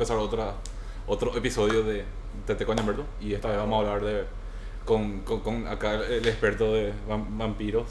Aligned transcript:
empezar 0.00 0.16
otra, 0.16 0.54
otro 1.06 1.36
episodio 1.36 1.82
de 1.82 2.04
Tete 2.46 2.64
con 2.64 2.76
y 3.20 3.34
esta 3.34 3.48
vez 3.48 3.58
vamos 3.58 3.84
a 3.84 3.92
hablar 3.92 4.02
de, 4.08 4.24
con, 4.86 5.20
con, 5.20 5.40
con 5.40 5.66
acá 5.68 5.94
el 5.96 6.26
experto 6.26 6.72
de 6.72 6.90
vam- 7.06 7.26
vampiros. 7.36 7.86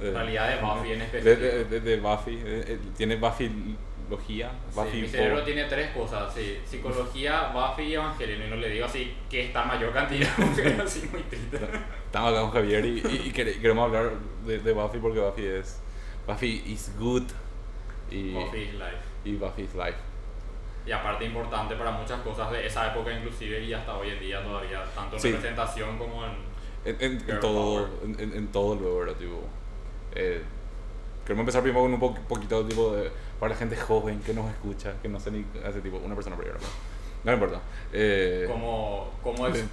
En 0.00 0.14
realidad 0.14 0.48
de 0.48 0.60
Buffy 0.60 0.92
en 0.92 1.02
específico. 1.02 1.40
de, 1.40 1.64
de- 1.66 1.80
de 1.80 1.96
Buffy, 2.00 2.34
eh, 2.44 2.64
eh, 2.66 2.78
tiene 2.96 3.16
Buffy-logía, 3.16 4.50
Sí, 4.70 4.74
Buffy 4.80 5.00
mi 5.02 5.08
cerebro 5.08 5.42
tiene 5.44 5.64
tres 5.66 5.90
cosas, 5.90 6.34
sí. 6.34 6.58
Psicología, 6.64 7.52
Buffy 7.54 7.82
y 7.82 7.94
Evangelio. 7.94 8.46
Y 8.46 8.50
no 8.50 8.56
le 8.56 8.68
digo 8.70 8.86
así 8.86 9.14
que 9.30 9.46
está 9.46 9.64
mayor 9.64 9.92
cantidad, 9.92 10.28
así 10.84 11.08
muy 11.12 11.22
triste. 11.22 11.58
Estamos 12.06 12.32
acá 12.32 12.40
con 12.42 12.50
Javier 12.50 12.84
y, 12.84 12.98
y- 12.98 13.22
y 13.28 13.32
quere- 13.32 13.60
queremos 13.60 13.84
hablar 13.86 14.10
de, 14.44 14.58
de 14.58 14.72
Buffy 14.72 14.98
porque 14.98 15.20
Buffy 15.20 15.44
es. 15.46 15.80
Buffy 16.26 16.62
is 16.66 16.92
good 16.98 17.22
y 18.10 18.32
Buffy 18.32 18.58
is 18.62 18.74
life. 18.74 18.98
y 19.24 19.36
Buffy 19.36 19.62
is 19.62 19.74
life. 19.74 19.96
Y 20.88 20.92
aparte 20.92 21.26
importante 21.26 21.74
para 21.76 21.90
muchas 21.90 22.20
cosas 22.22 22.50
de 22.50 22.66
esa 22.66 22.86
época 22.92 23.12
inclusive 23.12 23.62
y 23.62 23.74
hasta 23.74 23.94
hoy 23.94 24.08
en 24.08 24.20
día 24.20 24.42
todavía, 24.42 24.82
tanto 24.94 25.16
en 25.16 25.22
Sí. 25.22 25.32
representación 25.32 25.98
como 25.98 26.24
en... 26.24 26.32
En, 26.86 26.96
en- 27.02 27.30
en 27.30 27.40
todo, 27.40 27.88
en, 28.02 28.18
en- 28.32 28.48
todo 28.48 28.74
luego, 28.76 29.00
¿verdad? 29.00 29.14
Tipo, 29.16 29.42
eh, 30.14 30.42
queremos 31.24 31.42
empezar 31.42 31.62
primero 31.62 31.82
con 31.82 31.92
un 31.92 32.00
po- 32.00 32.14
poquito 32.26 32.64
tipo 32.64 32.94
de. 32.94 33.10
Para 33.38 33.52
la 33.52 33.58
gente 33.58 33.76
joven 33.76 34.20
que 34.20 34.32
nos 34.32 34.48
escucha, 34.50 34.94
que 35.02 35.08
no 35.08 35.20
sé 35.20 35.30
ni 35.30 35.44
hace 35.66 35.80
tipo 35.82 35.98
una 35.98 36.14
persona 36.14 36.36
primero. 36.36 36.58
No, 36.60 36.66
no 37.24 37.32
importa. 37.34 37.60
Eh, 37.92 38.46
Como, 38.50 39.10
como 39.22 39.46
es... 39.48 39.54
de- 39.54 39.64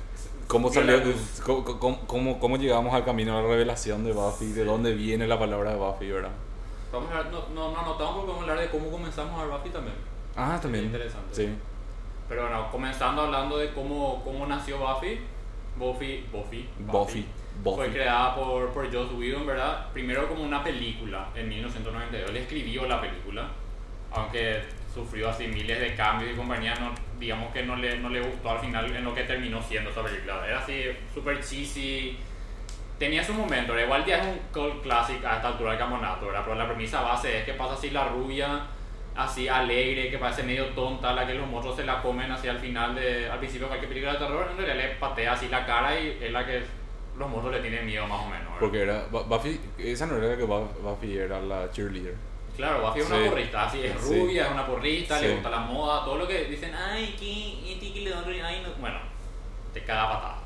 ¿Cómo 0.47 0.69
salió? 0.73 1.01
cómo, 1.45 1.63
cómo, 1.79 1.99
cómo- 2.07 2.39
cómo 2.39 2.57
llegamos 2.57 2.93
al 2.93 3.05
camino 3.05 3.37
a 3.37 3.41
la 3.41 3.47
revelación 3.47 4.03
de 4.03 4.11
Buffy? 4.11 4.47
¿De 4.51 4.61
Sí. 4.61 4.67
dónde 4.67 4.93
viene 4.93 5.27
la 5.27 5.39
palabra 5.39 5.71
de 5.71 5.77
Buffy, 5.77 6.11
verdad? 6.11 6.31
Vamos 6.91 7.09
a 7.11 7.23
no, 7.29 7.47
no, 7.53 7.71
no 7.71 7.83
porque 7.85 8.03
vamos 8.03 8.37
a 8.37 8.41
hablar 8.41 8.59
de 8.59 8.69
cómo 8.69 8.91
comenzamos 8.91 9.39
a 9.39 9.45
ver 9.45 9.57
Buffy 9.57 9.69
también. 9.69 9.95
Ah, 10.35 10.59
también. 10.61 10.85
interesante. 10.85 11.33
Sí. 11.33 11.49
Pero 12.27 12.43
bueno, 12.43 12.69
comenzando 12.71 13.23
hablando 13.23 13.57
de 13.57 13.71
cómo, 13.71 14.23
cómo 14.23 14.45
nació 14.47 14.77
Buffy. 14.79 15.19
Buffy, 15.77 16.25
Buffy, 16.31 16.69
Buffy. 16.79 17.25
Fue 17.63 17.73
Buffy. 17.75 17.89
creada 17.91 18.35
por, 18.35 18.69
por 18.71 18.93
Joss 18.93 19.11
Whedon, 19.13 19.45
¿verdad? 19.45 19.91
Primero 19.93 20.27
como 20.27 20.43
una 20.43 20.63
película 20.63 21.29
en 21.35 21.49
1992. 21.49 22.29
Él 22.29 22.37
escribió 22.37 22.87
la 22.87 23.01
película, 23.01 23.49
aunque 24.11 24.63
sufrió 24.93 25.29
así 25.29 25.47
miles 25.47 25.79
de 25.79 25.93
cambios 25.95 26.31
y 26.31 26.35
compañía, 26.35 26.75
no, 26.75 26.91
digamos 27.19 27.51
que 27.51 27.63
no 27.63 27.75
le, 27.75 27.99
no 27.99 28.09
le 28.09 28.21
gustó 28.21 28.51
al 28.51 28.59
final 28.59 28.95
en 28.95 29.03
lo 29.03 29.13
que 29.13 29.23
terminó 29.23 29.61
siendo 29.61 29.89
esa 29.89 30.01
película. 30.03 30.45
Era 30.47 30.59
así 30.59 30.83
súper 31.13 31.43
cheesy. 31.43 32.17
Tenía 32.97 33.21
su 33.21 33.33
momento, 33.33 33.73
¿verdad? 33.73 33.87
igual 33.87 34.05
ya 34.05 34.21
es 34.21 34.27
un 34.27 34.39
cult 34.53 34.81
classic 34.81 35.23
a 35.25 35.35
esta 35.35 35.49
altura 35.49 35.71
del 35.71 35.79
campeonato, 35.79 36.27
¿verdad? 36.27 36.43
Pero 36.45 36.55
la 36.55 36.65
premisa 36.65 37.01
base 37.01 37.39
es 37.39 37.43
que 37.43 37.53
pasa 37.53 37.73
así 37.73 37.89
la 37.89 38.07
rubia, 38.07 38.61
así 39.15 39.47
alegre, 39.47 40.09
que 40.09 40.17
parece 40.17 40.43
medio 40.43 40.65
tonta, 40.69 41.13
la 41.13 41.25
que 41.25 41.33
los 41.35 41.47
monstruos 41.47 41.77
se 41.77 41.85
la 41.85 42.01
comen 42.01 42.31
así 42.31 42.47
al 42.47 42.59
final, 42.59 42.95
de, 42.95 43.29
al 43.29 43.39
principio 43.39 43.65
de 43.65 43.69
cualquier 43.69 43.89
película 43.89 44.13
de 44.13 44.19
terror, 44.19 44.47
en 44.51 44.57
realidad 44.57 44.75
le 44.89 44.95
patea 44.95 45.33
así 45.33 45.47
la 45.47 45.65
cara 45.65 45.97
y 45.99 46.17
es 46.21 46.31
la 46.31 46.45
que 46.45 46.63
los 47.17 47.29
monstruos 47.29 47.55
le 47.55 47.61
tienen 47.61 47.85
miedo 47.85 48.05
más 48.07 48.19
o 48.21 48.25
menos. 48.25 48.43
¿verdad? 48.45 48.59
Porque 48.59 48.81
era. 48.81 49.07
Bu- 49.09 49.25
Buffy. 49.25 49.59
Esa 49.77 50.05
no 50.05 50.17
era 50.17 50.27
la 50.27 50.37
que 50.37 50.43
Bu- 50.45 50.67
Buffy 50.81 51.17
era 51.17 51.39
la 51.39 51.71
cheerleader. 51.71 52.15
Claro, 52.57 52.81
Buffy 52.81 52.99
es 53.01 53.07
una 53.09 53.23
Sí. 53.23 53.29
porrista, 53.29 53.63
así 53.65 53.83
es 53.85 54.01
Sí. 54.01 54.19
rubia, 54.21 54.45
es 54.45 54.51
una 54.51 54.65
porrista, 54.65 55.19
Sí. 55.19 55.25
le 55.27 55.33
gusta 55.35 55.49
la 55.49 55.59
moda, 55.59 56.03
todo 56.05 56.17
lo 56.17 56.27
que 56.27 56.45
dicen, 56.45 56.73
ay, 56.75 57.15
que, 57.19 57.73
este 57.73 57.93
que 57.93 58.01
le 58.01 58.09
dan, 58.09 58.23
ay, 58.43 58.63
no. 58.65 58.73
Bueno, 58.81 58.97
te 59.73 59.83
caga 59.83 60.09
patada, 60.13 60.37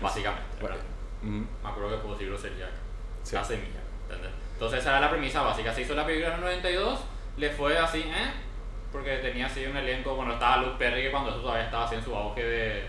básicamente. 0.00 0.46
¿verdad? 0.62 0.76
Me 1.22 1.44
acuerdo 1.68 1.90
que 1.90 1.96
puedo 1.98 2.14
decir 2.14 2.28
grosería 2.28 2.66
acá. 2.66 2.76
Sí. 3.22 3.34
La 3.36 3.44
semilla, 3.44 3.80
¿entendés? 4.08 4.30
Entonces 4.54 4.80
esa 4.80 4.90
era 4.90 5.00
la 5.00 5.10
premisa 5.10 5.42
básica. 5.42 5.72
Se 5.72 5.82
hizo 5.82 5.94
la 5.94 6.06
película 6.06 6.28
en 6.28 6.34
el 6.34 6.40
92, 6.40 7.00
le 7.36 7.50
fue 7.50 7.78
así, 7.78 8.00
¿eh? 8.00 8.32
Porque 8.92 9.16
tenía 9.18 9.46
así 9.46 9.64
un 9.66 9.76
elenco, 9.76 10.14
bueno, 10.14 10.32
estaba 10.32 10.58
Luke 10.58 10.76
Perry 10.78 11.02
que 11.02 11.10
cuando 11.10 11.30
eso 11.30 11.40
todavía 11.40 11.64
estaba 11.64 11.84
así 11.84 11.94
en 11.94 12.02
su 12.02 12.14
auge 12.14 12.42
de, 12.42 12.84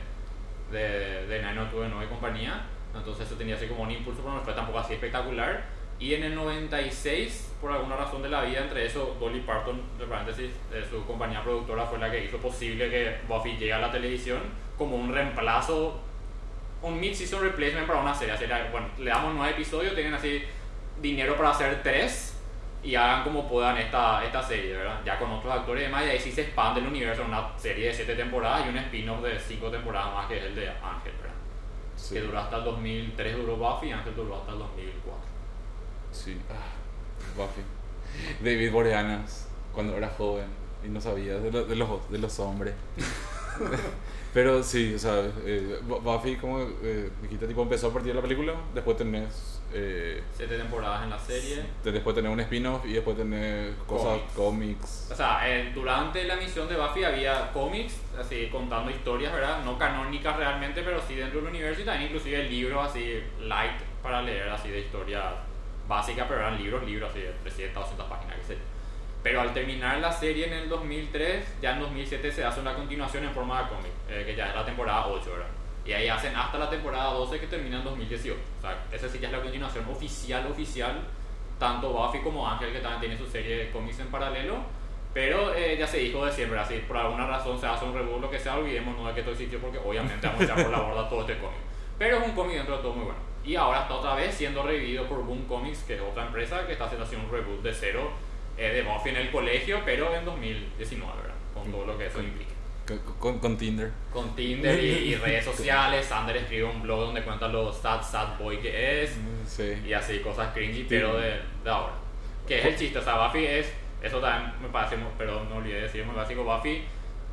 de, 0.71 1.27
de 1.27 1.41
90210 1.41 2.05
y 2.05 2.09
compañía. 2.09 2.61
Entonces 2.95 3.27
eso 3.27 3.35
tenía 3.35 3.55
así 3.55 3.67
como 3.67 3.83
un 3.83 3.91
impulso, 3.91 4.21
pero 4.21 4.35
no 4.35 4.41
fue 4.41 4.53
tampoco 4.53 4.79
así 4.79 4.93
espectacular. 4.93 5.63
Y 5.99 6.15
en 6.15 6.23
el 6.23 6.33
96, 6.33 7.53
por 7.61 7.71
alguna 7.71 7.95
razón 7.95 8.23
de 8.23 8.29
la 8.29 8.41
vida, 8.41 8.61
entre 8.61 8.85
eso, 8.85 9.15
Dolly 9.19 9.41
Parton, 9.41 9.79
de 9.99 10.05
paréntesis, 10.05 10.51
de 10.71 10.83
su 10.83 11.05
compañía 11.05 11.43
productora, 11.43 11.85
fue 11.85 11.99
la 11.99 12.09
que 12.09 12.25
hizo 12.25 12.37
posible 12.37 12.89
que 12.89 13.17
Buffy 13.27 13.51
llegue 13.51 13.73
a 13.73 13.79
la 13.79 13.91
televisión 13.91 14.39
como 14.77 14.95
un 14.95 15.13
reemplazo 15.13 16.01
un 16.81 16.99
mid-season 16.99 17.41
replacement 17.41 17.87
para 17.87 17.99
una 18.01 18.13
serie. 18.13 18.33
Así 18.33 18.45
bueno, 18.71 18.87
le 18.97 19.09
damos 19.09 19.33
nueve 19.35 19.51
episodios, 19.51 19.93
tienen 19.93 20.13
así 20.13 20.43
dinero 21.01 21.37
para 21.37 21.51
hacer 21.51 21.81
tres 21.83 22.30
y 22.83 22.95
hagan 22.95 23.23
como 23.23 23.47
puedan 23.47 23.77
esta, 23.77 24.23
esta 24.25 24.41
serie, 24.41 24.73
¿verdad? 24.77 25.01
Ya 25.05 25.19
con 25.19 25.31
otros 25.31 25.53
actores 25.53 25.83
y 25.83 25.85
demás, 25.87 26.05
y 26.05 26.09
ahí 26.09 26.19
sí 26.19 26.31
se 26.31 26.41
expande 26.43 26.79
el 26.81 26.87
universo 26.87 27.21
en 27.23 27.27
una 27.29 27.57
serie 27.57 27.87
de 27.87 27.93
siete 27.93 28.15
temporadas 28.15 28.65
y 28.65 28.69
un 28.69 28.77
spin-off 28.77 29.21
de 29.21 29.39
cinco 29.39 29.69
temporadas 29.69 30.13
más 30.13 30.27
que 30.27 30.37
es 30.37 30.43
el 30.45 30.55
de 30.55 30.69
Ángel, 30.69 31.13
¿verdad? 31.21 31.35
Sí. 31.95 32.15
Que 32.15 32.21
duró 32.21 32.39
hasta 32.39 32.57
el 32.57 32.63
2003, 32.63 33.37
duró 33.37 33.57
Buffy 33.57 33.87
y 33.89 33.91
Ángel 33.91 34.15
duró 34.15 34.37
hasta 34.37 34.51
el 34.53 34.59
2004. 34.59 35.29
Sí. 36.11 36.37
Ah, 36.49 36.73
Buffy. 37.37 37.61
David 38.43 38.71
Boreanas, 38.71 39.47
cuando 39.73 39.95
era 39.97 40.09
joven 40.09 40.47
y 40.83 40.89
no 40.89 40.99
sabía 41.01 41.35
de, 41.39 41.51
lo- 41.51 41.65
de 41.65 41.75
los, 41.75 42.11
de 42.11 42.17
los 42.17 42.39
hombres. 42.39 42.75
Pero 44.33 44.63
sí, 44.63 44.93
o 44.95 44.99
sea, 44.99 45.21
eh, 45.45 45.79
Bu- 45.87 46.01
Buffy, 46.01 46.37
como 46.37 46.61
eh, 46.83 47.11
dijiste, 47.21 47.47
tipo, 47.47 47.61
empezó 47.63 47.87
a 47.87 47.93
partir 47.93 48.09
de 48.13 48.15
la 48.15 48.21
película, 48.21 48.53
después 48.73 48.97
tenés. 48.97 49.60
Eh, 49.73 50.21
Siete 50.35 50.57
temporadas 50.57 51.03
en 51.03 51.09
la 51.11 51.19
serie. 51.19 51.63
de- 51.83 51.91
después 51.91 52.15
tenés 52.15 52.31
un 52.31 52.39
spin-off 52.41 52.85
y 52.85 52.93
después 52.93 53.15
tenés 53.15 53.73
cosas, 53.87 54.19
Cómics. 54.35 55.09
O 55.11 55.15
sea, 55.15 55.41
eh, 55.49 55.71
durante 55.73 56.23
la 56.25 56.35
misión 56.35 56.67
de 56.67 56.75
Buffy 56.75 57.03
había 57.03 57.51
cómics, 57.53 57.95
así 58.19 58.49
contando 58.51 58.91
historias, 58.91 59.31
¿verdad? 59.33 59.63
No 59.63 59.77
canónicas 59.77 60.35
realmente, 60.35 60.81
pero 60.83 61.01
sí 61.07 61.15
dentro 61.15 61.39
del 61.39 61.49
universo 61.49 61.81
y 61.81 61.85
también 61.85 62.07
inclusive 62.11 62.43
libros 62.49 62.89
así 62.89 63.23
light 63.41 63.79
para 64.03 64.21
leer, 64.21 64.49
así 64.49 64.69
de 64.69 64.79
historia 64.81 65.23
básica, 65.87 66.25
pero 66.27 66.41
eran 66.41 66.57
libros, 66.61 66.83
libros 66.85 67.09
así 67.11 67.21
de 67.21 67.31
300, 67.43 67.81
200 67.83 68.07
páginas, 68.07 68.35
qué 68.37 68.43
sé 68.43 68.53
yo. 68.55 68.59
Pero 69.23 69.39
al 69.41 69.53
terminar 69.53 69.99
la 69.99 70.11
serie 70.11 70.47
en 70.47 70.53
el 70.53 70.67
2003, 70.69 71.45
ya 71.61 71.73
en 71.73 71.79
2007 71.79 72.31
se 72.31 72.43
hace 72.43 72.59
una 72.59 72.73
continuación 72.73 73.23
en 73.23 73.31
forma 73.31 73.61
de 73.61 73.69
cómic, 73.69 73.91
eh, 74.09 74.23
que 74.25 74.35
ya 74.35 74.49
es 74.49 74.55
la 74.55 74.65
temporada 74.65 75.07
8, 75.07 75.29
¿verdad? 75.31 75.47
Y 75.91 75.93
ahí 75.93 76.07
hacen 76.07 76.33
hasta 76.33 76.57
la 76.57 76.69
temporada 76.69 77.11
12 77.11 77.37
que 77.37 77.47
termina 77.47 77.79
en 77.79 77.83
2018. 77.83 78.39
O 78.59 78.61
sea, 78.61 78.81
esa 78.93 79.09
sí 79.09 79.19
ya 79.19 79.27
es 79.27 79.33
la 79.33 79.41
continuación 79.41 79.83
oficial, 79.91 80.47
oficial 80.49 81.01
tanto 81.59 81.89
Buffy 81.89 82.19
como 82.19 82.47
Ángel, 82.47 82.71
que 82.71 82.79
también 82.79 83.01
tiene 83.01 83.17
su 83.17 83.27
serie 83.29 83.57
de 83.57 83.71
cómics 83.71 83.99
en 83.99 84.07
paralelo. 84.07 84.59
Pero 85.13 85.53
eh, 85.53 85.75
ya 85.77 85.85
se 85.85 85.97
dijo 85.97 86.25
de 86.25 86.31
siempre, 86.31 86.57
así 86.57 86.75
por 86.87 86.95
alguna 86.95 87.27
razón 87.27 87.59
se 87.59 87.67
hace 87.67 87.83
un 87.83 87.93
reboot, 87.93 88.21
lo 88.21 88.31
que 88.31 88.39
sea, 88.39 88.55
olvidémonos 88.55 89.05
de 89.05 89.13
que 89.15 89.21
todo 89.21 89.33
existió 89.33 89.59
porque 89.59 89.79
obviamente 89.79 90.25
vamos 90.25 90.43
a 90.43 90.43
echar 90.45 90.63
por 90.63 90.71
la 90.71 90.79
borda 90.79 91.09
todo 91.09 91.21
este 91.21 91.37
cómic. 91.39 91.59
Pero 91.99 92.19
es 92.19 92.25
un 92.25 92.35
cómic 92.35 92.55
dentro 92.55 92.77
de 92.77 92.83
todo 92.83 92.93
muy 92.93 93.03
bueno. 93.03 93.19
Y 93.43 93.55
ahora 93.57 93.81
está 93.81 93.95
otra 93.95 94.15
vez 94.15 94.33
siendo 94.33 94.63
revivido 94.63 95.05
por 95.07 95.25
Boom 95.25 95.43
Comics, 95.43 95.79
que 95.79 95.95
es 95.95 96.01
otra 96.01 96.25
empresa 96.25 96.65
que 96.65 96.71
está 96.71 96.85
haciendo 96.85 97.05
así 97.05 97.17
un 97.17 97.29
reboot 97.29 97.61
de 97.63 97.73
cero 97.73 98.11
eh, 98.57 98.69
de 98.69 98.83
Buffy 98.83 99.09
en 99.09 99.17
el 99.17 99.29
colegio, 99.29 99.81
pero 99.83 100.15
en 100.15 100.23
2019, 100.23 101.13
¿verdad? 101.21 101.35
Con 101.53 101.69
todo 101.69 101.85
lo 101.85 101.97
que 101.97 102.05
eso 102.05 102.21
implica 102.21 102.50
Con, 103.19 103.39
con- 103.39 103.57
Tinder. 103.57 103.91
con 104.13 104.35
Tinder 104.35 104.83
y, 104.83 104.87
y 104.87 105.15
redes 105.15 105.45
sociales. 105.51 106.05
Sander 106.05 106.37
escribe 106.37 106.63
un 106.65 106.81
blog 106.81 106.99
donde 107.01 107.21
cuenta 107.23 107.47
lo 107.47 107.71
sad, 107.73 108.01
sad 108.03 108.37
boy 108.39 108.57
que 108.59 109.03
es 109.03 109.17
Sí. 109.47 109.73
y 109.85 109.93
así 109.93 110.19
cosas 110.19 110.53
cringy, 110.53 110.85
pero 110.87 111.17
de, 111.17 111.39
de 111.63 111.69
ahora. 111.69 111.93
Que 112.47 112.59
es 112.59 112.65
el 112.65 112.75
chiste, 112.77 112.99
o 112.99 113.01
sea, 113.01 113.27
Buffy 113.27 113.45
es, 113.45 113.71
eso 114.01 114.19
también 114.19 114.53
me 114.61 114.69
parece, 114.69 114.97
pero 115.17 115.43
no 115.45 115.57
olvidé 115.57 115.81
decir, 115.81 116.03
muy 116.05 116.15
básico, 116.15 116.43
Buffy, 116.43 116.83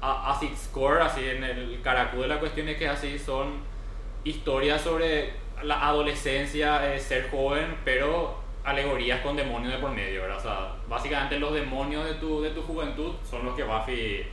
a, 0.00 0.32
a 0.38 0.44
its 0.44 0.69
core, 0.72 1.00
así 1.02 1.25
en 1.25 1.43
el 1.43 1.81
caracú 1.82 2.20
de 2.22 2.28
la 2.28 2.38
cuestión 2.38 2.69
es 2.69 2.76
que 2.76 2.87
así 2.88 3.19
son 3.19 3.55
historias 4.25 4.81
sobre 4.82 5.32
la 5.62 5.87
adolescencia, 5.88 6.94
eh, 6.94 6.99
ser 7.00 7.31
joven, 7.31 7.76
pero 7.84 8.38
alegorías 8.64 9.20
con 9.22 9.34
demonios 9.37 9.72
de 9.72 9.78
por 9.78 9.90
medio, 9.93 10.22
¿verdad? 10.22 10.37
O 10.37 10.40
sea, 10.40 10.72
básicamente 10.88 11.38
los 11.38 11.55
demonios 11.55 12.05
de 12.05 12.14
tu, 12.14 12.43
de 12.43 12.50
tu 12.50 12.62
juventud 12.62 13.14
son 13.28 13.44
los 13.46 13.55
que 13.56 13.62
Buffy, 13.64 14.26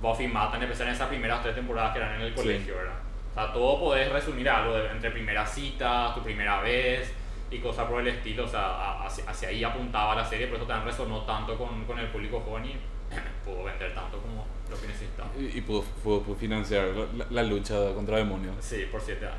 Buffy 0.00 0.28
mata, 0.28 0.56
en 0.56 0.62
especial 0.64 0.88
en 0.88 0.94
esas 0.94 1.08
primeras 1.08 1.42
tres 1.42 1.54
temporadas 1.54 1.92
que 1.92 1.98
eran 1.98 2.14
en 2.16 2.20
el 2.22 2.30
Sí. 2.30 2.36
colegio, 2.36 2.76
¿verdad? 2.76 2.94
O 3.30 3.34
sea, 3.34 3.52
todo 3.52 3.80
podés 3.80 4.10
resumir 4.12 4.48
a 4.48 4.62
algo 4.62 4.74
de- 4.74 4.90
entre 4.90 5.10
primera 5.10 5.46
cita, 5.46 6.12
tu 6.14 6.22
primera 6.22 6.60
vez 6.60 7.12
y 7.50 7.58
cosas 7.58 7.86
por 7.86 8.00
el 8.00 8.08
estilo, 8.08 8.44
o 8.44 8.48
sea, 8.48 9.02
hacia, 9.04 9.28
hacia 9.30 9.48
ahí 9.48 9.62
apuntaba 9.64 10.14
la 10.14 10.24
serie, 10.24 10.46
por 10.48 10.56
eso 10.56 10.66
también 10.66 10.88
resonó 10.90 11.20
tanto 11.22 11.56
con, 11.56 11.84
con 11.84 11.98
el 11.98 12.08
público 12.08 12.40
joven 12.40 12.64
y 12.66 12.76
pudo 13.44 13.64
vender 13.64 13.94
tanto 13.94 14.18
como 14.18 14.46
lo 14.70 14.80
que 14.80 14.86
necesitaba. 14.88 15.30
Y, 15.38 15.58
y 15.58 15.60
pudo, 15.60 15.84
pudo- 16.02 16.22
pudo 16.22 16.36
financiar 16.36 16.88
la, 16.88 17.26
la 17.30 17.42
lucha 17.42 17.74
contra 17.94 18.16
demonios. 18.18 18.54
Sí, 18.60 18.86
por 18.90 19.00
siete 19.00 19.26
años. 19.26 19.38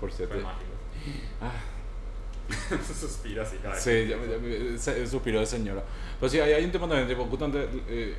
Por 0.00 0.10
Fue 0.10 0.16
cierto. 0.26 0.34
mágico. 0.36 0.72
Ah, 1.40 1.52
Suspira 3.00 3.42
así 3.42 3.56
cada 3.58 3.74
vez. 3.74 3.82
Sí, 3.82 4.06
ya, 4.08 4.16
ya, 4.96 5.06
suspiró 5.06 5.40
de 5.40 5.46
señora. 5.46 5.82
Pero 6.20 6.30
sí, 6.30 6.38
hay, 6.40 6.52
hay 6.52 6.64
un 6.64 6.70
tema 6.70 6.86
también, 6.88 7.08
tipo, 7.08 7.24
justamente 7.24 7.68
eh, 7.88 8.16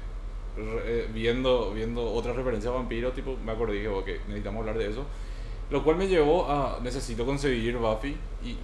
eh, 0.57 1.07
viendo, 1.13 1.71
viendo 1.73 2.03
otra 2.13 2.33
referencia 2.33 2.69
a 2.69 2.73
vampiro, 2.73 3.11
tipo, 3.11 3.37
me 3.43 3.51
acordé 3.51 3.81
que 3.81 3.87
ok, 3.87 4.07
necesitamos 4.27 4.59
hablar 4.61 4.77
de 4.77 4.89
eso. 4.89 5.05
Lo 5.69 5.83
cual 5.83 5.97
me 5.97 6.07
llevó 6.07 6.49
a, 6.49 6.79
necesito 6.81 7.25
conseguir 7.25 7.77
Buffy 7.77 8.15
y 8.43 8.57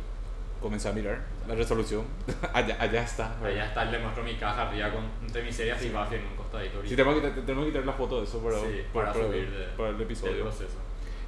comencé 0.61 0.87
a 0.87 0.93
mirar 0.93 1.21
la 1.47 1.55
resolución. 1.55 2.03
allá, 2.53 2.77
allá 2.79 3.03
está. 3.03 3.29
¿verdad? 3.41 3.45
Allá 3.51 3.65
está, 3.67 3.85
le 3.85 3.99
muestro 3.99 4.23
mi 4.23 4.35
caja 4.35 4.69
arriba 4.69 4.89
con 4.91 5.03
entre 5.25 5.43
mis 5.43 5.55
series 5.55 5.83
y 5.83 5.89
Buffy 5.89 6.15
en 6.15 6.25
un 6.25 6.35
costadito. 6.37 6.81
Sí, 6.85 6.95
tenemos 6.95 7.19
que, 7.21 7.29
tenemos 7.41 7.65
que 7.65 7.71
quitar 7.71 7.85
la 7.85 7.93
foto 7.93 8.19
de 8.19 8.23
eso 8.27 8.39
para, 8.39 8.59
Sí, 8.59 8.81
para, 8.93 9.11
para 9.11 9.13
para- 9.13 9.25
subir 9.33 9.51
de- 9.51 9.65
para 9.77 9.89
el 9.89 9.97
del 9.97 10.05
episodio. 10.05 10.43
proceso. 10.43 10.77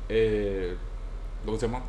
Eh, 0.08 0.76
¿Cómo 1.46 1.58
se 1.60 1.68
llama? 1.68 1.84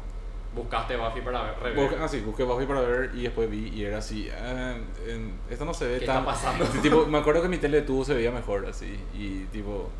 Buscaste 0.56 0.96
Buffy 0.96 1.20
para 1.20 1.42
ver. 1.42 1.74
Busqué, 1.74 1.96
ah, 2.00 2.08
sí, 2.08 2.20
busqué 2.20 2.42
Buffy 2.42 2.66
para 2.66 2.80
ver 2.80 3.10
y 3.14 3.22
después 3.22 3.48
vi 3.50 3.68
y 3.68 3.84
era 3.84 3.98
así. 3.98 4.28
ah, 4.30 4.74
en- 5.06 5.38
esto 5.50 5.64
no 5.64 5.72
se 5.74 5.86
ve 5.86 5.98
¿Qué 6.00 6.06
tan. 6.06 6.18
está 6.18 6.30
pasando? 6.32 6.64
Tipo, 6.82 7.06
me 7.06 7.18
acuerdo 7.18 7.42
que 7.42 7.48
mi 7.48 7.58
tele 7.58 7.82
de 7.82 7.86
tubo 7.86 8.04
se 8.04 8.14
veía 8.14 8.30
mejor 8.32 8.66
así. 8.66 8.98
Y 9.14 9.44
tipo. 9.52 9.90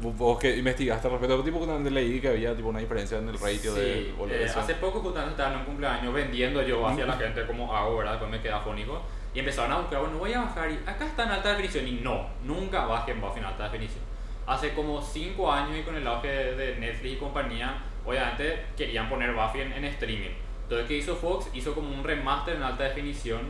Vos 0.00 0.38
que 0.38 0.56
investigaste 0.56 1.06
al 1.06 1.12
respecto, 1.12 1.44
tipo 1.44 1.58
cuando 1.58 1.90
leí 1.90 2.18
que 2.20 2.28
había 2.28 2.56
tipo 2.56 2.68
una 2.68 2.80
diferencia 2.80 3.18
en 3.18 3.28
el 3.28 3.38
ratio 3.38 3.74
de 3.74 3.94
Sí, 3.94 4.14
o 4.18 4.26
eh, 4.26 4.46
hace 4.56 4.74
poco 4.76 5.00
justamente 5.00 5.32
estaba 5.32 5.52
en 5.52 5.60
un 5.60 5.64
cumpleaños 5.66 6.12
vendiendo 6.12 6.62
yo 6.62 6.84
hacia 6.86 7.06
la 7.06 7.12
gente 7.12 7.46
como 7.46 7.74
hago, 7.76 7.98
¿verdad? 7.98 8.12
Después 8.12 8.30
me 8.32 8.40
quedé 8.40 8.52
afónico 8.52 9.00
y 9.34 9.38
empezaron 9.38 9.70
a 9.72 9.78
buscar, 9.78 10.00
bueno, 10.00 10.18
voy 10.18 10.32
a 10.32 10.40
bajar 10.40 10.70
y 10.70 10.74
acá 10.86 11.06
está 11.06 11.24
en 11.24 11.30
alta 11.30 11.50
definición 11.50 11.86
y 11.86 11.92
no, 12.00 12.26
nunca 12.42 12.86
bajen 12.86 13.20
Buffy 13.20 13.38
en 13.40 13.44
alta 13.44 13.64
definición. 13.64 14.02
Hace 14.46 14.72
como 14.74 15.00
5 15.00 15.52
años 15.52 15.78
y 15.78 15.82
con 15.82 15.94
el 15.94 16.06
auge 16.06 16.26
de 16.28 16.56
de 16.56 16.76
Netflix 16.76 17.14
y 17.14 17.16
compañía, 17.18 17.82
obviamente 18.10 18.66
querían 18.76 19.08
poner 19.08 19.32
Buffy 19.32 19.60
en, 19.60 19.72
en 19.72 19.84
streaming. 19.86 20.30
Entonces, 20.64 20.88
¿qué 20.88 20.96
hizo 20.98 21.16
Fox? 21.16 21.48
Hizo 21.54 21.74
como 21.74 21.92
un 21.92 22.04
remaster 22.04 22.56
en 22.56 22.62
alta 22.62 22.84
definición 22.84 23.40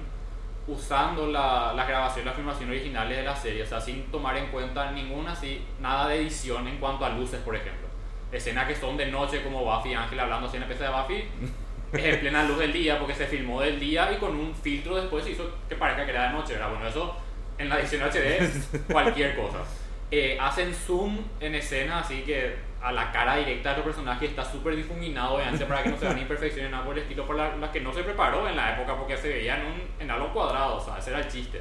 usando 0.67 1.27
la, 1.27 1.73
las 1.75 1.89
grabaciones, 1.89 2.27
las 2.27 2.37
filmaciones 2.37 2.77
originales 2.77 3.17
de 3.17 3.25
la 3.25 3.37
serie, 3.37 3.63
o 3.63 3.67
sea, 3.67 3.81
sin 3.81 4.05
tomar 4.11 4.37
en 4.37 4.47
cuenta 4.47 4.93
ninguna, 4.93 5.33
así, 5.33 5.65
nada 5.81 6.09
de 6.09 6.21
edición 6.21 6.69
en 6.69 6.77
cuanto 6.79 7.05
a 7.05 7.11
luces, 7.11 7.41
por 7.41 7.57
ejemplo. 7.57 7.89
Escenas 8.31 8.69
que 8.69 8.77
son 8.77 8.97
de 8.97 9.07
noche, 9.07 9.43
como 9.43 9.65
Buffy 9.65 9.91
y 9.91 9.95
Ángel 9.95 10.21
hablando 10.21 10.47
así 10.47 10.57
en 10.57 10.63
la 10.63 10.69
pieza 10.69 10.85
de 10.85 10.91
Buffy, 10.91 11.25
es 11.93 12.05
en 12.05 12.21
plena 12.21 12.45
luz 12.45 12.59
del 12.59 12.73
día, 12.73 12.99
porque 12.99 13.15
se 13.15 13.27
filmó 13.27 13.61
del 13.61 13.81
día 13.81 14.13
y 14.13 14.17
con 14.17 14.37
un 14.37 14.55
filtro 14.55 14.97
después 14.97 15.25
se 15.25 15.33
hizo 15.33 15.51
que 15.69 15.75
parezca 15.75 16.05
que 16.05 16.13
era 16.13 16.29
de 16.29 16.35
noche, 16.35 16.53
¿verdad? 16.55 16.71
Bueno, 16.71 16.87
eso 16.87 17.17
en 17.59 17.69
la 17.69 17.81
edición 17.81 18.03
HD, 18.03 18.87
cualquier 18.93 19.37
cosa. 19.37 19.59
Eh, 20.11 20.39
hacen 20.41 20.75
zoom 20.75 21.19
en 21.39 21.55
escenas 21.55 22.07
así 22.07 22.23
que 22.23 22.57
a 22.83 22.93
la 22.93 23.13
cara 23.13 23.37
directa 23.37 23.71
de 23.71 23.77
los 23.77 23.85
personajes 23.85 24.31
está 24.31 24.45
súper 24.45 24.75
difuminado 24.77 25.35
obviamente 25.35 25.67
para 25.67 25.83
que 25.83 25.91
no 25.91 25.99
se 25.99 26.07
vean 26.07 26.19
imperfecciones 26.19 26.71
nada 26.71 26.85
por 26.85 26.97
el 26.97 27.03
estilo 27.03 27.27
por 27.27 27.37
la- 27.37 27.55
las 27.57 27.71
que 27.71 27.81
no 27.81 27.93
se 27.93 28.03
preparó 28.03 28.49
en 28.49 28.57
la 28.57 28.75
época 28.75 28.97
porque 28.97 29.17
se 29.17 29.29
veía 29.29 29.57
en, 29.57 29.83
en 29.99 30.11
algo 30.11 30.33
cuadrado 30.33 30.77
o 30.77 30.81
sea 30.81 30.99
ese 30.99 31.11
era 31.11 31.21
el 31.21 31.29
chiste. 31.29 31.61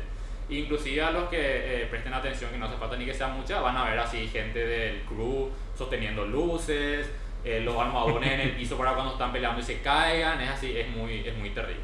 Inclusive 0.49 1.01
a 1.03 1.11
los 1.11 1.29
que 1.29 1.37
eh, 1.83 1.85
presten 1.91 2.13
atención 2.13 2.49
que 2.51 2.57
no 2.57 2.65
hace 2.65 2.77
falta 2.77 2.95
ni 2.95 3.05
que 3.05 3.13
sea 3.13 3.27
mucha 3.27 3.59
van 3.61 3.77
a 3.77 3.83
ver 3.83 3.99
así 3.99 4.27
gente 4.29 4.65
del 4.65 5.01
crew 5.01 5.49
sosteniendo 5.77 6.25
luces 6.25 7.11
eh, 7.45 7.61
los 7.63 7.75
almohadones 7.77 8.31
en 8.31 8.39
el 8.41 8.51
piso 8.51 8.77
para 8.77 8.93
cuando 8.93 9.13
están 9.13 9.31
peleando 9.31 9.59
y 9.59 9.63
se 9.63 9.79
caigan 9.81 10.41
es 10.41 10.49
así 10.49 10.75
es 10.77 10.87
muy 10.89 11.19
es 11.27 11.37
muy 11.37 11.49
terrible. 11.51 11.83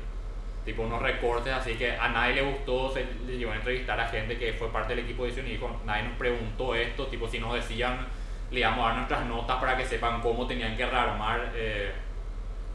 Tipo 0.66 0.82
unos 0.82 1.00
recortes 1.02 1.54
así 1.54 1.76
que 1.76 1.92
a 1.92 2.10
nadie 2.10 2.36
le 2.36 2.42
gustó, 2.42 2.92
se 2.92 3.06
le 3.28 3.38
llevó 3.38 3.52
a 3.52 3.56
entrevistar 3.56 4.00
a 4.00 4.08
gente 4.08 4.36
que 4.38 4.54
fue 4.54 4.70
parte 4.72 4.96
del 4.96 5.06
equipo 5.06 5.24
de 5.24 5.30
edición 5.30 5.46
y 5.48 5.52
dijo, 5.52 5.80
nadie 5.86 6.04
nos 6.04 6.14
preguntó 6.18 6.74
esto, 6.74 7.06
tipo 7.06 7.28
si 7.28 7.38
nos 7.38 7.54
decían, 7.54 8.08
le 8.56 8.62
íbamos 8.62 8.86
a 8.86 8.88
dar 8.88 8.98
nuestras 8.98 9.26
notas 9.26 9.58
para 9.58 9.76
que 9.76 9.86
sepan 9.86 10.22
cómo 10.22 10.48
tenían 10.48 10.78
que 10.78 10.86
rearmar 10.86 11.52
eh, 11.54 11.92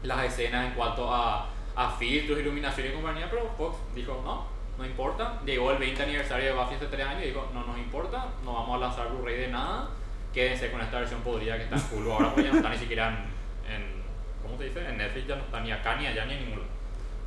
las 0.03 0.23
escenas 0.25 0.67
en 0.67 0.73
cuanto 0.73 1.11
a, 1.13 1.49
a 1.75 1.89
filtros, 1.89 2.39
iluminación 2.39 2.87
y 2.87 2.91
compañía, 2.91 3.27
pero 3.29 3.49
Fox 3.57 3.77
dijo, 3.95 4.21
no, 4.23 4.45
no 4.77 4.85
importa, 4.85 5.41
llegó 5.43 5.71
el 5.71 5.79
20 5.79 6.03
aniversario 6.03 6.45
de 6.45 6.53
Buffy 6.53 6.75
hace 6.75 6.85
3 6.85 7.07
años 7.07 7.23
y 7.23 7.27
dijo, 7.27 7.49
no 7.51 7.65
nos 7.65 7.77
importa, 7.79 8.27
no 8.45 8.53
vamos 8.53 8.77
a 8.77 8.85
lanzar 8.85 9.09
Blu-ray 9.09 9.37
de 9.37 9.47
nada, 9.47 9.89
quédense 10.31 10.71
con 10.71 10.81
esta 10.81 10.99
versión 10.99 11.21
podría 11.21 11.57
que 11.57 11.63
está 11.63 11.75
en 11.75 11.83
Hulu 11.91 12.11
ahora, 12.11 12.27
porque 12.29 12.43
ya 12.43 12.51
no 12.51 12.57
está 12.57 12.69
ni 12.69 12.77
siquiera 12.77 13.07
en, 13.09 13.73
en 13.73 14.03
¿cómo 14.43 14.57
se 14.57 14.65
dice? 14.65 14.87
En 14.87 14.97
Netflix 14.97 15.27
ya 15.27 15.35
no 15.35 15.43
está 15.43 15.59
ni 15.61 15.71
acá 15.71 15.95
ni 15.95 16.05
allá 16.05 16.25
ni 16.25 16.33
en 16.35 16.45
ningún. 16.45 16.63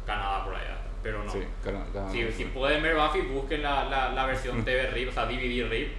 Canadá 0.07 0.45
por 0.45 0.55
allá, 0.55 0.77
pero 1.03 1.25
no. 1.25 1.31
Sí, 1.33 1.43
Si, 2.13 2.31
si 2.33 2.45
pueden 2.45 2.83
ver 2.83 2.95
Buffy, 2.95 3.23
busquen 3.23 3.63
la, 3.63 3.85
la, 3.87 4.11
la 4.11 4.27
versión 4.27 4.65
TV 4.67 4.91
RIP, 4.91 5.09
o 5.09 5.13
sea, 5.13 5.25
DVD 5.27 5.69
RIP, 5.69 5.93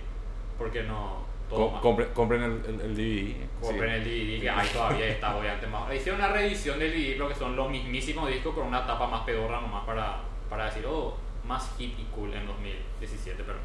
porque 0.58 0.84
no. 0.84 1.25
Com- 1.50 1.80
compre- 1.82 2.12
compren 2.14 2.42
el, 2.42 2.52
el, 2.66 2.82
el 2.82 2.96
DVD. 2.96 3.36
Compren 3.62 4.04
sí. 4.04 4.10
el 4.10 4.28
DVD 4.38 4.42
que 4.42 4.50
hay 4.50 4.68
todavía 4.70 5.08
está 5.08 5.36
obviamente 5.38 5.68
más. 5.68 5.94
Hicieron 5.94 6.20
una 6.22 6.30
reedición 6.32 6.80
del 6.80 6.92
DVD, 6.92 7.14
pero 7.14 7.28
que 7.30 7.36
son 7.36 7.56
los 7.56 7.70
mismísimos 7.70 8.30
discos 8.30 8.56
con 8.56 8.66
una 8.68 8.86
tapa 8.86 9.08
más 9.08 9.22
pedorra 9.22 9.62
nomás 9.62 9.86
para, 9.86 10.18
para 10.50 10.66
decir, 10.66 10.86
oh, 10.88 11.16
más 11.46 11.72
hip 11.78 11.94
y 12.00 12.04
cool 12.06 12.34
en 12.34 12.48
2017, 12.48 13.44
pero 13.46 13.60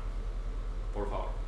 por 0.95 1.09
favor. 1.09 1.29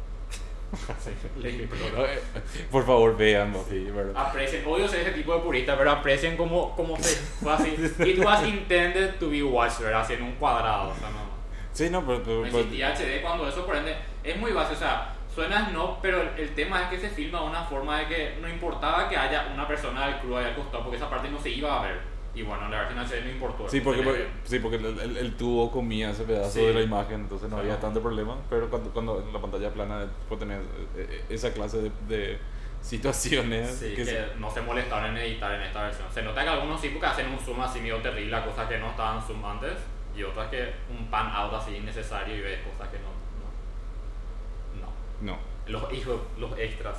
Sí. 0.98 1.10
Eh, 1.98 2.22
Por 2.70 2.86
favor, 2.86 3.14
vean 3.14 3.54
¿verdad? 3.94 4.14
Aprecien, 4.28 4.64
odio 4.66 4.88
ser 4.88 5.00
ese 5.00 5.10
tipo 5.12 5.34
de 5.34 5.40
purista, 5.40 5.76
pero 5.76 5.90
aprecien 5.90 6.34
como, 6.38 6.74
como 6.74 6.96
se 6.96 7.14
fue 7.16 7.52
así. 7.52 7.76
It 8.06 8.18
was 8.24 8.42
intended 8.46 9.16
to 9.18 9.28
be 9.28 9.42
watched, 9.42 9.80
¿verdad? 9.84 10.00
Así 10.00 10.14
en 10.14 10.22
un 10.22 10.32
cuadrado, 10.36 10.88
o 10.90 10.94
sea, 10.94 11.10
no. 11.10 11.18
Sí, 11.74 11.90
no, 11.90 12.00
pero, 12.06 12.22
pero- 12.22 12.42
pero- 12.44 12.58
existía 12.60 12.94
HD 12.94 13.20
cuando 13.20 13.46
eso, 13.46 13.66
por 13.66 13.76
ende, 13.76 13.94
es 14.24 14.36
muy 14.38 14.52
básico, 14.52 14.76
o 14.76 14.78
sea, 14.78 15.11
suena 15.34 15.70
no, 15.70 15.98
pero 16.02 16.22
el, 16.36 16.54
tema 16.54 16.82
es 16.82 16.88
que 16.88 16.98
se 16.98 17.08
filma 17.10 17.40
de 17.40 17.46
una 17.46 17.62
forma 17.64 17.98
de 18.00 18.06
que 18.06 18.36
no 18.40 18.48
importaba 18.48 19.08
que 19.08 19.16
haya 19.16 19.48
una 19.54 19.66
persona 19.66 20.06
del 20.06 20.18
crew 20.20 20.36
ahí 20.36 20.44
al 20.46 20.54
costado, 20.54 20.82
porque 20.84 20.96
esa 20.96 21.08
parte 21.10 21.28
no 21.30 21.38
se 21.40 21.50
iba 21.50 21.80
a 21.80 21.86
ver. 21.86 22.12
Y 22.34 22.40
bueno, 22.42 22.66
la 22.70 22.82
versión 22.84 22.98
HD 22.98 23.24
no 23.24 23.30
importó. 23.30 23.68
Sí, 23.68 23.80
porque, 23.82 24.26
sí, 24.44 24.58
porque 24.58 24.76
el, 24.78 24.98
el- 24.98 25.16
el 25.18 25.36
tubo 25.36 25.70
comía 25.70 26.10
ese 26.12 26.24
pedazo 26.24 26.50
Sí. 26.50 26.60
de 26.64 26.72
la 26.72 26.80
imagen, 26.80 27.20
entonces 27.20 27.50
no 27.50 27.58
había 27.58 27.78
tanto 27.78 28.00
problema. 28.00 28.36
Pero 28.48 28.70
cuando, 28.70 28.90
cuando 28.90 29.20
en 29.20 29.32
la 29.32 29.38
pantalla 29.40 29.70
plana 29.70 30.06
puede 30.28 30.40
tener 30.40 30.60
eh, 30.96 31.06
eh, 31.10 31.24
esa 31.28 31.52
clase 31.52 31.78
de, 31.82 31.90
de 32.08 32.38
situaciones 32.80 33.70
Sí, 33.78 33.90
que 33.90 33.94
que 33.96 34.04
se- 34.04 34.34
no 34.38 34.50
se 34.50 34.60
molestaron 34.60 35.10
en 35.16 35.22
editar 35.22 35.52
en 35.54 35.62
esta 35.62 35.82
versión. 35.84 36.08
Se 36.12 36.22
nota 36.22 36.42
que 36.42 36.48
algunos 36.50 36.80
sí 36.80 36.88
porque 36.88 37.06
hacen 37.06 37.28
un 37.28 37.38
zoom 37.38 37.60
así 37.60 37.80
medio 37.80 37.98
terrible 37.98 38.34
a 38.36 38.44
cosas 38.44 38.68
que 38.68 38.78
no 38.78 38.90
estaban 38.90 39.22
zoom 39.22 39.44
antes 39.44 39.74
y 40.16 40.22
otras 40.22 40.48
que 40.48 40.72
un 40.90 41.06
pan 41.08 41.30
out 41.34 41.52
así 41.54 41.76
innecesario 41.76 42.34
y 42.36 42.40
ves 42.40 42.60
cosas 42.62 42.88
que 42.90 42.98
no. 42.98 43.21
No. 45.22 45.38
Los 45.66 45.92
hijos, 45.92 46.20
los 46.38 46.58
extras, 46.58 46.96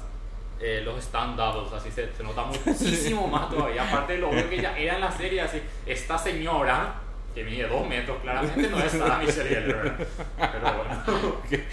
eh, 0.60 0.82
los 0.86 0.98
stand 1.04 1.36
doubles, 1.38 1.74
así 1.74 1.92
se, 1.92 2.12
se 2.14 2.24
nota 2.24 2.44
muchísimo 2.66 3.28
más 3.28 3.50
todavía. 3.50 3.84
Aparte 3.84 4.14
de 4.14 4.20
lo 4.20 4.30
obvio 4.30 4.50
que 4.50 4.62
ya 4.62 4.78
era 4.78 4.96
en 4.96 5.02
la 5.02 5.12
serie, 5.12 5.42
así, 5.42 5.62
esta 5.86 6.18
señora, 6.18 6.96
que 7.36 7.44
mide 7.44 7.68
dos 7.68 7.86
metros, 7.88 8.18
claramente 8.22 8.70
no 8.70 8.78
es 8.80 8.92
Sarah 8.92 9.18
Michelle 9.18 9.50
Gellar. 9.50 9.98
Pero 10.38 10.74
bueno. 10.74 11.42
qué, 11.50 11.66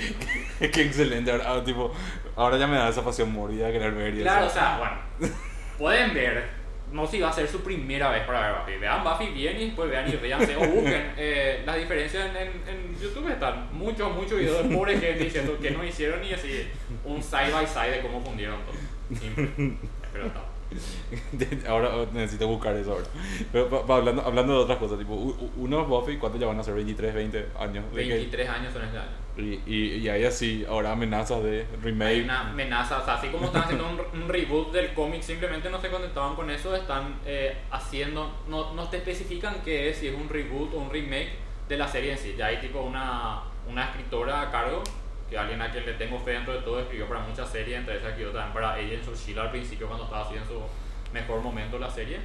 qué- 0.58 0.70
qué 0.70 0.82
excelente. 0.82 1.30
Ahora, 1.30 1.62
tipo, 1.62 1.92
ahora 2.34 2.56
ya 2.56 2.66
me 2.66 2.76
da 2.76 2.88
esa 2.88 3.04
pasión 3.04 3.30
morbida 3.32 3.66
de 3.66 3.72
querer 3.74 3.92
ver. 3.92 4.14
y 4.14 4.22
Claro, 4.22 4.46
o 4.46 4.50
sea, 4.50 4.78
bueno, 4.78 5.32
pueden 5.78 6.12
ver, 6.14 6.48
no 6.92 7.06
si 7.06 7.20
va 7.20 7.28
a 7.30 7.32
ser 7.32 7.46
su 7.48 7.60
primera 7.62 8.10
vez 8.10 8.24
para 8.24 8.40
ver 8.40 8.60
Buffy. 8.60 8.78
Vean 8.78 9.04
Buffy 9.04 9.26
bien 9.32 9.56
y 9.60 9.66
después 9.66 9.88
vean 9.90 10.08
y 10.08 10.12
ríanse 10.16 10.56
o 10.56 10.60
busquen. 10.60 11.12
Eh, 11.16 11.62
las 11.66 11.76
diferencias 11.76 12.30
en, 12.30 12.36
en, 12.36 12.48
en 12.68 12.98
YouTube 13.00 13.28
están 13.30 13.68
muchos, 13.72 14.12
muchos 14.14 14.38
videos 14.38 14.68
de 14.68 14.74
pobre 14.74 14.98
gente 14.98 15.24
diciendo 15.24 15.56
que 15.60 15.70
no 15.70 15.84
hicieron 15.84 16.22
y 16.24 16.32
así 16.32 16.66
un 17.04 17.22
side 17.22 17.50
by 17.52 17.66
side 17.66 17.90
de 17.92 18.00
cómo 18.00 18.20
fundieron 18.22 18.58
todo. 18.64 18.74
Simple. 19.18 19.76
Pero 20.12 20.26
está. 20.26 20.40
ahora 21.68 21.90
necesito 22.12 22.46
buscar 22.46 22.74
eso 22.76 22.92
ahora. 22.92 23.04
Pero 23.52 23.68
pa- 23.68 23.84
pa- 23.86 23.96
hablando, 23.96 24.22
hablando 24.22 24.52
de 24.54 24.58
otras 24.60 24.78
cosas, 24.78 24.98
tipo, 24.98 25.14
unos 25.56 25.88
Buffy, 25.88 26.16
¿cuántos 26.16 26.40
ya 26.40 26.46
van 26.46 26.58
a 26.60 26.62
ser? 26.62 26.74
23, 26.74 27.12
20 27.14 27.46
años. 27.58 27.84
de 27.94 28.02
que- 28.02 28.08
23 28.14 28.48
años 28.48 28.72
son 28.72 28.84
este 28.84 28.98
año. 28.98 29.10
Y, 29.36 29.60
y, 29.66 29.94
y 29.96 30.08
hay 30.08 30.24
así, 30.24 30.64
ahora 30.68 30.92
amenazas 30.92 31.42
de 31.42 31.66
remake. 31.82 32.10
Hay 32.10 32.20
una 32.22 32.50
amenaza, 32.50 32.98
o 32.98 33.04
sea, 33.04 33.14
así 33.14 33.28
como 33.28 33.46
están 33.46 33.62
haciendo 33.62 33.88
un, 33.88 34.22
un 34.22 34.28
reboot 34.28 34.72
del 34.72 34.92
cómic, 34.92 35.22
simplemente 35.22 35.70
no 35.70 35.80
se 35.80 35.88
contentaban 35.88 36.34
con 36.34 36.50
eso, 36.50 36.74
están 36.74 37.20
eh, 37.24 37.56
haciendo, 37.70 38.30
no, 38.48 38.74
no 38.74 38.88
te 38.88 38.98
especifican 38.98 39.62
qué 39.64 39.90
es, 39.90 39.98
si 39.98 40.08
es 40.08 40.14
un 40.14 40.28
reboot 40.28 40.74
o 40.74 40.78
un 40.78 40.90
remake 40.90 41.30
de 41.68 41.76
la 41.76 41.88
serie 41.88 42.12
en 42.12 42.18
sí. 42.18 42.34
Ya 42.36 42.46
hay 42.46 42.58
tipo 42.58 42.80
una, 42.80 43.42
una 43.68 43.84
escritora 43.84 44.42
a 44.42 44.50
cargo, 44.50 44.82
que 45.28 45.38
alguien 45.38 45.62
a 45.62 45.70
quien 45.70 45.86
le 45.86 45.92
tengo 45.94 46.18
fe 46.18 46.32
dentro 46.32 46.52
de 46.52 46.60
todo, 46.60 46.80
escribió 46.80 47.06
para 47.06 47.20
muchas 47.20 47.48
series, 47.48 47.78
entre 47.78 47.96
esas 47.96 48.08
escribió 48.08 48.32
también 48.32 48.52
para 48.52 48.74
Agents 48.74 49.08
of 49.08 49.16
Shield 49.16 49.38
al 49.38 49.50
principio 49.50 49.86
cuando 49.86 50.04
estaba 50.04 50.28
en 50.34 50.44
su 50.44 50.60
mejor 51.12 51.40
momento 51.40 51.78
la 51.78 51.88
serie. 51.88 52.18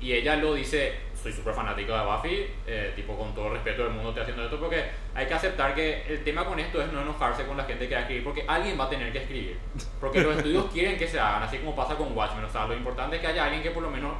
Y 0.00 0.14
ella 0.14 0.36
lo 0.36 0.54
dice, 0.54 0.94
soy 1.22 1.30
súper 1.30 1.52
fanático 1.52 1.92
de 1.92 2.02
Buffy, 2.02 2.46
eh, 2.66 2.94
tipo 2.96 3.14
con 3.18 3.34
todo 3.34 3.48
el 3.48 3.52
respeto 3.52 3.84
del 3.84 3.92
mundo 3.92 4.08
estoy 4.08 4.22
haciendo 4.22 4.44
esto, 4.44 4.58
porque 4.58 4.82
hay 5.20 5.26
que 5.26 5.34
aceptar 5.34 5.74
que 5.74 6.02
el 6.08 6.24
tema 6.24 6.44
con 6.46 6.58
esto 6.58 6.80
es 6.82 6.90
no 6.92 7.02
enojarse 7.02 7.44
con 7.46 7.56
la 7.56 7.64
gente 7.64 7.86
que 7.88 7.94
va 7.94 7.98
a 8.00 8.02
escribir, 8.02 8.24
porque 8.24 8.44
alguien 8.48 8.78
va 8.80 8.84
a 8.84 8.88
tener 8.88 9.12
que 9.12 9.18
escribir. 9.18 9.58
Porque 10.00 10.22
los 10.22 10.36
estudios 10.38 10.64
quieren 10.72 10.96
que 10.98 11.06
se 11.06 11.20
hagan, 11.20 11.42
así 11.42 11.58
como 11.58 11.76
pasa 11.76 11.94
con 11.94 12.16
Watchmen. 12.16 12.44
O 12.44 12.48
sea, 12.50 12.66
lo 12.66 12.74
importante 12.74 13.16
es 13.16 13.22
que 13.22 13.28
haya 13.28 13.44
alguien 13.44 13.62
que 13.62 13.70
por 13.70 13.82
lo 13.82 13.90
menos 13.90 14.12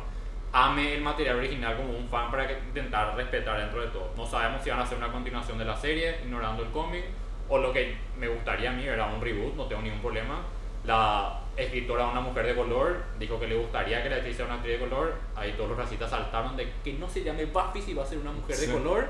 ame 0.53 0.95
el 0.95 1.01
material 1.01 1.37
original 1.37 1.77
como 1.77 1.97
un 1.97 2.09
fan 2.09 2.31
para 2.31 2.51
intentar 2.53 3.17
respetar 3.17 3.59
dentro 3.59 3.81
de 3.81 3.87
todo. 3.89 4.13
No 4.17 4.27
sabemos 4.27 4.63
si 4.63 4.71
van 4.71 4.81
a 4.81 4.83
hacer 4.83 4.99
una 4.99 5.11
continuación 5.11 5.57
de 5.59 5.65
la 5.65 5.77
serie, 5.77 6.17
ignorando 6.25 6.63
el 6.63 6.71
cómic, 6.71 7.05
o 7.49 7.57
lo 7.59 7.73
que 7.73 7.97
me 8.19 8.29
gustaría 8.29 8.71
a 8.71 8.73
mí 8.75 8.85
era 8.85 9.07
un 9.07 9.21
reboot, 9.21 9.55
no 9.57 9.65
tengo 9.67 9.83
ningún 9.83 10.01
problema. 10.01 10.43
La 10.85 11.41
escritora, 11.57 12.07
una 12.07 12.21
mujer 12.21 12.47
de 12.47 12.55
color, 12.57 13.05
dijo 13.19 13.39
que 13.39 13.47
le 13.47 13.57
gustaría 13.57 14.03
que 14.03 14.09
la 14.11 14.17
actriz 14.17 14.37
sea 14.37 14.47
una 14.47 14.55
actriz 14.57 14.79
de 14.81 14.89
color. 14.89 15.15
Ahí 15.37 15.53
todos 15.53 15.71
los 15.71 15.79
racistas 15.79 16.11
saltaron 16.11 16.57
de 16.57 16.69
que 16.85 16.93
no 16.95 17.09
se 17.09 17.23
llame 17.23 17.45
Buffy 17.47 17.81
si 17.83 17.95
va 17.95 18.03
a 18.03 18.07
ser 18.07 18.19
una 18.19 18.33
mujer 18.33 18.57
de 18.57 18.67
Sí. 18.67 18.73
color. 18.73 19.09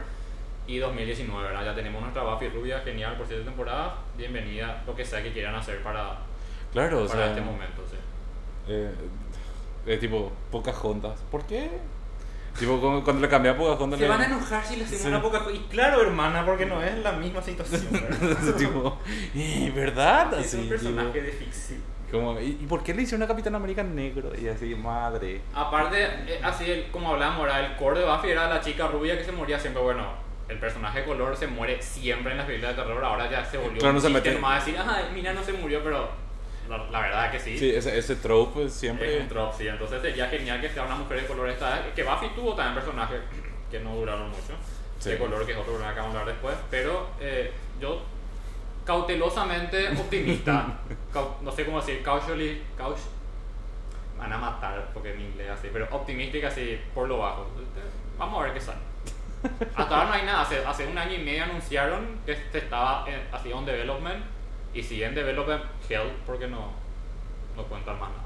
Y 0.70 0.78
2019, 0.78 1.48
¿verdad? 1.48 1.64
Ya 1.64 1.74
tenemos 1.74 2.00
nuestra 2.00 2.22
Buffy 2.22 2.48
rubia, 2.48 2.78
genial, 2.84 3.16
por 3.16 3.26
siete 3.26 3.42
temporadas. 3.42 3.92
Bienvenida, 4.16 4.84
lo 4.86 4.94
que 4.94 5.04
sea 5.04 5.20
que 5.20 5.32
quieran 5.32 5.56
hacer 5.56 5.82
para, 5.82 6.16
Claro, 6.72 7.02
o 7.02 7.08
para 7.08 7.18
sea, 7.22 7.28
este 7.30 7.40
momento, 7.40 7.82
sí. 7.90 7.96
eh, 8.68 8.92
es 9.86 9.98
tipo, 9.98 10.30
pocas 10.52 10.76
juntas. 10.76 11.18
¿Por 11.28 11.44
qué? 11.44 11.68
Tipo, 12.56 12.78
cuando 13.02 13.20
le 13.20 13.28
cambié 13.28 13.50
a 13.50 13.56
Pocahontas 13.56 13.98
Se 13.98 14.04
le- 14.04 14.10
van 14.12 14.20
a 14.20 14.26
enojar 14.26 14.64
si 14.64 14.76
le 14.76 14.84
hacemos 14.84 15.02
Sí. 15.02 15.08
una 15.08 15.20
poca 15.20 15.42
Y 15.52 15.58
claro, 15.70 16.02
hermana, 16.02 16.46
porque 16.46 16.66
no 16.66 16.80
es 16.80 16.96
la 16.98 17.12
misma 17.12 17.42
situación, 17.42 17.88
¿verdad? 17.90 18.54
tipo, 18.56 18.96
"Eh, 19.34 19.72
¿verdad? 19.74 20.38
es 20.38 20.54
un 20.54 20.60
Así, 20.60 20.68
personaje 20.68 21.10
tipo, 21.10 21.24
de 21.26 21.32
ficción. 21.32 21.82
como, 22.12 22.38
¿y, 22.40 22.58
y 22.60 22.66
por 22.68 22.84
qué 22.84 22.94
le 22.94 23.02
hicieron 23.02 23.24
a 23.24 23.26
Capitán 23.26 23.56
América 23.56 23.82
negro? 23.82 24.30
Y 24.40 24.46
así, 24.46 24.72
madre. 24.76 25.40
Aparte, 25.52 26.04
eh, 26.04 26.40
así 26.44 26.70
el- 26.70 26.90
como 26.92 27.10
hablábamos 27.14 27.48
el 27.58 27.74
core 27.74 27.98
de 27.98 28.06
Buffy 28.06 28.28
era 28.30 28.48
la 28.48 28.60
chica 28.60 28.86
rubia 28.86 29.18
que 29.18 29.24
se 29.24 29.32
moría 29.32 29.58
siempre. 29.58 29.82
Bueno, 29.82 30.29
el 30.50 30.58
personaje 30.58 31.00
de 31.00 31.04
color 31.06 31.36
se 31.36 31.46
muere 31.46 31.80
siempre 31.80 32.32
en 32.32 32.38
las 32.38 32.46
películas 32.46 32.76
de 32.76 32.82
terror. 32.82 33.04
Ahora 33.04 33.30
ya 33.30 33.44
se 33.44 33.56
volvió 33.58 33.78
Claro, 33.78 33.92
no 33.94 33.98
un 33.98 34.02
se 34.02 34.08
chiste 34.08 34.28
mete- 34.30 34.34
nomás 34.40 34.64
decir, 34.66 34.80
ah, 34.80 35.02
mira, 35.14 35.32
no 35.32 35.42
se 35.42 35.52
murió, 35.52 35.82
pero 35.82 36.08
la, 36.68 36.78
la 36.90 37.00
verdad 37.00 37.30
que 37.30 37.38
sí. 37.40 37.58
Sí, 37.58 37.70
ese, 37.74 37.96
ese 37.98 38.16
trope 38.16 38.52
pues, 38.54 38.66
Es 38.72 38.74
siempre. 38.74 39.20
un 39.20 39.28
drop, 39.28 39.52
sí. 39.56 39.68
Entonces 39.68 40.02
sería 40.02 40.28
genial 40.28 40.60
que 40.60 40.68
sea 40.68 40.84
una 40.84 40.96
mujer 40.96 41.20
de 41.22 41.26
color 41.26 41.48
esta. 41.48 41.84
Que 41.94 42.02
Buffy 42.02 42.28
tuvo 42.34 42.54
también 42.54 42.74
personajes 42.74 43.20
que 43.70 43.80
no 43.80 43.94
duraron 43.94 44.28
mucho. 44.30 44.54
Sí. 44.98 45.10
De 45.10 45.18
color, 45.18 45.46
que 45.46 45.52
es 45.52 45.58
otro 45.58 45.72
problema 45.72 45.94
que 45.94 46.00
vamos 46.00 46.14
a 46.16 46.20
hablar 46.20 46.34
después. 46.34 46.56
Pero 46.70 47.08
eh, 47.20 47.52
yo, 47.80 48.02
cautelosamente 48.84 49.88
optimista. 49.90 50.78
cau- 51.14 51.36
no 51.42 51.52
sé 51.52 51.64
cómo 51.64 51.80
decir, 51.80 52.02
cautiously. 52.02 52.62
Caut 52.76 52.98
van 54.18 54.32
a 54.32 54.36
matar 54.38 54.90
porque 54.92 55.14
en 55.14 55.20
inglés 55.22 55.48
así. 55.50 55.68
Pero 55.72 55.86
optimística 55.90 56.48
así 56.48 56.78
por 56.94 57.08
lo 57.08 57.18
bajo. 57.18 57.46
Vamos 58.18 58.40
a 58.40 58.44
ver 58.44 58.52
qué 58.54 58.60
sale. 58.60 58.78
Hasta 59.74 59.94
ahora 59.96 60.08
no 60.08 60.12
hay 60.14 60.22
nada. 60.26 60.42
Hace, 60.42 60.64
hace 60.64 60.86
un 60.86 60.96
año 60.98 61.14
y 61.14 61.18
medio 61.24 61.44
anunciaron 61.44 62.18
que 62.26 62.32
este 62.32 62.58
estaba 62.58 63.04
en, 63.08 63.20
así 63.32 63.52
on 63.52 63.64
development. 63.64 64.24
Y 64.72 64.82
sigue 64.82 65.04
en 65.06 65.14
development 65.14 65.62
hell 65.88 66.12
porque 66.26 66.46
no, 66.46 66.70
no 67.56 67.62
cuentan 67.64 67.98
más 67.98 68.10
nada. 68.10 68.22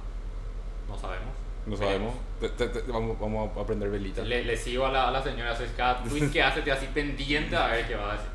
No 0.88 0.98
sabemos. 0.98 1.28
No 1.66 1.74
sabemos. 1.76 2.14
Te- 2.40 2.50
te- 2.50 2.68
te- 2.68 2.92
vamos, 2.92 3.18
vamos 3.18 3.56
a 3.56 3.60
aprender 3.62 3.88
velita. 3.88 4.22
Le, 4.22 4.44
le 4.44 4.54
sigo 4.56 4.84
a 4.84 4.92
la, 4.92 5.08
a 5.08 5.10
la 5.10 5.22
señora, 5.22 5.52
así, 5.52 5.64
cada 5.74 6.02
tweet 6.02 6.28
que 6.30 6.42
hace 6.42 6.60
te 6.60 6.70
así 6.70 6.86
pendiente 6.92 7.56
a 7.56 7.68
ver 7.68 7.88
qué 7.88 7.94
va 7.96 8.10
a 8.10 8.16
decir. 8.16 8.28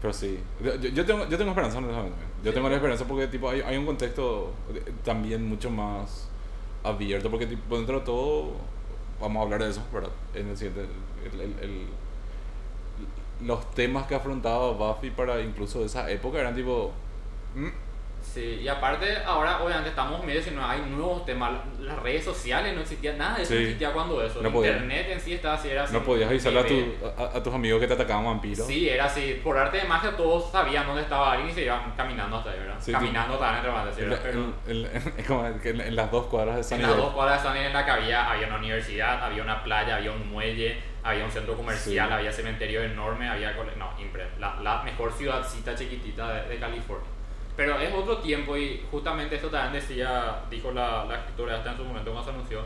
Pero 0.00 0.12
sí, 0.12 0.38
yo, 0.62 0.76
yo- 0.76 1.04
tengo, 1.04 1.28
yo 1.28 1.36
tengo 1.36 1.50
esperanza 1.50 1.78
también. 1.80 2.12
Yo 2.44 2.54
tengo 2.54 2.68
la 2.68 2.76
esperanza 2.76 3.04
porque 3.04 3.26
tipo, 3.26 3.50
hay, 3.50 3.62
hay 3.62 3.76
un 3.76 3.84
contexto 3.86 4.52
también 5.04 5.44
mucho 5.48 5.68
más 5.70 6.28
abierto, 6.84 7.28
porque 7.28 7.46
tipo, 7.46 7.76
dentro 7.76 7.98
de 7.98 8.06
todo, 8.06 8.52
vamos 9.20 9.40
a 9.40 9.42
hablar 9.42 9.64
de 9.64 9.70
eso, 9.70 9.82
¿verdad? 9.92 10.10
En 10.34 10.48
el 10.50 10.56
siguiente, 10.56 10.86
el- 11.24 11.40
el- 11.62 11.86
los 13.46 13.70
temas 13.74 14.06
que 14.06 14.14
afrontaba 14.16 14.72
Buffy 14.72 15.10
para 15.10 15.40
incluso 15.40 15.84
esa 15.84 16.10
época 16.10 16.40
eran 16.40 16.54
tipo... 16.54 16.92
mm, 17.54 17.68
Sí, 18.38 18.60
y 18.62 18.68
aparte, 18.68 19.18
ahora 19.26 19.60
obviamente 19.62 19.88
estamos 19.90 20.22
medio 20.24 20.40
si 20.40 20.52
no 20.52 20.64
hay 20.64 20.80
nuevos 20.82 21.24
temas. 21.24 21.50
Las 21.80 21.98
redes 21.98 22.24
sociales 22.24 22.72
no 22.74 22.82
existían, 22.82 23.18
nada 23.18 23.36
de 23.36 23.42
eso 23.42 23.48
Sí. 23.52 23.54
no 23.54 23.60
existía 23.62 23.92
cuando 23.92 24.22
eso. 24.22 24.40
No 24.42 24.52
podía. 24.52 24.72
Internet 24.72 25.06
en 25.10 25.20
sí 25.20 25.32
estaba 25.34 25.54
así, 25.54 25.68
era 25.70 25.82
así. 25.84 25.92
no 25.92 26.04
podías 26.04 26.28
avisarle 26.30 26.60
a, 26.60 26.66
tu, 26.66 26.94
a, 27.18 27.36
a 27.38 27.42
tus 27.42 27.52
amigos 27.52 27.80
que 27.80 27.88
te 27.88 27.94
atacaban 27.94 28.24
vampiros. 28.26 28.64
Sí, 28.66 28.88
era 28.88 29.06
así. 29.06 29.40
Por 29.42 29.58
arte 29.58 29.78
de 29.78 29.84
magia 29.84 30.16
todos 30.16 30.52
sabían 30.52 30.86
dónde 30.86 31.02
estaba 31.02 31.32
alguien 31.32 31.50
y 31.50 31.52
se 31.52 31.64
iban 31.64 31.92
caminando 31.96 32.36
hasta 32.36 32.50
ahí, 32.50 32.58
¿verdad? 32.60 32.76
Sí, 32.78 32.92
caminando 32.92 33.36
también 33.38 33.64
entre 33.64 33.72
más, 33.72 33.98
En, 34.68 35.80
en- 35.80 35.96
las 35.96 36.10
dos 36.10 36.26
cuadras 36.26 36.56
de 36.56 36.62
San 36.62 36.80
en 36.80 36.86
las 36.86 36.96
dos 36.96 37.12
cuadras 37.12 37.42
de 37.42 37.48
San 37.48 37.56
en 37.56 37.72
la 37.72 37.84
que 37.84 37.90
había, 37.90 38.30
había 38.30 38.46
una 38.46 38.56
universidad, 38.56 39.22
había 39.24 39.42
una 39.42 39.62
playa, 39.64 39.96
había 39.96 40.12
un 40.12 40.30
muelle, 40.30 40.78
había 41.02 41.24
un 41.24 41.30
centro 41.30 41.56
comercial, 41.56 42.12
había 42.12 42.32
cementerio 42.32 42.82
enorme, 42.82 43.28
había... 43.28 43.52
No, 43.76 43.90
impre, 44.00 44.28
la, 44.38 44.56
la 44.62 44.82
mejor 44.82 45.12
ciudadcita 45.12 45.74
chiquitita 45.74 46.32
de, 46.34 46.48
de 46.50 46.58
California. 46.60 47.08
Pero 47.58 47.76
es 47.80 47.92
otro 47.92 48.18
tiempo 48.18 48.56
y 48.56 48.86
justamente 48.88 49.34
esto 49.34 49.48
también 49.48 49.72
decía, 49.84 50.44
dijo 50.48 50.70
la, 50.70 51.04
la 51.06 51.16
escritora 51.16 51.56
hasta 51.56 51.72
en 51.72 51.76
su 51.76 51.84
momento 51.84 52.12
cuando 52.12 52.30
se 52.30 52.36
anunció, 52.36 52.60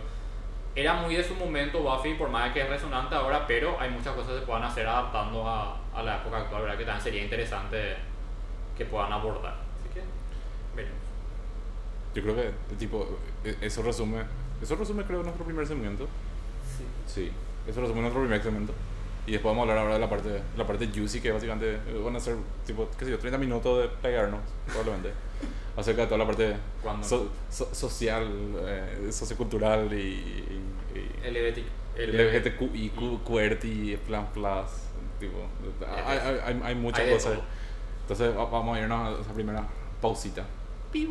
era 0.74 0.92
muy 0.92 1.14
de 1.16 1.24
su 1.24 1.34
momento 1.34 1.80
Buffy, 1.80 2.12
por 2.12 2.28
más 2.28 2.52
que 2.52 2.60
es 2.60 2.68
resonante 2.68 3.14
ahora, 3.14 3.46
pero 3.46 3.80
hay 3.80 3.88
muchas 3.88 4.14
cosas 4.14 4.34
que 4.34 4.40
se 4.40 4.44
puedan 4.46 4.64
hacer 4.64 4.86
adaptando 4.86 5.48
a, 5.48 5.78
a 5.94 6.02
la 6.02 6.16
época 6.16 6.40
actual, 6.40 6.60
¿verdad? 6.64 6.76
Que 6.76 6.84
también 6.84 7.02
sería 7.02 7.22
interesante 7.22 7.96
que 8.76 8.84
puedan 8.84 9.10
abordar. 9.10 9.54
Así 9.80 9.94
que, 9.94 10.02
veremos. 10.76 10.98
Yo 12.14 12.22
creo 12.22 12.36
que, 12.36 12.74
tipo, 12.76 13.18
e- 13.44 13.56
eso 13.62 13.82
resume, 13.82 14.24
eso 14.60 14.76
resume 14.76 15.04
creo 15.04 15.22
nuestro 15.22 15.46
primer 15.46 15.66
segmento. 15.66 16.06
Sí. 16.76 16.84
Sí, 17.06 17.32
eso 17.66 17.80
resume 17.80 18.02
nuestro 18.02 18.20
primer 18.20 18.42
segmento. 18.42 18.74
Y 19.26 19.32
después 19.32 19.54
vamos 19.54 19.68
a 19.68 19.70
hablar 19.70 19.78
ahora 19.78 19.94
de 19.94 20.00
la 20.00 20.08
parte, 20.10 20.42
la 20.56 20.66
parte 20.66 20.88
juicy, 20.92 21.20
que 21.20 21.30
básicamente 21.30 21.78
van 22.04 22.16
a 22.16 22.20
ser, 22.20 22.36
tipo, 22.66 22.88
qué 22.98 23.04
sé 23.04 23.10
yo, 23.12 23.18
30 23.18 23.38
minutos 23.38 23.82
de 23.82 23.88
pegarnos, 23.88 24.40
probablemente. 24.66 25.12
acerca 25.76 26.02
de 26.02 26.06
toda 26.08 26.18
la 26.18 26.26
parte 26.26 26.54
so- 27.02 27.30
so- 27.48 27.74
social, 27.74 28.28
eh, 28.66 29.08
sociocultural 29.10 29.90
y, 29.92 29.96
y, 29.96 30.62
y 30.94 31.30
LGBT. 31.30 32.56
QWERTY, 33.24 33.96
Plan 34.06 34.26
Plus, 34.32 34.70
tipo, 35.20 35.38
hay, 35.86 36.18
hay, 36.18 36.60
hay, 36.64 36.74
muchas 36.74 37.00
cosas. 37.14 37.38
Entonces 38.02 38.36
va- 38.36 38.44
vamos 38.46 38.76
a 38.76 38.80
irnos 38.80 39.18
a 39.18 39.20
esa 39.22 39.32
primera 39.32 39.66
pausita. 40.00 40.44
Yeah. 40.92 41.08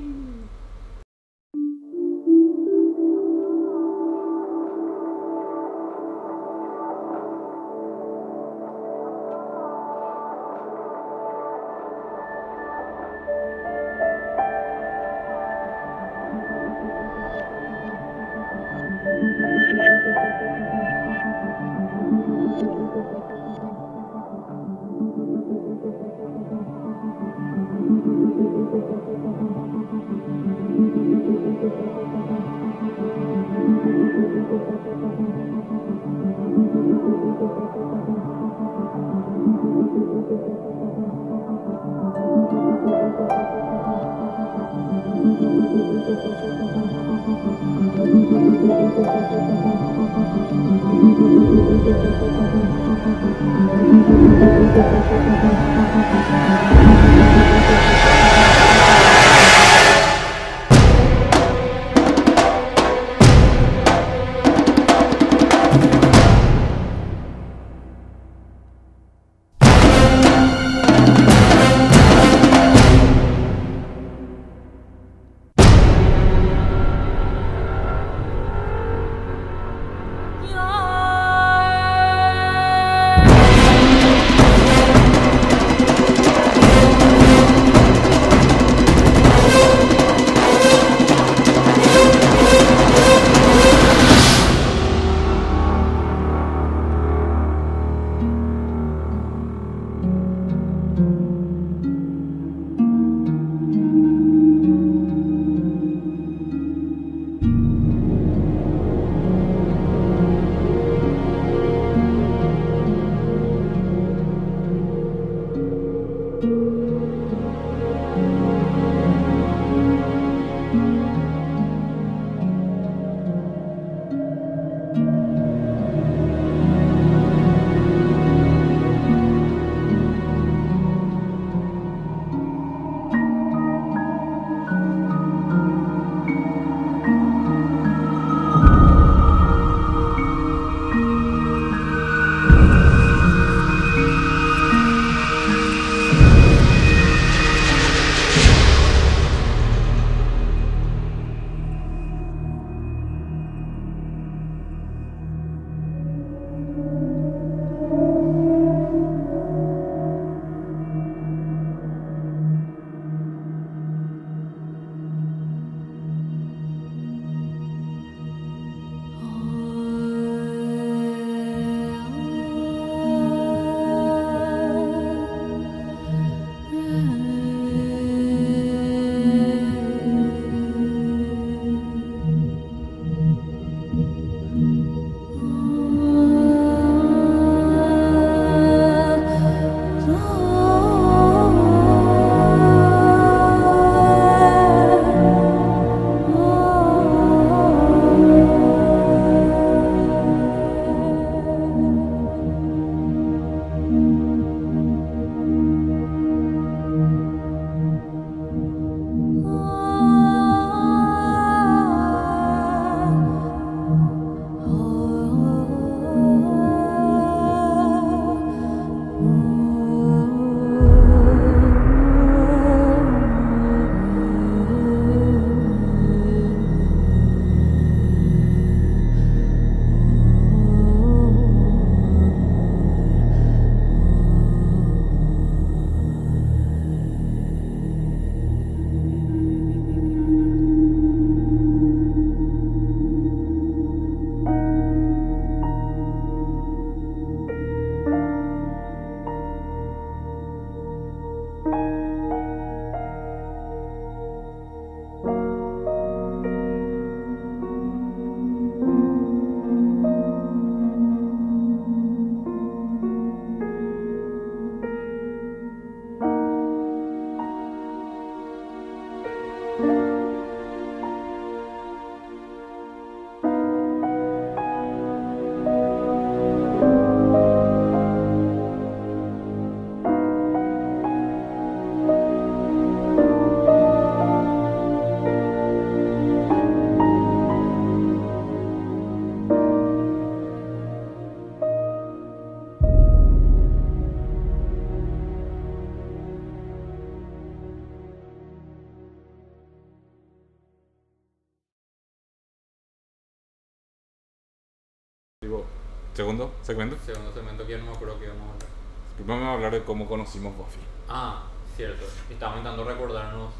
Segundo 306.31 306.51
segmento. 306.61 306.97
Segundo 307.05 307.33
segmento 307.33 307.65
que 307.65 307.71
ya 307.73 307.77
no 307.79 307.85
me 307.85 307.91
acuerdo 307.91 308.19
que 308.19 308.25
íbamos 308.25 308.47
a 308.47 308.53
hablar. 308.53 308.69
Primero 309.15 309.33
vamos 309.35 309.49
a 309.49 309.53
hablar 309.53 309.71
de 309.73 309.83
cómo 309.83 310.07
conocimos 310.07 310.55
Buffy. 310.55 310.79
Ah, 311.09 311.43
cierto. 311.75 312.05
Estamos 312.29 312.57
intentando 312.57 312.83
recordarnos. 312.83 313.51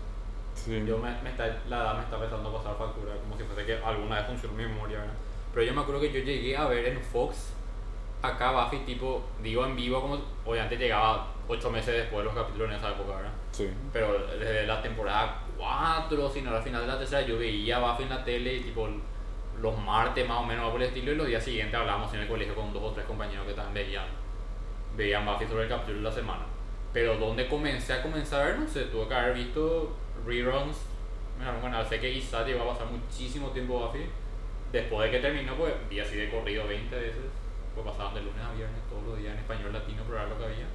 Sí. 0.56 0.84
Yo 0.86 0.98
me, 0.98 1.22
me 1.22 1.32
está, 1.32 1.48
la 1.70 1.78
edad 1.78 1.96
me 1.96 2.04
está 2.04 2.16
empezando 2.16 2.50
a 2.50 2.58
pasar 2.58 2.78
factura, 2.78 3.14
como 3.22 3.38
si 3.38 3.44
fuese 3.44 3.66
que 3.66 3.84
alguna 3.84 4.18
vez 4.18 4.28
funcionó 4.28 4.54
mi 4.54 4.66
memoria, 4.66 5.00
¿verdad? 5.00 5.14
Pero 5.54 5.66
yo 5.66 5.74
me 5.74 5.82
acuerdo 5.82 6.02
que 6.02 6.12
yo 6.12 6.20
llegué 6.20 6.56
a 6.56 6.66
ver 6.66 6.88
en 6.88 7.02
Fox 7.02 7.54
acá 8.22 8.52
Buffy, 8.52 8.80
tipo, 8.86 9.24
digo 9.42 9.66
en 9.66 9.76
vivo, 9.76 10.02
como 10.02 10.20
obviamente 10.46 10.78
llegaba 10.78 11.28
ocho 11.48 11.72
meses 11.72 11.96
después 11.96 12.20
de 12.20 12.26
los 12.26 12.34
capítulos 12.34 12.70
en 12.70 12.76
esa 12.76 12.90
época, 12.90 13.16
¿verdad? 13.16 13.32
Sí. 13.52 13.70
Pero 13.92 14.28
desde 14.28 14.68
la 14.68 14.82
temporada 14.82 15.40
4, 15.58 16.30
sino 16.30 16.56
al 16.56 16.62
final 16.62 16.82
de 16.82 16.88
la 16.88 17.00
tercera, 17.00 17.22
yo 17.22 17.38
veía 17.38 17.80
Buffy 17.80 18.04
en 18.04 18.10
la 18.10 18.24
tele 18.24 18.56
y 18.56 18.60
tipo 18.62 18.88
los 19.62 19.78
martes 19.78 20.28
más 20.28 20.40
o 20.40 20.46
menos 20.46 20.72
por 20.72 20.82
el 20.82 20.88
estilo 20.88 21.12
y 21.12 21.16
los 21.16 21.28
días 21.28 21.44
siguientes 21.44 21.76
hablábamos 21.76 22.14
en 22.14 22.22
el 22.22 22.28
colegio 22.28 22.56
con 22.56 22.74
dos 22.74 22.84
o 22.84 22.92
tres 22.92 23.06
compañeros 23.06 23.46
que 23.46 23.54
también 23.54 23.88
veían, 23.88 24.06
veían 24.98 25.26
Buffy 25.26 25.46
sobre 25.46 25.64
el 25.64 25.70
capítulo 25.70 25.98
de 25.98 26.04
la 26.04 26.12
semana. 26.12 26.46
Pero 26.94 27.18
donde 27.18 27.48
comencé 27.48 27.94
a 27.94 28.02
comenzar 28.02 28.42
a 28.42 28.46
ver, 28.46 28.60
no 28.60 28.68
sé, 28.68 28.86
tuve 28.86 29.08
que 29.08 29.14
haber 29.14 29.36
visto 29.36 29.96
reruns 30.26 30.78
algún 31.48 31.62
canal. 31.62 31.88
Sé 31.88 32.00
que 32.00 32.14
quizás 32.14 32.48
iba 32.48 32.64
a 32.64 32.68
pasar 32.68 32.88
muchísimo 32.88 33.50
tiempo 33.50 33.80
Buffy. 33.80 34.06
Después 34.72 35.12
de 35.12 35.18
que 35.18 35.22
terminó, 35.22 35.56
pues 35.56 35.74
vi 35.90 36.00
así 36.00 36.16
de 36.16 36.30
corrido 36.30 36.68
20 36.68 36.96
veces. 36.96 37.22
Pues 37.74 37.86
pasaban 37.86 38.14
de 38.14 38.22
lunes 38.22 38.42
a 38.44 38.54
viernes 38.54 38.82
todos 38.90 39.04
los 39.04 39.18
días 39.18 39.34
en 39.34 39.40
español 39.40 39.72
latino, 39.72 40.04
pero 40.06 40.20
era 40.20 40.28
lo 40.28 40.38
que 40.38 40.46
había. 40.46 40.66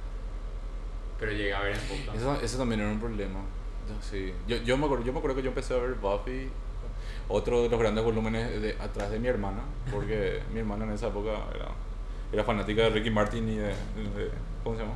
Pero 1.19 1.31
llegué 1.31 1.53
a 1.53 1.61
ver 1.61 1.73
en. 1.75 2.15
Eso, 2.15 2.41
eso 2.41 2.57
también 2.57 2.81
era 2.81 2.89
un 2.89 2.99
problema. 2.99 3.41
Sí. 4.01 4.33
yo, 4.47 4.57
yo, 4.57 4.77
me 4.77 4.85
acuerdo, 4.85 5.05
yo 5.05 5.13
me 5.13 5.19
acuerdo 5.19 5.37
que 5.37 5.43
yo 5.43 5.49
empecé 5.49 5.73
a 5.73 5.77
ver 5.77 5.93
Buffy, 5.93 6.49
otro 7.29 7.63
de 7.63 7.69
los 7.69 7.79
grandes 7.79 8.03
volúmenes 8.03 8.61
de, 8.61 8.75
atrás 8.79 9.11
de 9.11 9.19
mi 9.19 9.27
hermana, 9.27 9.61
porque 9.91 10.41
mi 10.53 10.59
hermana 10.59 10.85
en 10.85 10.91
esa 10.91 11.07
época 11.07 11.31
era, 11.53 11.69
era 12.31 12.43
fanática 12.43 12.83
de 12.83 12.89
Ricky 12.89 13.09
Martin 13.11 13.47
y 13.49 13.55
de, 13.57 13.67
de- 13.67 14.31
¿cómo 14.63 14.75
se 14.75 14.83
llama? 14.83 14.95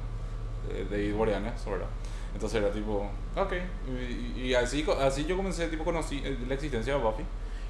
De, 0.67 0.85
de 0.85 1.13
Boreanaz, 1.13 1.65
¿verdad? 1.65 1.87
Entonces 2.33 2.61
era 2.61 2.71
tipo, 2.71 3.09
ok. 3.35 3.53
Y, 4.37 4.41
y 4.41 4.53
así, 4.55 4.85
así 5.01 5.25
yo 5.25 5.35
comencé, 5.35 5.67
tipo, 5.67 5.83
conocí 5.83 6.21
eh, 6.23 6.37
la 6.47 6.53
existencia 6.53 6.95
de 6.95 6.99
Buffy. 7.03 7.23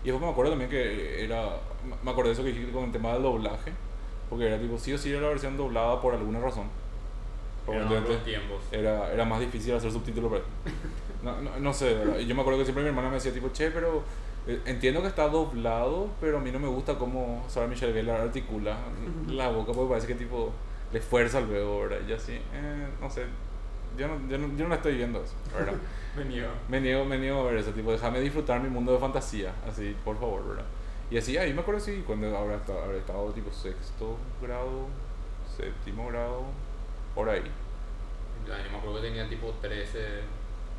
Y 0.04 0.08
después 0.08 0.21
me 0.23 0.32
acuerdo 0.32 0.51
también 0.51 0.69
que 0.69 1.23
era, 1.23 1.58
me 2.04 2.12
acuerdo 2.12 2.30
de 2.30 2.34
eso 2.34 2.43
que 2.43 2.49
dijiste 2.49 2.71
con 2.71 2.86
el 2.86 2.91
tema 2.91 3.13
del 3.13 3.23
doblaje, 3.23 3.71
porque 4.30 4.47
era 4.47 4.60
tipo, 4.60 4.77
sí 4.77 4.93
o 4.93 4.97
sí 4.97 5.12
era 5.12 5.21
la 5.21 5.30
versión 5.30 5.58
doblada 5.58 5.99
por 6.01 6.13
alguna 6.13 6.39
razón. 6.39 6.65
Era, 8.71 9.12
era 9.13 9.25
más 9.25 9.39
difícil 9.39 9.75
hacer 9.75 9.91
subtítulos 9.91 10.32
no, 11.23 11.41
no, 11.41 11.60
no 11.60 11.73
sé, 11.73 11.93
¿verdad? 11.93 12.17
Yo 12.19 12.34
me 12.36 12.41
acuerdo 12.41 12.60
que 12.60 12.65
siempre 12.65 12.84
mi 12.84 12.89
hermana 12.89 13.10
me 13.10 13.15
decía 13.15 13.32
tipo, 13.34 13.49
che, 13.49 13.69
pero 13.71 14.04
entiendo 14.47 15.01
que 15.01 15.08
está 15.08 15.27
doblado, 15.27 16.10
pero 16.19 16.38
a 16.38 16.41
mí 16.41 16.51
no 16.51 16.60
me 16.60 16.67
gusta 16.67 16.97
cómo 16.97 17.43
Sarah 17.47 17.67
Michelle 17.67 17.93
Gellar 17.93 18.21
articula 18.21 18.77
la 19.27 19.49
boca, 19.49 19.71
porque 19.73 19.89
parece 19.89 20.08
que 20.08 20.15
tipo 20.15 20.51
le 20.91 20.99
fuerza 20.99 21.39
el 21.39 21.47
verbo, 21.47 21.82
¿verdad? 21.82 21.99
Y 22.08 22.13
así, 22.13 22.34
eh, 22.34 22.88
no 22.99 23.10
sé, 23.10 23.25
yo 23.97 24.08
no, 24.08 24.27
yo, 24.27 24.38
no, 24.38 24.47
yo 24.58 24.63
no 24.63 24.69
la 24.69 24.75
estoy 24.75 24.95
viendo 24.95 25.21
eso, 25.21 25.36
¿verdad? 25.54 25.73
Venía. 26.15 26.49
me, 26.67 26.82
niego, 26.82 27.06
me 27.06 27.17
niego 27.17 27.39
a 27.39 27.43
ver 27.43 27.58
eso, 27.58 27.71
tipo, 27.71 27.91
déjame 27.91 28.19
disfrutar 28.19 28.62
mi 28.62 28.69
mundo 28.69 28.91
de 28.91 28.99
fantasía, 28.99 29.54
así, 29.67 29.95
por 30.04 30.19
favor, 30.19 30.47
¿verdad? 30.49 30.65
Y 31.10 31.17
así, 31.17 31.38
ahí 31.38 31.54
me 31.54 31.62
acuerdo, 31.62 31.80
sí, 31.80 32.04
cuando 32.06 32.36
habrá 32.38 32.56
estado, 32.56 32.84
habrá 32.84 32.97
estado 32.97 33.32
tipo 33.32 33.51
sexto 33.51 34.17
grado, 34.41 34.88
séptimo 35.56 36.08
grado, 36.08 36.43
por 37.13 37.30
ahí. 37.30 37.43
Ya, 38.47 38.58
yo 38.63 38.71
me 38.71 38.77
acuerdo 38.77 39.01
que 39.01 39.08
tenía 39.08 39.30
tipo 39.30 39.54
13, 39.62 39.99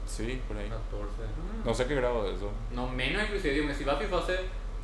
Sí, 0.07 0.41
por 0.49 0.57
ahí. 0.57 0.69
14. 0.69 1.13
No 1.65 1.73
sé 1.75 1.87
qué 1.87 1.95
grado 1.95 2.25
de 2.25 2.35
eso. 2.35 2.51
No, 2.73 2.89
menos 2.89 3.23
inclusive, 3.23 3.55
digo, 3.55 3.73
si 3.73 3.85
Buffy 3.85 4.05
fue 4.07 4.19
hace 4.19 4.37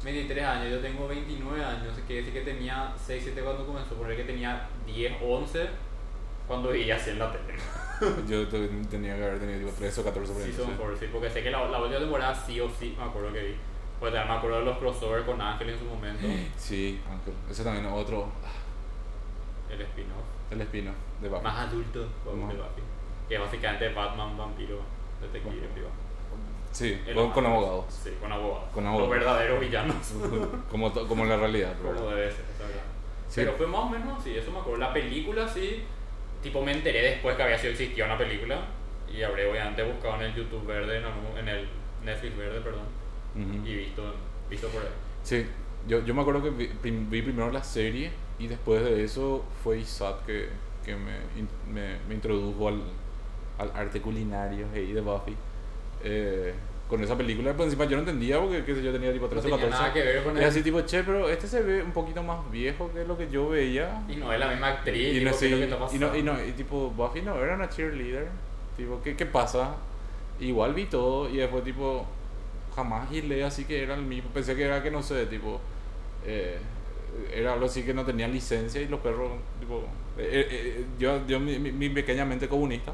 23 0.05 0.45
años, 0.45 0.71
yo 0.71 0.79
tengo 0.81 1.09
29 1.09 1.65
años, 1.65 1.95
quiere 2.07 2.23
decir 2.25 2.33
que 2.45 2.51
tenía 2.51 2.93
6, 2.97 3.21
7 3.25 3.41
cuando 3.43 3.67
comenzó, 3.67 3.95
por 3.97 4.09
ahí 4.09 4.17
que 4.17 4.25
tenía 4.25 4.69
10, 4.87 5.15
11 5.23 5.69
cuando 6.47 6.69
veía 6.71 6.97
así 6.97 7.11
en 7.11 7.19
la 7.19 7.31
tele. 7.33 7.55
Yo 8.29 8.47
te- 8.49 8.69
tenía 8.89 9.17
que 9.17 9.25
haber 9.25 9.41
tenido 9.41 9.59
tipo 9.59 9.73
13 9.73 10.01
o 10.01 10.05
14 10.05 10.33
por 10.33 10.43
ahí. 10.43 10.49
Season 10.53 10.67
sí. 10.67 10.73
4, 10.79 10.97
sí, 10.99 11.07
porque 11.13 11.29
sé 11.31 11.43
que 11.43 11.51
la, 11.51 11.65
la 11.69 11.79
última 11.81 11.99
temporada 11.99 12.33
sí 12.35 12.61
o 12.61 12.71
sí, 12.71 12.95
me 12.97 13.05
acuerdo 13.05 13.33
que 13.33 13.43
vi. 13.43 13.57
Pues 13.99 14.13
también 14.13 14.33
me 14.33 14.39
acuerdo 14.39 14.59
de 14.61 14.65
los 14.67 14.79
crossovers 14.79 15.25
con 15.25 15.41
Ángel 15.41 15.71
en 15.71 15.79
su 15.81 15.85
momento, 15.85 16.25
Sí, 16.57 17.01
Ángel. 17.11 17.35
Ese 17.51 17.65
también 17.65 17.85
es 17.87 17.93
otro. 17.93 18.29
el 19.69 19.81
spin-off. 19.81 20.25
El 20.53 20.61
espino 20.61 20.93
de 21.21 21.29
Buffy. 21.29 21.43
Más 21.43 21.59
adulto 21.69 22.07
como 22.25 22.45
Ajá. 22.45 22.53
de 22.55 22.59
Buffy. 22.61 22.83
Que 23.29 23.35
es 23.35 23.41
básicamente 23.41 23.89
Batman, 23.93 24.39
vampiro, 24.39 24.81
detective 25.21 25.69
privado. 25.69 25.95
Sí, 26.73 27.01
con, 27.15 27.31
con 27.31 27.47
abogados. 27.47 27.87
Sí, 27.89 28.11
con 28.21 28.31
abogados. 28.31 28.71
Con 28.73 28.87
abogados. 28.87 29.11
Los 29.11 29.19
verdaderos 29.19 29.61
villanos. 29.61 29.97
como, 30.71 30.93
como 30.93 31.25
en 31.25 31.29
la 31.29 31.37
realidad. 31.37 31.75
Como 31.83 32.11
debe 32.11 32.31
ser. 32.31 32.45
Sí. 33.29 33.43
Pero 33.43 33.53
fue 33.55 33.67
más 33.67 33.81
o 33.81 33.89
menos 33.91 34.21
así, 34.21 34.37
eso 34.37 34.51
me 34.53 34.59
acuerdo. 34.59 34.79
La 34.79 34.93
película 34.93 35.47
sí, 35.49 35.83
tipo 36.43 36.63
me 36.63 36.73
enteré 36.73 37.03
después 37.03 37.37
que 37.37 37.43
había 37.43 37.59
sido 37.59 37.73
existía 37.73 38.05
una 38.05 38.17
película 38.17 38.59
y 39.13 39.23
habré 39.23 39.51
obviamente 39.51 39.83
buscado 39.83 40.17
en 40.17 40.23
el 40.23 40.35
YouTube 40.35 40.67
verde, 40.67 41.03
en, 41.39 41.49
el 41.49 41.69
Netflix 42.05 42.37
verde, 42.37 42.61
perdón, 42.61 42.85
Ujú. 43.35 43.67
y 43.67 43.75
visto, 43.75 44.15
visto 44.49 44.69
por 44.69 44.83
ahí. 44.83 44.89
Sí, 45.23 45.47
yo, 45.87 46.05
yo 46.05 46.15
me 46.15 46.23
acuerdo 46.23 46.43
que 46.43 46.51
vi, 46.51 46.71
vi 46.83 47.23
primero 47.23 47.51
la 47.51 47.63
serie 47.63 48.13
y 48.39 48.47
después 48.47 48.83
de 48.83 49.05
eso 49.05 49.45
fue 49.63 49.79
Isaac 49.79 50.25
que, 50.27 50.49
que 50.85 50.95
me, 50.97 51.19
me, 51.71 51.99
me 52.09 52.15
introdujo 52.15 52.69
al, 52.69 52.83
al 53.59 53.71
arte 53.75 54.01
culinario 54.01 54.67
ahí 54.75 54.93
de 54.93 55.01
Buffy. 55.01 55.35
Eh, 56.05 56.55
con 56.89 57.03
esa 57.03 57.17
película, 57.19 57.53
pues 57.55 57.67
encima 57.67 57.85
yo 57.85 57.97
no 57.97 57.99
entendía 58.03 58.41
porque 58.41 58.65
qué 58.65 58.75
sé 58.75 58.83
yo 58.83 58.93
tenía 58.93 59.13
tipo 59.13 59.29
No 59.31 59.31
13 59.31 59.49
o 59.49 59.51
tenía 59.51 59.67
14. 59.71 59.83
nada 59.83 59.93
que 59.93 60.03
ver 60.03 60.25
con 60.25 60.37
Era 60.37 60.47
él. 60.47 60.51
así 60.51 60.63
tipo, 60.63 60.81
che, 60.83 61.03
pero 61.05 61.29
este 61.29 61.47
se 61.47 61.61
ve 61.63 61.83
un 61.83 61.93
poquito 61.93 62.23
más 62.23 62.51
viejo 62.51 62.91
que 62.95 63.05
lo 63.05 63.19
que 63.19 63.29
yo 63.29 63.51
veía. 63.51 64.03
Y 64.09 64.17
no 64.17 64.33
es 64.33 64.41
la 64.41 64.49
misma 64.49 64.69
actriz, 64.69 64.97
Y 64.97 65.19
tipo, 65.19 65.31
no, 65.31 65.39
¿qué 65.39 65.47
es 65.47 65.51
lo 65.51 65.57
sí, 65.57 65.59
que 65.59 65.65
está 65.65 65.77
y 65.77 65.79
pasando? 65.81 66.07
no, 66.09 66.17
y 66.17 66.23
no, 66.23 66.45
y 66.45 66.53
tipo, 66.53 66.91
Buffy 66.91 67.21
no 67.23 67.37
era 67.43 67.55
una 67.57 67.69
cheerleader. 67.69 68.29
Tipo, 68.77 69.03
¿qué, 69.03 69.17
qué 69.17 69.27
pasa? 69.27 69.75
Igual 70.41 70.73
vi 70.73 70.87
todo 70.87 71.29
y 71.29 71.37
después, 71.39 71.63
tipo, 71.65 72.07
jamás 72.75 73.13
hilé 73.13 73.45
así 73.45 73.65
que 73.65 73.83
era 73.83 73.95
el 73.95 74.03
mismo. 74.03 74.31
Pensé 74.31 74.55
que 74.57 74.63
era 74.63 74.83
que 74.83 74.91
no 74.91 75.03
sé, 75.03 75.27
tipo, 75.27 75.61
eh, 76.25 76.59
era 77.35 77.53
algo 77.53 77.67
así 77.67 77.83
que 77.83 77.93
no 77.93 78.05
tenía 78.07 78.29
licencia 78.29 78.81
y 78.81 78.89
los 78.89 79.01
perros, 79.01 79.33
tipo, 79.61 79.83
eh, 80.17 80.47
eh, 80.51 80.85
yo, 80.99 81.27
yo 81.27 81.39
mi, 81.41 81.59
mi- 81.59 81.73
mi 81.73 81.89
pequeña 81.91 82.25
mente 82.25 82.49
comunista. 82.49 82.93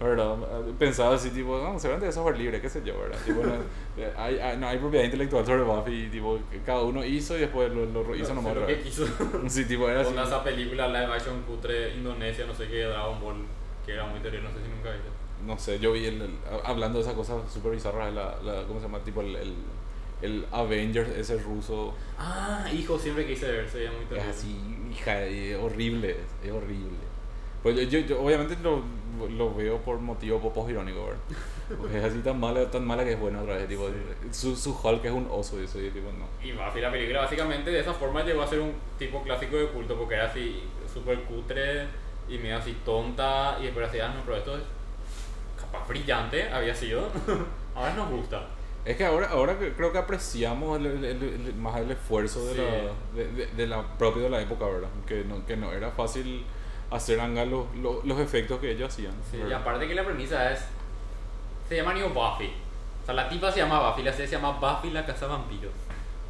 ¿Verdad? 0.00 0.36
Pensaba 0.78 1.14
así, 1.14 1.30
tipo, 1.30 1.58
no, 1.58 1.78
se 1.78 1.88
vende 1.88 2.06
de 2.06 2.12
software 2.12 2.38
libre, 2.38 2.60
qué 2.60 2.68
sé 2.70 2.82
yo, 2.84 2.98
¿verdad? 2.98 3.18
Tipo, 3.24 3.42
no, 3.44 3.54
eh, 3.98 4.12
hay, 4.16 4.38
hay- 4.38 4.56
no 4.56 4.66
hay 4.68 4.78
propiedad 4.78 5.04
intelectual 5.04 5.44
sobre 5.44 5.62
Buffy, 5.62 6.08
tipo, 6.10 6.38
cada 6.64 6.82
uno 6.82 7.04
hizo 7.04 7.36
y 7.36 7.40
después 7.40 7.70
lo, 7.72 7.84
lo 7.86 8.16
hizo 8.16 8.34
No 8.34 8.42
nomás 8.42 8.56
lo 8.56 8.66
que 8.66 8.80
quiso. 8.80 9.06
Sí, 9.48 9.64
tipo, 9.66 9.88
era 9.88 10.00
así. 10.00 10.12
Con 10.14 10.22
esa 10.24 10.42
película 10.42 10.88
live 10.88 11.12
action 11.14 11.42
cutre 11.42 11.94
Indonesia, 11.96 12.46
no 12.46 12.54
sé 12.54 12.66
qué, 12.68 12.82
Dragon 12.84 13.20
Ball, 13.20 13.36
que 13.84 13.92
era 13.92 14.06
muy 14.06 14.20
terrible, 14.20 14.48
no 14.48 14.54
sé 14.58 14.64
si 14.64 14.70
nunca 14.70 14.90
viste. 14.90 15.08
no 15.46 15.58
sé, 15.58 15.78
yo 15.78 15.92
vi 15.92 16.06
el, 16.06 16.22
el- 16.22 16.38
hablando 16.64 16.98
de 16.98 17.04
esas 17.04 17.14
cosas 17.14 17.50
súper 17.52 17.72
bizarras, 17.72 18.12
la, 18.14 18.36
la, 18.42 18.62
¿cómo 18.66 18.80
se 18.80 18.86
llama? 18.86 19.00
Tipo 19.00 19.20
el, 19.20 19.36
el, 19.36 19.54
el 20.22 20.46
Avengers, 20.52 21.08
ese 21.16 21.38
ruso, 21.38 21.94
Ah, 22.18 22.66
hijo, 22.72 22.98
siempre 22.98 23.26
quise 23.26 23.50
ver, 23.50 23.68
se 23.68 23.78
veía 23.78 23.90
muy 23.92 24.02
es 24.02 24.08
terrible. 24.08 24.30
así, 24.30 24.56
hija, 24.92 25.22
es 25.24 25.56
horrible, 25.58 26.10
es, 26.10 26.46
es 26.46 26.52
horrible. 26.52 26.98
Pues 27.62 27.76
yo, 27.76 27.82
yo, 27.82 27.98
yo 28.00 28.22
obviamente 28.22 28.56
lo, 28.62 28.82
lo 29.36 29.54
veo 29.54 29.78
por 29.78 29.98
motivo 29.98 30.38
popos 30.40 30.70
irónico, 30.70 31.04
¿verdad? 31.04 31.20
Porque 31.78 31.98
es 31.98 32.04
así 32.04 32.18
tan 32.20 32.38
mala, 32.40 32.70
tan 32.70 32.86
mala 32.86 33.04
que 33.04 33.12
es 33.12 33.20
buena 33.20 33.42
otra 33.42 33.56
vez, 33.56 33.68
tipo, 33.68 33.88
su, 34.32 34.56
su 34.56 34.76
Hulk 34.82 35.04
es 35.04 35.12
un 35.12 35.28
oso 35.30 35.60
y 35.60 35.64
eso, 35.64 35.80
y 35.80 35.90
tipo, 35.90 36.10
no. 36.12 36.26
Y 36.46 36.52
Buffy 36.52 36.80
la 36.80 36.90
película 36.90 37.20
básicamente 37.20 37.70
de 37.70 37.80
esa 37.80 37.94
forma 37.94 38.22
llegó 38.24 38.42
a 38.42 38.46
ser 38.46 38.60
un 38.60 38.72
tipo 38.98 39.22
clásico 39.22 39.56
de 39.56 39.66
culto 39.68 39.96
porque 39.96 40.14
era 40.14 40.26
así 40.26 40.62
súper 40.92 41.20
cutre 41.22 41.86
y 42.28 42.38
medio 42.38 42.56
así 42.58 42.76
tonta 42.84 43.56
y 43.60 43.64
después 43.64 43.88
así, 43.88 44.00
ah 44.00 44.08
no, 44.14 44.22
pero 44.24 44.36
esto 44.38 44.56
es 44.56 44.62
capaz 45.60 45.86
brillante, 45.88 46.48
había 46.50 46.74
sido. 46.74 47.08
Ahora 47.74 47.94
nos 47.94 48.10
gusta. 48.10 48.46
Es 48.84 48.96
que 48.96 49.04
ahora, 49.04 49.28
ahora 49.28 49.56
creo 49.76 49.92
que 49.92 49.98
apreciamos 49.98 50.80
el, 50.80 50.86
el- 50.86 51.04
el- 51.04 51.54
más 51.56 51.78
el 51.80 51.90
esfuerzo 51.90 52.44
de, 52.46 52.54
Sí. 52.54 52.60
la, 52.60 53.16
de, 53.22 53.32
de- 53.32 53.46
de 53.48 53.66
la 53.66 53.82
propio 53.98 54.22
de 54.22 54.30
la 54.30 54.40
época, 54.40 54.64
¿verdad? 54.64 54.88
Que 55.06 55.22
no, 55.24 55.44
que 55.46 55.54
no 55.56 55.70
era 55.72 55.90
fácil 55.90 56.44
hacer 56.90 57.20
anga 57.20 57.44
los, 57.44 57.66
los, 57.76 58.04
los 58.04 58.18
efectos 58.20 58.58
que 58.60 58.72
ellos 58.72 58.92
hacían. 58.92 59.12
Sí, 59.30 59.38
y 59.48 59.52
aparte 59.52 59.86
que 59.86 59.94
la 59.94 60.04
premisa 60.04 60.50
es, 60.52 60.60
se 61.68 61.76
llama 61.76 61.94
New 61.94 62.08
Buffy. 62.08 62.52
O 63.02 63.06
sea, 63.06 63.14
la 63.14 63.28
tipa 63.28 63.50
se 63.50 63.60
llama 63.60 63.88
Buffy, 63.90 64.02
la 64.02 64.12
serie 64.12 64.26
se 64.28 64.36
llama 64.36 64.52
Buffy 64.58 64.90
la 64.90 65.06
Casa 65.06 65.26
Vampiros. 65.26 65.72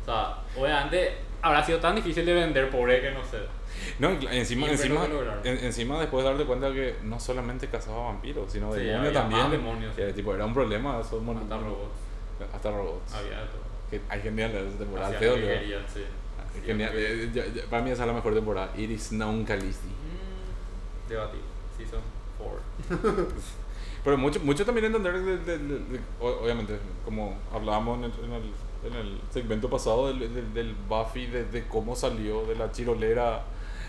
O 0.03 0.05
sea, 0.05 0.37
obviamente 0.57 1.16
habrá 1.42 1.64
sido 1.64 1.79
tan 1.79 1.94
difícil 1.96 2.25
de 2.27 2.35
vender, 2.35 2.70
pobre, 2.70 3.01
que 3.01 3.11
no 3.11 3.25
sé. 3.25 3.38
No, 3.99 4.11
encima, 4.31 4.68
encima, 4.68 5.07
lo 5.07 5.23
en- 5.44 5.64
encima 5.64 5.99
después 5.99 6.25
darte 6.25 6.44
cuenta 6.44 6.70
que 6.73 6.96
no 7.05 7.18
solamente 7.18 7.68
cazaba 7.68 8.05
vampiros, 8.07 8.53
sino 8.53 8.75
Sí, 8.75 8.81
demonios 8.81 9.14
también. 9.14 9.51
demonios. 9.51 9.94
Tipo, 10.14 10.35
era 10.35 10.44
un 10.44 10.53
problema. 10.55 11.01
Esos 11.01 11.23
Hasta 11.23 11.57
robots. 11.57 11.90
Hasta 12.55 12.70
robots. 12.70 13.14
Había 13.14 13.40
de 13.40 13.46
todo. 13.46 13.61
Que 13.90 14.01
hay 14.09 14.20
genial 14.20 14.51
esa 14.55 14.79
temporada. 14.79 15.11
Feo, 15.18 15.37
lo 15.37 15.46
sí. 15.46 16.05
Genial. 16.64 16.90
Eh, 16.94 17.64
para 17.70 17.83
mí 17.83 17.90
esa 17.90 18.03
es 18.03 18.09
la 18.09 18.12
mejor 18.14 18.35
temporada. 18.35 18.70
It 18.77 18.90
is 18.90 19.09
known 19.11 19.44
Calisti. 19.44 19.88
Debatible. 21.11 21.44
Season 21.77 22.01
4. 22.88 23.27
Pero 24.05 24.16
mucho, 24.16 24.40
mucho 24.40 24.64
también 24.64 24.87
entender, 24.87 25.12
de- 25.59 26.01
obviamente, 26.20 26.79
como 27.05 27.37
hablábamos 27.53 27.99
en 27.99 28.05
el, 28.05 28.12
en 28.25 28.33
el, 28.33 28.42
en 28.87 28.94
el 28.94 29.20
segmento 29.31 29.68
pasado 29.68 30.07
del, 30.09 30.20
del, 30.35 30.55
del 30.55 30.75
Buffy, 30.88 31.27
de, 31.27 31.44
cómo 31.68 31.94
salió 31.94 32.46
de 32.46 32.55
la 32.55 32.73
chirolera 32.73 33.42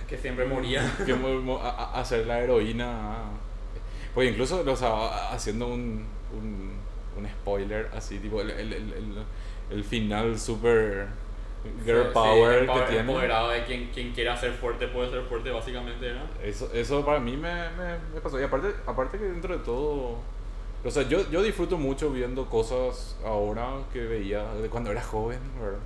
Que 0.10 0.18
siempre 0.18 0.46
moría. 0.46 0.82
que 1.06 1.14
a, 1.62 1.70
a- 1.70 2.00
ser 2.06 2.28
la 2.28 2.40
heroína. 2.42 3.20
Pues 4.14 4.30
incluso, 4.30 4.62
o 4.70 4.76
sea, 4.76 5.32
haciendo 5.32 5.68
un, 5.68 6.06
un, 6.38 6.74
un 7.18 7.28
spoiler 7.30 7.90
así, 7.96 8.20
tipo, 8.20 8.42
el, 8.42 8.52
el, 8.52 8.74
el, 8.74 8.94
el, 8.94 9.16
el 9.72 9.84
final 9.86 10.38
super 10.38 11.08
girl 11.86 12.12
Sí, 12.12 12.14
power 12.14 12.60
el 12.64 12.72
que 12.72 12.80
tiene. 12.82 13.00
empoderado 13.02 13.50
de 13.50 13.64
quien, 13.66 13.90
quien 13.92 14.12
quiera 14.14 14.36
ser 14.36 14.52
fuerte 14.54 14.88
puede 14.88 15.10
ser 15.12 15.22
fuerte, 15.24 15.52
básicamente, 15.52 16.14
¿no? 16.14 16.22
Eso, 16.44 16.70
eso 16.74 17.06
para 17.06 17.20
mí 17.20 17.38
me, 17.38 17.70
me, 17.72 17.98
me 18.14 18.22
pasó. 18.22 18.40
Y 18.40 18.44
aparte, 18.44 18.74
aparte 18.86 19.18
que 19.18 19.26
dentro 19.26 19.58
de 19.58 19.64
todo... 19.64 20.18
O 20.84 20.90
sea, 20.90 21.04
yo, 21.04 21.30
yo 21.30 21.44
disfruto 21.44 21.78
mucho 21.78 22.10
viendo 22.12 22.50
cosas 22.50 23.16
ahora 23.24 23.68
que 23.94 24.00
veía 24.02 24.44
de 24.56 24.68
cuando 24.70 24.90
era 24.92 25.02
joven, 25.04 25.40
¿verdad? 25.62 25.78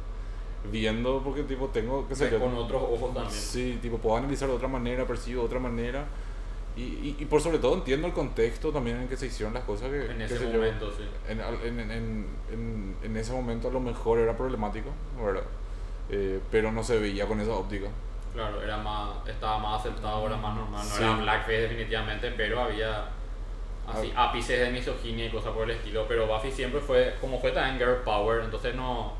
Viendo 0.72 1.22
porque 1.24 1.44
tipo 1.44 1.68
tengo, 1.68 2.08
qué 2.08 2.16
sé 2.16 2.32
yo. 2.32 2.40
con 2.40 2.56
otros 2.56 2.82
ojos 2.82 3.14
también. 3.14 3.30
Sí, 3.32 3.78
tipo 3.82 3.98
puedo 3.98 4.16
analizar 4.18 4.48
de 4.48 4.56
otra 4.56 4.68
manera, 4.70 5.06
percibo 5.06 5.42
de 5.42 5.48
otra 5.48 5.60
manera. 5.60 6.06
Y, 6.78 6.82
y, 6.82 7.16
y 7.20 7.26
por 7.26 7.42
sobre 7.42 7.60
todo 7.60 7.76
entiendo 7.76 8.08
el 8.08 8.14
contexto 8.14 8.72
también 8.72 9.02
en 9.02 9.08
que 9.08 9.16
se 9.18 9.28
hicieron 9.28 9.54
las 9.54 9.64
cosas 9.64 9.90
que... 9.90 10.06
En 10.12 10.22
ese 10.22 10.38
sé 10.38 10.46
yo, 10.52 10.54
momento, 10.58 10.92
sí. 10.92 11.04
en, 11.30 11.40
en, 11.40 11.92
en, 11.92 12.28
en, 12.52 12.96
en 13.04 13.18
ese 13.18 13.32
momento 13.34 13.68
a 13.68 13.72
lo 13.72 13.80
mejor 13.80 14.20
era 14.20 14.36
problemático, 14.36 14.90
¿verdad? 15.24 15.44
Eh, 16.10 16.40
pero 16.52 16.72
no 16.72 16.84
se 16.84 17.00
veía 17.00 17.26
con 17.28 17.40
esa 17.42 17.52
óptica. 17.54 17.88
Claro, 18.34 18.62
era 18.62 18.78
más, 18.78 19.12
estaba 19.28 19.58
más 19.58 19.80
aceptado, 19.80 20.28
era 20.28 20.38
más 20.38 20.56
normal. 20.56 20.84
No 20.88 20.96
Sí. 20.96 21.04
era 21.04 21.16
blackface 21.16 21.62
definitivamente, 21.62 22.32
pero 22.38 22.62
había 22.62 23.06
así 23.88 24.12
ápices 24.16 24.60
de 24.60 24.72
misoginia 24.72 25.26
y 25.26 25.30
cosas 25.30 25.52
por 25.54 25.64
el 25.70 25.78
estilo. 25.78 26.06
Pero 26.08 26.28
Buffy 26.28 26.52
siempre 26.52 26.80
fue, 26.82 27.16
como 27.22 27.40
fue 27.40 27.52
también 27.52 27.78
girl 27.78 28.04
power, 28.04 28.44
entonces 28.44 28.76
no 28.76 29.14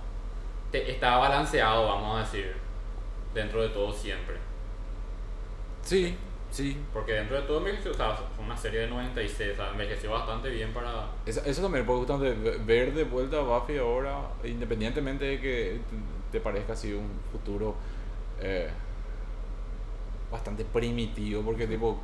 te- 0.72 0.92
estaba 0.92 1.18
balanceado, 1.30 1.88
vamos 1.88 2.18
a 2.18 2.20
decir, 2.22 2.56
dentro 3.34 3.62
de 3.62 3.70
todo 3.70 3.92
siempre. 3.94 4.36
Sí, 5.82 6.18
sí. 6.56 6.78
Porque 6.94 7.14
dentro 7.14 7.36
de 7.40 7.48
todo 7.48 7.58
envejeció, 7.60 7.92
o 7.92 7.94
sea, 7.94 8.16
fue 8.36 8.46
una 8.46 8.56
serie 8.58 8.82
de 8.82 8.88
96, 8.88 9.52
o 9.54 9.56
sea, 9.56 9.70
envejeció 9.72 10.12
bastante 10.12 10.50
bien 10.50 10.72
para... 10.74 11.08
Eso, 11.26 11.42
eso 11.46 11.62
también, 11.62 11.86
porque 11.86 12.00
justamente 12.06 12.50
ve- 12.50 12.58
ver 12.66 12.94
de 12.94 13.04
vuelta 13.04 13.38
a 13.38 13.42
Buffy 13.42 13.78
ahora, 13.78 14.20
independientemente 14.44 15.26
de 15.26 15.40
que 15.42 15.80
te 16.32 16.40
parezca 16.40 16.74
así 16.74 16.94
un 16.94 17.10
futuro 17.32 17.76
eh, 18.42 18.70
bastante 20.32 20.66
primitivo, 20.66 21.42
porque 21.44 21.68
tipo, 21.68 22.00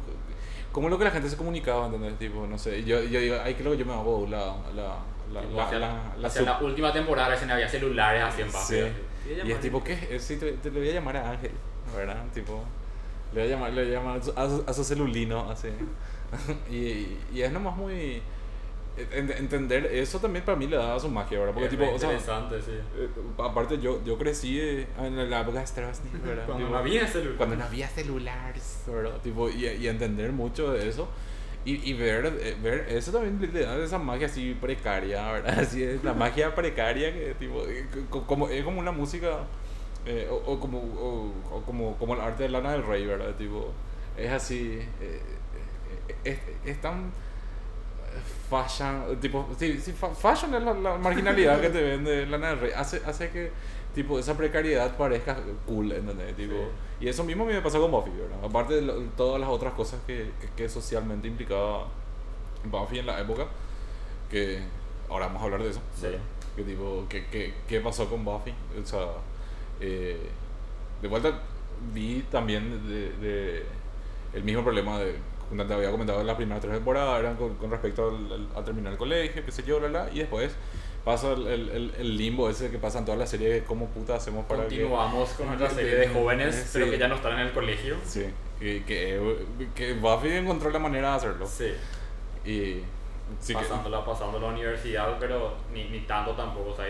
como 0.71 0.89
lo 0.89 0.97
que 0.97 1.03
la 1.05 1.11
gente 1.11 1.29
se 1.29 1.37
comunicaba, 1.37 1.85
¿entendés? 1.87 2.17
Tipo, 2.17 2.45
no 2.47 2.57
sé, 2.57 2.83
yo, 2.83 3.01
yo 3.03 3.19
digo, 3.19 3.35
ay, 3.43 3.55
creo 3.55 3.71
que 3.71 3.77
yo 3.77 3.85
me 3.85 3.93
hago 3.93 4.25
la, 4.29 4.55
la, 4.75 4.97
la, 5.33 5.41
la, 5.41 5.63
hacia, 5.65 5.79
la, 5.79 6.13
la 6.17 6.27
hacia 6.27 6.41
la 6.43 6.59
última 6.59 6.93
temporada 6.93 7.29
recién 7.29 7.51
había 7.51 7.67
celulares 7.67 8.23
así 8.23 8.41
en 8.41 8.51
Buffy. 8.51 8.75
Sí. 8.75 9.41
Y 9.45 9.51
es 9.51 9.59
tipo, 9.59 9.83
¿qué? 9.83 9.93
Eh, 10.11 10.19
Sí, 10.19 10.37
te, 10.37 10.53
te 10.53 10.71
le 10.71 10.79
voy 10.79 10.89
a 10.89 10.93
llamar 10.93 11.17
a 11.17 11.31
Ángel, 11.31 11.51
¿verdad? 11.95 12.23
Tipo, 12.33 12.63
le 13.33 13.49
llamar, 13.49 13.71
le 13.73 13.83
voy 13.83 13.91
a, 13.93 13.97
llamar 13.99 14.19
a, 14.19 14.21
su, 14.49 14.63
a 14.67 14.73
su 14.73 14.83
celulino, 14.83 15.49
así. 15.49 15.69
y, 16.71 17.17
y 17.33 17.41
es 17.41 17.51
nomás 17.51 17.75
muy... 17.75 18.21
en- 19.13 19.31
entender 19.31 19.85
eso 19.87 20.19
también 20.19 20.43
para 20.45 20.57
mí 20.57 20.67
le 20.67 20.75
da 20.77 20.99
su 20.99 21.09
magia, 21.09 21.39
¿verdad? 21.39 21.53
Porque 21.53 21.65
Es 21.65 21.71
tipo, 21.71 21.89
o 21.91 21.97
sea, 21.99 22.19
sí. 22.19 22.71
eh, 22.97 23.09
aparte 23.37 23.79
yo, 23.79 24.03
yo 24.03 24.17
crecí 24.17 24.59
en 24.99 25.29
la 25.29 25.41
época 25.41 25.59
de 25.59 25.67
Strasny, 25.67 26.09
¿verdad? 26.25 26.45
Cuando 26.45 26.65
Tipo, 26.65 26.71
no 26.71 26.77
había 26.77 27.07
celular. 27.07 27.37
cuando 27.37 27.55
no 27.55 27.63
había 27.63 27.87
celulares, 27.87 28.83
¿verdad? 28.87 29.19
Tipo, 29.21 29.49
y, 29.49 29.65
y 29.67 29.87
entender 29.87 30.31
mucho 30.31 30.71
de 30.73 30.87
eso. 30.89 31.07
Y, 31.63 31.75
y 31.89 31.93
ver, 31.93 32.25
eh, 32.41 32.57
ver 32.61 32.87
eso 32.89 33.11
también 33.11 33.39
le- 33.53 33.61
da 33.61 33.77
esa 33.83 33.99
magia 33.99 34.25
así 34.25 34.57
precaria, 34.59 35.31
¿verdad? 35.31 35.59
Así 35.59 35.83
es, 35.83 36.03
la 36.03 36.13
magia 36.13 36.55
precaria 36.55 37.13
que 37.13 37.35
tipo, 37.37 37.63
eh, 37.67 37.85
co- 38.09 38.25
como, 38.25 38.49
es 38.49 38.63
como 38.63 38.79
una 38.79 38.91
música, 38.91 39.41
eh, 40.05 40.27
o, 40.31 40.35
o 40.53 40.59
como, 40.59 40.79
o, 40.79 41.31
o 41.57 41.61
como, 41.63 41.97
como 41.97 42.13
el 42.15 42.21
arte 42.21 42.43
de 42.43 42.49
Lana 42.49 42.71
del 42.73 42.83
Rey, 42.85 43.05
¿verdad? 43.05 43.35
Tipo, 43.35 43.71
es 44.17 44.31
así, 44.31 44.79
eh, 44.99 45.21
eh, 46.09 46.15
es, 46.23 46.39
es 46.69 46.81
tan 46.81 47.11
fashion, 48.49 49.17
tipo, 49.21 49.47
sí, 49.57 49.79
sí, 49.79 49.93
fa- 49.93 50.13
fashion 50.13 50.53
es 50.55 50.63
la, 50.63 50.73
la 50.73 50.97
marginalidad 50.97 51.61
que 51.61 51.69
te 51.69 51.81
vende 51.81 52.25
Lana 52.25 52.49
del 52.49 52.59
Rey, 52.59 52.71
hace, 52.75 53.01
hace 53.05 53.29
que 53.29 53.51
tipo 53.95 54.19
esa 54.19 54.35
precariedad 54.35 54.95
parezca 54.97 55.37
cool, 55.65 55.91
¿entendés? 55.91 56.35
Tipo, 56.35 56.55
Y 56.99 57.07
eso 57.07 57.23
mismo 57.23 57.43
a 57.43 57.47
mí 57.47 57.53
me 57.53 57.61
pasó 57.61 57.79
con 57.81 57.91
Buffy, 57.91 58.11
¿verdad? 58.11 58.37
Aparte 58.43 58.75
de 58.75 58.81
lo- 58.81 58.95
todas 59.17 59.39
las 59.39 59.49
otras 59.49 59.73
cosas 59.73 59.99
que, 60.05 60.31
que, 60.41 60.47
que 60.55 60.69
socialmente 60.69 61.27
implicaba 61.27 61.87
Buffy 62.65 62.99
en 62.99 63.05
la 63.05 63.19
época, 63.19 63.47
que 64.29 64.61
ahora 65.09 65.27
vamos 65.27 65.41
a 65.41 65.45
hablar 65.45 65.63
de 65.63 65.69
eso, 65.69 65.81
Sí. 65.99 66.07
Que 66.55 66.63
tipo, 66.63 67.05
¿qué, 67.07 67.25
qué, 67.31 67.53
qué 67.67 67.79
pasó 67.79 68.09
con 68.09 68.25
Buffy? 68.25 68.53
O 68.81 68.85
sea, 68.85 69.05
eh, 69.81 70.17
de 71.01 71.07
vuelta 71.07 71.39
vi 71.93 72.23
también 72.31 72.87
de, 72.87 73.09
de 73.13 73.65
el 74.33 74.43
mismo 74.43 74.63
problema 74.63 74.99
de 74.99 75.15
como 75.49 75.65
te 75.65 75.73
había 75.73 75.91
comentado 75.91 76.21
en 76.21 76.27
las 76.27 76.35
primeras 76.37 76.61
tres 76.61 76.73
temporadas 76.75 77.19
eran 77.19 77.35
con, 77.35 77.55
con 77.55 77.69
respecto 77.71 78.07
al, 78.09 78.31
al- 78.31 78.47
a 78.55 78.63
terminar 78.63 78.93
el 78.93 78.97
colegio, 78.97 79.43
qué 79.43 79.51
sé 79.51 79.63
yo, 79.63 79.79
bla, 79.79 79.89
bla, 79.89 80.09
y 80.13 80.19
después 80.19 80.53
pasa 81.03 81.33
el, 81.33 81.45
el, 81.47 81.93
el- 81.97 82.17
limbo 82.17 82.49
ese 82.49 82.69
que 82.71 82.77
pasa 82.77 82.99
en 82.99 83.05
toda 83.05 83.17
la 83.17 83.25
serie 83.27 83.49
de 83.49 83.63
cómo 83.65 83.87
puta 83.87 84.15
hacemos 84.15 84.45
para 84.45 84.61
que... 84.63 84.67
Continuamos 84.75 85.29
con 85.31 85.47
nuestra 85.47 85.69
serie 85.71 85.95
de 85.95 86.07
jóvenes, 86.07 86.55
Sí. 86.55 86.69
pero 86.73 86.89
que 86.91 86.97
ya 86.97 87.07
no 87.09 87.15
están 87.15 87.33
en 87.33 87.39
el 87.47 87.51
colegio. 87.51 87.97
Sí, 88.05 88.25
que, 88.59 88.83
que, 88.85 89.19
que 89.75 89.93
Buffy 89.95 90.29
encontró 90.29 90.69
la 90.69 90.79
manera 90.79 91.09
de 91.11 91.15
hacerlo. 91.17 91.45
Sí, 91.47 91.73
Y 92.45 92.83
sí 93.41 93.53
que- 93.53 93.55
pasándola, 93.55 94.05
pasando 94.05 94.39
la 94.39 94.47
universidad, 94.47 95.17
pero 95.19 95.55
ni, 95.73 95.85
ni 95.89 95.99
tanto 96.01 96.31
tampoco. 96.31 96.69
O 96.71 96.75
sea, 96.77 96.85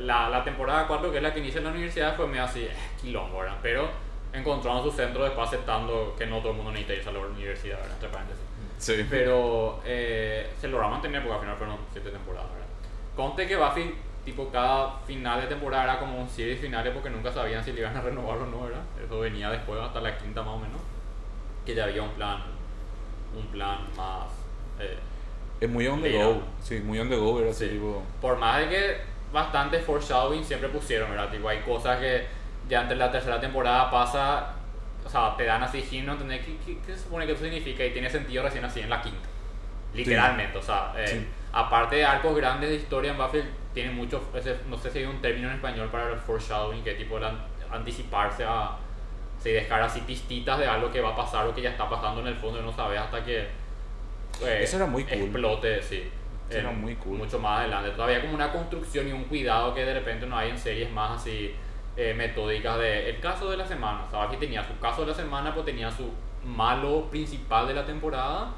la, 0.00 0.28
la 0.28 0.44
temporada 0.44 0.86
4, 0.86 1.10
que 1.10 1.16
es 1.18 1.22
la 1.22 1.32
que 1.32 1.40
inicia 1.40 1.58
en 1.58 1.64
la 1.64 1.70
universidad, 1.70 2.16
fue 2.16 2.26
medio 2.26 2.44
así, 2.44 2.62
eh, 2.64 2.70
quilombo, 3.00 3.38
¿verdad? 3.38 3.56
Pero 3.62 3.88
encontraron 4.32 4.82
su 4.82 4.90
centro 4.90 5.24
después 5.24 5.48
aceptando 5.48 6.14
que 6.18 6.26
no 6.26 6.38
todo 6.38 6.50
el 6.50 6.56
mundo 6.56 6.70
necesita 6.72 6.94
irse 6.94 7.08
a 7.08 7.12
la 7.12 7.20
universidad, 7.20 7.76
¿verdad? 7.78 7.92
Entre 7.94 8.08
paréntesis. 8.08 8.44
sí. 8.78 9.06
Pero 9.08 9.80
eh, 9.84 10.50
se 10.60 10.68
logró 10.68 10.88
mantener 10.88 11.22
porque 11.22 11.34
al 11.34 11.40
final 11.40 11.56
fueron 11.56 11.76
7 11.92 12.10
temporadas, 12.10 12.50
¿verdad? 12.52 12.66
Conte 13.14 13.46
que 13.46 13.56
Buffy, 13.56 13.94
tipo, 14.24 14.50
cada 14.50 14.98
final 15.06 15.40
de 15.40 15.46
temporada 15.46 15.84
era 15.84 15.98
como 16.00 16.18
un 16.20 16.28
series 16.28 16.60
finales 16.60 16.92
porque 16.92 17.08
nunca 17.08 17.32
sabían 17.32 17.64
si 17.64 17.72
le 17.72 17.80
iban 17.80 17.96
a 17.96 18.00
renovar 18.02 18.36
o 18.38 18.46
no, 18.46 18.62
¿verdad? 18.64 18.82
Eso 19.02 19.20
venía 19.20 19.48
después 19.50 19.80
hasta 19.80 20.00
la 20.00 20.18
quinta 20.18 20.42
más 20.42 20.54
o 20.54 20.58
menos. 20.58 20.80
Que 21.64 21.74
ya 21.74 21.84
había 21.84 22.02
un 22.02 22.10
plan, 22.10 22.42
un 23.34 23.46
plan 23.46 23.78
más... 23.96 24.26
eh, 24.80 24.98
es 25.58 25.70
muy 25.70 25.86
on 25.86 26.02
the 26.02 26.12
go. 26.22 26.42
Sí, 26.62 26.80
muy 26.80 26.98
on 26.98 27.08
the 27.08 27.16
go, 27.16 27.40
era 27.40 27.50
así, 27.50 27.64
Sí. 27.66 27.70
tipo... 27.74 28.02
por 28.20 28.36
más 28.36 28.58
de 28.60 28.68
que 28.68 28.96
bastante 29.36 29.78
foreshadowing 29.78 30.42
siempre 30.44 30.68
pusieron, 30.70 31.10
¿verdad? 31.10 31.30
Tipo, 31.30 31.48
hay 31.48 31.60
cosas 31.60 31.98
que 31.98 32.26
ya 32.68 32.82
entre 32.82 32.96
la 32.96 33.10
tercera 33.12 33.38
temporada 33.40 33.90
pasa, 33.90 34.54
o 35.04 35.08
sea, 35.08 35.36
te 35.36 35.44
dan 35.44 35.62
así 35.62 35.86
himno, 35.90 36.12
¿entendés? 36.12 36.44
¿Qué, 36.44 36.56
qué, 36.64 36.78
qué 36.84 36.92
se 36.94 37.04
supone 37.04 37.26
que 37.26 37.32
eso 37.32 37.44
significa? 37.44 37.84
Y 37.84 37.90
tiene 37.92 38.10
sentido 38.10 38.42
recién 38.42 38.64
así 38.64 38.80
en 38.80 38.90
la 38.90 39.00
quinta. 39.00 39.28
Literalmente, 39.94 40.58
o 40.58 40.62
sea, 40.62 40.92
eh, 40.96 41.06
Sí. 41.06 41.26
aparte 41.52 41.96
de 41.96 42.04
arcos 42.04 42.36
grandes 42.36 42.70
de 42.70 42.76
historia 42.76 43.12
en 43.12 43.18
Buffy, 43.18 43.42
tiene 43.72 43.90
mucho, 43.92 44.22
ese- 44.34 44.58
no 44.68 44.76
sé 44.78 44.90
si 44.90 44.98
hay 44.98 45.04
un 45.04 45.20
término 45.22 45.48
en 45.48 45.54
español 45.54 45.88
para 45.90 46.10
el 46.12 46.18
foreshadowing, 46.18 46.82
que 46.82 46.94
tipo 46.94 47.18
el 47.18 47.24
an- 47.24 47.40
anticiparse 47.70 48.44
a, 48.44 48.70
sí, 49.42 49.50
dejar 49.52 49.82
así 49.82 50.00
pistitas 50.00 50.58
de 50.58 50.66
algo 50.66 50.90
que 50.90 51.00
va 51.00 51.10
a 51.10 51.16
pasar 51.16 51.46
o 51.46 51.54
que 51.54 51.62
ya 51.62 51.70
está 51.70 51.88
pasando 51.88 52.20
en 52.22 52.28
el 52.28 52.36
fondo 52.36 52.58
y 52.60 52.62
no 52.62 52.72
sabes 52.72 52.98
hasta 53.00 53.22
que 53.24 53.40
eh, 54.42 54.60
Eso 54.62 54.76
era 54.76 54.86
muy 54.86 55.04
cool. 55.04 55.12
explote, 55.14 55.82
sí. 55.82 56.10
Era 56.50 56.70
en- 56.70 56.80
muy 56.80 56.94
cool. 56.96 57.18
Mucho 57.18 57.38
más 57.38 57.60
adelante. 57.60 57.90
Todavía 57.90 58.20
como 58.20 58.34
una 58.34 58.52
construcción 58.52 59.08
y 59.08 59.12
un 59.12 59.24
cuidado 59.24 59.74
que 59.74 59.84
de 59.84 59.94
repente 59.94 60.26
no 60.26 60.36
hay 60.36 60.50
en 60.50 60.58
series 60.58 60.90
más 60.92 61.20
así 61.20 61.54
eh, 61.96 62.14
metódicas 62.16 62.78
de 62.78 63.10
el 63.10 63.20
caso 63.20 63.50
de 63.50 63.56
la 63.56 63.66
semana. 63.66 64.04
O 64.12 64.20
aquí 64.20 64.36
tenía 64.36 64.62
su 64.66 64.78
caso 64.78 65.00
de 65.02 65.08
la 65.08 65.14
semana, 65.14 65.52
pues 65.54 65.66
tenía 65.66 65.90
su 65.90 66.10
malo 66.44 67.06
principal 67.10 67.66
de 67.66 67.74
la 67.74 67.84
temporada 67.84 68.50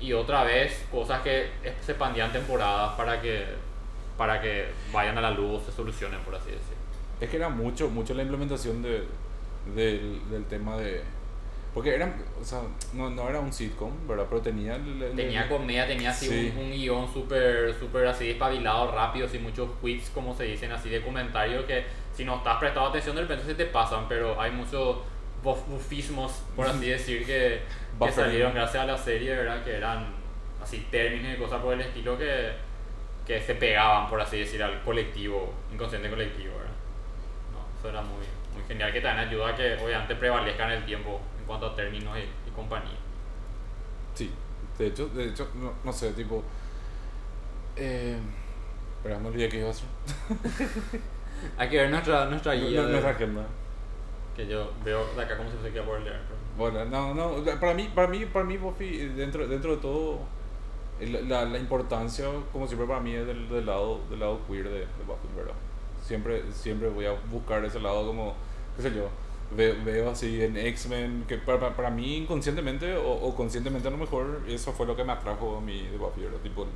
y 0.00 0.12
otra 0.12 0.44
vez 0.44 0.86
cosas 0.90 1.20
que 1.22 1.50
se 1.82 1.92
expandían 1.92 2.32
temporadas 2.32 2.92
para 2.96 3.20
que 3.20 3.44
para 4.16 4.40
que 4.40 4.66
vayan 4.92 5.16
a 5.18 5.20
la 5.20 5.30
luz, 5.30 5.62
se 5.64 5.70
solucionen, 5.70 6.18
por 6.20 6.34
así 6.34 6.50
decir. 6.50 6.74
Es 7.20 7.28
que 7.30 7.36
era 7.36 7.48
mucho, 7.48 7.88
mucho 7.88 8.14
la 8.14 8.22
implementación 8.22 8.82
de, 8.82 9.04
del, 9.76 10.28
del 10.28 10.44
tema 10.46 10.76
de... 10.76 11.04
Porque 11.74 11.94
era, 11.94 12.12
o 12.40 12.44
sea, 12.44 12.60
no, 12.94 13.10
no 13.10 13.28
era 13.28 13.38
un 13.40 13.52
sitcom, 13.52 13.92
¿verdad? 14.08 14.26
Pero 14.28 14.40
tenía... 14.40 14.74
el- 14.76 15.02
el- 15.02 15.14
Tenía 15.14 15.48
comedia, 15.48 15.86
tenía 15.86 16.10
así 16.10 16.26
Sí. 16.26 16.52
un, 16.56 16.64
un 16.64 16.70
guion 16.72 17.12
súper 17.12 17.74
súper 17.78 18.06
así 18.06 18.30
espabilado, 18.30 18.90
rápido, 18.90 19.26
así 19.26 19.38
muchos 19.38 19.68
quips, 19.82 20.10
como 20.10 20.34
se 20.34 20.44
dicen, 20.44 20.72
así 20.72 20.88
de 20.88 21.02
comentarios 21.02 21.64
que 21.66 21.84
si 22.14 22.24
no 22.24 22.36
estás 22.38 22.56
prestado 22.58 22.86
atención 22.88 23.14
de 23.14 23.22
repente 23.22 23.44
se 23.44 23.54
te 23.54 23.66
pasan, 23.66 24.06
pero 24.08 24.40
hay 24.40 24.50
muchos 24.50 24.96
buf- 25.44 25.64
bufismos, 25.66 26.42
por 26.56 26.66
así 26.66 26.86
decir, 26.88 27.24
que, 27.26 27.60
que 28.00 28.12
salieron 28.12 28.54
gracias 28.54 28.82
a 28.82 28.86
la 28.86 28.96
serie, 28.98 29.36
¿verdad? 29.36 29.62
Que 29.62 29.76
eran 29.76 30.06
así 30.62 30.86
términos 30.90 31.32
y 31.34 31.40
cosas 31.40 31.60
por 31.62 31.74
el 31.74 31.80
estilo 31.82 32.18
que, 32.18 32.50
que 33.26 33.40
se 33.40 33.54
pegaban, 33.54 34.08
por 34.08 34.20
así 34.20 34.38
decir, 34.38 34.60
al 34.62 34.80
colectivo, 34.82 35.52
inconsciente 35.72 36.08
colectivo, 36.10 36.54
¿verdad? 36.56 36.72
No, 37.52 37.78
eso 37.78 37.90
era 37.90 38.00
muy, 38.02 38.24
muy 38.54 38.66
genial, 38.66 38.90
que 38.92 39.00
también 39.00 39.28
ayuda 39.28 39.50
a 39.50 39.54
que 39.54 39.74
obviamente 39.74 40.16
prevalezca 40.16 40.64
en 40.64 40.70
el 40.72 40.84
tiempo 40.86 41.20
cuanto 41.48 41.66
a 41.66 41.74
términos 41.74 42.16
y, 42.16 42.48
y 42.48 42.52
compañía. 42.54 42.96
Sí, 44.14 44.30
De 44.78 44.86
hecho, 44.86 45.08
de 45.08 45.24
hecho 45.30 45.48
no, 45.56 45.72
no 45.82 45.92
sé, 45.92 46.12
tipo. 46.12 46.44
Eh, 47.76 48.18
espera, 48.96 49.18
me 49.18 49.28
olvidé 49.28 49.48
que 49.48 49.58
iba 49.58 49.68
a 49.68 49.70
hacer. 49.70 49.86
Hay 51.56 51.68
que 51.68 51.76
ver 51.78 51.90
nuestra, 51.90 52.26
nuestra 52.26 52.54
guía. 52.54 52.82
No, 52.82 52.88
nuestra 52.88 53.10
agenda. 53.10 53.46
Que 54.36 54.46
yo 54.46 54.72
veo 54.84 55.04
de 55.14 55.22
acá 55.22 55.36
como 55.36 55.50
si 55.50 55.56
se 55.62 55.70
queda 55.72 55.84
por 55.84 56.00
leer. 56.00 56.20
pero- 56.28 56.38
Bueno, 56.70 56.84
no, 56.84 57.14
no, 57.14 57.44
para 57.60 57.74
mí, 57.74 57.90
para 57.94 58.08
mí, 58.08 58.26
para 58.26 58.44
mí, 58.44 58.56
Buffy, 58.56 58.98
dentro, 59.08 59.46
dentro 59.46 59.76
de 59.76 59.82
todo, 59.82 60.18
la, 61.00 61.44
la 61.44 61.58
importancia, 61.58 62.26
como 62.52 62.66
siempre 62.66 62.86
para 62.88 63.00
mí, 63.00 63.14
es 63.14 63.26
del, 63.26 63.48
del 63.48 63.66
lado, 63.66 64.00
del 64.10 64.20
lado 64.20 64.40
queer 64.48 64.64
de, 64.68 64.78
de 64.80 65.04
Buffy, 65.06 65.28
¿verdad? 65.36 65.54
Siempre, 66.02 66.42
siempre 66.52 66.88
voy 66.88 67.06
a 67.06 67.12
buscar 67.30 67.64
ese 67.64 67.78
lado 67.80 68.06
como, 68.06 68.34
qué 68.76 68.82
sé 68.82 68.94
yo, 68.94 69.08
veo, 69.56 69.74
veo 69.84 70.10
así 70.10 70.42
en 70.42 70.56
X-Men, 70.56 71.24
que 71.28 71.36
para, 71.38 71.74
para- 71.74 71.90
mí 71.90 72.16
inconscientemente 72.16 72.96
o, 72.96 73.10
o 73.12 73.34
conscientemente 73.34 73.88
a 73.88 73.90
lo 73.90 73.96
mejor, 73.98 74.42
eso 74.48 74.72
fue 74.72 74.86
lo 74.86 74.94
que 74.96 75.04
me 75.04 75.12
atrajo 75.12 75.56
a 75.56 75.60
mí 75.60 75.82
de 75.82 75.96
Buffy, 75.96 76.22
¿verdad? 76.22 76.38
Tipo, 76.42 76.66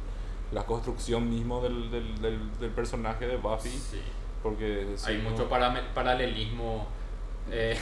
la 0.52 0.64
construcción 0.64 1.30
mismo 1.30 1.60
del, 1.62 1.90
del, 1.90 2.20
del, 2.20 2.58
del 2.58 2.70
personaje 2.70 3.26
de 3.26 3.36
Buffy, 3.36 3.68
Sí. 3.70 4.00
porque... 4.42 4.86
Hay 5.06 5.18
mucho 5.18 5.48
paralelismo 5.48 6.86
eh, 7.50 7.76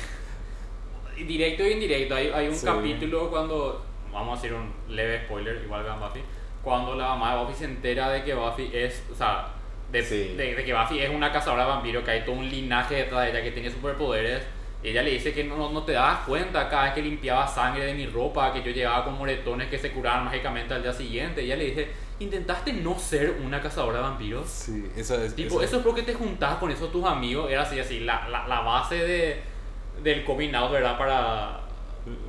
directo 1.16 1.62
e 1.64 1.72
indirecto. 1.72 2.14
Hay, 2.14 2.28
hay 2.28 2.48
un 2.48 2.54
Sí. 2.54 2.66
capítulo 2.66 3.30
cuando, 3.30 3.84
vamos 4.12 4.36
a 4.36 4.38
hacer 4.38 4.54
un 4.54 4.72
leve 4.88 5.24
spoiler, 5.24 5.62
igual 5.64 5.82
vean 5.84 6.00
Buffy, 6.00 6.20
cuando 6.62 6.94
la 6.94 7.08
mamá 7.08 7.34
de 7.36 7.40
Buffy 7.44 7.54
se 7.54 7.64
entera 7.64 8.10
de 8.10 8.22
que 8.24 8.34
Buffy 8.34 8.70
es, 8.72 9.02
o 9.12 9.14
sea, 9.14 9.48
de, 9.90 10.02
Sí. 10.04 10.34
de- 10.36 10.54
de 10.54 10.64
que 10.64 10.72
Buffy 10.74 11.00
es 11.00 11.10
una 11.10 11.32
cazadora 11.32 11.64
de 11.64 11.70
vampiros, 11.70 12.04
que 12.04 12.10
hay 12.12 12.24
todo 12.24 12.36
un 12.36 12.48
linaje 12.48 12.94
detrás 12.96 13.22
de 13.24 13.30
ella 13.30 13.42
que 13.42 13.50
tiene 13.52 13.70
superpoderes. 13.70 14.42
Ella 14.82 15.02
le 15.02 15.10
dice 15.10 15.34
que 15.34 15.44
no, 15.44 15.70
no 15.70 15.82
te 15.82 15.92
das 15.92 16.20
cuenta 16.20 16.68
cada 16.70 16.84
vez 16.84 16.92
que 16.94 17.02
limpiaba 17.02 17.46
sangre 17.46 17.84
de 17.84 17.94
mi 17.94 18.06
ropa, 18.06 18.52
que 18.52 18.62
yo 18.62 18.70
llegaba 18.70 19.04
con 19.04 19.18
moretones 19.18 19.68
que 19.68 19.78
se 19.78 19.90
curaban 19.92 20.24
mágicamente 20.24 20.72
al 20.72 20.82
día 20.82 20.92
siguiente. 20.92 21.42
Ella 21.42 21.56
le 21.56 21.66
dice, 21.66 21.88
¿intentaste 22.18 22.72
no 22.72 22.98
ser 22.98 23.36
una 23.44 23.60
cazadora 23.60 23.98
de 23.98 24.04
vampiros? 24.04 24.48
Sí, 24.48 24.90
esa 24.96 25.22
es... 25.22 25.34
Tipo, 25.36 25.56
esa- 25.60 25.64
eso 25.66 25.76
es 25.78 25.82
porque 25.84 26.02
te 26.02 26.14
juntás 26.14 26.54
con 26.56 26.70
esos 26.70 26.90
tus 26.90 27.04
amigos, 27.04 27.50
era 27.50 27.62
así, 27.62 27.78
así, 27.78 28.00
la, 28.00 28.26
la, 28.28 28.46
la 28.48 28.60
base 28.60 28.94
de, 28.96 29.42
del 30.02 30.24
coming 30.24 30.54
out, 30.54 30.72
¿verdad? 30.72 30.96
Para, 30.96 31.60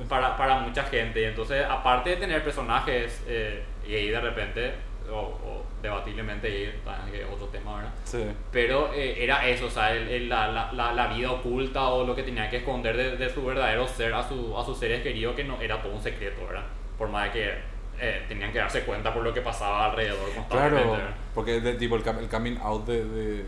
para, 0.08 0.36
para 0.36 0.58
mucha 0.60 0.82
gente. 0.84 1.22
Y 1.22 1.24
entonces, 1.24 1.64
aparte 1.64 2.10
de 2.10 2.16
tener 2.16 2.44
personajes, 2.44 3.22
eh, 3.26 3.62
y 3.88 3.94
ahí 3.94 4.08
de 4.10 4.20
repente, 4.20 4.74
o, 5.10 5.16
o 5.18 5.62
debatiblemente, 5.82 6.74
también 6.84 7.10
que 7.12 7.22
es 7.22 7.28
otro 7.32 7.46
tema, 7.48 7.76
¿verdad? 7.76 7.92
Sí. 8.04 8.24
Pero 8.50 8.92
eh, 8.94 9.22
era 9.22 9.46
eso, 9.48 9.66
o 9.66 9.70
sea, 9.70 9.92
el- 9.92 10.08
el- 10.08 10.28
la, 10.28 10.70
la, 10.72 10.92
la, 10.92 11.06
vida 11.08 11.30
oculta 11.32 11.88
o 11.88 12.04
lo 12.06 12.14
que 12.14 12.22
tenía 12.22 12.48
que 12.48 12.58
esconder 12.58 12.96
de, 12.96 13.16
de 13.16 13.28
su 13.30 13.44
verdadero 13.44 13.86
ser 13.86 14.12
a, 14.14 14.26
su, 14.26 14.56
a 14.56 14.64
sus 14.64 14.78
seres 14.78 15.02
queridos, 15.02 15.34
que 15.34 15.44
no 15.44 15.60
era 15.60 15.80
todo 15.82 15.92
un 15.94 16.02
secreto, 16.02 16.46
¿verdad? 16.46 16.64
Por 16.98 17.08
más 17.08 17.24
de 17.24 17.30
que 17.32 17.52
eh, 18.00 18.24
tenían 18.28 18.52
que 18.52 18.58
darse 18.58 18.82
cuenta 18.82 19.12
por 19.12 19.22
lo 19.22 19.32
que 19.34 19.40
pasaba 19.40 19.86
alrededor 19.86 20.18
constantemente. 20.34 20.82
Claro, 20.82 20.92
¿verdad? 20.92 21.14
porque 21.34 21.60
de, 21.60 21.74
tipo 21.74 21.96
el, 21.96 22.02
el 22.20 22.28
coming 22.28 22.56
out 22.62 22.86
de, 22.86 23.04
de, 23.04 23.44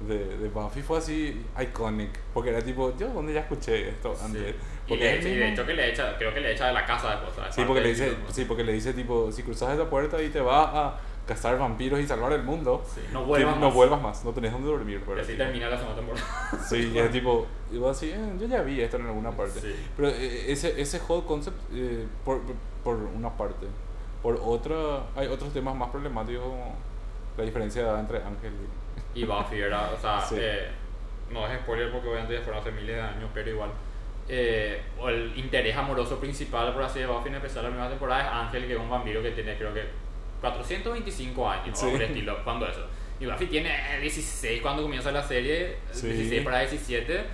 de, 0.00 0.36
de 0.38 0.48
Buffy 0.48 0.82
fue 0.82 0.98
así 0.98 1.44
iconic, 1.60 2.10
porque 2.32 2.50
era 2.50 2.62
tipo, 2.62 2.96
yo 2.96 3.08
donde 3.08 3.32
ya 3.34 3.40
escuché 3.40 3.88
esto 3.90 4.14
Sí. 4.14 4.54
Y, 4.94 4.96
le 4.98 5.16
y 5.18 5.36
de 5.36 5.48
hecho 5.52 5.66
que 5.66 5.74
le 5.74 5.90
echa, 5.90 6.16
creo 6.16 6.32
que 6.32 6.40
le 6.40 6.52
echa 6.52 6.66
de 6.68 6.72
la 6.72 6.84
casa 6.86 7.10
después. 7.10 7.34
¿sabes? 7.36 7.54
sí, 7.54 7.62
porque 7.66 7.80
le 7.82 7.88
dice, 7.90 8.16
¿no? 8.26 8.32
sí, 8.32 8.44
porque 8.44 8.64
le 8.64 8.72
dice 8.72 8.92
tipo, 8.94 9.30
si 9.32 9.42
cruzas 9.42 9.74
esa 9.74 9.88
puerta 9.90 10.22
y 10.22 10.28
te 10.30 10.40
vas 10.40 10.68
a 10.74 10.96
cazar 11.26 11.58
vampiros 11.58 12.00
y 12.00 12.06
salvar 12.06 12.32
el 12.32 12.42
mundo, 12.42 12.82
Sí, 12.94 13.02
no 13.12 13.24
vuelvas 13.24 13.52
tipo, 13.52 13.60
no 13.60 13.66
más. 13.66 13.74
vuelvas 13.74 14.00
más, 14.02 14.24
no 14.24 14.32
tenés 14.32 14.50
donde 14.52 14.68
dormir. 14.68 15.00
Y 15.02 15.06
pero 15.06 15.20
así 15.20 15.32
tipo, 15.32 15.44
termina 15.44 15.68
la 15.68 15.76
segunda 15.76 15.96
temporada. 15.96 16.26
Sí, 16.68 16.90
y 16.94 16.98
es 16.98 17.10
tipo, 17.12 17.46
y 17.70 17.84
así, 17.84 18.10
"Eh, 18.10 18.32
yo 18.40 18.46
ya 18.46 18.62
vi 18.62 18.80
esto 18.80 18.96
en 18.96 19.06
alguna 19.06 19.30
parte. 19.32 19.60
Sí. 19.60 19.74
Pero 19.96 20.08
eh, 20.08 20.50
ese, 20.50 20.80
ese 20.80 21.00
whole 21.06 21.26
concept, 21.26 21.56
eh, 21.74 22.06
por, 22.24 22.40
por 22.82 22.96
una 22.96 23.30
parte. 23.36 23.66
Por 24.22 24.40
otra, 24.42 25.02
hay 25.14 25.26
otros 25.28 25.52
temas 25.52 25.74
más 25.76 25.90
problemáticos 25.90 26.42
como 26.44 26.74
la 27.36 27.44
diferencia 27.44 28.00
entre 28.00 28.18
Ángel 28.22 28.52
y... 29.14 29.20
Y 29.20 29.24
Buffy, 29.24 29.60
¿verdad? 29.60 29.92
O 29.92 30.00
sea, 30.00 30.24
eh, 30.32 30.68
no 31.30 31.46
es 31.46 31.60
spoiler 31.60 31.92
porque 31.92 32.08
obviamente 32.08 32.34
ya 32.34 32.40
fueron 32.40 32.62
hace 32.62 32.72
miles 32.72 32.96
de 32.96 33.02
años, 33.02 33.30
pero 33.34 33.50
igual. 33.50 33.70
Eh, 34.28 34.82
o 35.00 35.08
el 35.08 35.32
interés 35.38 35.74
amoroso 35.76 36.18
principal, 36.20 36.72
por 36.74 36.82
así 36.82 36.98
de 37.00 37.06
Buffy, 37.06 37.28
en 37.30 37.36
especial 37.36 37.64
la 37.64 37.70
primera 37.70 37.88
temporada, 37.88 38.22
es 38.22 38.28
Ángel, 38.46 38.66
que 38.66 38.74
es 38.74 38.78
un 38.78 38.90
vampiro 38.90 39.22
que 39.22 39.30
tiene, 39.30 39.56
creo 39.56 39.72
que, 39.72 39.84
425 40.40 41.48
años, 41.50 41.78
Sí. 41.78 41.86
o 41.86 41.90
por 41.92 42.02
el 42.02 42.08
estilo, 42.08 42.44
cuando 42.44 42.66
eso. 42.66 42.84
Y 43.20 43.26
Buffy 43.26 43.46
tiene 43.46 43.70
eh, 43.96 44.00
16 44.00 44.60
cuando 44.62 44.82
comienza 44.82 45.10
la 45.12 45.22
serie, 45.22 45.76
Sí. 45.92 46.06
16 46.08 46.42
para 46.44 46.60
17. 46.60 47.24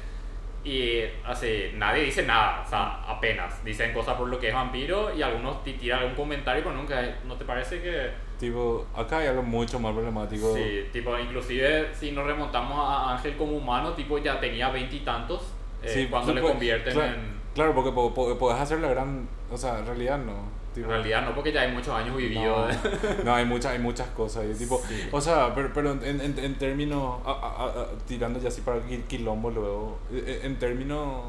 Y 0.65 1.01
así, 1.27 1.73
nadie 1.75 2.05
dice 2.05 2.23
nada, 2.23 2.63
o 2.67 2.69
sea, 2.71 3.03
apenas. 3.07 3.63
Dicen 3.65 3.93
cosas 3.93 4.15
por 4.17 4.29
lo 4.29 4.39
que 4.41 4.49
es 4.49 4.55
vampiro 4.55 5.15
y 5.15 5.21
algunos 5.21 5.63
ti- 5.63 5.75
tiran 5.75 5.99
algún 6.01 6.15
comentario, 6.15 6.63
pero 6.65 6.75
nunca. 6.75 7.17
¿No 7.27 7.35
te 7.37 7.45
parece 7.45 7.83
que.? 7.83 8.11
Tipo, 8.41 8.87
acá 8.97 9.19
hay 9.19 9.27
algo 9.27 9.43
mucho 9.43 9.79
más 9.79 9.93
problemático. 9.93 10.55
Sí, 10.55 10.87
tipo, 10.91 11.19
inclusive 11.19 11.89
si 11.93 12.13
nos 12.13 12.25
remontamos 12.27 12.79
a 12.79 13.13
Ángel 13.13 13.37
como 13.37 13.53
humano, 13.59 13.93
tipo, 13.93 14.17
ya 14.19 14.41
tenía 14.41 14.71
veintitantos 14.71 15.53
eh, 15.85 15.91
Sí, 15.95 16.07
cuando 16.11 16.33
le 16.35 16.41
pues, 16.41 16.53
convierten 16.53 16.93
claro, 16.95 17.15
en. 17.15 17.35
Claro, 17.55 17.75
porque 17.75 17.93
po- 17.93 18.13
po- 18.13 18.37
podés 18.39 18.61
hacer 18.61 18.81
la 18.81 18.89
gran... 18.89 19.29
O 19.51 19.57
sea, 19.57 19.79
en 19.79 19.87
realidad 19.87 20.19
no. 20.19 20.53
En 20.77 20.89
realidad 20.89 21.23
no, 21.25 21.35
porque 21.37 21.53
ya 21.53 21.61
hay 21.61 21.71
muchos 21.71 21.95
años 21.95 22.17
vividos. 22.17 22.75
No, 23.19 23.25
no, 23.25 23.35
hay, 23.35 23.45
muchas 23.45 23.73
hay 23.73 23.79
muchas 23.79 24.09
cosas. 24.09 24.45
y 24.53 24.55
tipo, 24.59 24.83
Sí. 24.89 25.09
O 25.13 25.21
sea, 25.21 25.55
pero, 25.55 25.71
pero 25.73 25.93
en, 25.93 26.21
en, 26.21 26.37
en 26.37 26.55
términos, 26.59 27.21
a- 27.25 27.31
a- 27.31 27.81
a- 27.83 27.87
tirando 28.09 28.41
ya 28.41 28.49
así 28.49 28.61
para 28.63 28.79
qui- 28.81 29.05
quilombo 29.05 29.51
luego, 29.51 29.99
eh, 30.13 30.41
en 30.43 30.59
términos 30.59 31.23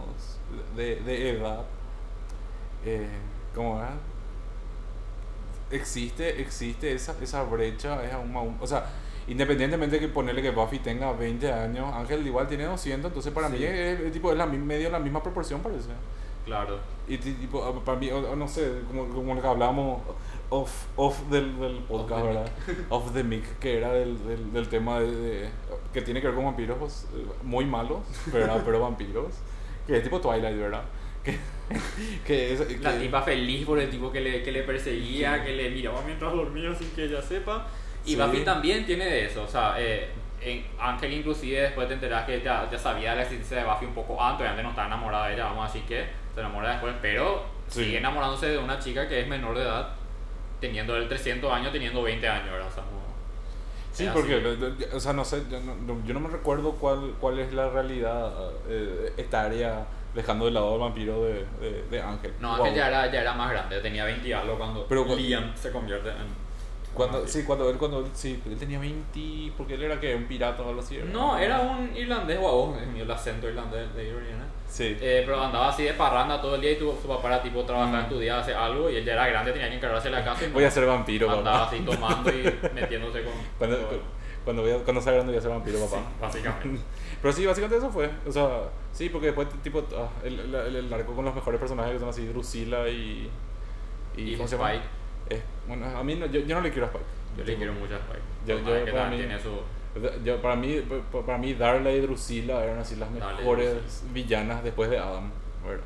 de, 0.76 0.96
de 1.02 1.30
edad, 1.30 1.62
eh, 2.86 3.08
¿cómo 3.54 3.80
es? 3.84 3.90
Existe, 5.72 6.42
existe 6.42 6.94
esa, 6.94 7.16
esa 7.22 7.44
brecha, 7.44 8.04
es 8.04 8.14
aún 8.14 8.56
o 8.62 8.68
sea, 8.68 8.86
independientemente 9.28 9.96
de 9.96 10.00
que 10.02 10.08
ponerle 10.08 10.42
que 10.42 10.52
Buffy 10.52 10.80
tenga 10.80 11.12
20 11.14 11.52
años, 11.52 11.94
Ángel 11.94 12.26
igual 12.26 12.48
tiene 12.48 12.66
200, 12.66 13.10
entonces 13.10 13.34
para 13.34 13.50
Sí. 13.50 13.58
mí 13.58 13.64
es, 13.64 14.00
es 14.00 14.12
tipo, 14.14 14.32
es 14.32 14.38
la, 14.38 14.46
medio 14.46 14.90
la 14.90 15.00
misma 15.00 15.22
proporción 15.24 15.62
parece. 15.62 15.90
claro. 16.46 16.78
Y 17.08 17.18
ti- 17.20 17.34
tipo, 17.34 17.64
ah, 17.64 17.74
para 17.86 18.00
mí, 18.00 18.10
o- 18.12 18.36
no 18.36 18.48
sé, 18.48 18.80
como, 18.88 19.08
como 19.10 19.40
que 19.40 19.48
hablábamos 19.48 20.02
off, 20.50 20.86
off 20.96 21.20
del, 21.30 21.60
del 21.60 21.78
podcast, 21.88 22.22
the 22.22 22.28
¿verdad? 22.28 22.52
off 22.90 23.14
the 23.14 23.24
mic, 23.24 23.60
que 23.60 23.78
era 23.78 23.92
del, 23.94 24.18
del, 24.28 24.52
del 24.54 24.68
tema 24.70 25.00
de, 25.00 25.12
de- 25.16 25.50
que 25.94 26.02
tiene 26.02 26.20
que 26.22 26.28
ver 26.28 26.36
con 26.36 26.46
vampiros 26.46 27.06
eh, 27.16 27.26
muy 27.44 27.66
malos, 27.66 28.00
¿verdad? 28.34 28.62
pero 28.66 28.80
vampiros, 28.80 29.34
que 29.88 29.98
es 29.98 30.04
tipo 30.04 30.20
Twilight, 30.20 30.58
¿verdad? 30.58 30.84
Que, 31.24 31.38
que 32.26 32.54
es... 32.54 32.82
La 32.82 32.94
que- 32.94 33.00
tipa 33.00 33.22
feliz 33.22 33.66
por 33.66 33.80
el 33.80 33.90
tipo 33.90 34.12
que 34.12 34.22
le, 34.22 34.42
que 34.44 34.52
le 34.52 34.64
perseguía, 34.64 35.44
que 35.44 35.54
le 35.54 35.70
miraba 35.72 36.02
mientras 36.06 36.32
dormía 36.32 36.74
sin 36.76 36.90
que 36.92 37.06
ella 37.06 37.22
sepa. 37.22 37.68
Y 38.06 38.10
Sí. 38.12 38.16
Buffy 38.16 38.44
también 38.44 38.86
tiene 38.86 39.06
de 39.06 39.26
eso, 39.26 39.44
o 39.44 39.48
sea, 39.48 39.76
eh, 39.78 40.10
Ángel 40.80 41.12
inclusive 41.14 41.62
después 41.62 41.88
te 41.88 41.96
enteras 41.96 42.26
que 42.26 42.40
ya, 42.42 42.70
ya 42.72 42.78
sabía 42.78 43.16
la 43.16 43.24
existencia 43.24 43.58
de 43.58 43.64
Buffy 43.64 43.86
un 43.86 43.94
poco 43.96 44.22
antes, 44.22 44.48
antes 44.48 44.64
no 44.64 44.70
estaba 44.70 44.88
enamorada 44.88 45.28
de 45.28 45.34
ella, 45.34 45.46
vamos 45.46 45.64
a 45.70 45.74
decir 45.74 45.88
que 45.88 46.06
se 46.34 46.40
enamora 46.40 46.70
después, 46.72 46.94
pero 47.02 47.44
Sí. 47.68 47.86
sigue 47.86 47.98
enamorándose 47.98 48.48
de 48.50 48.58
una 48.60 48.78
chica 48.78 49.08
que 49.08 49.22
es 49.22 49.28
menor 49.28 49.56
de 49.58 49.64
edad, 49.64 49.90
teniendo 50.62 50.96
el 50.96 51.08
300 51.08 51.52
años, 51.52 51.72
teniendo 51.72 52.04
20 52.04 52.28
años, 52.28 52.52
¿verdad? 52.52 52.68
O 52.68 52.72
sea, 52.72 52.84
no- 52.84 53.06
Sí, 53.92 54.08
porque, 54.14 54.36
así. 54.36 54.86
o 54.96 55.00
sea, 55.00 55.14
no 55.14 55.26
sé, 55.26 55.42
yo 55.50 55.60
no, 55.62 56.06
yo 56.06 56.14
no 56.14 56.20
me 56.20 56.28
recuerdo 56.30 56.74
cuál, 56.74 57.16
cuál 57.20 57.40
es 57.40 57.52
la 57.54 57.70
realidad 57.70 58.32
eh, 58.70 59.14
etaria, 59.18 59.86
dejando 60.14 60.46
de 60.46 60.52
lado 60.52 60.76
el 60.76 60.82
vampiro 60.82 61.24
de, 61.26 61.46
de, 61.60 61.84
de 61.90 62.02
Ángel. 62.02 62.34
No, 62.40 62.50
Wow. 62.58 62.66
Ángel 62.66 62.76
ya 62.78 62.88
era, 62.90 63.12
ya 63.12 63.22
era 63.22 63.34
más 63.34 63.50
grande, 63.52 63.80
tenía 63.80 64.06
20 64.06 64.28
y 64.28 64.34
algo 64.34 64.58
cuando 64.58 64.86
Pero 64.88 65.06
Liam 65.16 65.56
se 65.56 65.72
convierte 65.72 66.10
en... 66.10 66.45
Cuando, 66.96 67.28
sí, 67.28 67.44
cuando 67.44 67.70
él, 67.70 67.78
cuando 67.78 68.00
él, 68.00 68.06
sí, 68.14 68.42
él 68.48 68.58
tenía 68.58 68.80
20, 68.80 69.52
porque 69.58 69.74
él 69.76 69.84
era 69.84 70.00
que 70.00 70.16
un 70.16 70.24
pirata 70.26 70.64
o 70.64 70.70
algo 70.70 70.80
así. 70.82 70.96
¿verdad? 70.98 71.12
No, 71.14 71.38
era 71.38 71.60
un 71.60 71.96
irlandés 71.96 72.40
guau, 72.40 72.74
es 72.80 72.88
mío 72.88 73.04
el 73.04 73.12
acento 73.12 73.48
irlandés 73.50 73.94
de 73.94 74.08
Ironiana. 74.08 74.46
Sí. 74.68 74.98
Eh, 75.02 75.24
pero 75.26 75.42
andaba 75.44 75.70
así 75.70 75.84
de 75.84 75.94
parranda 75.94 76.42
todo 76.42 76.56
el 76.56 76.62
día 76.62 76.72
y 76.72 76.78
tu, 76.80 76.92
su 77.02 77.08
papá 77.08 77.28
era 77.28 77.42
tipo 77.44 77.64
trabajaba, 77.64 78.00
Mm. 78.00 78.04
estudiaba, 78.04 78.42
hacer 78.42 78.56
algo 78.56 78.90
y 78.90 78.96
él 78.96 79.06
ya 79.06 79.14
era 79.14 79.28
grande, 79.28 79.52
tenía 79.52 79.70
que 79.70 79.76
encargarse 79.76 80.10
de 80.10 80.16
la 80.16 80.24
casa 80.24 80.46
y 80.46 80.52
Voy 80.52 80.64
a 80.64 80.72
ser 80.72 80.86
vampiro, 80.86 81.30
andaba 81.30 81.66
papá. 81.66 81.76
así 81.76 81.84
tomando 81.86 82.30
y 82.32 82.44
metiéndose 82.74 83.24
con... 83.24 83.34
Cuando, 83.60 83.78
con- 83.90 84.16
cuando, 84.46 84.62
voy 84.62 84.72
a- 84.72 84.78
cuando 84.84 85.02
sea 85.02 85.14
grande 85.14 85.32
voy 85.34 85.40
a 85.40 85.42
ser 85.42 85.52
vampiro, 85.52 85.78
Sí, 85.80 85.84
papá. 85.86 86.04
básicamente. 86.22 86.82
Pero 87.22 87.34
sí, 87.34 87.46
básicamente 87.46 87.78
eso 87.78 87.90
fue. 87.92 88.10
O 88.28 88.32
sea, 88.32 88.70
sí, 88.94 89.10
porque 89.10 89.28
después, 89.28 89.48
tipo, 89.64 89.84
ah, 89.98 90.08
el, 90.24 90.40
el, 90.40 90.76
el 90.76 90.94
arco 90.94 91.14
con 91.16 91.26
los 91.26 91.34
mejores 91.36 91.60
personajes 91.60 91.94
que 91.94 92.00
son 92.00 92.10
así, 92.10 92.26
Drusilla 92.28 92.88
y. 92.88 93.30
Y 94.18 94.36
¿Cómo 94.36 94.48
se 94.48 94.56
llama? 94.56 94.72
Es- 95.30 95.44
bueno, 95.68 95.86
a 95.98 96.04
mí 96.04 96.16
no, 96.16 96.26
yo, 96.28 96.42
yo 96.42 96.56
no 96.56 96.62
le 96.62 96.72
quiero 96.72 96.86
a 96.88 96.90
Spike. 96.90 97.06
Yo 97.38 97.44
le 97.44 97.56
quiero 97.56 97.74
mucho 97.74 97.96
a 97.96 97.98
Spike. 97.98 98.22
Yo- 98.46 98.60
yo 98.60 98.86
que 98.86 98.92
para 98.92 99.04
también 99.04 99.22
mí- 99.22 99.28
tiene 99.28 99.42
su... 99.42 99.60
Yo, 100.26 100.42
para, 100.42 100.56
mí, 100.58 100.82
pa- 101.12 101.22
para 101.26 101.38
mí, 101.38 101.54
Darla 101.54 101.90
y 101.92 102.02
Drusilla 102.02 102.64
eran 102.64 102.80
así 102.80 102.98
las 102.98 103.10
mejores 103.12 104.04
villanas 104.12 104.64
después 104.64 104.90
de 104.90 104.98
Adam. 105.00 105.32
¿verdad? 105.66 105.84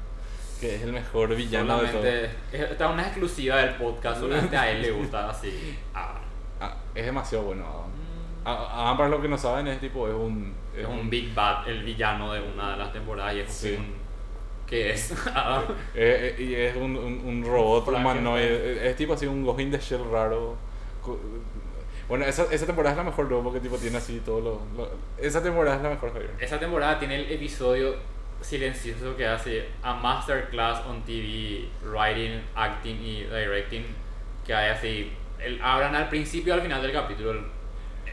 Que 0.60 0.76
es 0.76 0.82
el 0.82 0.92
mejor 0.92 1.34
villano 1.36 1.82
de 1.82 1.88
todo. 1.88 2.02
Solamente... 2.02 2.30
Esta 2.52 2.86
es 2.88 2.92
una 2.92 3.04
exclusiva 3.04 3.58
del 3.58 3.76
podcast, 3.76 4.20
solamente 4.20 4.58
a 4.58 4.72
él 4.72 4.82
le 4.82 4.92
gusta 4.92 5.30
así. 5.30 5.78
Ah, 5.94 6.16
Ah, 6.62 6.76
es 6.94 7.06
demasiado 7.06 7.46
bueno 7.46 7.64
Adam. 7.66 7.90
A- 8.58 8.82
Adam, 8.84 8.98
para 8.98 9.10
los 9.10 9.22
que 9.22 9.28
no 9.30 9.38
saben, 9.38 9.68
es 9.68 9.80
tipo, 9.80 10.08
es 10.10 10.14
un. 10.14 10.54
es 10.76 10.86
un 10.86 11.10
Big 11.10 11.34
Bad, 11.34 11.70
el 11.70 11.84
villano 11.84 12.34
de 12.34 12.42
una 12.42 12.72
de 12.72 12.78
las 12.78 12.92
temporadas 12.92 13.36
y 13.36 13.40
es 13.40 13.50
Sí. 13.54 13.76
un... 13.78 13.94
¿Qué 14.70 14.92
es? 14.92 15.12
Adam. 15.28 15.64
Eh, 15.96 16.36
eh, 16.38 16.44
y 16.44 16.54
es 16.56 16.76
un, 16.76 16.96
un, 16.96 17.22
un 17.26 17.44
robot 17.44 17.88
humanoide. 17.88 18.74
Es, 18.78 18.82
es 18.92 18.96
tipo 18.96 19.14
así 19.14 19.26
un 19.26 19.44
Ghost 19.44 19.60
in 19.62 19.72
the 19.72 19.80
Shell 19.80 20.04
raro. 20.12 20.56
Bueno, 22.08 22.26
esa, 22.26 22.46
esa 22.52 22.66
temporada 22.66 22.92
es 22.94 22.98
la 22.98 23.04
mejor 23.04 23.28
luego 23.28 23.44
porque 23.46 23.60
tipo 23.60 23.78
tiene 23.78 23.98
así 23.98 24.22
todo 24.26 24.40
lo, 24.42 24.62
lo- 24.78 24.92
Esa 25.18 25.42
temporada 25.44 25.78
es 25.78 25.84
la 25.84 25.90
mejor, 25.90 26.12
Javier. 26.14 26.32
Esa 26.40 26.60
temporada 26.60 26.98
tiene 27.00 27.16
el 27.16 27.32
episodio 27.32 27.96
silencioso 28.42 29.16
que 29.16 29.28
hace 29.28 29.68
a 29.84 29.94
masterclass 29.94 30.80
on 30.88 31.04
TV, 31.04 31.68
writing, 31.84 32.42
acting 32.56 32.96
y 33.02 33.24
directing, 33.26 33.86
que 34.46 34.54
hay 34.54 34.70
así, 34.72 35.12
el, 35.40 35.62
hablan 35.62 35.96
al 35.96 36.10
principio 36.10 36.54
y 36.54 36.58
al 36.58 36.62
final 36.64 36.82
del 36.82 36.94
capítulo. 36.94 37.59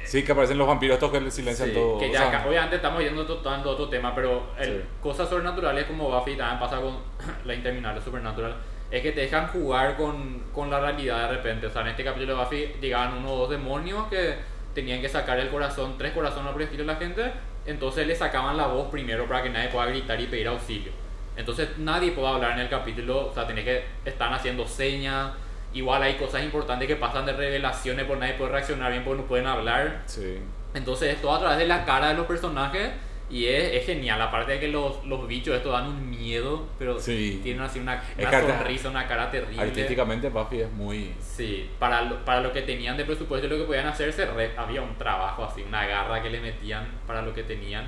Sí, 0.06 0.24
que 0.24 0.32
aparecen 0.32 0.56
los 0.58 0.66
vampiros 0.66 0.94
estos 0.94 1.10
que 1.12 1.20
le 1.20 1.30
silencian 1.30 1.68
Sí, 1.68 1.74
todo. 1.74 1.98
que 1.98 2.08
o 2.08 2.12
ya 2.12 2.30
sea, 2.30 2.44
obviamente 2.46 2.76
estamos 2.76 3.02
yendo 3.02 3.24
tocando 3.26 3.70
otro 3.70 3.88
tema, 3.88 4.14
pero 4.14 4.44
el- 4.58 4.82
Sí. 4.82 4.84
cosas 5.02 5.28
sobrenaturales 5.28 5.84
como 5.86 6.08
Buffy 6.10 6.36
también 6.36 6.58
pasa 6.60 6.80
con 6.80 6.98
la 7.44 7.54
interminable 7.54 8.00
Supernatural, 8.00 8.54
es 8.90 9.02
que 9.02 9.12
te 9.12 9.22
dejan 9.22 9.48
jugar 9.48 9.96
con, 9.96 10.44
con 10.52 10.70
la 10.70 10.78
realidad 10.80 11.28
de 11.28 11.36
repente. 11.36 11.66
O 11.66 11.70
sea, 11.70 11.82
en 11.82 11.88
este 11.88 12.04
capítulo 12.04 12.36
de 12.36 12.42
Buffy 12.44 12.72
llegaban 12.80 13.14
unos 13.14 13.30
dos 13.32 13.50
demonios 13.50 14.06
que 14.08 14.36
tenían 14.74 15.00
que 15.00 15.08
sacar 15.08 15.38
el 15.40 15.48
corazón, 15.48 15.96
tres 15.98 16.12
corazones 16.12 16.52
por 16.52 16.60
el 16.62 16.66
estilo 16.68 16.84
de 16.84 16.92
la 16.92 16.98
gente, 16.98 17.32
entonces 17.66 18.06
le 18.06 18.14
sacaban 18.14 18.56
la 18.56 18.66
voz 18.68 18.88
primero 18.90 19.26
para 19.26 19.42
que 19.42 19.50
nadie 19.50 19.68
pueda 19.70 19.86
gritar 19.86 20.20
y 20.20 20.26
pedir 20.26 20.46
auxilio. 20.48 20.92
Entonces 21.36 21.76
nadie 21.78 22.12
puede 22.12 22.28
hablar 22.28 22.52
en 22.52 22.60
el 22.60 22.68
capítulo, 22.68 23.26
o 23.28 23.34
sea, 23.34 23.46
tenés 23.46 23.64
que 23.64 23.84
están 24.04 24.32
haciendo 24.32 24.66
señas. 24.66 25.32
Igual 25.76 26.02
hay 26.02 26.14
cosas 26.14 26.42
importantes 26.42 26.88
que 26.88 26.96
pasan 26.96 27.26
de 27.26 27.32
revelaciones, 27.34 28.04
por 28.06 28.16
nadie 28.18 28.34
puede 28.34 28.50
reaccionar 28.52 28.90
bien 28.90 29.04
porque 29.04 29.22
no 29.22 29.28
pueden 29.28 29.46
hablar. 29.46 30.02
Sí. 30.06 30.38
Entonces 30.74 31.14
es 31.14 31.20
todo 31.20 31.34
a 31.34 31.38
través 31.38 31.58
de 31.58 31.66
la 31.66 31.84
cara 31.84 32.08
de 32.08 32.14
los 32.14 32.26
personajes 32.26 32.92
y 33.28 33.46
es, 33.46 33.72
es 33.74 33.84
genial. 33.86 34.20
Aparte 34.22 34.52
de 34.52 34.60
que 34.60 34.68
los, 34.68 35.04
los 35.04 35.26
bichos 35.28 35.54
estos 35.56 35.72
dan 35.72 35.86
un 35.88 36.08
miedo, 36.10 36.66
pero 36.78 36.98
Sí. 36.98 37.40
tienen 37.42 37.62
así 37.62 37.78
una, 37.80 38.02
una 38.18 38.40
sonrisa, 38.40 38.88
una 38.88 39.06
cara 39.06 39.30
terrible. 39.30 39.62
Artísticamente 39.62 40.28
Buffy 40.30 40.60
es 40.60 40.70
muy... 40.72 41.12
Sí, 41.20 41.68
para 41.78 42.02
lo, 42.02 42.24
para 42.24 42.40
lo 42.40 42.52
que 42.52 42.62
tenían 42.62 42.96
de 42.96 43.04
presupuesto 43.04 43.46
y 43.46 43.50
lo 43.50 43.58
que 43.58 43.64
podían 43.64 43.86
hacerse, 43.86 44.24
re- 44.26 44.52
había 44.56 44.80
un 44.80 44.96
trabajo 44.96 45.44
así, 45.44 45.62
una 45.62 45.86
garra 45.86 46.22
que 46.22 46.30
le 46.30 46.40
metían 46.40 46.86
para 47.06 47.20
lo 47.22 47.34
que 47.34 47.42
tenían, 47.42 47.86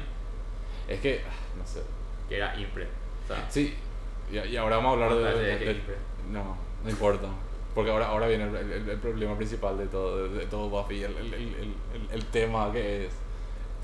Es 0.88 1.00
que... 1.00 1.22
ah, 1.26 1.32
No 1.58 1.66
sé. 1.66 1.82
que 2.28 2.36
era 2.36 2.54
impre. 2.58 2.86
O 3.24 3.28
sea, 3.28 3.44
Sí. 3.48 3.74
Y, 4.30 4.38
y 4.38 4.56
ahora 4.58 4.76
vamos 4.76 4.90
a 4.90 4.92
hablar 5.04 5.14
de... 5.14 5.40
de- 5.40 5.56
de- 5.58 5.72
impre. 5.72 5.94
no, 6.30 6.56
no 6.84 6.90
importa. 6.90 7.28
Porque 7.78 7.92
ahora, 7.92 8.06
ahora 8.08 8.26
viene 8.26 8.42
el, 8.48 8.56
el- 8.56 8.88
el 8.90 8.98
problema 8.98 9.36
principal 9.36 9.78
de 9.78 9.86
todo, 9.86 10.28
de, 10.28 10.36
de 10.40 10.46
todo 10.46 10.68
Buffy, 10.68 11.04
el, 11.04 11.16
el, 11.16 11.32
el, 11.32 11.42
el- 11.54 12.08
el 12.12 12.24
tema 12.24 12.72
que 12.72 13.06
es 13.06 13.12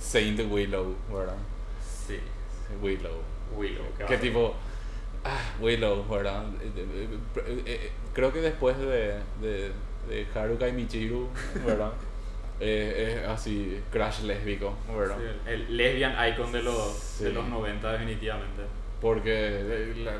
Saint 0.00 0.40
Willow, 0.50 0.96
¿verdad? 1.12 1.36
sí, 1.80 2.18
Willow. 2.82 3.20
Willow. 3.56 3.84
que 3.96 4.02
va 4.02 4.08
¿Qué 4.08 4.14
a 4.16 4.18
ser- 4.18 4.20
tipo? 4.20 4.52
Ah, 5.22 5.38
Willow, 5.60 6.08
¿verdad? 6.08 6.42
Eh, 6.60 6.72
eh, 6.76 7.62
eh, 7.66 7.90
Creo 8.12 8.32
que 8.32 8.40
después 8.40 8.76
de, 8.78 9.14
de, 9.40 9.70
de 10.08 10.26
Haruka 10.34 10.66
y 10.66 10.72
Michiru, 10.72 11.28
¿verdad? 11.64 11.92
Eh, 12.60 13.20
es 13.22 13.28
así, 13.28 13.80
crash 13.92 14.22
lésbico, 14.22 14.74
¿verdad? 14.96 15.16
Sí, 15.18 15.50
el, 15.50 15.76
lesbian 15.76 16.14
icon 16.32 16.50
de 16.52 16.62
los, 16.64 16.94
Sí. 16.96 17.24
de 17.24 17.32
los 17.32 17.46
90 17.48 17.92
definitivamente. 17.92 18.62
Porque, 19.00 19.92
la- 19.98 20.12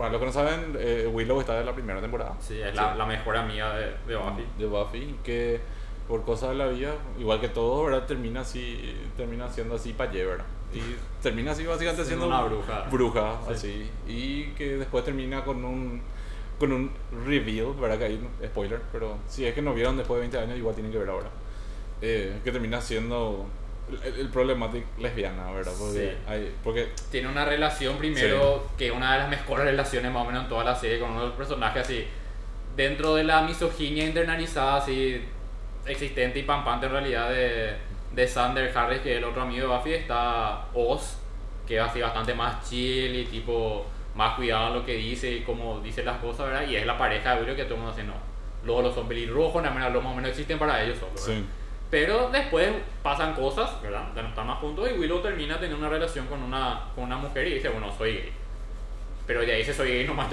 para 0.00 0.12
los 0.12 0.20
que 0.20 0.26
no 0.26 0.32
saben, 0.32 0.76
eh, 0.78 1.08
Willow 1.12 1.40
está 1.40 1.58
de 1.58 1.64
la 1.64 1.74
primera 1.74 2.00
temporada. 2.00 2.34
Sí, 2.40 2.60
es 2.60 2.74
La, 2.74 2.94
la 2.94 3.04
mejor 3.06 3.36
amiga 3.36 3.76
de, 3.76 3.94
de 4.06 4.16
Buffy. 4.16 4.44
de 4.58 4.66
Buffy, 4.66 5.16
que 5.22 5.60
por 6.08 6.24
cosas 6.24 6.50
de 6.50 6.56
la 6.56 6.66
vida, 6.68 6.94
igual 7.18 7.40
que 7.40 7.48
todo, 7.50 7.84
¿verdad? 7.84 8.06
Termina 8.06 8.40
así, 8.40 8.96
termina 9.16 9.48
siendo 9.48 9.74
así 9.76 9.92
payé, 9.92 10.24
¿verdad? 10.24 10.46
Y 10.72 10.80
termina 11.22 11.52
así 11.52 11.66
básicamente 11.66 12.04
Siendo 12.04 12.24
siendo 12.26 12.26
una 12.26 12.42
bruja. 12.48 12.88
bruja, 12.90 13.38
Sí. 13.48 13.52
así. 13.52 13.90
Y 14.08 14.44
que 14.54 14.76
después 14.78 15.04
termina 15.04 15.44
con 15.44 15.64
un 15.64 16.00
con 16.58 16.72
un 16.72 16.90
reveal, 17.26 17.72
¿verdad? 17.80 17.98
Que 17.98 18.04
hay 18.04 18.28
spoiler, 18.44 18.80
pero 18.92 19.16
si 19.26 19.46
es 19.46 19.54
que 19.54 19.62
no 19.62 19.72
vieron 19.72 19.96
después 19.96 20.16
de 20.16 20.28
20 20.28 20.38
años, 20.38 20.58
igual 20.58 20.74
tienen 20.74 20.92
que 20.92 20.98
ver 20.98 21.08
ahora. 21.10 21.28
Eh, 22.02 22.38
que 22.44 22.50
termina 22.52 22.80
siendo 22.80 23.46
el, 24.04 24.20
el 24.20 24.28
problematic 24.28 24.84
lesbiana, 24.98 25.50
¿verdad? 25.50 25.72
Porque, 25.78 25.98
Sí. 25.98 26.30
hay, 26.30 26.54
porque 26.62 26.88
tiene 27.10 27.28
una 27.28 27.44
relación 27.44 27.96
primero 27.98 28.68
que 28.78 28.86
es 28.86 28.92
una 28.92 29.12
de 29.12 29.18
las 29.20 29.28
mejores 29.28 29.64
relaciones 29.66 30.12
más 30.12 30.22
o 30.22 30.26
menos 30.26 30.44
en 30.44 30.48
toda 30.48 30.64
la 30.64 30.74
serie 30.74 30.98
con 31.00 31.10
uno 31.10 31.20
de 31.22 31.26
los 31.28 31.36
personajes 31.36 31.82
así 31.84 32.06
dentro 32.76 33.14
de 33.14 33.24
la 33.24 33.42
misoginia 33.42 34.04
internalizada 34.06 34.76
así 34.76 35.20
existente 35.86 36.38
y 36.38 36.42
pampante 36.42 36.86
en 36.86 36.92
realidad 36.92 37.30
de, 37.30 37.74
de 38.14 38.28
Sander 38.28 38.76
Harris 38.76 39.00
que 39.00 39.12
es 39.12 39.18
el 39.18 39.24
otro 39.24 39.42
amigo 39.42 39.68
de 39.68 39.76
Buffy 39.76 39.94
está 39.94 40.66
Oz 40.74 41.16
que 41.66 41.76
es 41.76 41.82
así 41.82 42.00
bastante 42.00 42.34
más 42.34 42.68
chill 42.68 43.14
y 43.16 43.24
tipo 43.24 43.86
más 44.14 44.34
cuidado 44.36 44.68
en 44.68 44.74
lo 44.74 44.84
que 44.86 44.94
dice 44.94 45.30
y 45.30 45.40
cómo 45.42 45.80
dice 45.80 46.02
las 46.04 46.18
cosas 46.18 46.46
¿verdad? 46.46 46.68
y 46.68 46.76
es 46.76 46.84
la 46.86 46.98
pareja 46.98 47.34
de 47.34 47.42
Willow 47.42 47.56
que 47.56 47.64
todo 47.64 47.74
el 47.74 47.80
mundo 47.80 47.96
dice 47.96 48.06
no 48.06 48.14
luego 48.64 48.82
los 48.82 48.94
son 48.94 49.08
pelirrojos 49.08 49.62
nada 49.62 49.74
menos, 49.74 49.92
los 49.92 50.02
más 50.02 50.12
o 50.12 50.16
menos 50.16 50.30
existen 50.30 50.58
para 50.58 50.82
ellos 50.82 50.98
solo 50.98 51.12
¿verdad? 51.12 51.26
sí, 51.26 51.44
Pero 51.90 52.30
después 52.30 52.68
pasan 53.02 53.34
cosas, 53.34 53.82
¿verdad? 53.82 54.04
Ya 54.14 54.22
no 54.22 54.28
están 54.28 54.46
más 54.46 54.58
juntos 54.58 54.88
y 54.88 54.98
Willow 54.98 55.20
termina 55.20 55.54
teniendo 55.56 55.78
una 55.78 55.88
relación 55.88 56.26
con 56.26 56.40
una, 56.42 56.84
con 56.94 57.04
una 57.04 57.16
mujer 57.16 57.48
y 57.48 57.54
dice, 57.54 57.68
bueno, 57.68 57.92
soy 57.96 58.12
gay. 58.14 58.32
Pero 59.26 59.40
ahí 59.40 59.58
dice 59.58 59.74
soy 59.74 59.88
gay 59.88 60.06
nomás 60.06 60.28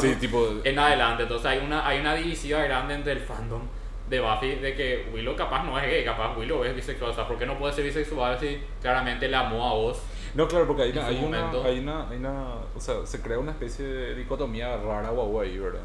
sí, 0.00 0.14
tipo 0.20 0.60
en 0.64 0.78
adelante. 0.78 1.24
Entonces 1.24 1.46
hay 1.46 1.58
una, 1.58 1.86
hay 1.86 2.00
una 2.00 2.14
divisiva 2.14 2.62
grande 2.62 2.94
entre 2.94 3.12
el 3.12 3.20
fandom 3.20 3.62
de 4.08 4.20
Buffy 4.20 4.54
de 4.56 4.74
que 4.74 5.08
Willow 5.12 5.36
capaz 5.36 5.64
no 5.64 5.78
es 5.78 5.86
gay, 5.86 6.04
capaz 6.04 6.36
Willow 6.36 6.64
es 6.64 6.74
bisexual. 6.74 7.10
O 7.10 7.14
sea, 7.14 7.28
¿por 7.28 7.38
qué 7.38 7.44
no 7.44 7.58
puede 7.58 7.74
ser 7.74 7.84
bisexual 7.84 8.38
si 8.40 8.62
claramente 8.80 9.28
le 9.28 9.36
amó 9.36 9.68
a 9.68 9.74
vos? 9.74 10.02
No, 10.34 10.48
claro, 10.48 10.66
porque 10.66 10.82
hay, 10.82 10.90
una, 10.90 11.06
hay, 11.06 11.24
una, 11.24 11.50
hay, 11.50 11.78
una, 11.78 12.08
hay 12.08 12.16
una, 12.16 12.44
o 12.74 12.80
sea, 12.80 13.06
se 13.06 13.20
crea 13.20 13.38
una 13.38 13.52
especie 13.52 13.84
de 13.84 14.14
dicotomía 14.14 14.76
rara 14.78 15.10
guau 15.10 15.40
ahí, 15.40 15.56
¿verdad? 15.58 15.82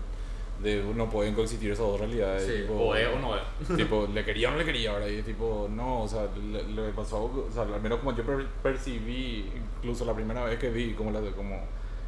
De 0.62 0.84
no 0.95 1.10
pueden 1.10 1.34
coexistir 1.36 1.72
esas 1.72 1.86
dos 1.86 1.99
realidades. 1.99 2.45
Sí, 2.45 2.62
tipo, 2.64 2.74
o 2.74 2.95
es 2.95 3.07
o 3.07 3.20
no 3.20 3.36
es. 3.36 3.41
tipo, 3.78 4.07
le 4.14 4.26
quería 4.26 4.49
o 4.49 4.51
no 4.51 4.57
le 4.57 4.66
quería, 4.66 4.91
¿verdad? 4.93 5.07
Y 5.07 5.22
tipo, 5.22 5.70
no, 5.72 6.01
o 6.03 6.07
sea, 6.07 6.28
le, 6.51 6.64
le 6.64 6.89
pasó, 6.91 7.24
o 7.26 7.47
sea, 7.53 7.64
al 7.64 7.82
menos 7.82 7.99
como 7.99 8.14
yo 8.16 8.24
per- 8.26 8.45
percibí, 8.62 9.49
incluso 9.78 10.03
la 10.05 10.14
primera 10.14 10.43
vez 10.43 10.60
que 10.60 10.70
vi, 10.70 10.93
como, 10.93 11.12
la, 11.12 11.22
como 11.32 11.62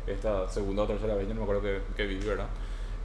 esta 0.05 0.49
segunda 0.49 0.83
o 0.83 0.87
tercera 0.87 1.15
vez, 1.15 1.27
ya 1.27 1.33
no 1.33 1.39
me 1.41 1.43
acuerdo 1.43 1.61
que, 1.61 1.79
que 1.95 2.05
vi, 2.07 2.15
¿verdad? 2.25 2.47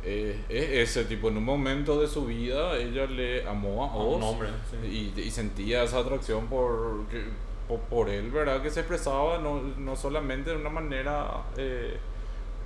Eh, 0.04 0.40
es 0.48 0.90
ese 0.90 1.04
tipo, 1.04 1.28
en 1.28 1.36
un 1.36 1.44
momento 1.44 2.00
de 2.00 2.06
su 2.08 2.26
vida, 2.26 2.76
ella 2.76 3.06
le 3.06 3.46
amó 3.46 3.84
a 3.84 3.92
A 3.92 3.96
un 3.96 4.22
Oz 4.22 4.30
hombre. 4.30 4.48
sí. 4.70 5.12
y, 5.16 5.20
y 5.20 5.30
sentía 5.30 5.82
esa 5.84 5.98
atracción 5.98 6.46
por, 6.46 7.06
que- 7.06 7.24
por, 7.68 7.80
por 7.80 8.08
él, 8.08 8.30
¿verdad? 8.30 8.62
Que 8.62 8.70
se 8.70 8.80
expresaba 8.80 9.38
no, 9.38 9.60
no 9.78 9.94
solamente 9.96 10.50
de 10.50 10.56
una 10.56 10.70
manera 10.70 11.42
eh, 11.56 11.98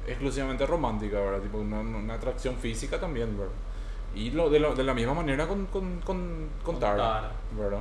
exclusivamente 0.07 0.67
romántica, 0.67 1.21
¿verdad? 1.21 1.41
Tipo 1.41 1.59
una, 1.59 1.81
una 1.81 2.15
atracción 2.15 2.57
física 2.57 2.99
también, 3.01 3.37
¿verdad? 3.39 3.53
Y 4.15 4.31
lo, 4.31 4.51
de, 4.51 4.59
lo- 4.59 4.75
de 4.75 4.83
la 4.85 4.95
misma 4.95 5.15
manera 5.15 5.47
con, 5.47 5.67
con, 5.67 6.01
con, 6.01 6.49
con 6.65 6.81
Tara, 6.81 6.97
Tara. 6.97 7.33
¿verdad? 7.57 7.81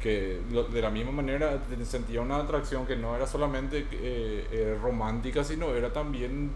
Que 0.00 0.40
lo- 0.52 0.64
de 0.64 0.82
la 0.82 0.90
misma 0.90 1.12
manera 1.12 1.58
sentía 1.84 2.20
una 2.20 2.36
atracción 2.38 2.86
que 2.86 2.96
no 2.96 3.16
era 3.16 3.26
solamente 3.26 3.86
eh, 3.92 4.46
eh, 4.52 4.78
romántica, 4.82 5.42
sino 5.42 5.74
era 5.74 5.92
también 5.92 6.50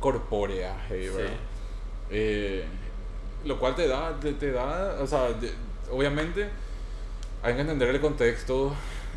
corpórea, 0.00 0.74
Sí. 0.88 0.94
¿verdad? 1.08 1.32
Eh, 2.10 2.64
lo 3.44 3.58
cual 3.58 3.74
te 3.74 3.88
da, 3.88 4.18
te, 4.20 4.34
te 4.34 4.52
da, 4.52 4.98
o 5.00 5.06
sea, 5.06 5.32
de- 5.32 5.52
obviamente 5.90 6.48
hay 7.42 7.54
que 7.54 7.60
entender 7.62 7.88
el 7.88 8.00
contexto 8.00 8.72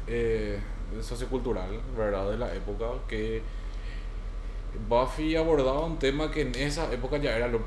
eh, 0.08 0.60
sociocultural, 1.02 1.80
¿verdad? 1.98 2.30
De 2.32 2.38
la 2.38 2.54
época, 2.56 2.86
que 3.08 3.42
Buffy 4.88 5.36
abordaba 5.36 5.86
un 5.86 5.98
tema 6.00 6.32
que 6.32 6.42
en 6.42 6.56
esa 6.56 6.92
época 6.92 7.18
ya 7.18 7.36
era 7.36 7.48
lo 7.48 7.60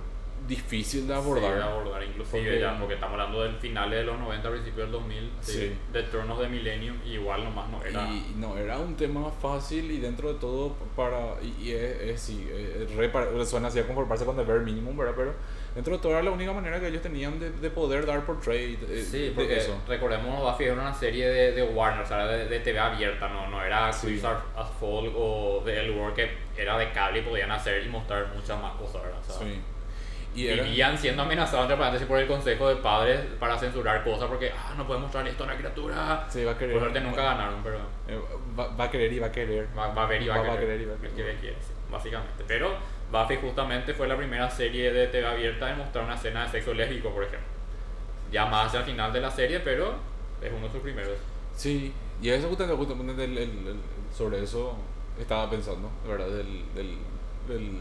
difícil 0.46 1.06
de 1.06 1.14
abordar. 1.14 1.52
Sí, 1.52 1.58
de 1.58 1.62
abordar, 1.64 2.02
inclusive 2.04 2.42
Porque- 2.42 2.60
ya, 2.60 2.78
porque 2.78 2.94
estamos 2.94 3.12
hablando 3.20 3.42
del 3.42 3.56
finales 3.56 3.98
de 3.98 4.04
los 4.04 4.18
90, 4.18 4.50
principios 4.50 4.78
del 4.86 4.92
2000, 4.92 5.30
sí, 5.40 5.52
Sí. 5.52 5.76
de 5.92 6.00
of 6.32 6.40
the 6.40 6.48
Millennium, 6.48 6.96
y 7.04 7.14
igual 7.14 7.44
nomás 7.44 7.68
no 7.68 7.84
era... 7.84 8.08
Y 8.08 8.34
no, 8.38 8.56
era 8.56 8.78
un 8.78 8.96
tema 8.96 9.30
fácil 9.30 9.90
y 9.90 9.98
dentro 9.98 10.32
de 10.32 10.38
todo 10.40 10.74
para... 10.96 11.34
Y, 11.42 11.64
y 11.68 11.72
es, 11.72 12.00
es- 12.00 12.20
sí, 12.22 12.48
es 12.50 12.90
re 12.94 13.10
suena 13.44 13.68
así 13.68 13.78
a 13.78 13.86
conformarse 13.86 14.24
con 14.24 14.38
el 14.40 14.46
bare 14.46 14.60
minimum, 14.60 14.96
¿verdad? 14.96 15.14
Pero 15.16 15.34
dentro 15.78 15.96
de 15.96 16.02
todo 16.02 16.12
era 16.12 16.22
la 16.22 16.32
única 16.32 16.52
manera 16.52 16.80
que 16.80 16.88
ellos 16.88 17.02
tenían 17.02 17.38
de, 17.38 17.50
de 17.50 17.70
poder 17.70 18.04
dar 18.04 18.24
portray 18.26 18.76
eh, 18.90 19.06
Sí, 19.08 19.26
de 19.26 19.30
porque 19.30 19.58
eso. 19.58 19.80
recordemos 19.86 20.42
Buffy 20.42 20.64
era 20.64 20.74
una 20.74 20.92
serie 20.92 21.28
de, 21.28 21.52
de 21.52 21.62
Warner, 21.62 22.02
o 22.02 22.06
sea, 22.06 22.26
de, 22.26 22.46
de 22.48 22.58
TV 22.60 22.78
abierta, 22.80 23.28
no, 23.28 23.46
no 23.48 23.62
era 23.64 23.92
Sí. 23.92 24.08
Queers 24.08 24.24
as 24.24 24.70
Folk 24.80 25.12
o 25.16 25.62
de 25.64 25.78
El 25.80 25.92
World 25.92 26.16
que 26.16 26.30
era 26.56 26.76
de 26.78 26.90
cable 26.90 27.20
y 27.20 27.22
podían 27.22 27.52
hacer 27.52 27.84
y 27.86 27.88
mostrar 27.88 28.26
muchas 28.34 28.60
más 28.60 28.74
cosas, 28.74 29.02
¿verdad? 29.04 29.18
O 29.20 29.24
sea, 29.32 29.46
Sí. 29.46 29.60
Y 30.34 30.46
era... 30.48 30.62
Vivían 30.62 30.96
siendo 30.98 31.22
amenazados 31.22 31.62
entre 31.64 31.76
paréntesis 31.78 32.06
por 32.06 32.18
el 32.18 32.26
consejo 32.28 32.68
de 32.68 32.76
padres 32.76 33.20
para 33.40 33.56
censurar 33.58 34.04
cosas 34.04 34.28
porque 34.28 34.52
ah, 34.56 34.74
no 34.76 34.86
pueden 34.86 35.02
mostrar 35.02 35.26
esto 35.26 35.42
a 35.44 35.46
una 35.46 35.56
criatura. 35.56 36.26
Sí, 36.28 36.44
va 36.44 36.52
a 36.52 36.58
querer... 36.58 36.72
Por 36.74 36.82
suerte 36.82 37.00
nunca 37.00 37.22
ganaron, 37.22 37.62
pero 37.62 37.78
eh, 38.06 38.20
va, 38.58 38.68
va 38.76 38.84
a 38.84 38.90
querer 38.90 39.12
y 39.12 39.18
va 39.18 39.28
a 39.28 39.32
querer. 39.32 39.68
va, 39.76 39.88
va 39.94 40.02
a 40.04 40.06
ver 40.06 40.22
y 40.22 40.28
va, 40.28 40.36
Va- 40.36 40.42
va 40.42 40.48
a 40.48 40.52
a 40.56 40.58
querer. 40.58 40.76
querer 40.78 40.80
y 40.82 40.84
va 40.86 40.94
a 40.94 41.14
querer. 41.14 41.56
sí, 41.60 41.72
básicamente. 41.90 42.44
Pero 42.46 42.76
Buffy 43.10 43.36
justamente 43.36 43.94
fue 43.94 44.06
la 44.06 44.16
primera 44.16 44.50
serie 44.50 44.92
de 44.92 45.06
TV 45.08 45.26
abierta 45.26 45.70
en 45.70 45.78
mostrar 45.78 46.04
una 46.04 46.14
escena 46.14 46.44
de 46.44 46.50
sexo 46.50 46.74
lésbico, 46.74 47.10
por 47.10 47.22
ejemplo. 47.24 47.48
Ya 48.30 48.44
más 48.46 48.66
hacia 48.66 48.80
el 48.80 48.86
final 48.86 49.12
de 49.12 49.20
la 49.20 49.30
serie, 49.30 49.60
pero 49.60 49.94
es 50.42 50.52
uno 50.52 50.66
de 50.66 50.72
sus 50.72 50.82
primeros. 50.82 51.16
Sí, 51.56 51.92
y 52.20 52.28
eso 52.28 52.48
justamente, 52.48 52.76
justamente 52.78 53.24
el- 53.24 53.38
el- 53.38 53.68
el- 53.68 53.80
sobre 54.14 54.42
eso 54.42 54.74
estaba 55.18 55.48
pensando, 55.48 55.88
¿verdad? 56.06 56.28
Del, 56.28 56.64
del, 56.74 56.98
del, 57.48 57.80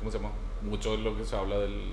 ¿Cómo 0.00 0.10
se 0.10 0.18
llama? 0.18 0.30
Mucho 0.62 0.92
de 0.96 0.98
lo 0.98 1.16
que 1.16 1.24
se 1.24 1.36
habla 1.36 1.58
del 1.58 1.92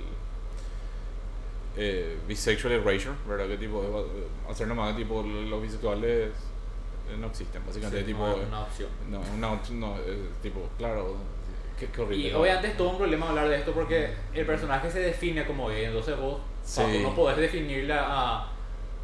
eh, 1.76 2.18
bisexual 2.28 2.74
erasure, 2.74 3.16
¿verdad? 3.28 3.48
Que 3.48 3.58
tipo, 3.58 3.84
eh, 3.84 4.28
hacer 4.50 4.68
nomás 4.68 4.96
tipo 4.96 5.24
los 5.24 5.62
bisexuales 5.62 6.30
eh, 7.10 7.18
no 7.20 7.28
existen, 7.28 7.62
básicamente. 7.66 8.00
Sí, 8.02 8.06
tipo, 8.06 8.26
no 8.28 8.38
es 8.42 8.48
una 8.48 8.62
opción. 8.62 8.90
No, 9.10 9.22
una 9.36 9.52
opción, 9.54 9.80
no, 9.80 9.96
eh, 9.98 10.30
tipo, 10.42 10.70
claro, 10.78 11.18
qué, 11.86 11.92
qué 11.92 12.02
horrible. 12.02 12.28
Y 12.30 12.34
obviamente 12.34 12.68
es 12.70 12.78
todo 12.78 12.90
un 12.92 12.98
problema 12.98 13.30
hablar 13.30 13.50
de 13.50 13.58
esto 13.58 13.72
porque 13.74 14.10
el 14.34 14.46
personaje 14.46 14.90
se 14.92 15.00
define 15.00 15.46
como 15.46 15.68
gay, 15.70 15.86
entonces 15.86 16.18
vos 16.18 16.40
Sí. 16.64 16.82
Paco, 16.82 16.98
no 17.10 17.16
podés 17.16 17.38
definirla 17.38 18.06
a 18.08 18.48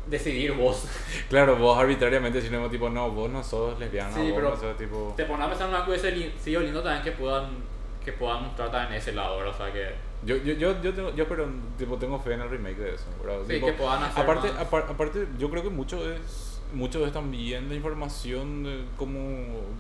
decidir 0.07 0.53
vos. 0.53 0.86
Claro, 1.30 1.57
vos 1.57 1.77
arbitrariamente 1.77 2.41
si 2.41 2.49
no 2.49 2.69
tipo, 2.69 2.89
no, 2.89 3.11
vos 3.11 3.30
no 3.30 3.43
sos 3.43 3.77
lesbiana, 3.80 4.13
Sí, 4.13 4.21
vos 4.23 4.32
pero 4.36 4.49
no 4.51 4.55
sos 4.57 4.77
tipo... 4.77 5.13
Te 5.17 5.25
pones 5.25 5.45
a 5.45 5.49
pensar 5.49 5.67
en 5.69 5.75
una 5.75 5.86
cosa 5.86 6.09
y 6.09 6.34
sido 6.41 6.61
lindo 6.61 6.82
también 6.82 7.03
que 7.03 7.11
puedan 7.11 7.67
que 8.03 8.13
puedan 8.13 8.43
mostrar 8.45 8.71
también 8.71 8.93
ese 9.01 9.11
lado, 9.11 9.38
¿verdad? 9.38 9.53
o 9.53 9.57
sea 9.57 9.73
que 9.73 9.89
Yo, 10.23 10.38
yo, 10.38 10.53
yo, 10.53 10.82
yo, 10.82 10.93
tengo, 10.93 11.13
yo 11.15 11.27
pero, 11.27 11.47
tipo, 11.77 11.97
tengo 11.97 12.17
fe 12.17 12.34
en 12.34 12.41
el 12.41 12.49
remake 12.49 12.77
de 12.77 12.95
eso, 12.95 13.05
¿verdad? 13.21 13.41
Sí, 13.45 13.53
Tipo, 13.55 13.67
que 13.67 13.73
puedan 13.73 14.03
hacer 14.03 14.23
aparte, 14.23 14.47
más. 14.53 14.61
apar- 14.61 14.86
aparte, 14.89 15.27
yo 15.38 15.49
creo 15.49 15.63
que 15.63 15.69
mucho 15.69 16.09
es 16.11 16.49
mucho 16.74 17.05
es 17.05 17.11
también 17.13 17.67
la 17.70 17.76
información 17.76 18.63
de- 18.63 18.86
como, 18.97 19.20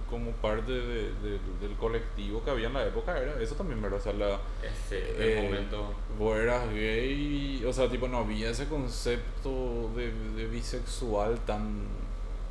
como 0.09 0.31
parte 0.31 0.71
de- 0.71 1.13
de- 1.21 1.39
del 1.61 1.75
colectivo 1.79 2.43
que 2.43 2.49
había 2.51 2.67
en 2.67 2.73
la 2.73 2.85
época, 2.87 3.17
era 3.17 3.39
eso 3.41 3.55
también, 3.55 3.81
¿verdad? 3.81 3.99
O 3.99 4.01
sea, 4.03 4.13
la, 4.13 4.39
ese 4.63 4.97
eh, 5.17 5.39
el 5.39 5.43
momento 5.45 5.93
vos 6.17 6.37
eras 6.37 6.67
gay, 6.73 7.63
o 7.65 7.71
sea, 7.73 7.89
tipo, 7.89 8.07
no 8.07 8.17
había 8.19 8.49
ese 8.49 8.67
concepto 8.67 9.89
de, 9.95 10.11
de 10.35 10.47
bisexual 10.47 11.37
tan... 11.45 11.83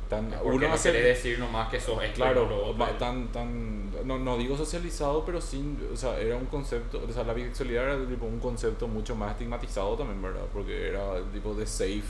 tan 0.09 0.31
porque 0.43 0.67
no 0.67 0.73
hace- 0.73 0.91
quiere 0.91 1.07
decir 1.09 1.37
nomás 1.39 1.69
que 1.69 1.79
sos 1.79 2.01
esto 2.01 2.13
y 2.13 2.15
Claro, 2.15 2.43
otro. 2.45 2.77
va- 2.77 2.97
tan, 2.97 3.27
tan, 3.31 3.91
no, 4.07 4.17
no 4.17 4.37
digo 4.37 4.55
socializado, 4.57 5.23
pero 5.25 5.39
sí, 5.41 5.77
o 5.93 5.97
sea, 5.97 6.19
era 6.19 6.35
un 6.35 6.45
concepto, 6.45 7.01
o 7.07 7.11
sea, 7.13 7.23
la 7.23 7.33
bisexualidad 7.33 7.83
era 7.95 8.07
tipo 8.07 8.25
un 8.25 8.39
concepto 8.39 8.87
mucho 8.87 9.15
más 9.15 9.31
estigmatizado 9.33 9.95
también, 9.95 10.21
¿verdad? 10.21 10.45
Porque 10.53 10.87
era 10.89 11.21
tipo 11.33 11.53
de 11.53 11.67
safe 11.67 12.01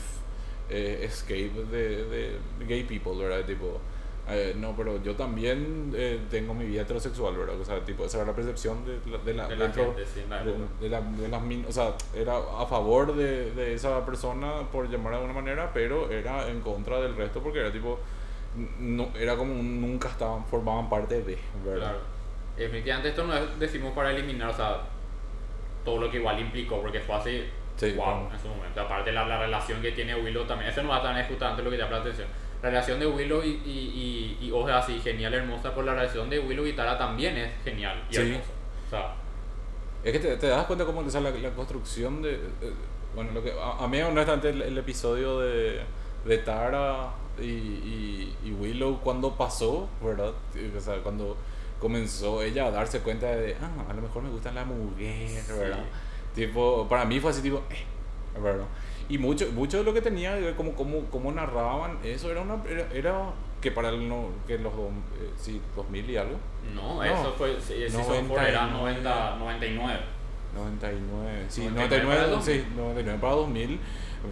eh, 0.70 1.00
escape 1.04 1.50
de, 1.70 2.04
de 2.06 2.38
gay 2.66 2.84
people, 2.84 3.12
¿verdad? 3.22 3.44
Tipo, 3.44 3.80
eh, 4.28 4.54
no, 4.56 4.76
pero 4.76 5.02
yo 5.02 5.16
también 5.16 5.92
eh, 5.96 6.20
tengo 6.30 6.54
mi 6.54 6.64
vida 6.64 6.82
heterosexual, 6.82 7.36
¿verdad? 7.36 7.60
O 7.60 7.64
sea, 7.64 7.84
tipo, 7.84 8.04
esa 8.04 8.18
era 8.18 8.26
la 8.28 8.34
percepción 8.36 8.84
de 8.84 9.00
la, 9.10 9.18
de 9.18 9.34
la, 9.34 9.48
de 9.48 9.56
la 9.56 9.64
dentro- 9.64 9.86
gente, 9.86 10.06
sí, 10.06 10.20
la 10.28 10.42
de, 10.44 10.88
la- 10.88 11.28
las 11.28 11.42
min- 11.42 11.66
o 11.68 11.72
sea, 11.72 11.94
era 12.14 12.36
a 12.36 12.64
favor 12.66 13.16
de, 13.16 13.50
de 13.52 13.74
esa 13.74 14.04
persona, 14.06 14.62
por 14.70 14.88
llamar 14.88 15.12
de 15.12 15.16
alguna 15.18 15.34
manera, 15.34 15.70
pero 15.74 16.10
era 16.10 16.48
en 16.48 16.60
contra 16.60 17.00
del 17.00 17.16
resto 17.16 17.42
porque 17.42 17.58
era 17.60 17.72
tipo, 17.72 17.98
no, 18.78 19.08
era 19.18 19.36
como 19.36 19.52
un- 19.52 19.80
nunca 19.80 20.08
estaban, 20.08 20.44
formaban 20.46 20.88
parte 20.88 21.22
de, 21.22 21.36
¿verdad? 21.64 21.80
Claro. 21.92 21.98
Definitivamente 22.56 23.08
esto 23.08 23.24
no 23.24 23.34
es, 23.34 23.58
decimos 23.58 23.92
para 23.94 24.10
eliminar, 24.12 24.50
o 24.50 24.54
sea, 24.54 24.82
todo 25.84 25.98
lo 25.98 26.10
que 26.10 26.18
igual 26.18 26.38
implicó, 26.38 26.80
porque 26.82 27.00
fue 27.00 27.14
así, 27.16 27.44
Sí, 27.80 27.92
wow, 27.92 28.28
en 28.32 28.38
su 28.40 28.48
momento. 28.48 28.80
Aparte 28.80 29.10
la, 29.12 29.26
la 29.26 29.38
relación 29.38 29.80
que 29.80 29.92
tiene 29.92 30.14
Willow 30.14 30.44
también, 30.44 30.70
eso 30.70 30.82
no 30.82 30.90
va 30.90 30.96
a 30.96 30.98
estar 30.98 31.28
justamente 31.28 31.62
lo 31.62 31.70
que 31.70 31.78
llama 31.78 31.92
la 31.92 31.98
atención. 31.98 32.28
La 32.62 32.68
relación 32.68 33.00
de 33.00 33.06
Willow 33.06 33.42
y, 33.42 33.48
y, 33.64 34.38
y, 34.40 34.46
y 34.46 34.48
es 34.68 34.74
así, 34.74 35.00
genial, 35.00 35.32
hermosa, 35.32 35.70
pero 35.74 35.86
la 35.86 35.94
relación 35.94 36.28
de 36.28 36.38
Willow 36.40 36.66
y 36.66 36.74
Tara 36.74 36.98
también 36.98 37.36
es 37.38 37.50
genial 37.64 38.02
y 38.10 38.14
Sí. 38.14 38.20
hermosa. 38.20 38.50
O 38.86 38.90
sea, 38.90 39.14
Es 40.04 40.12
que 40.12 40.18
te, 40.18 40.36
te 40.36 40.46
das 40.48 40.66
cuenta 40.66 40.84
cómo 40.84 41.00
o 41.00 41.10
sea, 41.10 41.20
la, 41.22 41.30
la 41.30 41.50
construcción 41.50 42.20
de... 42.22 42.34
eh, 42.34 42.72
bueno, 43.14 43.32
lo 43.32 43.42
que, 43.42 43.52
a, 43.52 43.82
a 43.84 43.88
mí 43.88 44.00
honestamente 44.02 44.50
el, 44.50 44.62
el 44.62 44.78
episodio 44.78 45.40
de, 45.40 45.80
de 46.26 46.38
Tara 46.38 47.08
y, 47.40 47.44
y, 47.44 48.36
y 48.44 48.52
Willow 48.52 49.00
cuando 49.00 49.34
pasó, 49.36 49.88
¿verdad? 50.02 50.32
O 50.76 50.80
sea, 50.80 50.96
cuando 50.98 51.36
comenzó 51.80 52.42
ella 52.42 52.66
a 52.66 52.70
darse 52.70 53.00
cuenta 53.00 53.26
de, 53.28 53.56
ah, 53.60 53.90
a 53.90 53.94
lo 53.94 54.02
mejor 54.02 54.22
me 54.22 54.28
gustan 54.30 54.54
las 54.54 54.66
mujeres, 54.66 55.48
¿verdad? 55.48 55.78
Tipo, 56.34 56.86
para 56.88 57.04
mí 57.04 57.18
fue 57.20 57.30
así 57.30 57.42
tipo, 57.42 57.62
eh, 57.70 58.40
¿verdad? 58.40 58.66
Y 59.08 59.18
mucho, 59.18 59.50
mucho 59.52 59.78
de 59.78 59.84
lo 59.84 59.92
que 59.92 60.00
tenía, 60.00 60.54
como, 60.56 60.72
como, 60.72 61.00
como 61.06 61.32
narraban, 61.32 61.98
eso 62.04 62.30
era 62.30 62.42
una... 62.42 62.62
Era, 62.68 62.86
era 62.92 63.22
que 63.60 63.70
para 63.70 63.90
el 63.90 64.08
no, 64.08 64.28
que 64.46 64.56
los 64.58 64.74
dos, 64.74 64.86
eh, 65.20 65.30
sí, 65.36 65.60
2000 65.76 66.08
y 66.08 66.16
algo. 66.16 66.36
no, 66.74 66.94
No. 66.96 67.04
eso 67.04 67.34
fue, 67.36 67.60
sí, 67.60 67.74
Season 67.90 68.26
4 68.28 68.46
era 68.46 68.66
90, 68.68 69.36
99. 69.36 70.00
99, 70.54 71.44
sí, 71.48 71.62
99 71.66 71.74
99, 71.74 72.26
para 72.30 72.42
sí, 72.42 72.64
99 72.76 73.18
para 73.20 73.34
2000, 73.34 73.78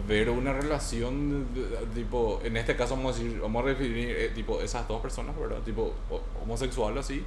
ver 0.07 0.29
una 0.31 0.53
relación, 0.53 1.45
tipo, 1.93 2.41
en 2.43 2.57
este 2.57 2.75
caso 2.75 2.95
vamos 2.95 3.15
a 3.15 3.19
decir, 3.23 3.39
vamos 3.39 3.63
a 3.63 3.65
referir, 3.67 4.09
eh, 4.17 4.31
tipo, 4.33 4.59
esas 4.61 4.87
dos 4.87 5.01
personas, 5.01 5.37
¿verdad? 5.39 5.59
Tipo, 5.63 5.93
ho- 6.09 6.21
homosexual 6.41 6.97
así, 6.97 7.23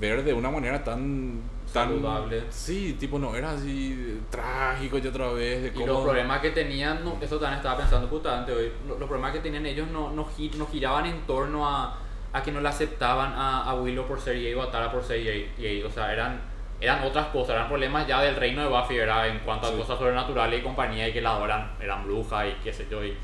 ver 0.00 0.24
de 0.24 0.32
una 0.32 0.50
manera 0.50 0.82
tan, 0.82 1.40
tan, 1.72 1.88
Saludable. 1.90 2.42
sí, 2.50 2.96
tipo, 2.98 3.18
no 3.18 3.34
era 3.34 3.52
así 3.52 4.20
trágico 4.30 4.98
y 4.98 5.06
otra 5.06 5.28
vez, 5.28 5.62
de 5.62 5.68
Y 5.68 5.70
cómo, 5.72 5.86
los 5.86 6.02
problemas 6.02 6.40
que 6.40 6.50
tenían, 6.50 7.04
no, 7.04 7.16
eso 7.20 7.38
también 7.38 7.58
estaba 7.58 7.76
pensando 7.78 8.06
justamente 8.08 8.52
hoy, 8.52 8.72
lo- 8.88 8.98
los 8.98 9.08
problemas 9.08 9.32
que 9.32 9.40
tenían 9.40 9.64
ellos 9.66 9.88
no, 9.88 10.10
no, 10.10 10.26
gi- 10.36 10.50
no 10.56 10.66
giraban 10.66 11.06
en 11.06 11.20
torno 11.26 11.68
a, 11.68 11.98
a 12.32 12.42
que 12.42 12.50
no 12.52 12.60
le 12.60 12.68
aceptaban 12.68 13.32
a, 13.34 13.64
a 13.64 13.74
Willow 13.74 14.06
por 14.06 14.20
ser 14.20 14.34
gay 14.40 14.52
o 14.54 14.62
a 14.62 14.70
Tara 14.70 14.90
por 14.90 15.02
ser 15.04 15.22
gay. 15.58 15.82
o 15.82 15.90
sea, 15.90 16.12
eran, 16.12 16.40
eran 16.80 17.02
otras 17.04 17.26
cosas, 17.28 17.50
eran 17.50 17.68
problemas 17.68 18.06
ya 18.06 18.20
del 18.20 18.34
reino 18.36 18.62
de 18.62 18.68
Buffy, 18.68 18.96
¿verdad? 18.98 19.28
En 19.28 19.38
cuanto 19.40 19.68
Sí. 19.68 19.74
a 19.74 19.76
cosas 19.78 19.98
sobrenaturales 19.98 20.60
y 20.60 20.62
compañía 20.62 21.08
y 21.08 21.12
que 21.12 21.20
las 21.20 21.40
eran, 21.40 21.70
eran 21.80 22.04
brujas 22.04 22.46
y 22.48 22.62
qué 22.64 22.72
sé 22.72 22.86
yo, 22.90 23.04
y, 23.04 23.16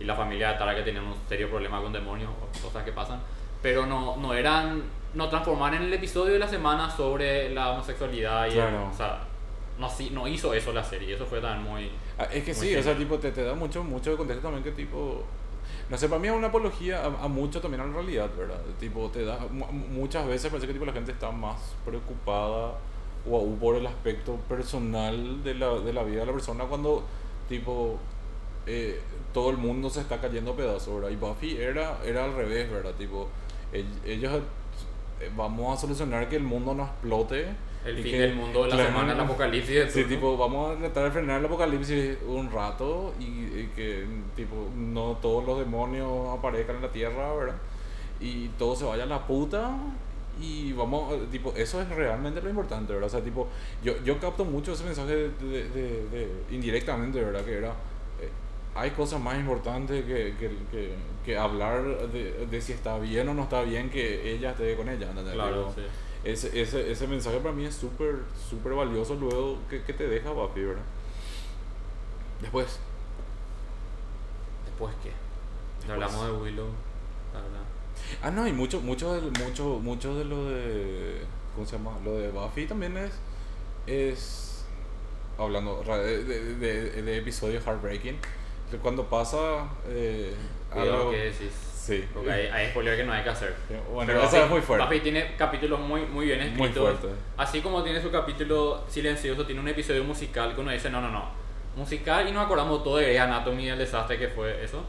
y 0.00 0.04
la 0.04 0.14
familia 0.16 0.52
de 0.52 0.58
Tara 0.58 0.74
que 0.74 0.82
tenían 0.82 1.04
un 1.04 1.14
serio 1.28 1.48
problema 1.48 1.80
con 1.80 1.92
demonios 1.92 2.30
o 2.30 2.62
cosas 2.66 2.82
que 2.84 2.92
pasan, 2.92 3.20
pero 3.62 3.86
no, 3.86 4.16
no 4.16 4.34
eran, 4.34 4.82
no 5.14 5.28
transformaban 5.28 5.74
en 5.74 5.82
el 5.84 5.92
episodio 5.94 6.34
de 6.34 6.38
la 6.38 6.48
semana 6.48 6.90
sobre 6.90 7.50
la 7.50 7.70
homosexualidad 7.72 8.44
y 8.46 8.50
el- 8.50 8.54
Claro. 8.54 8.88
o 8.92 8.96
sea, 8.96 9.20
no, 9.78 9.88
no 10.12 10.28
hizo 10.28 10.52
eso 10.54 10.72
la 10.72 10.82
serie, 10.84 11.14
eso 11.14 11.24
fue 11.26 11.40
también 11.40 11.62
muy... 11.72 11.90
Ah, 12.18 12.24
Es 12.24 12.44
que 12.44 12.52
Muy 12.54 12.66
sí, 12.66 12.76
o 12.76 12.82
sea, 12.82 12.92
genial. 12.94 12.98
tipo, 12.98 13.18
te, 13.18 13.30
te 13.32 13.44
da 13.44 13.54
mucho, 13.54 13.84
mucho 13.84 14.10
de 14.10 14.16
contexto 14.16 14.42
también 14.42 14.64
que 14.64 14.72
tipo... 14.72 15.24
No 15.88 15.96
sé, 15.96 16.08
para 16.08 16.20
mí 16.20 16.28
es 16.28 16.34
una 16.34 16.48
apología 16.48 17.00
a, 17.02 17.06
a 17.24 17.28
mucho 17.28 17.60
también 17.60 17.80
a 17.80 17.86
la 17.86 17.92
realidad, 17.92 18.28
¿verdad? 18.36 18.60
Tipo, 18.78 19.08
te 19.10 19.24
da... 19.24 19.38
mu- 19.50 19.66
Muchas 19.72 20.26
veces 20.26 20.50
parece 20.50 20.66
que 20.66 20.72
tipo, 20.74 20.84
la 20.84 20.92
gente 20.92 21.12
está 21.12 21.30
más 21.30 21.74
preocupada 21.84 22.74
o 23.30 23.36
aún 23.36 23.58
por 23.58 23.76
el 23.76 23.86
aspecto 23.86 24.34
personal 24.48 25.42
de 25.44 25.54
la, 25.54 25.70
de 25.78 25.92
la 25.92 26.02
vida 26.02 26.20
de 26.20 26.26
la 26.26 26.32
persona 26.32 26.64
cuando, 26.64 27.04
tipo, 27.48 27.98
eh, 28.66 29.00
todo 29.32 29.50
el 29.50 29.56
mundo 29.56 29.88
se 29.90 30.00
está 30.00 30.20
cayendo 30.20 30.52
a 30.52 30.56
pedazos, 30.56 30.94
¿verdad? 30.96 31.10
Y 31.10 31.16
Buffy 31.16 31.56
era, 31.56 31.98
era 32.04 32.24
al 32.24 32.34
revés, 32.34 32.70
¿verdad? 32.70 32.92
Tipo, 32.98 33.28
ell- 33.72 34.04
ellos... 34.06 34.42
eh, 35.20 35.30
Vamos 35.36 35.76
a 35.76 35.80
solucionar 35.80 36.28
que 36.28 36.36
el 36.36 36.42
mundo 36.42 36.74
no 36.74 36.84
explote. 36.84 37.46
El 37.84 37.98
y 38.00 38.02
fin 38.02 38.12
que- 38.12 38.18
del 38.18 38.34
mundo 38.34 38.66
la 38.66 38.74
claro, 38.74 38.88
semana, 38.90 39.12
el 39.12 39.20
apocalipsis 39.20 39.74
de 39.74 39.90
Sí, 39.90 40.04
tipo, 40.04 40.36
vamos 40.36 40.76
a 40.82 41.00
de 41.00 41.10
frenar 41.10 41.38
el 41.40 41.46
apocalipsis 41.46 42.18
un 42.26 42.50
rato 42.50 43.14
y, 43.20 43.24
y 43.24 43.70
que, 43.74 44.04
tipo, 44.34 44.68
no 44.76 45.16
todos 45.22 45.44
los 45.46 45.58
demonios 45.60 46.36
aparezcan 46.36 46.76
en 46.76 46.82
la 46.82 46.88
tierra, 46.92 47.32
¿verdad? 47.34 47.56
Y 48.20 48.48
todo 48.58 48.74
se 48.74 48.84
vaya 48.84 49.04
a 49.04 49.06
la 49.06 49.26
puta 49.26 49.70
y 50.40 50.72
vamos, 50.72 51.12
eh, 51.14 51.20
tipo, 51.30 51.52
eso 51.56 51.80
es 51.80 51.88
realmente 51.88 52.42
lo 52.42 52.50
importante, 52.50 52.92
¿verdad? 52.92 53.06
O 53.06 53.10
sea, 53.10 53.22
tipo, 53.22 53.46
yo, 53.82 53.94
yo 54.04 54.18
capto 54.18 54.44
mucho 54.44 54.72
ese 54.72 54.84
mensaje 54.84 55.14
de, 55.14 55.28
de- 55.68 56.08
de- 56.08 56.28
indirectamente, 56.50 57.22
¿verdad? 57.22 57.44
Que 57.44 57.58
era, 57.58 57.72
hay 58.78 58.90
cosas 58.92 59.20
más 59.20 59.36
importantes 59.38 60.04
que, 60.04 60.34
que, 60.38 60.50
que, 60.70 60.94
que 61.24 61.36
hablar 61.36 62.08
de, 62.08 62.46
de 62.46 62.60
si 62.62 62.72
está 62.72 62.98
bien 62.98 63.28
o 63.28 63.34
no 63.34 63.42
está 63.44 63.62
bien 63.62 63.90
que 63.90 64.32
ella 64.34 64.50
esté 64.52 64.76
con 64.76 64.88
ella, 64.88 65.08
¿entendés? 65.10 65.34
Claro, 65.34 65.72
sí. 65.74 65.82
ese, 66.24 66.60
ese, 66.60 66.90
ese 66.92 67.06
mensaje 67.06 67.38
para 67.38 67.54
mí 67.54 67.64
es 67.64 67.74
súper, 67.74 68.16
súper 68.48 68.74
valioso 68.74 69.14
luego 69.16 69.58
que, 69.68 69.82
que 69.82 69.92
te 69.92 70.08
deja 70.08 70.30
Buffy, 70.30 70.62
¿verdad? 70.62 70.82
Después, 72.40 72.78
Después 74.66 74.94
qué. 75.02 75.10
Después. 75.78 75.90
Hablamos 75.90 76.26
de 76.26 76.32
Willow, 76.32 76.68
la 77.34 77.40
verdad. 77.40 77.62
ah 78.22 78.30
no, 78.30 78.46
y 78.46 78.52
mucho, 78.52 78.80
mucho, 78.80 79.14
de, 79.20 79.22
mucho, 79.44 79.80
mucho 79.80 80.14
de 80.16 80.24
lo 80.24 80.44
de, 80.46 81.22
¿cómo 81.54 81.66
se 81.66 81.76
llama? 81.76 81.92
Lo 82.04 82.12
de 82.16 82.30
Buffy 82.30 82.66
también 82.66 82.96
es, 82.96 83.12
es, 83.86 84.64
hablando 85.36 85.82
de, 85.82 86.24
de, 86.24 86.54
de- 86.54 87.02
de 87.02 87.18
episodios 87.18 87.64
heartbreaking, 87.64 88.16
que 88.70 88.76
cuando 88.78 89.04
pasa 89.04 89.68
eh, 89.88 90.34
Cuidado 90.72 90.96
algo, 90.98 91.10
que 91.10 91.16
decís. 91.16 91.50
sí, 91.74 92.04
Porque 92.12 92.30
hay, 92.30 92.46
hay 92.48 92.68
spoiler 92.70 92.96
que 92.96 93.04
no 93.04 93.12
hay 93.12 93.22
que 93.22 93.30
hacer. 93.30 93.54
bueno, 93.92 94.06
Pero 94.12 94.20
eso 94.22 94.30
Buffy- 94.36 94.42
es 94.44 94.50
muy 94.50 94.60
fuerte, 94.60 94.84
Buffy 94.86 95.00
tiene 95.00 95.34
capítulos 95.36 95.80
muy, 95.80 96.02
muy 96.02 96.26
bien 96.26 96.40
escritos. 96.42 97.00
muy. 97.00 97.10
Así 97.36 97.60
como 97.60 97.82
tiene 97.82 98.00
su 98.02 98.10
capítulo 98.10 98.84
silencioso, 98.88 99.46
tiene 99.46 99.60
un 99.60 99.68
episodio 99.68 100.04
musical 100.04 100.54
que 100.54 100.60
uno 100.60 100.70
dice, 100.70 100.90
no, 100.90 101.00
no, 101.00 101.10
no. 101.10 101.24
Musical 101.76 102.28
y 102.28 102.32
nos 102.32 102.44
acordamos 102.44 102.82
todo 102.82 102.96
de 102.98 103.04
Grey's 103.04 103.20
Anatomy 103.20 103.64
y 103.64 103.68
el 103.68 103.78
desastre 103.78 104.18
que 104.18 104.28
fue 104.28 104.62
eso. 104.64 104.82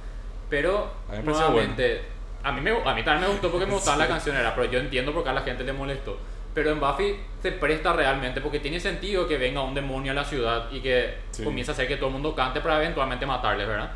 Pero, 0.49 0.91
A 1.07 1.17
mí 1.17 1.21
nuevamente, 1.23 2.01
a, 2.43 2.51
mí 2.51 2.61
me, 2.61 2.71
a 2.71 2.93
mí 2.95 3.03
también 3.03 3.21
me 3.21 3.27
gustó 3.27 3.51
porque 3.51 3.65
me 3.67 3.73
gustaba 3.73 3.97
la 3.97 4.07
canción, 4.09 4.35
era, 4.35 4.55
pero 4.55 4.71
yo 4.71 4.79
entiendo 4.79 5.13
por 5.13 5.23
qué 5.23 5.29
a 5.29 5.33
la 5.33 5.41
gente 5.41 5.63
le 5.63 5.71
molestó. 5.73 6.17
Pero 6.53 6.71
en 6.71 6.79
Buffy 6.79 7.15
se 7.41 7.51
presta 7.53 7.93
realmente 7.93 8.41
porque 8.41 8.59
tiene 8.59 8.79
sentido 8.79 9.27
que 9.27 9.37
venga 9.37 9.61
un 9.61 9.73
demonio 9.75 10.11
a 10.11 10.15
la 10.15 10.23
ciudad 10.25 10.69
y 10.71 10.79
que 10.81 11.13
Sí. 11.31 11.43
comience 11.43 11.71
a 11.71 11.73
hacer 11.73 11.87
que 11.87 11.95
todo 11.97 12.07
el 12.07 12.13
mundo 12.13 12.35
cante 12.35 12.59
para 12.61 12.77
eventualmente 12.77 13.25
matarles, 13.25 13.67
¿verdad? 13.67 13.91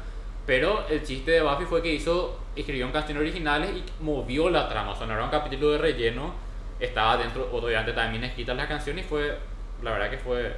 Pero 0.45 0.85
el 0.89 1.03
chiste 1.03 1.31
de 1.31 1.41
Buffy 1.41 1.65
fue 1.65 1.81
que 1.81 1.93
hizo, 1.93 2.39
escribió 2.55 2.91
canciones 2.91 3.21
originales 3.21 3.71
y 3.71 3.83
movió 4.03 4.49
la 4.49 4.67
trama. 4.69 4.91
O 4.91 4.95
sea, 4.95 5.07
no 5.07 5.13
era 5.13 5.23
un 5.23 5.29
capítulo 5.31 5.71
de 5.71 5.77
relleno, 5.79 6.33
estaba 6.79 7.17
dentro, 7.17 7.49
obviamente 7.51 7.93
también 7.93 8.23
escritas 8.25 8.55
las 8.55 8.67
canciones 8.67 9.05
y 9.05 9.07
fue, 9.07 9.37
la 9.81 9.91
verdad 9.91 10.09
que 10.09 10.17
fue, 10.17 10.53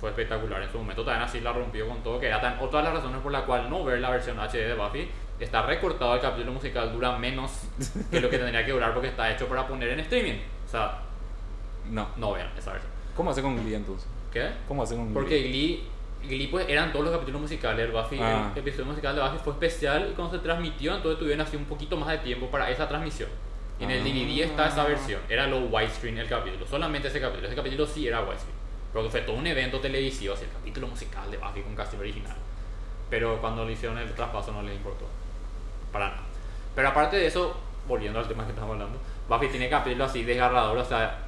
fue 0.00 0.10
espectacular. 0.10 0.62
En 0.62 0.72
su 0.72 0.78
momento 0.78 1.04
también 1.04 1.22
así 1.22 1.40
la 1.40 1.52
rompió 1.52 1.86
con 1.86 2.02
todo, 2.02 2.18
que 2.18 2.26
era 2.26 2.40
tan, 2.40 2.58
otra 2.58 2.78
de 2.80 2.84
las 2.86 2.94
razones 2.94 3.20
por 3.20 3.30
la 3.30 3.42
cual 3.42 3.68
no 3.70 3.84
ver 3.84 4.00
la 4.00 4.10
versión 4.10 4.38
HD 4.40 4.66
de 4.66 4.74
Buffy. 4.74 5.08
Está 5.38 5.62
recortado 5.62 6.14
el 6.14 6.20
capítulo 6.20 6.52
musical, 6.52 6.92
dura 6.92 7.16
menos 7.18 7.64
que 8.10 8.20
lo 8.20 8.28
que 8.30 8.38
tendría 8.38 8.64
que 8.64 8.72
durar 8.72 8.92
porque 8.94 9.08
está 9.08 9.30
hecho 9.30 9.46
para 9.46 9.66
poner 9.66 9.90
en 9.90 10.00
streaming. 10.00 10.38
O 10.66 10.68
sea, 10.70 10.98
No. 11.92 12.08
no 12.16 12.32
vean 12.32 12.50
esa 12.56 12.72
versión. 12.72 12.90
¿Cómo 13.16 13.30
hace 13.30 13.42
con 13.42 13.56
Glee 13.62 13.74
entonces? 13.74 14.08
¿Qué? 14.32 14.50
¿Cómo 14.66 14.82
hace 14.82 14.94
con 14.96 15.04
Glee? 15.04 15.14
Porque 15.14 15.42
Glee, 15.42 15.84
Glee 16.22 16.46
pues 16.48 16.66
eran 16.68 16.90
todos 16.92 17.04
los 17.04 17.14
capítulos 17.14 17.40
musicales. 17.42 17.86
El, 17.86 17.92
Buffy, 17.92 18.18
Ah. 18.20 18.50
el 18.54 18.58
episodio 18.60 18.86
musical 18.86 19.14
de 19.14 19.20
Buffy 19.22 19.38
fue 19.44 19.52
especial 19.52 20.08
y 20.10 20.14
cuando 20.14 20.34
se 20.36 20.42
transmitió, 20.42 20.96
entonces 20.96 21.18
tuvieron 21.18 21.46
así 21.46 21.56
un 21.56 21.66
poquito 21.66 21.96
más 21.96 22.08
de 22.08 22.18
tiempo 22.18 22.46
para 22.50 22.70
esa 22.70 22.88
transmisión. 22.88 23.28
Y 23.78 23.84
en 23.84 23.90
el 23.90 24.00
Ah. 24.00 24.04
DVD 24.04 24.42
está 24.44 24.68
esa 24.68 24.84
versión. 24.84 25.20
Era 25.28 25.46
lo 25.46 25.58
widescreen 25.66 26.18
el 26.18 26.28
capítulo. 26.28 26.66
Solamente 26.66 27.08
ese 27.08 27.20
capítulo. 27.20 27.46
Ese 27.46 27.56
capítulo 27.56 27.86
sí 27.86 28.06
era 28.08 28.20
widescreen. 28.22 28.56
Porque 28.92 29.08
fue 29.10 29.20
todo 29.22 29.36
un 29.36 29.46
evento 29.46 29.80
televisivo, 29.80 30.34
así, 30.34 30.44
el 30.44 30.50
capítulo 30.50 30.86
musical 30.86 31.30
de 31.30 31.36
Buffy 31.38 31.62
con 31.62 31.74
casting 31.74 31.98
original. 31.98 32.36
Pero 33.10 33.38
cuando 33.40 33.64
le 33.64 33.72
hicieron 33.72 33.98
el 33.98 34.12
traspaso 34.14 34.52
no 34.52 34.62
les 34.62 34.74
importó. 34.76 35.06
Para 35.92 36.08
nada. 36.08 36.20
Pero 36.74 36.88
aparte 36.88 37.16
de 37.16 37.26
eso, 37.26 37.54
volviendo 37.86 38.18
al 38.18 38.28
tema 38.28 38.44
que 38.44 38.50
estamos 38.52 38.72
hablando, 38.72 38.98
Buffy 39.28 39.48
tiene 39.48 39.68
capítulos 39.68 40.10
así 40.10 40.22
desgarradores, 40.24 40.84
o 40.84 40.88
sea, 40.88 41.18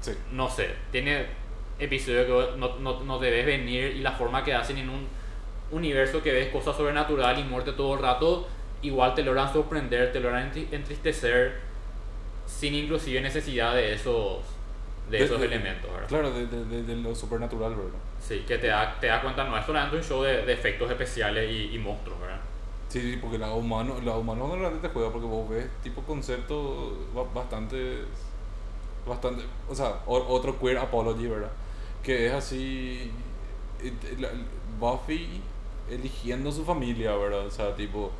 Sí. 0.00 0.12
no 0.32 0.48
sé, 0.48 0.74
tiene 0.92 1.26
episodios 1.78 2.26
que 2.26 2.56
no, 2.58 2.76
no, 2.78 3.00
no 3.04 3.18
debes 3.18 3.46
venir 3.46 3.96
y 3.96 4.00
la 4.00 4.12
forma 4.12 4.42
que 4.44 4.54
hacen 4.54 4.78
en 4.78 4.88
un 4.90 5.06
universo 5.70 6.22
que 6.22 6.32
ves 6.32 6.48
cosas 6.48 6.76
sobrenatural 6.76 7.38
y 7.38 7.44
muerte 7.44 7.72
todo 7.72 7.94
el 7.94 8.00
rato, 8.02 8.48
igual 8.82 9.14
te 9.14 9.22
logran 9.22 9.52
sorprender, 9.52 10.12
te 10.12 10.20
logran 10.20 10.52
entri- 10.52 10.66
entristecer 10.72 11.60
sin 12.46 12.74
inclusive 12.74 13.20
necesidad 13.20 13.74
de 13.74 13.92
esos, 13.94 14.38
de 15.10 15.18
De- 15.18 15.24
esos 15.24 15.40
de- 15.40 15.46
elementos, 15.46 15.90
¿verdad? 15.92 16.08
Claro, 16.08 16.30
de, 16.32 16.46
de, 16.46 16.96
lo 16.96 17.14
supernatural, 17.14 17.74
¿verdad? 17.74 17.98
Sí, 18.20 18.44
que 18.46 18.58
te 18.58 18.68
da, 18.68 18.98
te 19.00 19.06
das 19.08 19.22
cuenta, 19.22 19.44
no 19.44 19.56
es 19.58 19.64
solamente 19.66 19.96
un 19.96 20.02
show 20.02 20.22
de, 20.22 20.50
efectos 20.52 20.90
especiales 20.90 21.50
y, 21.50 21.74
y 21.74 21.78
monstruos, 21.78 22.20
¿verdad? 22.20 22.40
Sí, 22.88 23.00
sí, 23.02 23.18
porque 23.20 23.36
la 23.38 23.52
humano, 23.52 24.00
la 24.02 24.16
humano 24.16 24.48
normalmente 24.48 24.88
te 24.88 24.92
juega 24.94 25.10
porque 25.12 25.26
vos 25.26 25.48
ves 25.50 25.66
tipo 25.82 26.02
conceptos 26.02 26.92
ba- 27.14 27.24
bastante, 27.34 28.04
bastante, 29.08 29.42
o 29.68 29.74
sea, 29.74 30.00
o- 30.06 30.26
otro 30.28 30.58
queer 30.58 30.78
apology, 30.78 31.26
¿verdad? 31.26 31.50
Que 32.02 32.26
es 32.26 32.32
así, 32.32 33.10
Buffy 34.78 35.40
eligiendo 35.90 36.52
su 36.52 36.64
familia, 36.64 37.14
¿verdad? 37.16 37.46
O 37.46 37.50
sea, 37.50 37.74
tipo, 37.74 38.10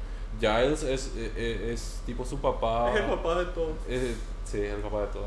Giles 0.40 0.82
es, 0.82 1.14
es, 1.16 1.36
es 1.36 2.02
tipo 2.06 2.24
su 2.24 2.38
papá. 2.40 2.92
papá 3.08 3.34
de 3.40 3.44
todos. 3.46 3.72
es- 3.88 4.16
sí, 4.44 4.58
es 4.60 4.72
el 4.74 4.80
papá 4.80 5.02
de 5.02 5.06
todo. 5.08 5.26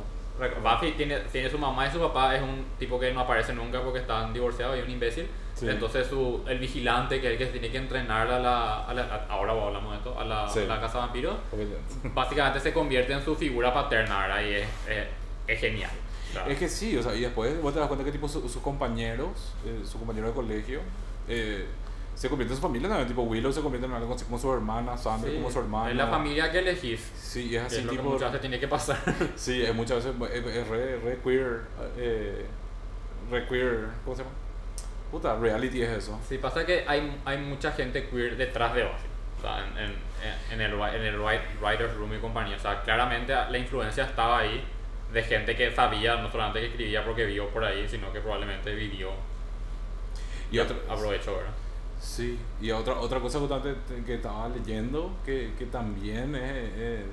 Buffy 0.64 0.93
tiene, 0.93 1.20
tiene 1.32 1.49
su 1.49 1.59
mamá 1.59 1.86
y 1.88 1.91
su 1.91 1.99
papá 1.99 2.36
es 2.36 2.41
un 2.41 2.66
tipo 2.80 2.99
que 2.99 3.14
no 3.14 3.20
aparece 3.22 3.53
nunca 3.53 3.82
porque 3.84 3.99
están 3.99 4.34
divorciados 4.34 4.76
y 4.76 4.80
es 4.80 4.86
un 4.86 4.91
imbécil. 4.91 5.28
Sí. 5.53 5.68
Entonces 5.70 6.07
su, 6.07 6.41
el 6.47 6.57
vigilante 6.57 7.22
que 7.22 7.28
es 7.28 7.34
el 7.34 7.38
que 7.38 7.45
tiene 7.47 7.70
que 7.70 7.78
entrenar 7.78 8.28
a 8.32 8.39
la, 8.39 8.86
a 8.86 8.93
la- 8.93 9.03
a- 9.03 9.26
ahora 9.34 9.51
hablamos 9.51 9.91
de 9.91 9.97
esto, 9.97 10.18
a 10.20 10.24
la, 10.26 10.49
Sí. 10.49 10.59
a 10.62 10.66
la 10.66 10.82
casa 10.82 10.97
vampiro, 10.99 11.38
básicamente 12.16 12.59
se 12.59 12.74
convierte 12.74 13.14
en 13.14 13.22
su 13.24 13.36
figura 13.36 13.72
paterna 13.74 14.22
¿verdad? 14.22 14.41
y 14.41 14.53
es, 14.55 14.68
es, 14.88 15.05
es 15.48 15.60
genial. 15.60 15.92
O 16.30 16.34
sea, 16.34 16.48
Es 16.48 16.58
que 16.58 16.70
sí, 16.70 16.96
o 16.98 17.04
sea, 17.04 17.14
y 17.14 17.22
después 17.22 17.62
vos 17.62 17.74
te 17.74 17.80
das 17.80 17.88
cuenta 17.88 18.06
que 18.06 18.12
tipo 18.12 18.28
su- 18.28 18.48
sus 18.48 18.62
compañeros, 18.62 19.54
eh, 19.66 19.82
su 19.86 19.98
compañero 20.00 20.28
de 20.28 20.34
colegio, 20.34 20.80
eh, 21.28 21.66
se 22.16 22.30
convierte 22.30 22.54
en 22.54 22.58
su 22.58 22.62
familia 22.62 22.88
también, 22.88 23.08
tipo 23.08 23.24
Willow 23.24 23.52
se 23.52 23.62
convierte 23.62 23.88
en 23.88 23.94
algo 23.94 24.14
así 24.14 24.26
como 24.26 24.38
su 24.38 24.54
hermana, 24.54 24.98
Sandra 24.98 25.30
sí, 25.30 25.36
como 25.38 25.50
su 25.52 25.60
hermana. 25.60 25.89
es 25.89 25.96
la 25.98 26.08
familia 26.08 26.52
que 26.52 26.60
elegís. 26.60 27.02
Sí, 27.18 27.46
es 27.46 27.50
que 27.50 27.60
así 27.60 27.76
es 27.78 27.84
lo 27.86 27.92
que 27.92 27.98
tipo... 27.98 28.10
muchas 28.12 28.32
veces 28.32 28.42
tiene 28.42 28.60
que 28.60 28.68
pasar. 28.68 28.98
Sí, 29.36 29.62
es 29.62 29.74
muchas 29.74 30.06
veces, 30.06 30.14
es, 30.34 30.46
es 30.56 30.68
re, 30.68 30.98
re 31.00 31.20
queer, 31.24 31.62
eh, 31.98 32.46
re 33.32 33.48
queer, 33.48 33.88
¿cómo 34.06 34.16
se 34.16 34.24
llama? 34.24 34.36
Puta, 35.10 35.38
reality 35.38 35.82
es 35.82 35.89
eso. 35.89 36.18
Sí, 36.30 36.38
pasa 36.38 36.66
que 36.66 36.86
hay, 36.88 37.20
hay 37.26 37.38
mucha 37.39 37.72
gente 37.74 38.08
queer 38.08 38.38
detrás 38.38 38.74
de 38.74 38.84
Buffy. 38.84 39.08
O 39.39 39.42
sea, 39.42 39.66
en, 39.68 39.78
en, 39.78 39.96
en 40.52 40.62
el, 40.62 40.74
en 40.74 41.02
el 41.04 41.20
write- 41.20 41.42
writer's 41.62 41.94
room 41.96 42.14
y 42.14 42.20
compañía. 42.20 42.56
O 42.56 42.60
sea, 42.60 42.82
claramente 42.84 43.34
la 43.34 43.58
influencia 43.58 44.06
estaba 44.06 44.39
ahí 44.39 44.64
de 45.12 45.24
gente 45.24 45.55
que 45.55 45.72
sabía, 45.72 46.16
no 46.18 46.32
solamente 46.32 46.62
que 46.62 46.68
escribía 46.68 47.03
porque 47.05 47.26
vio 47.26 47.49
por 47.49 47.64
ahí, 47.64 47.88
sino 47.88 48.12
que 48.14 48.22
probablemente 48.22 48.74
vivió 48.74 49.12
Y 50.51 50.59
otra, 50.59 50.78
aprovechó, 50.89 51.36
¿verdad? 51.38 51.53
Sí, 51.99 52.39
y 52.59 52.72
otra, 52.72 52.99
otra 52.99 53.20
cosa 53.20 53.39
que 54.05 54.16
estaba 54.16 54.49
leyendo, 54.49 55.12
que, 55.24 55.53
que 55.57 55.68
también 55.68 56.36
es, 56.36 56.74
es, 56.78 57.05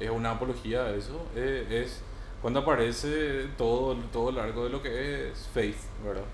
es 0.00 0.10
una 0.10 0.32
apología 0.32 0.84
a 0.84 0.96
eso, 0.96 1.26
es, 1.34 1.70
es 1.70 2.02
cuando 2.42 2.60
aparece 2.60 3.48
todo, 3.56 3.94
todo 4.12 4.30
el 4.30 4.38
arco 4.38 4.64
de 4.64 4.70
lo 4.70 4.82
que 4.82 5.28
es 5.30 5.48
Faith, 5.54 5.76
¿verdad? 6.04 6.24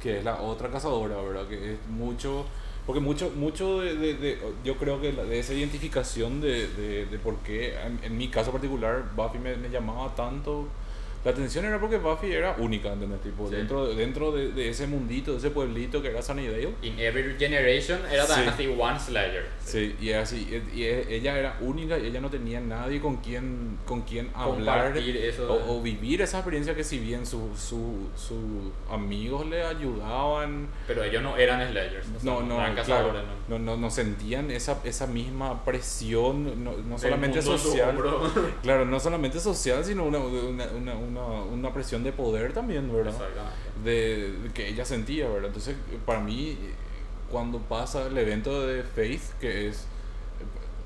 Que 0.00 0.18
es 0.18 0.24
la 0.24 0.40
otra 0.40 0.68
cazadora, 0.70 1.16
¿verdad? 1.16 1.46
Que 1.46 1.74
es 1.74 1.86
mucho, 1.88 2.46
porque 2.86 3.00
mucho, 3.00 3.30
mucho 3.36 3.80
de, 3.80 3.94
de- 3.96 4.14
de- 4.14 4.38
yo 4.64 4.76
creo 4.76 5.00
que 5.00 5.12
la- 5.12 5.24
de 5.24 5.38
esa 5.38 5.54
identificación 5.54 6.40
de, 6.40 6.66
de, 6.68 7.06
por 7.18 7.36
qué, 7.38 7.74
en, 7.80 8.00
en 8.02 8.16
mi 8.18 8.28
caso 8.28 8.50
particular, 8.52 9.04
Buffy 9.16 9.38
me, 9.38 9.56
me 9.56 9.68
llamaba 9.70 10.14
tanto 10.14 10.66
la 11.24 11.30
atención 11.30 11.64
era 11.64 11.78
porque 11.80 11.98
Buffy 11.98 12.32
era 12.32 12.56
única, 12.58 12.92
¿entendés? 12.92 13.20
Tipo, 13.20 13.48
Sí. 13.48 13.54
dentro, 13.56 13.94
dentro 13.94 14.32
de, 14.32 14.52
de 14.52 14.68
ese 14.70 14.86
mundito, 14.86 15.32
de 15.32 15.38
ese 15.38 15.50
pueblito 15.50 16.02
que 16.02 16.08
era 16.08 16.20
Sunnydale. 16.22 16.74
In 16.82 16.98
Every 16.98 17.36
Generation 17.38 18.00
era 18.10 18.26
también 18.26 18.48
Sí. 18.56 18.64
así 18.64 18.80
One 18.80 18.98
Slayer. 18.98 19.46
Sí, 19.64 19.94
y 20.00 20.12
así, 20.12 20.62
y- 20.74 20.80
y 20.80 20.84
ella 20.86 21.38
era 21.38 21.56
única 21.60 21.96
y 21.98 22.06
ella 22.06 22.20
no 22.20 22.28
tenía 22.30 22.60
nadie 22.60 23.00
con 23.00 23.16
quien, 23.18 23.78
con 23.86 24.02
quien 24.02 24.30
hablar 24.34 24.96
eso. 24.96 25.52
o, 25.52 25.78
o 25.78 25.82
vivir 25.82 26.20
esa 26.22 26.38
experiencia 26.38 26.74
que 26.74 26.82
si 26.84 26.98
bien 26.98 27.24
sus 27.26 27.58
su, 27.58 28.08
su 28.16 28.72
amigos 28.90 29.46
le 29.46 29.62
ayudaban, 29.62 30.68
Pero 30.86 31.04
ellos 31.04 31.22
no 31.22 31.36
eran 31.36 31.68
Slayers. 31.70 32.06
o 32.16 32.20
sea, 32.20 32.32
no, 32.32 32.42
no, 32.42 32.54
eran 32.60 32.74
claro, 32.84 33.12
¿no? 33.12 33.58
no, 33.58 33.58
no, 33.58 33.76
no 33.76 33.90
sentían 33.90 34.50
esa, 34.50 34.80
esa 34.84 35.06
misma 35.06 35.64
presión, 35.64 36.64
no, 36.64 36.72
no 36.78 36.98
solamente 36.98 37.40
social, 37.42 37.96
claro, 38.62 38.84
no 38.84 38.98
solamente 39.00 39.38
social, 39.40 39.84
sino 39.84 40.04
una, 40.04 40.18
una, 40.18 40.66
una, 40.72 40.94
una, 41.12 41.42
una 41.42 41.72
presión 41.72 42.02
de 42.02 42.12
poder 42.12 42.52
también, 42.52 42.92
¿verdad? 42.92 43.12
Exactamente. 43.14 43.52
de, 43.90 44.32
de 44.32 44.50
que 44.52 44.68
ella 44.68 44.84
sentía, 44.84 45.28
¿verdad? 45.28 45.46
Entonces, 45.48 45.76
para 46.06 46.20
mí, 46.20 46.58
cuando 47.30 47.58
pasa 47.58 48.06
el 48.06 48.16
evento 48.18 48.66
de 48.66 48.82
Faith, 48.82 49.22
que 49.40 49.68
es, 49.68 49.86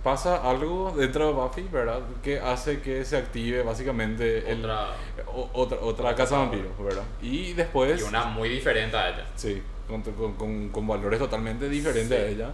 pasa 0.03 0.49
algo 0.49 0.95
dentro 0.97 1.27
de 1.27 1.33
Buffy, 1.33 1.62
¿verdad? 1.72 2.01
Que 2.22 2.39
hace 2.39 2.81
que 2.81 3.05
se 3.05 3.16
active 3.16 3.62
básicamente 3.62 4.51
el- 4.51 4.61
Otra, 4.64 4.89
o- 5.35 5.51
otra, 5.53 5.79
otra 5.81 6.14
casa 6.14 6.39
vampiro, 6.39 6.68
¿verdad? 6.83 7.03
Y 7.20 7.53
después, 7.55 8.01
y 8.01 8.05
una 8.05 8.24
muy 8.27 8.49
diferente 8.49 8.97
a 8.97 9.09
ella. 9.11 9.27
sí, 9.35 9.61
con, 9.89 10.03
con, 10.03 10.35
con, 10.35 10.68
con 10.68 10.87
valores 10.87 11.18
totalmente 11.18 11.68
diferentes 11.68 12.09
Sí. 12.18 12.24
a 12.24 12.29
ella. 12.29 12.51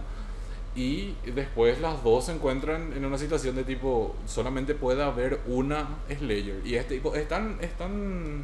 Y 0.75 1.15
después 1.35 1.79
las 1.79 2.03
dos 2.03 2.25
se 2.25 2.31
encuentran 2.31 2.93
en 2.93 3.05
una 3.05 3.17
situación 3.17 3.55
de 3.55 3.63
tipo, 3.63 4.15
solamente 4.25 4.73
puede 4.73 5.03
haber 5.03 5.39
una 5.45 5.87
Slayer. 6.09 6.65
Y 6.65 6.75
es 6.75 6.87
tipo, 6.87 7.13
están, 7.13 7.57
están, 7.61 8.41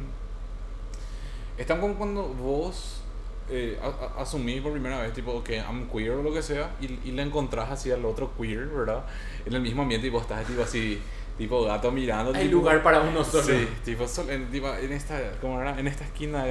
están 1.58 1.80
como 1.80 1.94
cuando 1.94 2.28
vos 2.28 3.02
eh, 3.48 3.80
asumís 4.16 4.60
por 4.60 4.70
primera 4.70 5.02
vez, 5.02 5.12
tipo, 5.12 5.42
que 5.42 5.56
I'm 5.56 5.88
queer 5.88 6.12
o 6.12 6.22
lo 6.22 6.32
que 6.32 6.42
sea, 6.42 6.70
y, 6.80 7.08
y 7.08 7.10
le 7.10 7.22
encontrás 7.22 7.68
así 7.70 7.90
al 7.90 8.04
otro 8.04 8.30
queer, 8.38 8.68
¿verdad? 8.68 9.04
En 9.44 9.54
el 9.54 9.60
mismo 9.60 9.82
ambiente 9.82 10.06
y 10.06 10.10
vos 10.10 10.22
estás 10.22 10.46
tipo 10.46 10.62
así, 10.62 11.00
tipo 11.40 11.64
gato 11.64 11.90
mirando. 11.90 12.34
Hay 12.34 12.42
tipo- 12.48 12.58
lugar 12.58 12.82
para 12.82 13.00
uno 13.00 13.24
solo. 13.24 13.42
Sí, 13.42 13.66
tipo, 13.82 14.06
sol- 14.06 14.28
en, 14.28 14.50
tipo, 14.50 14.68
en 14.74 14.92
esta, 14.92 15.18
¿cómo 15.40 15.58
era? 15.58 15.78
En 15.80 15.86
esta 15.86 16.04
esquina 16.04 16.44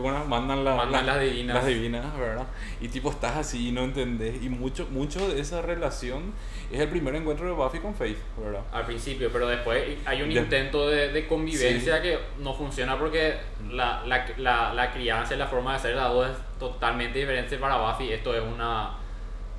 bueno, 0.00 0.24
mandan, 0.26 0.64
la- 0.64 0.76
Mandan 0.76 1.04
la- 1.06 1.14
las 1.14 1.22
divinas. 1.24 1.56
las 1.56 1.66
divinas, 1.66 2.16
¿verdad? 2.16 2.46
Y 2.80 2.86
tipo 2.86 3.10
estás 3.10 3.36
así 3.36 3.68
y 3.70 3.72
no 3.72 3.82
entendés. 3.82 4.40
Y 4.40 4.48
mucho, 4.48 4.86
mucho 4.92 5.28
de 5.28 5.40
esa 5.40 5.60
relación 5.60 6.32
es 6.70 6.78
el 6.78 6.88
primer 6.88 7.16
encuentro 7.16 7.46
de 7.46 7.52
Buffy 7.52 7.80
con 7.80 7.96
Faith, 7.96 8.18
¿verdad? 8.40 8.60
Al 8.72 8.86
principio, 8.86 9.28
pero 9.32 9.48
después 9.48 9.82
hay 10.04 10.22
un 10.22 10.28
De- 10.32 10.36
intento 10.40 10.88
de, 10.88 11.08
de 11.12 11.26
convivencia 11.26 11.96
Sí. 11.96 12.02
que 12.02 12.18
no 12.38 12.54
funciona 12.54 12.96
porque 12.96 13.34
la, 13.72 14.04
la, 14.06 14.24
la, 14.36 14.72
la 14.72 14.92
crianza 14.92 15.34
y 15.34 15.38
la 15.38 15.48
forma 15.48 15.72
de 15.74 15.80
ser 15.80 15.90
de 15.90 15.96
las 15.96 16.12
dos 16.12 16.28
es 16.30 16.36
totalmente 16.60 17.18
diferente 17.18 17.56
para 17.58 17.76
Buffy. 17.76 18.12
Esto 18.12 18.34
es 18.36 18.42
una 18.42 18.90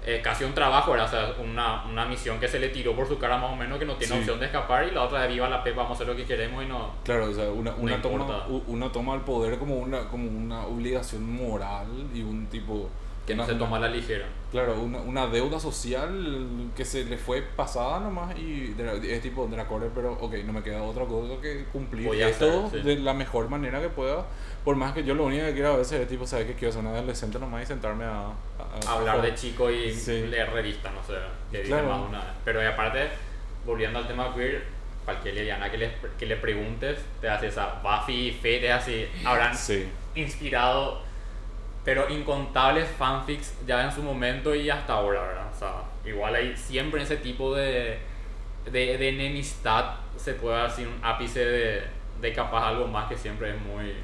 eh, 0.05 0.21
casi 0.23 0.43
un 0.43 0.53
trabajo, 0.53 0.91
¿verdad? 0.91 1.07
O 1.07 1.09
sea, 1.09 1.43
una, 1.43 1.83
una 1.85 2.05
misión 2.05 2.39
que 2.39 2.47
se 2.47 2.59
le 2.59 2.69
tiró 2.69 2.95
por 2.95 3.07
su 3.07 3.17
cara 3.19 3.37
más 3.37 3.51
o 3.51 3.55
menos 3.55 3.77
que 3.79 3.85
no 3.85 3.95
tiene 3.95 4.13
Sí. 4.15 4.19
opción 4.19 4.39
de 4.39 4.45
escapar 4.47 4.87
y 4.87 4.91
la 4.91 5.03
otra 5.03 5.21
de 5.23 5.27
viva 5.27 5.49
la 5.49 5.63
pepa, 5.63 5.83
vamos 5.83 5.91
a 5.91 5.93
hacer 5.95 6.07
lo 6.07 6.15
que 6.15 6.25
queremos 6.25 6.63
y 6.63 6.67
no... 6.67 6.91
Claro, 7.03 7.25
o 7.25 7.33
sea, 7.33 7.49
una, 7.49 7.73
una, 7.75 8.01
toma, 8.01 8.45
una 8.67 8.91
toma 8.91 9.15
el 9.15 9.21
poder 9.21 9.59
como 9.59 9.75
una, 9.75 10.07
como 10.07 10.27
una 10.29 10.65
obligación 10.65 11.29
moral 11.31 11.87
y 12.13 12.21
un 12.21 12.47
tipo... 12.47 12.89
Que 13.29 13.35
no 13.35 13.45
se 13.45 13.55
toma 13.55 13.77
a 13.77 13.79
la 13.81 13.87
ligera. 13.87 14.25
Claro, 14.51 14.81
una, 14.81 14.97
una 14.99 15.27
deuda 15.27 15.59
social 15.59 16.71
que 16.75 16.83
se 16.83 17.05
le 17.05 17.17
fue 17.17 17.41
pasada 17.43 17.99
nomás 17.99 18.35
y 18.37 18.73
de 18.73 19.15
es 19.15 19.21
tipo 19.21 19.47
corte, 19.67 19.89
pero 19.93 20.13
ok, 20.13 20.33
no 20.45 20.53
me 20.53 20.63
queda 20.63 20.81
otra 20.83 21.05
cosa 21.05 21.39
que 21.41 21.65
cumplir 21.71 22.07
Voy 22.07 22.21
esto 22.21 22.65
hacer, 22.67 22.81
sí. 22.81 22.87
de 22.87 22.95
la 22.97 23.13
mejor 23.13 23.47
manera 23.49 23.79
que 23.81 23.89
pueda. 23.89 24.25
Por 24.65 24.75
más 24.75 24.93
que 24.93 25.03
yo 25.03 25.13
lo 25.13 25.25
único 25.25 25.45
que 25.45 25.53
quiero 25.53 25.73
a 25.73 25.77
veces 25.77 26.01
es 26.01 26.07
tipo, 26.07 26.25
¿sabes 26.27 26.47
qué? 26.47 26.53
Quiero 26.55 26.71
ser 26.73 26.81
un 26.81 26.87
adolescente 26.87 27.39
nomás 27.39 27.63
y 27.63 27.65
sentarme 27.67 28.05
a... 28.05 28.27
a- 28.27 28.33
a- 28.87 28.91
hablar 28.93 29.21
de 29.21 29.33
chico 29.35 29.69
y 29.69 29.93
Sí. 29.93 30.21
leer 30.27 30.51
revistas, 30.51 30.91
no 30.93 31.03
sé, 31.03 31.13
que 31.51 31.61
Claro. 31.67 31.87
más 31.87 32.09
una 32.09 32.17
vez. 32.19 32.27
Pero 32.43 32.61
y 32.63 32.65
aparte, 32.65 33.07
volviendo 33.65 33.99
al 33.99 34.07
tema 34.07 34.33
queer, 34.35 34.63
cualquier 35.05 35.35
lesbiana 35.35 35.71
que 35.71 35.77
le, 35.77 35.91
que 36.17 36.25
le 36.25 36.35
preguntes, 36.37 36.99
te 37.21 37.29
hace 37.29 37.47
esa 37.47 37.79
Buffy 37.83 38.29
y 38.29 38.31
Fate, 38.33 38.71
así, 38.71 39.05
habrán 39.25 39.55
Sí, 39.55 39.87
inspirado, 40.15 41.01
pero 41.89 42.07
incontables 42.07 42.87
fanfics 42.87 43.55
ya 43.65 43.83
en 43.83 43.91
su 43.91 44.03
momento 44.03 44.53
y 44.53 44.69
hasta 44.69 44.93
ahora, 44.93 45.23
¿verdad? 45.23 45.47
O 45.51 45.57
sea, 45.57 45.73
igual 46.05 46.35
hay 46.35 46.55
siempre 46.55 47.01
ese 47.01 47.17
tipo 47.17 47.55
de, 47.55 47.97
de, 48.65 48.99
de 48.99 49.09
enemistad, 49.09 49.95
se 50.15 50.35
puede 50.35 50.61
decir 50.61 50.87
un 50.87 51.03
ápice 51.03 51.43
de, 51.43 51.81
de 52.21 52.33
capaz 52.33 52.67
algo 52.67 52.85
más 52.85 53.09
que 53.09 53.17
siempre 53.17 53.55
es 53.55 53.61
muy, 53.61 53.95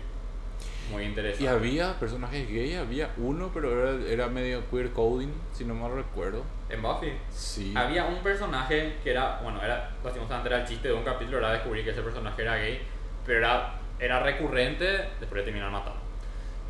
muy 0.89 1.03
interesante. 1.03 1.43
y 1.43 1.47
había 1.47 1.93
personajes 1.99 2.49
gay, 2.49 2.73
había 2.73 3.11
uno, 3.17 3.51
pero 3.53 3.79
era, 3.79 4.11
era 4.11 4.27
medio 4.29 4.67
queer 4.71 4.89
coding, 4.91 5.31
si 5.53 5.63
no 5.63 5.75
mal 5.75 5.93
recuerdo. 5.93 6.43
En 6.71 6.81
Buffy. 6.81 7.13
Sí. 7.29 7.71
Había 7.77 8.05
un 8.05 8.23
personaje 8.23 8.95
que 9.03 9.11
era, 9.11 9.41
bueno, 9.43 9.61
era, 9.63 9.91
lastimosamente 10.03 10.49
era 10.49 10.61
el 10.61 10.67
chiste 10.67 10.87
de 10.87 10.95
un 10.95 11.03
capítulo, 11.03 11.37
era 11.37 11.51
descubrir 11.51 11.83
que 11.83 11.91
ese 11.91 12.01
personaje 12.01 12.41
era 12.41 12.55
gay, 12.55 12.81
pero 13.27 13.37
era, 13.37 13.75
era 13.99 14.21
recurrente, 14.21 14.87
después 15.19 15.33
de 15.33 15.43
terminar 15.43 15.69
matando. 15.69 16.04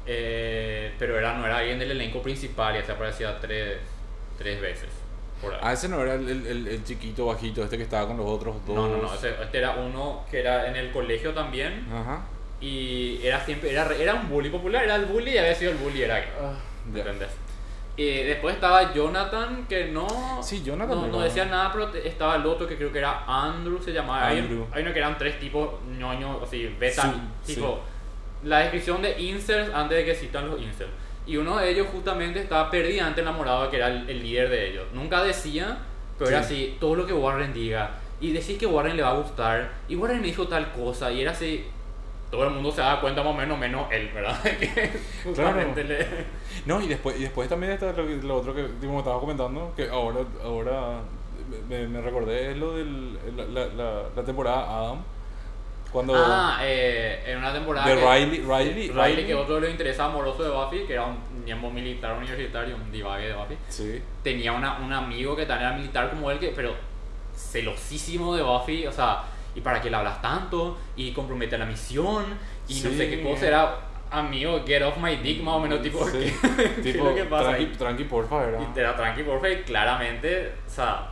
Eh, 0.08 0.94
pero 1.00 1.18
era, 1.18 1.34
no 1.34 1.46
era 1.46 1.58
alguien 1.58 1.80
del 1.80 1.92
elenco 1.92 2.22
principal 2.22 2.78
y 2.80 2.84
se 2.86 2.92
aparecía 2.92 3.40
tres, 3.40 3.78
tres 4.38 4.62
veces. 4.62 4.90
Por 5.42 5.54
ahí. 5.54 5.60
Ah, 5.64 5.74
ese 5.74 5.90
no 5.90 6.02
era 6.02 6.14
el, 6.16 6.30
el, 6.30 6.68
el- 6.68 6.84
chiquito 6.84 7.26
bajito, 7.26 7.64
este 7.64 7.78
que 7.78 7.84
estaba 7.84 8.08
con 8.08 8.18
los 8.18 8.26
otros 8.28 8.56
dos. 8.66 8.76
no, 8.76 8.88
no, 8.88 8.98
no, 9.02 9.14
ese- 9.14 9.36
este 9.42 9.58
era 9.58 9.72
uno 9.72 10.24
que 10.30 10.40
era 10.40 10.68
en 10.68 10.76
el 10.76 10.92
colegio 10.92 11.34
también 11.34 11.86
Ajá. 11.92 12.22
y 12.62 13.20
era 13.26 13.44
siempre, 13.44 13.72
era, 13.72 13.94
era 13.96 14.14
un 14.14 14.30
bully 14.30 14.50
popular, 14.50 14.84
era 14.84 14.96
el 14.96 15.06
bully 15.06 15.32
y 15.32 15.38
había 15.38 15.56
sido 15.56 15.72
el 15.72 15.78
bully, 15.78 16.04
era 16.04 16.20
ya. 16.20 16.56
¿Entendés? 17.00 17.30
Y 17.98 18.24
después 18.24 18.56
estaba 18.56 18.94
Jonathan, 18.94 19.66
que 19.68 19.86
no, 19.86 20.40
Sí, 20.44 20.62
Jonathan 20.64 21.02
no, 21.02 21.08
no 21.08 21.20
decía 21.22 21.46
nada, 21.46 21.72
pero 21.72 21.94
estaba 21.96 22.36
el 22.36 22.46
otro 22.46 22.68
que 22.68 22.76
creo 22.76 22.92
que 22.92 23.00
era 23.00 23.24
Andrew, 23.26 23.82
se 23.82 23.92
llamaba. 23.94 24.28
Andrew. 24.30 24.68
hay 24.72 24.84
uno 24.84 24.92
que 24.94 25.00
eran 25.00 25.18
tres 25.18 25.40
tipos 25.40 25.82
ñoños, 25.98 26.44
así, 26.44 26.66
beta, 26.80 27.14
Sí, 27.44 27.54
tipo, 27.56 27.80
la 28.46 28.60
descripción 28.60 29.02
de 29.02 29.20
incels 29.22 29.74
antes 29.74 29.98
de 29.98 30.06
que 30.06 30.16
citan 30.16 30.50
los 30.50 30.62
incels. 30.62 30.92
Y 31.28 31.38
uno 31.38 31.58
de 31.58 31.70
ellos 31.70 31.88
justamente 31.92 32.40
estaba 32.40 32.70
perdidamente 32.72 33.22
enamorado 33.22 33.70
que 33.70 33.78
era 33.78 33.88
el, 33.88 34.10
el 34.10 34.22
líder 34.24 34.50
de 34.50 34.70
ellos. 34.72 34.86
Nunca 34.94 35.24
decía, 35.24 35.78
pero 36.18 36.30
era 36.30 36.44
Sí. 36.44 36.54
así, 36.54 36.78
todo 36.80 36.96
lo 36.96 37.06
que 37.06 37.14
Warren 37.14 37.54
diga. 37.54 37.92
Y 38.22 38.32
decís 38.32 38.58
que 38.58 38.66
Warren 38.68 38.96
le 38.96 39.04
va 39.04 39.10
a 39.10 39.16
gustar. 39.16 39.72
Y 39.90 39.96
Warren 39.96 40.22
me 40.22 40.28
dijo 40.28 40.48
tal 40.48 40.72
cosa. 40.72 41.12
Y 41.12 41.22
era 41.22 41.32
así, 41.32 41.66
todo 42.32 42.44
el 42.46 42.52
mundo 42.52 42.72
se 42.72 42.82
da 42.82 43.02
cuenta 43.02 43.24
más 43.24 43.34
o 43.34 43.36
menos, 43.38 43.58
menos 43.58 43.92
él, 43.92 44.10
¿verdad? 44.14 44.40
que 44.60 44.92
justamente 45.24 45.84
le... 45.84 46.06
No, 46.66 46.80
y 46.82 46.88
después, 46.88 47.18
y 47.20 47.24
después 47.24 47.50
también 47.50 47.74
está 47.74 47.92
lo, 47.94 48.04
lo 48.06 48.36
otro 48.38 48.54
que 48.56 48.62
me 48.88 48.98
estaba 49.00 49.20
comentando, 49.20 49.74
que 49.76 49.90
ahora, 49.90 50.20
ahora 50.44 51.00
me, 51.70 51.88
me 51.88 52.02
recordé 52.02 52.52
es 52.52 52.58
lo 52.58 52.74
de 52.76 52.86
la, 53.36 53.66
la, 53.68 54.04
la 54.16 54.24
temporada 54.24 54.80
Adam. 54.80 55.04
Cuando 55.96 56.14
Ah, 56.14 56.60
eh, 56.62 57.24
en 57.26 57.38
una 57.38 57.54
temporada. 57.54 57.88
de 57.88 57.96
que- 57.96 58.02
Riley, 58.06 58.42
Riley, 58.42 58.90
Riley, 58.90 59.26
que 59.26 59.34
otro 59.34 59.56
de 59.56 59.62
los 59.62 59.70
intereses 59.70 59.98
amorosos 60.02 60.46
de 60.46 60.52
Buffy, 60.52 60.86
que 60.86 60.92
era 60.92 61.06
un 61.06 61.18
miembro 61.46 61.70
militar 61.70 62.18
universitario, 62.18 62.76
un 62.76 62.92
divague 62.92 63.28
de 63.30 63.34
Buffy, 63.34 63.58
Sí, 63.70 64.02
tenía 64.22 64.52
una, 64.52 64.78
un 64.80 64.92
amigo 64.92 65.38
que 65.38 65.46
también 65.46 65.70
era 65.70 65.78
militar 65.80 66.10
como 66.10 66.30
él, 66.32 66.38
que, 66.38 66.50
pero 66.50 66.76
celosísimo 67.34 68.36
de 68.36 68.44
Buffy, 68.44 68.86
o 68.88 68.92
sea, 68.92 69.24
¿y 69.56 69.62
para 69.62 69.80
qué 69.80 69.90
le 69.90 69.96
hablas 69.96 70.22
tanto? 70.22 70.78
Y 70.98 71.14
compromete 71.14 71.58
la 71.58 71.66
misión, 71.66 72.26
y 72.68 72.74
no 72.82 72.90
Sí. 72.90 72.98
sé 72.98 73.10
qué 73.10 73.24
cosa, 73.24 73.48
era 73.48 73.76
amigo, 74.12 74.64
get 74.68 74.82
off 74.84 74.98
my 74.98 75.16
dick, 75.16 75.42
más 75.44 75.56
o 75.56 75.60
menos, 75.62 75.82
tipo, 75.82 76.06
sí. 76.10 76.18
¿qué, 76.20 76.34
qué 76.84 76.90
es 76.90 76.94
tipo, 76.94 77.06
lo 77.06 77.16
que 77.16 77.24
pasa 77.24 77.44
tranqui, 77.52 77.64
ahí? 77.64 77.72
tranqui, 77.78 78.04
porfa, 78.04 78.44
era. 78.50 78.62
Y 78.62 78.66
te 78.74 78.84
la 78.84 78.98
tranqui, 78.98 79.24
porfa, 79.24 79.48
y 79.50 79.62
claramente, 79.64 80.52
o 80.68 80.70
sea, 80.70 81.08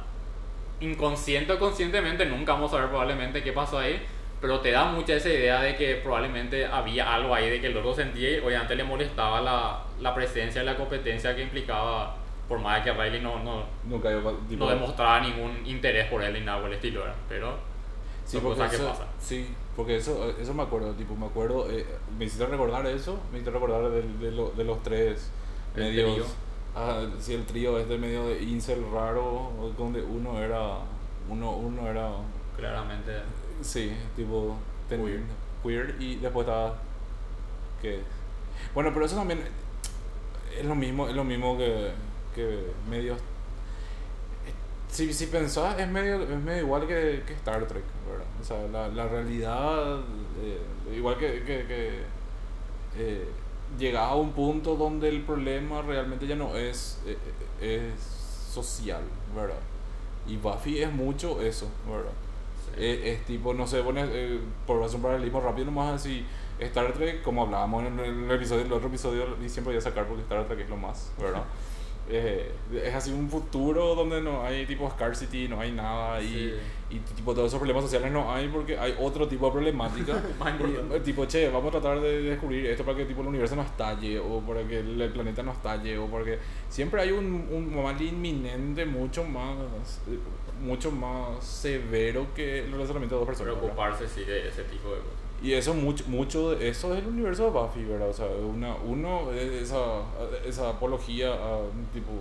inconsciente 0.81 1.53
o 1.53 1.57
conscientemente, 1.59 2.25
nunca 2.25 2.51
vamos 2.51 2.69
a 2.73 2.75
saber 2.75 2.89
probablemente 2.89 3.41
qué 3.41 3.53
pasó 3.53 3.77
ahí, 3.79 4.01
pero 4.43 4.59
te 4.59 4.71
da 4.71 4.83
mucha 4.83 5.13
esa 5.13 5.29
idea 5.29 5.61
de 5.61 5.73
que 5.77 5.95
probablemente 5.95 6.65
había 6.65 7.13
algo 7.15 7.33
ahí 7.33 7.49
de 7.49 7.61
que 7.61 7.67
el 7.67 7.77
otro 7.77 7.93
sentía 7.95 8.29
y 8.29 8.39
obviamente 8.41 8.75
le 8.75 8.83
molestaba 8.83 9.39
la, 9.39 9.83
la 10.01 10.13
presencia 10.13 10.61
y 10.61 10.65
la 10.65 10.75
competencia 10.75 11.33
que 11.33 11.43
implicaba, 11.43 12.17
por 12.49 12.59
más 12.59 12.83
que 12.83 12.91
Riley 12.91 13.21
no, 13.21 13.39
no, 13.39 13.63
Nunca 13.85 14.09
tipo, 14.49 14.65
no 14.65 14.69
demostraba 14.69 15.21
ningún 15.21 15.65
interés 15.65 16.07
por 16.07 16.21
él 16.21 16.33
ni 16.33 16.41
nada 16.41 16.59
por 16.59 16.67
el 16.67 16.75
estilo, 16.75 16.99
¿verdad? 16.99 17.15
pero 17.29 17.55
Sí, 18.25 18.37
son 18.37 18.43
cosas 18.49 18.69
que 18.69 18.75
eso, 18.75 18.89
pasan. 18.89 19.07
sí, 19.21 19.47
porque 19.77 19.95
eso, 19.95 20.29
eso 20.37 20.53
me 20.53 20.63
acuerdo, 20.63 20.91
tipo, 20.91 21.15
me 21.15 21.27
acuerdo, 21.27 21.71
eh, 21.71 21.85
me 22.19 22.25
hiciste 22.25 22.45
recordar 22.45 22.85
eso, 22.87 23.13
me 23.31 23.37
hiciste 23.37 23.51
recordar 23.51 23.89
de, 23.91 24.01
de, 24.01 24.31
lo- 24.31 24.49
de 24.51 24.63
los 24.65 24.83
tres 24.83 25.29
El 25.77 25.83
medios, 25.85 26.11
trío. 26.11 26.25
ah, 26.75 27.05
sí, 27.17 27.33
el 27.33 27.45
trío 27.45 27.79
este 27.79 27.97
medio 27.97 28.27
de 28.27 28.43
incel 28.43 28.83
raro, 28.93 29.51
donde 29.77 30.01
uno 30.01 30.37
era, 30.43 30.79
uno, 31.29 31.51
uno 31.51 31.87
era, 31.87 32.09
Claramente, 32.57 33.11
sí, 33.61 33.91
tipo, 34.15 34.57
ten- 34.89 35.03
Queer. 35.05 35.23
queer, 35.63 35.95
y 36.01 36.15
después 36.17 36.45
estaba, 36.47 36.75
que, 37.81 37.99
bueno, 38.73 38.91
pero 38.93 39.05
eso 39.05 39.15
también 39.15 39.41
es 40.57 40.65
lo 40.65 40.75
mismo, 40.75 41.07
es 41.07 41.15
lo 41.15 41.23
mismo 41.23 41.57
que, 41.57 41.91
que 42.35 42.71
medios 42.89 43.19
si, 44.89 45.11
si 45.13 45.25
pensás, 45.27 45.79
es 45.79 45.87
medio, 45.89 46.21
es 46.21 46.29
medio 46.41 46.61
igual 46.63 46.87
que, 46.87 47.23
que 47.25 47.33
Star 47.33 47.67
Trek, 47.67 47.83
¿verdad? 48.07 48.27
O 48.39 48.43
sea, 48.43 48.67
la, 48.67 48.87
la 48.89 49.07
realidad, 49.07 49.99
eh, 50.39 50.59
igual 50.95 51.17
que, 51.17 51.43
que, 51.43 51.65
que 51.65 52.01
eh, 52.95 53.27
llegaba 53.79 54.09
a 54.11 54.15
un 54.15 54.33
punto 54.33 54.75
donde 54.75 55.09
el 55.09 55.21
problema 55.23 55.81
realmente 55.81 56.27
ya 56.27 56.35
no 56.35 56.55
es, 56.55 57.01
eh, 57.07 57.17
eh, 57.61 57.91
es 57.95 58.03
social, 58.53 59.01
¿verdad? 59.35 59.57
Y 60.27 60.37
Buffy 60.37 60.83
es 60.83 60.91
mucho 60.91 61.41
eso, 61.41 61.67
¿verdad? 61.89 62.11
Sí. 62.77 62.83
Es, 62.85 63.25
tipo, 63.25 63.53
no 63.53 63.65
sé, 63.67 63.81
pones, 63.83 64.07
eh, 64.11 64.39
por 64.67 64.81
hacer 64.83 64.97
un 64.97 65.03
paralelismo 65.03 65.41
rápido 65.41 65.65
nomás 65.65 65.95
así, 65.95 66.25
Star 66.59 66.93
Trek, 66.93 67.21
como 67.23 67.43
hablábamos 67.43 67.85
en 67.85 67.99
el, 67.99 68.31
episodio, 68.31 68.63
el 68.65 68.71
otro 68.73 68.87
episodio, 68.87 69.25
y 69.43 69.49
siempre 69.49 69.73
voy 69.73 69.77
a 69.77 69.81
sacar 69.81 70.05
porque 70.07 70.21
Star 70.23 70.45
Trek 70.47 70.59
es 70.61 70.69
lo 70.69 70.77
más, 70.77 71.11
¿verdad? 71.19 71.43
Eh, 72.09 72.51
es 72.83 72.93
así 72.93 73.11
un 73.13 73.29
futuro 73.29 73.95
donde 73.95 74.19
no 74.19 74.43
hay 74.43 74.65
tipo 74.65 74.89
scarcity, 74.89 75.47
no 75.47 75.61
hay 75.61 75.71
nada 75.71 76.21
y, 76.21 76.27
Sí. 76.27 76.53
y 76.89 76.99
tipo 77.15 77.33
todos 77.33 77.47
esos 77.47 77.59
problemas 77.59 77.81
sociales 77.85 78.11
no 78.11 78.29
hay 78.29 78.49
porque 78.49 78.77
hay 78.77 78.93
otro 78.99 79.25
tipo 79.25 79.45
de 79.45 79.51
problemática. 79.53 80.21
Blown. 80.59 80.91
eh, 80.91 80.99
tipo, 80.99 81.25
che, 81.25 81.47
vamos 81.49 81.73
a 81.73 81.79
tratar 81.79 82.01
de 82.01 82.23
descubrir 82.23 82.65
esto 82.65 82.83
para 82.83 82.97
que 82.97 83.05
tipo 83.05 83.21
el 83.21 83.27
universo 83.27 83.55
no 83.55 83.61
estalle 83.61 84.19
o 84.19 84.41
para 84.41 84.67
que 84.67 84.79
el, 84.79 84.99
el 85.01 85.11
planeta 85.13 85.43
no 85.43 85.53
estalle 85.53 85.97
o 85.97 86.07
porque 86.07 86.39
siempre 86.67 87.01
hay 87.01 87.11
un, 87.11 87.47
un 87.49 87.81
mal 87.81 87.99
inminente 88.01 88.85
mucho 88.85 89.23
más 89.23 90.01
eh, 90.09 90.19
mucho 90.61 90.91
más 90.91 91.43
severo 91.43 92.27
que 92.35 92.59
el 92.65 92.71
relacionamiento 92.71 93.15
de 93.15 93.19
dos 93.19 93.27
personas. 93.27 93.55
¿verdad? 93.55 93.61
preocuparse 93.61 94.07
sí 94.07 94.23
de 94.23 94.47
ese 94.47 94.63
tipo 94.63 94.89
de 94.89 94.97
cosas. 94.97 95.23
Y 95.41 95.53
eso 95.53 95.73
mucho, 95.73 96.05
mucho 96.07 96.51
de 96.51 96.69
eso 96.69 96.93
es 96.93 96.99
el 96.99 97.07
universo 97.07 97.43
de 97.43 97.49
Buffy, 97.49 97.83
¿verdad? 97.83 98.09
O 98.09 98.13
sea, 98.13 98.27
una, 98.27 98.75
uno, 98.75 99.31
esa, 99.33 100.03
esa 100.45 100.69
apología 100.69 101.33
a 101.33 101.57
un 101.57 101.85
tipo 101.91 102.11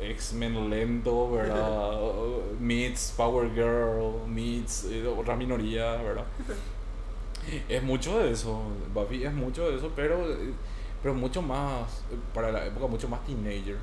eh, 0.00 0.10
X-Men 0.12 0.70
lento, 0.70 1.30
¿verdad? 1.30 1.90
meets 2.60 3.12
Power 3.14 3.50
Girl, 3.52 4.26
meets 4.26 4.86
eh, 4.90 5.06
otra 5.06 5.36
minoría, 5.36 5.96
¿verdad? 5.96 6.24
Es 7.68 7.82
mucho 7.82 8.18
de 8.18 8.30
eso, 8.30 8.62
Buffy 8.94 9.24
es 9.24 9.32
mucho 9.32 9.68
de 9.70 9.76
eso, 9.76 9.90
pero, 9.96 10.30
eh, 10.30 10.52
pero 11.02 11.14
mucho 11.14 11.40
más, 11.42 12.04
para 12.34 12.52
la 12.52 12.66
época, 12.66 12.86
mucho 12.86 13.08
más 13.08 13.24
teenager. 13.24 13.76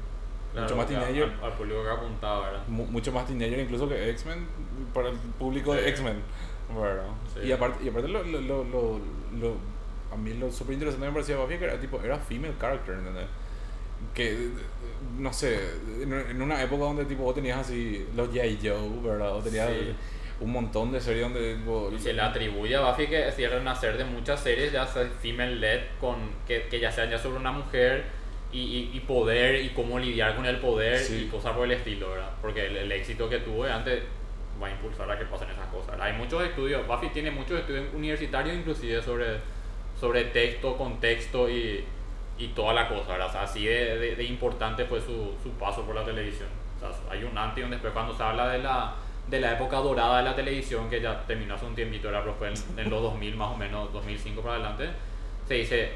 Mucho 0.62 0.76
más 0.76 0.88
teenager. 0.88 1.24
Al, 1.24 1.44
al 1.52 1.54
público 1.58 1.84
que 1.84 1.90
apuntaba, 1.90 2.46
¿verdad? 2.50 2.68
mu- 2.68 2.86
mucho 2.88 3.12
más 3.12 3.26
teenager 3.28 3.60
incluso 3.60 3.88
que 3.90 4.10
X-Men 4.12 4.48
para 4.94 5.10
el 5.10 5.16
público 5.40 5.74
de 5.74 5.84
Sí. 5.84 5.90
X-Men. 5.90 6.18
¿verdad? 6.76 7.06
Sí. 7.34 7.48
Y 7.48 7.52
aparte, 7.52 7.84
y 7.86 7.90
aparte 7.90 8.08
lo, 8.10 8.24
lo, 8.24 8.42
lo, 8.42 8.64
lo, 9.40 9.56
a 10.12 10.18
mí 10.18 10.34
lo 10.34 10.52
súper 10.52 10.74
interesante 10.74 11.06
me 11.08 11.14
parecía 11.14 11.38
Buffy 11.38 11.58
que 11.58 11.66
era 11.66 11.80
tipo, 11.80 12.02
era 12.02 12.18
female 12.18 12.54
character, 12.60 12.96
¿entendés? 12.96 13.26
Que, 14.14 14.50
no 15.18 15.32
sé, 15.34 15.60
en, 16.02 16.42
una 16.42 16.62
época 16.62 16.84
donde 16.84 17.06
tipo 17.06 17.24
vos 17.24 17.34
tenías 17.36 17.60
así 17.60 18.06
los 18.16 18.28
J. 18.28 18.42
Joe, 18.62 19.02
¿verdad? 19.04 19.36
O 19.36 19.40
tenías 19.42 19.70
Sí. 19.70 19.96
un 20.40 20.52
montón 20.52 20.92
de 20.92 21.02
series 21.02 21.24
donde 21.24 21.56
tipo, 21.56 21.90
Y 21.92 22.00
se 22.00 22.14
le 22.14 22.22
atribuye 22.22 22.76
a 22.76 22.82
Buffy 22.92 23.08
que 23.08 23.28
es 23.28 23.40
el 23.40 23.50
renacer 23.50 23.98
de 23.98 24.04
muchas 24.06 24.40
series, 24.40 24.72
ya 24.72 24.86
sea 24.86 25.04
female 25.22 25.56
led, 25.56 25.82
con, 26.00 26.18
que, 26.48 26.68
que 26.68 26.80
ya 26.80 26.92
sean 26.92 27.10
ya 27.10 27.18
sobre 27.18 27.38
una 27.40 27.52
mujer 27.52 28.06
y, 28.52 28.60
y, 28.60 28.92
y 28.94 29.00
poder 29.02 29.64
y 29.64 29.70
cómo 29.70 30.00
lidiar 30.00 30.36
con 30.36 30.46
el 30.46 30.58
poder 30.58 30.98
Sí. 31.00 31.26
y 31.26 31.28
cosas 31.30 31.54
por 31.54 31.66
el 31.66 31.72
estilo, 31.72 32.12
¿verdad? 32.12 32.32
Porque 32.42 32.66
el, 32.68 32.78
el 32.78 32.92
éxito 32.92 33.30
que 33.30 33.40
tuvo 33.40 33.66
antes 33.66 34.04
va 34.62 34.68
a 34.68 34.72
impulsar 34.72 35.10
a 35.12 35.18
que 35.20 35.26
pasen 35.26 35.50
esas 35.50 35.68
cosas. 35.68 35.92
¿verdad? 35.92 36.08
Hay 36.08 36.14
muchos 36.14 36.42
estudios, 36.44 36.88
Buffy 36.88 37.10
tiene 37.10 37.30
muchos 37.32 37.60
estudios 37.60 37.86
universitarios 37.94 38.56
inclusive 38.56 39.02
sobre, 39.02 39.26
sobre 40.00 40.24
texto, 40.26 40.78
contexto 40.78 41.50
y, 41.50 41.84
y 42.40 42.48
toda 42.50 42.74
la 42.74 42.88
cosa, 42.88 43.12
¿verdad? 43.14 43.28
O 43.28 43.32
sea, 43.32 43.42
así 43.44 43.66
de, 43.66 43.98
de, 44.00 44.16
de 44.16 44.24
importante 44.24 44.86
fue 44.86 45.02
su, 45.02 45.36
su 45.44 45.52
paso 45.60 45.84
por 45.84 45.94
la 45.96 46.04
televisión. 46.06 46.48
O 46.78 46.80
sea, 46.80 46.90
hay 47.12 47.24
un 47.24 47.38
antes 47.38 47.62
y 47.62 47.66
un 47.66 47.72
después 47.72 47.92
cuando 47.94 48.16
se 48.16 48.24
habla 48.24 48.48
de 48.50 48.60
la, 48.60 48.96
de 49.28 49.40
la 49.42 49.54
época 49.54 49.78
dorada 49.78 50.20
de 50.20 50.24
la 50.24 50.36
televisión, 50.36 50.90
que 50.90 51.02
ya 51.02 51.22
terminó 51.28 51.56
hace 51.56 51.66
un 51.66 51.76
tiempito, 51.76 52.08
era, 52.10 52.22
pero 52.22 52.34
fue 52.36 52.48
en, 52.50 52.56
en 52.80 52.90
los 52.90 53.02
2000 53.02 53.36
más 53.36 53.50
o 53.50 53.58
menos, 53.58 53.92
2005 53.92 54.42
para 54.42 54.56
adelante, 54.56 54.90
se 55.48 55.54
dice, 55.56 55.92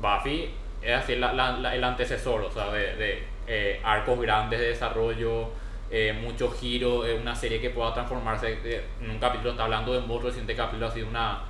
Buffy 0.00 0.50
es 0.82 0.92
así 0.96 1.16
la- 1.16 1.32
la- 1.32 1.52
la- 1.58 1.74
el 1.74 1.82
antecesor, 1.84 2.42
o 2.42 2.50
sea, 2.50 2.70
de, 2.70 2.96
de, 2.96 3.22
eh, 3.46 3.80
arcos 3.84 4.20
grandes 4.20 4.60
de 4.60 4.68
desarrollo, 4.68 5.48
eh, 5.90 6.12
mucho 6.20 6.50
giro, 6.50 7.06
eh, 7.06 7.14
una 7.14 7.34
serie 7.34 7.60
que 7.60 7.70
pueda 7.70 7.92
transformarse, 7.94 8.58
en 9.00 9.10
un 9.10 9.18
capítulo 9.18 9.50
está 9.52 9.64
hablando 9.64 9.92
de 9.92 10.00
otro 10.00 10.20
reciente 10.20 10.54
capítulo 10.54 10.86
ha 10.86 10.90
sido 10.90 11.08
una 11.08 11.40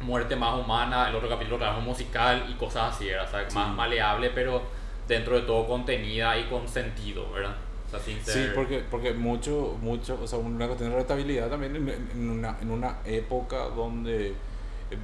muerte 0.00 0.34
más 0.36 0.58
humana, 0.58 1.08
el 1.08 1.14
otro 1.14 1.28
capítulo 1.28 1.58
trabajo 1.58 1.80
musical 1.80 2.46
y 2.48 2.54
cosas 2.54 2.94
así, 2.94 3.06
¿verdad? 3.06 3.26
O 3.26 3.30
sea, 3.30 3.48
Sí. 3.48 3.54
más 3.54 3.68
maleable, 3.74 4.30
pero 4.34 4.62
dentro 5.06 5.36
de 5.36 5.42
todo 5.42 5.66
contenida 5.66 6.36
y 6.38 6.44
con 6.44 6.66
sentido, 6.66 7.30
¿verdad? 7.30 7.54
O 7.86 7.90
sea, 7.90 8.00
sin 8.00 8.20
Sí, 8.24 8.46
porque, 8.54 8.82
porque 8.90 9.12
mucho, 9.12 9.76
mucho, 9.80 10.18
o 10.20 10.26
sea, 10.26 10.38
una 10.38 10.66
cuestión 10.66 10.90
de 10.90 10.96
rentabilidad 10.96 11.48
también 11.50 11.76
en, 11.76 11.88
en 11.90 12.30
una, 12.30 12.56
en 12.60 12.70
una 12.70 12.96
época 13.04 13.58
donde 13.76 14.34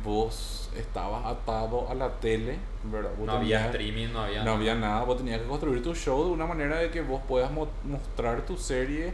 vos 0.05 0.71
estabas 0.77 1.25
atado 1.27 1.89
a 1.91 1.95
la 1.95 2.11
tele, 2.21 2.59
¿verdad? 2.85 3.11
Vos 3.19 3.27
no 3.27 3.33
había 3.33 3.67
streaming, 3.67 4.09
no 4.13 4.21
había... 4.23 4.45
No 4.45 4.53
había 4.53 4.75
nada, 4.75 5.05
vos 5.05 5.17
tenías 5.19 5.41
que 5.41 5.47
construir 5.47 5.83
tu 5.83 5.95
show 5.95 6.25
de 6.25 6.31
una 6.31 6.47
manera 6.47 6.77
de 6.79 6.91
que 6.91 7.01
vos 7.03 7.21
puedas 7.27 7.51
mo- 7.51 7.69
mostrar 7.85 8.43
tu 8.47 8.57
serie 8.57 9.13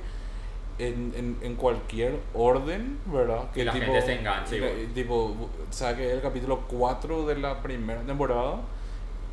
en, 0.79 1.13
en, 1.17 1.39
en 1.43 1.55
cualquier 1.57 2.19
orden, 2.35 2.99
¿verdad? 3.07 3.51
Que 3.53 3.65
la 3.65 3.73
gente 3.73 4.03
se 4.03 4.13
enganche 4.21 4.59
que-. 4.61 4.87
Tipo, 4.95 5.35
saque 5.71 6.13
el 6.13 6.21
capítulo 6.21 6.63
4 6.69 7.27
de 7.27 7.37
la 7.37 7.63
primera 7.63 8.01
temporada, 8.03 8.57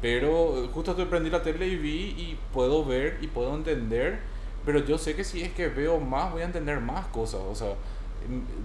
pero 0.02 0.68
justo 0.74 0.92
estoy 0.92 1.06
prendí 1.06 1.30
la 1.30 1.42
tele 1.44 1.68
y 1.68 1.76
vi 1.76 2.16
y 2.18 2.39
puedo 2.54 2.84
ver 2.86 3.18
y 3.22 3.28
puedo 3.28 3.54
entender, 3.56 4.20
pero 4.66 4.80
yo 4.86 4.98
sé 4.98 5.16
que 5.16 5.24
si 5.24 5.42
es 5.42 5.52
que 5.52 5.68
veo 5.68 6.00
más 6.00 6.32
voy 6.32 6.42
a 6.42 6.46
entender 6.46 6.80
más 6.80 7.06
cosas, 7.08 7.42
o 7.42 7.56
sea, 7.56 7.74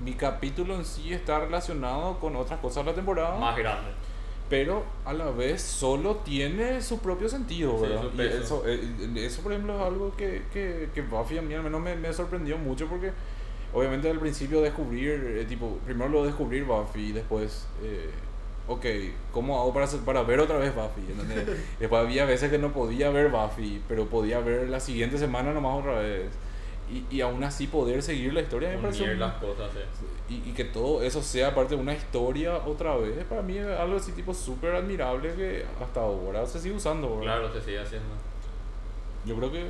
mi 0.04 0.12
capítulo 0.14 0.74
en 0.74 0.84
sí 0.84 1.12
está 1.12 1.40
relacionado 1.40 2.18
con 2.18 2.36
otras 2.36 2.60
cosas 2.60 2.84
de 2.84 2.90
la 2.92 2.94
temporada 2.96 3.38
Más 3.38 3.56
grande. 3.56 3.90
pero 4.48 4.84
a 5.04 5.12
la 5.12 5.30
vez 5.30 5.60
solo 5.62 6.16
tiene 6.16 6.80
su 6.82 6.98
propio 7.00 7.28
sentido, 7.28 7.80
¿verdad? 7.80 8.04
Y 8.16 8.20
eso, 8.22 8.62
eh, 8.66 8.80
eso, 9.16 9.42
por 9.42 9.52
ejemplo, 9.52 9.74
es 9.76 9.82
algo 9.82 10.14
que, 10.16 10.42
que, 10.52 10.88
que 10.94 11.02
Buffy 11.02 11.38
a 11.38 11.42
mí 11.42 11.54
al 11.54 11.62
menos 11.62 11.80
me, 11.80 11.96
me 11.96 12.12
sorprendió 12.12 12.56
mucho 12.58 12.86
porque 12.86 13.10
obviamente 13.72 14.08
al 14.08 14.18
principio 14.20 14.60
descubrir, 14.60 15.36
eh, 15.38 15.44
tipo, 15.48 15.78
primero 15.84 16.08
lo 16.08 16.24
descubrir 16.24 16.64
Buffy 16.64 17.08
y 17.08 17.12
después, 17.12 17.66
eh, 17.82 18.10
ok, 18.68 18.84
¿cómo 19.32 19.60
hago 19.60 19.72
para, 19.74 19.86
para 19.88 20.22
ver 20.22 20.38
otra 20.40 20.58
vez 20.58 20.72
Buffy? 20.74 21.02
Después 21.80 22.02
había 22.02 22.24
veces 22.24 22.50
que 22.50 22.58
no 22.58 22.72
podía 22.72 23.10
ver 23.10 23.28
Buffy, 23.30 23.82
pero 23.88 24.06
podía 24.06 24.38
ver 24.40 24.68
la 24.68 24.80
siguiente 24.80 25.18
semana 25.18 25.52
nomás 25.52 25.78
otra 25.80 25.98
vez. 25.98 26.26
Y, 26.88 27.04
y 27.16 27.20
aún 27.20 27.42
así 27.42 27.66
poder 27.66 28.00
seguir 28.02 28.32
la 28.32 28.42
historia 28.42 28.68
me 28.70 28.78
pareció 28.78 29.06
Unir 29.06 29.18
las 29.18 29.34
cosas, 29.34 29.70
sí. 29.72 30.34
y, 30.44 30.50
y 30.50 30.52
que 30.52 30.64
todo 30.64 31.02
eso 31.02 31.20
sea 31.20 31.52
parte 31.54 31.74
de 31.74 31.80
una 31.80 31.92
historia 31.94 32.58
otra 32.58 32.94
vez, 32.96 33.24
para 33.24 33.42
mí 33.42 33.58
es 33.58 33.66
algo 33.66 33.96
así 33.96 34.12
tipo 34.12 34.32
súper 34.32 34.74
admirable 34.76 35.34
que 35.34 35.64
hasta 35.82 36.00
ahora 36.00 36.46
se 36.46 36.60
sigue 36.60 36.76
usando. 36.76 37.18
¿verdad? 37.18 37.22
Claro, 37.40 37.52
se 37.52 37.60
sigue 37.60 37.80
haciendo. 37.80 38.08
Yo 39.24 39.34
creo 39.36 39.50
que 39.50 39.62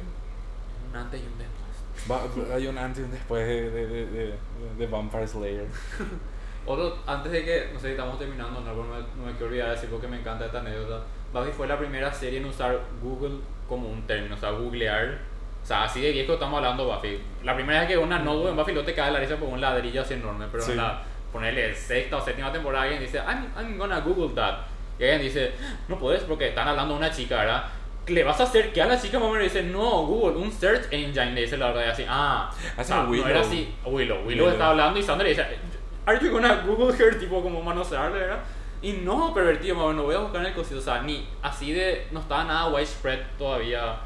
Un 0.90 0.96
antes 0.96 1.20
y 1.22 1.24
un 1.24 1.38
después. 1.38 2.48
va- 2.48 2.54
hay 2.54 2.66
un 2.66 2.76
antes 2.76 3.00
y 3.00 3.04
un 3.04 3.10
después 3.10 3.46
de, 3.46 3.70
de, 3.70 3.86
de, 3.86 4.06
de- 4.06 4.34
de 4.78 4.86
Vampire 4.86 5.26
Slayer. 5.26 5.66
Otro, 6.66 6.98
antes 7.06 7.30
de 7.32 7.44
que, 7.44 7.70
no 7.72 7.78
sé 7.78 7.86
si 7.86 7.90
estamos 7.92 8.18
terminando, 8.18 8.60
no, 8.60 8.74
no, 8.74 8.82
me, 8.82 8.98
no 9.16 9.24
me 9.26 9.30
quiero 9.32 9.46
olvidar 9.46 9.68
de 9.68 9.74
decir 9.76 9.88
porque 9.88 10.08
me 10.08 10.18
encanta 10.18 10.46
esta 10.46 10.60
anécdota. 10.60 11.04
Buffy 11.32 11.52
fue 11.52 11.66
la 11.68 11.78
primera 11.78 12.12
serie 12.12 12.40
en 12.40 12.44
usar 12.46 12.80
Google 13.02 13.38
como 13.68 13.88
un 13.88 14.06
término, 14.06 14.34
o 14.34 14.38
sea, 14.38 14.50
googlear. 14.50 15.18
O 15.66 15.68
sea, 15.68 15.82
así 15.82 16.00
de 16.00 16.12
viejo 16.12 16.34
estamos 16.34 16.58
hablando 16.58 16.84
Buffy. 16.86 17.20
La 17.42 17.52
primera 17.56 17.80
vez 17.80 17.88
que 17.88 17.98
una 17.98 18.20
notebook 18.20 18.50
en 18.50 18.56
Buffy 18.56 18.72
lo 18.72 18.84
te 18.84 18.94
cae 18.94 19.10
la 19.10 19.18
risa 19.18 19.34
por 19.34 19.48
un 19.48 19.60
ladrillo 19.60 20.02
así 20.02 20.14
enorme, 20.14 20.46
pero 20.48 20.62
Sí. 20.62 20.70
en 20.70 20.76
la, 20.76 21.02
ponerle 21.32 21.74
sexta 21.74 22.18
o 22.18 22.20
séptima 22.24 22.52
temporada 22.52 22.84
alguien 22.84 23.02
dice, 23.02 23.18
I'm, 23.18 23.48
I'm 23.58 23.76
gonna 23.76 23.98
Google 23.98 24.32
that. 24.36 24.58
Y 24.96 25.02
alguien 25.02 25.22
dice, 25.22 25.50
no 25.88 25.98
puedes 25.98 26.22
porque 26.22 26.50
están 26.50 26.68
hablando 26.68 26.94
de 26.94 27.00
una 27.00 27.10
chica, 27.10 27.38
¿verdad? 27.38 27.64
¿Le 28.06 28.22
vas 28.22 28.38
a 28.38 28.44
hacer 28.44 28.72
qué 28.72 28.80
a 28.80 28.86
la 28.86 29.00
chica? 29.00 29.18
Mamá 29.18 29.38
le 29.38 29.42
dice, 29.42 29.64
no, 29.64 30.06
Google, 30.06 30.36
un 30.38 30.52
search 30.52 30.86
engine. 30.92 31.32
Le 31.32 31.40
dice 31.40 31.56
la 31.56 31.72
verdad 31.72 31.86
y 31.86 31.90
así, 31.90 32.06
ah, 32.08 32.48
Hace 32.76 32.92
ah, 32.92 33.02
no 33.02 33.10
Willow. 33.10 33.26
era 33.26 33.40
así. 33.40 33.74
Willow, 33.84 34.18
Willow, 34.18 34.24
Willow. 34.28 34.48
está 34.50 34.68
hablando 34.68 35.00
y 35.00 35.02
Sandra 35.02 35.24
le 35.24 35.30
dice, 35.30 35.44
Are 36.06 36.16
you 36.24 36.30
gonna 36.30 36.62
Google 36.64 36.96
her? 36.96 37.18
Tipo 37.18 37.42
como 37.42 37.60
manosearle, 37.60 38.20
¿verdad? 38.20 38.38
Y 38.82 38.92
no, 38.92 39.34
pervertido, 39.34 39.74
más 39.74 39.86
bueno, 39.86 40.04
voy 40.04 40.14
a 40.14 40.18
buscar 40.18 40.42
en 40.42 40.46
el 40.46 40.54
cosito. 40.54 40.78
O 40.78 40.82
sea, 40.82 41.02
ni 41.02 41.26
así 41.42 41.72
de. 41.72 42.06
No 42.12 42.20
estaba 42.20 42.44
nada 42.44 42.68
widespread 42.68 43.18
todavía 43.36 43.96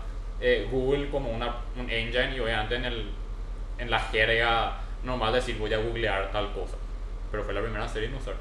eh, 0.40 0.68
Google 0.70 1.10
como 1.10 1.30
una, 1.30 1.56
un 1.76 1.90
engine 1.90 2.34
y 2.36 2.40
obviamente 2.40 2.76
en, 2.76 2.84
el, 2.84 3.10
en 3.78 3.90
la 3.90 3.98
jerga 4.00 4.78
normal 5.04 5.32
decir 5.32 5.58
voy 5.58 5.72
a 5.72 5.78
googlear 5.78 6.30
tal 6.32 6.52
cosa. 6.52 6.76
Pero 7.30 7.44
fue 7.44 7.54
la 7.54 7.60
primera 7.62 7.88
serie 7.88 8.08
en 8.08 8.14
usar. 8.14 8.34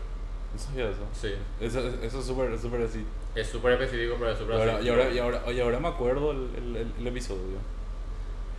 No 0.53 0.59
sabía 0.59 0.89
eso. 0.89 1.05
Sí. 1.13 1.33
Eso, 1.61 1.79
eso 2.01 2.19
es 2.19 2.25
súper, 2.25 2.57
súper 2.57 2.81
así. 2.81 3.05
Es 3.35 3.47
súper 3.47 3.73
específico, 3.73 4.15
pero 4.17 4.31
es 4.31 4.37
súper 4.39 4.55
así. 4.55 4.85
y, 4.85 4.89
ahora, 4.89 5.09
y, 5.11 5.19
ahora, 5.19 5.51
y 5.51 5.59
ahora 5.59 5.79
me 5.79 5.87
acuerdo 5.89 6.31
el, 6.31 6.49
el, 6.57 6.91
el, 6.99 7.07
episodio. 7.07 7.57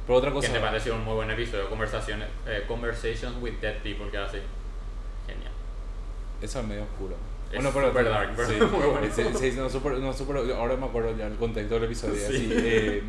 Pero 0.06 0.18
otra 0.18 0.30
Que 0.30 0.36
cosa. 0.36 0.52
me 0.52 0.60
pareció 0.60 0.94
un 0.94 1.04
muy 1.04 1.14
buen 1.14 1.30
episodio. 1.30 1.68
Conversaciones, 1.68 2.28
eh, 2.46 2.64
conversations 2.68 3.36
with 3.42 3.54
Dead 3.60 3.76
People, 3.82 4.08
que 4.10 4.16
era 4.16 4.26
así. 4.26 4.38
Genial. 5.26 5.52
Esa 6.40 6.60
es 6.60 6.66
medio 6.66 6.84
oscura. 6.84 7.16
Bueno, 7.56 7.70
pero. 7.74 7.88
súper 7.88 8.08
dark, 8.08 8.32
pero 8.36 8.48
sí, 8.48 8.54
muy 8.60 8.86
bueno. 8.90 9.06
Sí, 9.14 9.22
sí, 9.50 9.56
no, 9.56 9.68
súper- 9.68 9.98
no, 9.98 10.12
súper- 10.12 10.52
ahora 10.54 10.76
me 10.76 10.86
acuerdo 10.86 11.16
ya 11.16 11.26
el 11.26 11.36
contexto 11.36 11.74
del 11.74 11.84
episodio. 11.84 12.14
Sí. 12.14 12.24
Así, 12.24 12.48
eh, 12.52 13.02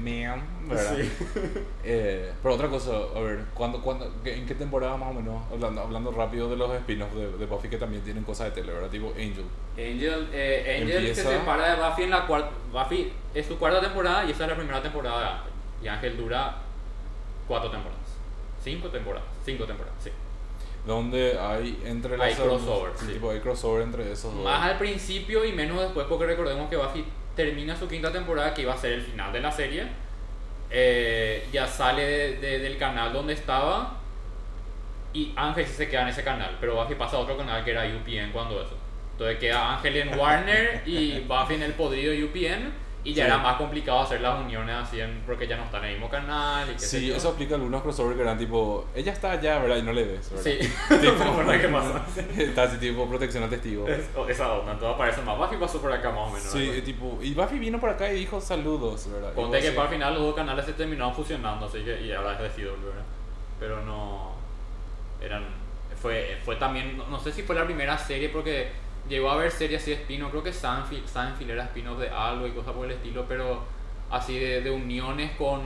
¿verdad? 0.68 0.96
Sí. 0.98 1.12
Eh, 1.84 2.32
pero 2.42 2.56
otra 2.56 2.68
cosa, 2.70 2.92
a 3.16 3.20
ver, 3.20 3.46
¿cuándo, 3.54 3.82
cuándo, 3.82 4.12
¿en 4.26 4.46
qué 4.46 4.56
temporada 4.56 4.98
más 4.98 5.12
o 5.12 5.14
menos? 5.14 5.44
Hablando, 5.52 5.82
hablando 5.82 6.12
rápido 6.12 6.50
de 6.50 6.56
los 6.58 6.72
spin-offs 6.74 7.16
de, 7.16 7.32
de 7.38 7.46
Buffy 7.46 7.70
que 7.70 7.78
también 7.78 8.04
tienen 8.04 8.24
cosas 8.24 8.48
de 8.54 8.62
tele, 8.62 8.74
¿verdad? 8.74 8.90
Tipo 8.90 9.10
Angel. 9.16 9.46
Angel, 9.78 10.30
eh, 10.34 10.80
Angel 10.82 10.98
Empieza- 10.98 11.24
se 11.30 11.38
separa 11.38 11.76
de 11.76 11.82
Buffy 11.90 12.04
en 12.04 12.10
la 12.10 12.26
cuarta. 12.26 12.50
Buffy 12.72 13.12
es 13.36 13.46
su 13.46 13.58
cuarta 13.60 13.80
temporada 13.82 14.26
y 14.26 14.32
esa 14.32 14.44
es 14.46 14.50
la 14.50 14.56
primera 14.56 14.82
temporada 14.82 15.20
de 15.20 15.26
Ángel. 15.28 15.52
Y 15.84 15.88
Ángel 15.88 16.18
dura 16.18 16.56
cuatro 17.48 17.70
temporadas. 17.70 18.00
Cinco 18.64 18.88
temporadas. 18.90 19.28
Cinco 19.46 19.66
temporadas, 19.66 19.98
sí. 20.04 20.10
Donde 20.86 21.38
hay 21.40 21.80
entre 21.86 22.14
Hay 22.14 22.32
las 22.32 22.40
crossover, 22.40 22.92
sí, 22.96 23.06
sí. 23.06 23.14
tipo 23.14 23.30
hay 23.30 23.40
crossover 23.40 23.84
entre 23.84 24.12
esos 24.12 24.34
dos. 24.34 24.44
Más 24.44 24.64
al 24.72 24.78
principio 24.80 25.46
y 25.46 25.52
menos 25.54 25.80
después, 25.80 26.08
porque 26.10 26.26
recordemos 26.26 26.70
que 26.70 26.76
Buffy 26.78 27.06
termina 27.36 27.76
su 27.76 27.88
quinta 27.88 28.12
temporada, 28.12 28.54
que 28.54 28.64
iba 28.64 28.74
a 28.74 28.78
ser 28.78 28.94
el 28.94 29.02
final 29.02 29.32
de 29.32 29.40
la 29.42 29.52
serie. 29.52 29.84
Eh, 30.72 31.48
ya 31.52 31.68
sale 31.68 32.02
de- 32.04 32.36
de- 32.38 32.60
del 32.60 32.78
canal 32.78 33.14
donde 33.14 33.34
estaba. 33.34 33.98
Y 35.14 35.34
Ángel 35.36 35.66
sí 35.68 35.74
se 35.74 35.90
queda 35.90 36.04
en 36.04 36.08
ese 36.08 36.24
canal, 36.24 36.58
pero 36.60 36.76
Buffy 36.76 36.96
pasa 36.96 37.18
a 37.18 37.20
otro 37.20 37.38
canal 37.38 37.64
que 37.64 37.72
era 37.72 37.84
UPN 37.86 38.32
cuando 38.32 38.62
eso. 38.62 38.76
Entonces 39.12 39.38
queda 39.38 39.76
Ángel 39.76 39.98
en 39.98 40.18
Warner 40.18 40.82
y 40.86 41.20
Buffy 41.28 41.56
en 41.56 41.64
el 41.64 41.74
podrido 41.74 42.14
UPN. 42.26 42.72
Y 43.04 43.16
ya 43.16 43.24
Sí. 43.24 43.28
era 43.32 43.38
más 43.40 43.56
complicado 43.58 44.02
hacer 44.02 44.22
las 44.22 44.40
uniones 44.40 44.76
así 44.76 45.00
en- 45.02 45.24
porque 45.26 45.48
ya 45.48 45.58
no 45.58 45.64
están 45.64 45.82
en 45.84 45.88
el 45.90 45.94
mismo 45.96 46.08
canal. 46.10 46.70
Y 46.70 46.74
qué 46.74 46.80
sé 46.80 47.00
Sí, 47.00 47.08
yo. 47.08 47.16
eso 47.16 47.30
aplica 47.30 47.56
a 47.56 47.58
algunos 47.58 47.82
crossovers 47.82 48.16
que 48.16 48.22
eran 48.22 48.38
tipo, 48.38 48.86
ella 48.94 49.12
está 49.12 49.32
allá, 49.32 49.58
¿verdad? 49.58 49.78
Y 49.78 49.82
no 49.82 49.92
le 49.92 50.04
ves, 50.06 50.30
¿verdad? 50.30 50.44
Sí, 50.44 50.60
Tipo, 51.02 51.32
Bueno, 51.32 51.52
¿qué 51.60 51.68
pasa? 51.68 52.06
está 52.38 52.64
así 52.64 52.78
tipo 52.78 53.08
protección 53.10 53.44
al 53.44 53.50
testigo. 53.50 53.88
Es- 53.88 54.08
esa 54.30 54.52
onda, 54.54 54.74
entonces 54.74 54.94
aparece 54.96 55.22
más. 55.24 55.36
Buffy 55.38 55.56
pasó 55.58 55.82
por 55.82 55.92
acá 55.92 56.12
más 56.12 56.20
o 56.30 56.32
menos. 56.32 56.44
Sí, 56.52 56.68
¿verdad? 56.70 56.84
tipo, 56.84 57.18
y 57.24 57.34
Buffy 57.34 57.58
vino 57.58 57.80
por 57.80 57.90
acá 57.90 58.12
y 58.14 58.18
dijo 58.20 58.40
saludos, 58.40 59.10
¿verdad? 59.12 59.34
Ponte 59.34 59.60
que 59.60 59.68
así, 59.70 59.76
para 59.76 59.90
el 59.90 59.96
final 59.96 60.14
los 60.14 60.24
dos 60.24 60.36
canales 60.36 60.64
se 60.66 60.74
terminaron 60.74 61.16
fusionando, 61.16 61.66
así 61.66 61.80
que, 61.80 62.02
y 62.02 62.12
ahora 62.12 62.34
es 62.34 62.56
de 62.56 62.64
CW, 62.64 62.86
¿verdad? 62.86 63.04
Pero 63.60 63.82
no. 63.82 64.32
Eran. 65.22 65.44
Fue, 66.00 66.38
fue 66.46 66.56
también. 66.58 66.98
No, 66.98 67.08
no 67.08 67.20
sé 67.20 67.32
si 67.32 67.42
fue 67.44 67.56
la 67.56 67.64
primera 67.66 67.98
serie, 67.98 68.30
porque 68.30 68.72
llegó 69.10 69.30
a 69.30 69.34
haber 69.34 69.52
series 69.52 69.82
así 69.82 69.92
de 69.92 69.98
spin-off. 70.02 70.32
Creo 70.32 70.44
que 70.44 70.54
Sanfield, 70.54 71.08
Sanfield 71.08 71.52
era 71.52 71.64
spin-off 71.66 72.00
de 72.00 72.10
algo 72.10 72.48
y 72.48 72.52
cosas 72.52 72.74
por 72.74 72.86
el 72.86 72.92
estilo, 72.92 73.26
pero 73.28 73.64
así 74.10 74.38
de, 74.40 74.62
de 74.62 74.70
uniones 74.72 75.32
con 75.38 75.62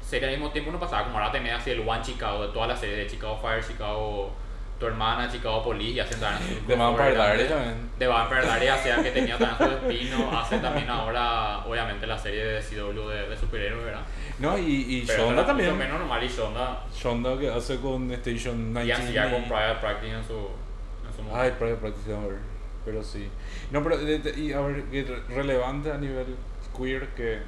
series 0.00 0.28
al 0.28 0.38
mismo 0.38 0.50
tiempo 0.52 0.70
no 0.70 0.78
pasaba. 0.80 1.04
Como 1.04 1.18
ahora 1.18 1.32
tenés 1.32 1.52
así 1.54 1.70
el 1.70 1.80
One 1.86 2.02
Chicago, 2.02 2.46
de 2.46 2.52
toda 2.52 2.66
la 2.66 2.76
serie 2.76 2.96
de 2.96 3.06
Chicago 3.06 3.38
Fire, 3.40 3.64
Chicago. 3.66 4.32
Tu 4.76 4.86
hermana, 4.86 5.30
Chicago 5.30 5.62
Police, 5.62 5.92
y 5.92 6.00
hacen 6.00 6.18
también. 6.18 6.66
De 6.66 6.74
Vampire 6.74 7.12
Diaries 7.14 7.48
también. 7.48 7.90
De 7.96 8.06
Vampire 8.08 8.42
Diaries 8.42 8.72
hacía 8.74 9.02
que 9.04 9.10
tenía 9.12 9.38
su 9.38 9.44
espino, 9.64 10.36
hace 10.36 10.58
también 10.58 10.90
ahora, 10.90 11.64
obviamente, 11.64 12.04
la 12.08 12.18
serie 12.18 12.44
de 12.44 12.60
CW 12.60 13.08
de, 13.08 13.28
de 13.28 13.36
superhéroes, 13.36 13.84
¿verdad? 13.84 14.02
No, 14.40 14.58
y, 14.58 14.64
y 14.96 15.04
Pero 15.06 15.26
Shonda 15.26 15.46
también. 15.46 15.78
menos 15.78 16.00
normal 16.00 16.24
y 16.24 16.26
Shonda 16.28 16.80
Shonda 16.92 17.38
que 17.38 17.48
hace 17.50 17.78
con 17.80 18.10
Station 18.10 18.74
19. 18.74 18.84
y 18.84 18.90
hacía 18.90 19.30
con 19.30 19.44
Private 19.44 19.80
Practice 19.80 20.12
en 20.12 20.24
su, 20.24 20.48
momento. 21.22 21.40
Ay, 21.40 21.50
Private 21.58 21.80
Practice, 21.80 22.14
a 22.14 22.18
ver. 22.20 22.38
Pero 22.84 23.02
sí. 23.02 23.28
No, 23.70 23.82
pero, 23.82 23.96
de- 23.98 24.18
de- 24.18 24.38
y 24.40 24.52
a 24.52 24.60
ver, 24.60 24.84
re- 24.90 25.22
relevante 25.34 25.90
a 25.90 25.96
nivel 25.98 26.36
queer 26.76 27.08
que. 27.14 27.40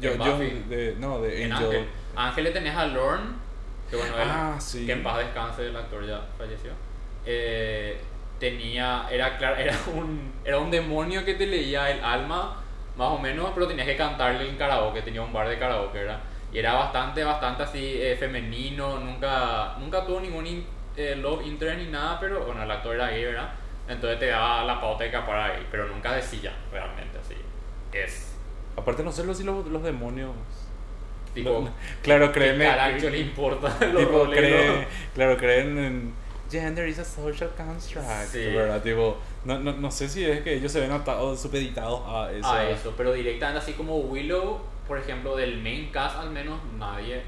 Yo, 0.00 0.14
yo 0.16 0.38
de, 0.38 0.96
no, 0.98 1.20
de 1.20 1.44
en 1.44 1.52
Angel. 1.52 1.66
Ángel. 1.66 1.88
Ángel 2.16 2.44
le 2.44 2.50
tenés 2.50 2.74
a 2.74 2.86
Lorne, 2.86 3.26
que 3.90 3.96
bueno, 3.96 4.16
él- 4.16 4.28
Ah, 4.28 4.56
sí. 4.58 4.86
que 4.86 4.92
en 4.92 5.02
paz 5.02 5.18
descanse, 5.18 5.66
el 5.66 5.76
actor 5.76 6.04
ya 6.06 6.20
falleció. 6.36 6.70
Eh, 7.26 7.98
tenía, 8.40 9.06
era 9.10 9.36
claro, 9.36 9.56
era 9.56 9.76
un, 9.94 10.32
era 10.44 10.58
un 10.58 10.70
demonio 10.70 11.24
que 11.24 11.34
te 11.34 11.46
leía 11.46 11.90
el 11.90 12.02
alma, 12.02 12.56
más 12.96 13.08
o 13.08 13.18
menos, 13.18 13.50
pero 13.54 13.68
tenías 13.68 13.86
que 13.86 13.96
cantarle 13.96 14.48
en 14.48 14.56
karaoke, 14.56 15.02
tenía 15.02 15.22
un 15.22 15.32
bar 15.32 15.48
de 15.48 15.58
karaoke, 15.58 15.98
¿verdad? 15.98 16.20
Y 16.52 16.58
era 16.58 16.72
bastante, 16.74 17.22
bastante 17.22 17.62
así 17.62 17.98
eh, 18.00 18.16
femenino, 18.18 18.98
nunca, 19.00 19.76
nunca 19.78 20.04
tuvo 20.06 20.20
ningún 20.20 20.46
in- 20.46 20.66
eh, 20.98 21.16
love 21.16 21.46
interest 21.46 21.78
ni 21.78 21.86
nada, 21.90 22.18
pero 22.20 22.44
bueno, 22.44 22.62
el 22.62 22.70
actor 22.70 22.94
era 22.94 23.08
gay, 23.10 23.24
¿verdad? 23.24 23.50
Entonces 23.88 24.18
te 24.18 24.26
daba 24.26 24.64
la 24.64 24.80
pauta 24.80 25.04
de 25.04 25.16
ahí, 25.16 25.66
pero 25.70 25.86
nunca 25.86 26.12
decía 26.12 26.52
realmente 26.70 27.18
así. 27.18 27.34
Es 27.92 28.34
Aparte, 28.76 29.02
no 29.02 29.10
sé 29.10 29.34
si 29.34 29.44
los, 29.44 29.66
los 29.66 29.82
demonios. 29.82 30.30
tipo, 31.34 31.50
No, 31.50 31.70
claro, 32.02 32.26
¿qué 32.32 32.40
créeme. 32.40 32.64
carajo 32.66 33.08
le 33.10 33.18
importa? 33.18 33.78
tipo, 33.78 34.24
creen, 34.30 34.86
claro, 35.14 35.36
creen 35.36 35.78
en. 35.78 36.14
Gender 36.50 36.88
is 36.88 36.98
a 36.98 37.04
social 37.04 37.50
construct. 37.56 38.06
Sí. 38.30 38.46
¿verdad? 38.46 38.82
Tipo, 38.82 39.18
no, 39.44 39.58
no, 39.58 39.72
no 39.72 39.90
sé 39.90 40.08
si 40.08 40.24
es 40.24 40.40
que 40.42 40.54
ellos 40.54 40.72
se 40.72 40.80
ven 40.80 40.92
atados, 40.92 41.40
supeditados 41.40 42.02
a 42.06 42.32
eso. 42.32 42.50
a 42.50 42.70
eso, 42.70 42.94
pero 42.96 43.12
directamente 43.12 43.60
así 43.60 43.72
como 43.74 43.96
Willow, 43.98 44.60
por 44.86 44.98
ejemplo, 44.98 45.36
del 45.36 45.60
main 45.62 45.90
cast 45.90 46.18
al 46.18 46.30
menos, 46.30 46.58
nadie. 46.78 47.22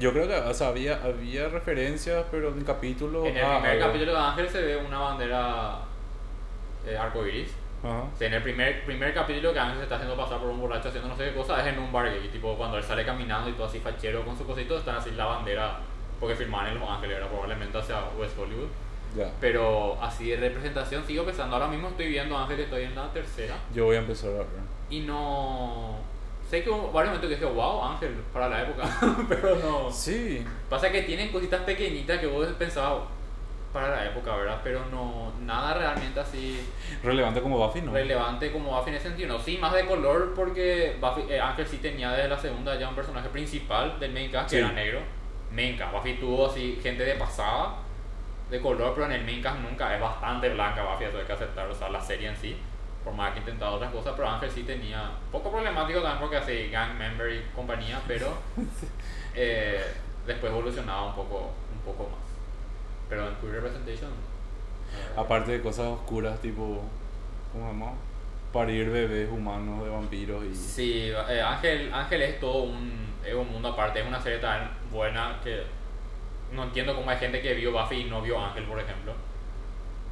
Yo 0.00 0.12
creo 0.12 0.28
que 0.28 0.34
o 0.34 0.54
sea, 0.54 0.68
había, 0.68 1.02
había 1.02 1.48
referencias, 1.48 2.24
pero 2.30 2.48
en 2.48 2.64
capítulos. 2.64 3.26
en 3.26 3.36
el 3.36 3.44
ah, 3.44 3.60
primer 3.60 3.78
capítulo 3.78 4.12
de 4.12 4.18
Ángel 4.18 4.48
se 4.48 4.62
ve 4.62 4.76
una 4.76 4.98
bandera 4.98 5.78
eh, 6.86 6.96
arcoiris. 6.96 7.50
Ajá. 7.82 8.02
O 8.12 8.16
sea, 8.16 8.28
en 8.28 8.34
el 8.34 8.42
primer, 8.42 8.84
primer 8.84 9.14
capítulo 9.14 9.52
que 9.52 9.58
Ángel 9.58 9.78
se 9.78 9.82
está 9.84 9.96
haciendo 9.96 10.16
pasar 10.16 10.38
por 10.38 10.48
un 10.48 10.60
borracho 10.60 10.88
haciendo 10.88 11.08
no 11.08 11.16
sé 11.16 11.26
qué 11.26 11.34
cosa 11.34 11.60
es 11.60 11.74
en 11.74 11.78
un 11.78 11.92
bar 11.92 12.10
gay. 12.10 12.28
Tipo, 12.28 12.56
cuando 12.56 12.78
él 12.78 12.84
sale 12.84 13.04
caminando 13.04 13.50
y 13.50 13.52
todo 13.52 13.66
así 13.66 13.80
fachero 13.80 14.24
con 14.24 14.36
su 14.36 14.44
cosito, 14.46 14.78
están 14.78 14.96
así 14.96 15.10
la 15.12 15.26
bandera. 15.26 15.78
Porque 16.18 16.34
firmaban 16.34 16.72
en 16.72 16.80
Los 16.80 16.88
Ángeles, 16.88 17.18
era 17.18 17.28
probablemente 17.28 17.76
hacia 17.76 17.96
West 18.18 18.38
Hollywood. 18.38 18.68
Ya. 19.14 19.30
Pero 19.40 20.02
así 20.02 20.30
de 20.30 20.36
representación 20.36 21.04
sigo 21.06 21.24
pensando. 21.24 21.56
Ahora 21.56 21.68
mismo 21.68 21.88
estoy 21.88 22.08
viendo 22.08 22.36
Ángel, 22.36 22.60
estoy 22.60 22.84
en 22.84 22.94
la 22.94 23.12
tercera. 23.12 23.56
Yo 23.74 23.84
voy 23.84 23.96
a 23.96 24.00
empezar 24.00 24.30
a 24.30 24.38
ver. 24.38 24.46
Y 24.88 25.00
no. 25.00 25.96
Sé 26.48 26.62
que 26.62 26.70
hubo 26.70 26.92
varios 26.92 27.14
momentos 27.14 27.28
que 27.28 27.34
dije, 27.44 27.44
wow, 27.44 27.84
Ángel, 27.84 28.14
para 28.32 28.48
la 28.48 28.62
época. 28.62 28.84
pero 29.28 29.56
no. 29.56 29.90
Sí. 29.90 30.44
Pasa 30.70 30.90
que 30.92 31.02
tienen 31.02 31.30
cositas 31.32 31.60
pequeñitas 31.62 32.18
que 32.20 32.26
vos 32.26 32.46
pensabas 32.58 33.02
para 33.72 33.88
la 33.90 34.06
época, 34.06 34.34
¿verdad? 34.36 34.60
Pero 34.62 34.84
no. 34.90 35.32
Nada 35.40 35.74
realmente 35.74 36.18
así 36.20 36.60
Relevante 37.02 37.42
como 37.42 37.58
Buffy, 37.58 37.82
¿no? 37.82 37.92
relevante 37.92 38.50
como 38.52 38.70
Buffy 38.76 38.90
en 38.90 38.96
ese 38.96 39.08
sentido. 39.08 39.36
No, 39.36 39.42
sí, 39.42 39.58
más 39.58 39.72
de 39.74 39.86
color 39.86 40.34
porque 40.34 40.96
Buffy, 41.00 41.24
eh, 41.30 41.40
Ángel 41.40 41.66
sí 41.66 41.78
tenía 41.78 42.10
desde 42.12 42.28
la 42.28 42.38
segunda 42.38 42.78
ya 42.78 42.88
un 42.88 42.94
personaje 42.94 43.28
principal 43.28 43.98
del 44.00 44.12
main 44.12 44.30
cast 44.30 44.50
que 44.50 44.56
Sí. 44.56 44.62
era 44.64 44.72
negro. 44.72 45.00
Main 45.52 45.76
cast. 45.76 45.92
Buffy 45.92 46.14
tuvo 46.14 46.46
así 46.46 46.78
gente 46.82 47.04
de 47.04 47.14
pasada 47.16 47.74
de 48.50 48.60
color, 48.60 48.92
pero 48.94 49.06
en 49.06 49.12
el 49.12 49.24
main 49.24 49.42
cast 49.42 49.58
nunca 49.58 49.92
es 49.94 50.00
bastante 50.00 50.48
blanca 50.50 50.84
Buffy, 50.84 51.04
eso 51.04 51.18
hay 51.18 51.24
que 51.24 51.32
aceptar, 51.32 51.68
o 51.68 51.74
sea, 51.74 51.88
la 51.88 52.00
serie 52.00 52.28
en 52.28 52.36
sí. 52.36 52.56
Por 53.06 53.14
más 53.14 53.30
que 53.32 53.38
he 53.38 53.42
intentado 53.42 53.76
otras 53.76 53.92
cosas, 53.92 54.14
pero 54.16 54.28
Ángel 54.28 54.50
sí 54.50 54.64
tenía 54.64 55.12
poco 55.30 55.52
problemático 55.52 56.00
también 56.00 56.18
porque 56.18 56.38
así 56.38 56.70
gang 56.70 56.98
member 56.98 57.32
y 57.32 57.40
compañía, 57.54 58.00
pero 58.08 58.26
eh, 59.36 59.80
después 60.26 60.50
evolucionaba 60.50 61.06
un 61.06 61.14
poco, 61.14 61.52
un 61.72 61.80
poco 61.84 62.10
más. 62.10 62.18
Pero 63.08 63.28
en 63.28 63.34
queer 63.36 63.52
representation. 63.62 64.10
que- 64.10 65.20
Aparte 65.20 65.52
de 65.52 65.62
cosas 65.62 65.86
oscuras, 65.86 66.40
tipo. 66.40 66.82
¿Cómo 67.52 67.66
se 67.68 67.72
llama? 67.72 67.92
Parir 68.52 68.90
bebés 68.90 69.30
humanos 69.30 69.84
de 69.84 69.90
vampiros 69.90 70.44
y. 70.44 70.52
Sí, 70.56 71.12
eh, 71.28 71.40
Ángel, 71.40 71.94
Ángel 71.94 72.22
es 72.22 72.40
todo 72.40 72.64
un, 72.64 73.14
es 73.24 73.34
un 73.34 73.48
mundo 73.52 73.68
aparte, 73.68 74.00
es 74.00 74.06
una 74.08 74.20
serie 74.20 74.40
tan 74.40 74.68
buena 74.90 75.36
que 75.44 75.62
no 76.52 76.64
entiendo 76.64 76.96
cómo 76.96 77.08
hay 77.08 77.18
gente 77.18 77.40
que 77.40 77.54
vio 77.54 77.70
Buffy 77.70 78.00
y 78.00 78.04
no 78.10 78.20
vio 78.20 78.44
Ángel, 78.44 78.64
por 78.64 78.80
ejemplo. 78.80 79.12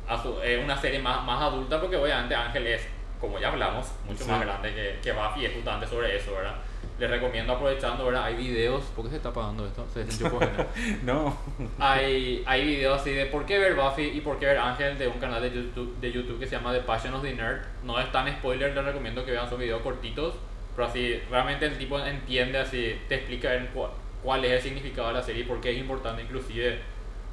A 0.08 0.20
su- 0.22 0.40
es 0.42 0.62
una 0.62 0.76
serie 0.80 0.98
más, 0.98 1.22
más 1.24 1.40
adulta 1.42 1.80
porque 1.80 1.96
obviamente 1.96 2.34
Ángel 2.34 2.66
es, 2.66 2.86
como 3.20 3.38
ya 3.38 3.48
hablamos, 3.48 3.86
mucho 4.06 4.24
Sí. 4.24 4.30
más 4.30 4.40
grande 4.40 4.74
que, 4.74 4.98
que 5.02 5.12
Buffy, 5.12 5.46
es 5.46 5.54
justamente 5.54 5.86
sobre 5.86 6.16
eso, 6.16 6.32
¿verdad? 6.34 6.54
Les 6.98 7.10
recomiendo 7.10 7.54
aprovechando, 7.54 8.04
¿verdad? 8.04 8.24
Hay 8.24 8.34
videos, 8.36 8.84
¿por 8.94 9.04
qué 9.04 9.10
se 9.12 9.16
está 9.16 9.30
apagando 9.30 9.66
esto? 9.66 9.84
Se 9.92 10.04
desenchufó. 10.04 10.38
No. 11.02 11.36
hay, 11.78 12.42
hay 12.46 12.64
videos 12.66 13.00
así 13.00 13.10
de 13.12 13.26
por 13.26 13.46
qué 13.46 13.58
ver 13.58 13.74
Buffy 13.74 14.02
y 14.14 14.20
por 14.20 14.38
qué 14.38 14.46
ver 14.46 14.58
Ángel 14.58 14.96
de 14.98 15.08
un 15.08 15.18
canal 15.18 15.40
de 15.42 15.50
YouTube, 15.50 15.98
de 16.00 16.12
YouTube 16.12 16.38
que 16.38 16.46
se 16.46 16.56
llama 16.56 16.72
The 16.72 16.80
Passion 16.80 17.14
of 17.14 17.22
the 17.22 17.32
Nerd. 17.32 17.62
No 17.82 17.98
es 17.98 18.10
tan 18.12 18.28
spoiler, 18.38 18.74
les 18.74 18.84
recomiendo 18.84 19.24
que 19.24 19.32
vean 19.32 19.48
sus 19.48 19.58
videos 19.58 19.82
cortitos, 19.82 20.34
pero 20.76 20.86
así 20.88 21.20
realmente 21.30 21.66
el 21.66 21.78
tipo 21.78 21.98
entiende, 21.98 22.58
así 22.58 23.00
te 23.08 23.16
explica 23.16 23.54
en 23.54 23.68
cuál, 23.68 23.90
cuál 24.22 24.44
es 24.44 24.52
el 24.52 24.60
significado 24.62 25.08
de 25.08 25.14
la 25.14 25.22
serie 25.22 25.42
y 25.42 25.46
por 25.46 25.60
qué 25.60 25.70
es 25.72 25.78
importante 25.78 26.22
inclusive 26.22 26.78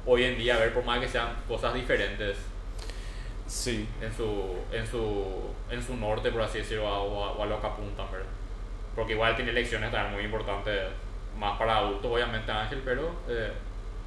hoy 0.06 0.24
en 0.24 0.38
día 0.38 0.56
ver 0.56 0.72
por 0.74 0.84
más 0.84 0.98
que 1.00 1.06
sean 1.08 1.28
cosas 1.46 1.74
diferentes 1.74 2.36
Sí. 3.52 3.86
en 4.00 4.12
su, 4.12 4.54
en 4.72 4.86
su, 4.86 5.24
en 5.70 5.82
su 5.82 5.96
norte, 5.96 6.30
por 6.32 6.40
así 6.42 6.58
decirlo, 6.58 6.84
o 6.88 7.24
a, 7.24 7.32
o 7.32 7.42
a 7.42 7.46
lo 7.46 7.60
que 7.60 7.66
apuntan, 7.66 8.06
¿verdad? 8.10 8.26
Porque 8.94 9.12
igual 9.12 9.36
tiene 9.36 9.52
lecciones 9.52 9.90
también 9.92 10.14
muy 10.14 10.24
importantes, 10.24 10.80
más 11.38 11.58
para 11.58 11.76
adultos 11.78 12.10
obviamente 12.12 12.50
Ángel, 12.50 12.80
pero 12.84 13.10
eh, 13.28 13.52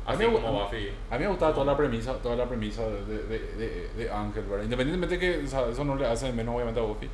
A 0.06 0.12
así 0.12 0.24
mí 0.26 0.30
me- 0.32 0.42
como 0.42 0.64
Buffy. 0.64 0.90
A 1.12 1.16
mí 1.18 1.24
me 1.24 1.28
gustaba 1.30 1.54
toda 1.54 1.66
la 1.68 1.78
premisa, 1.78 2.14
toda 2.22 2.36
la 2.36 2.46
premisa 2.46 2.82
de, 2.88 3.06
de, 3.28 3.40
de, 3.56 3.90
de 3.96 4.10
Ángel, 4.12 4.44
¿verdad? 4.46 4.64
Independientemente 4.64 5.20
que 5.20 5.44
o 5.46 5.48
sea, 5.48 5.68
eso 5.70 5.84
no 5.86 5.96
le 5.96 6.06
hace 6.08 6.32
menos 6.34 6.56
obviamente 6.56 6.80
a 6.80 6.84
Buffy, 6.84 7.10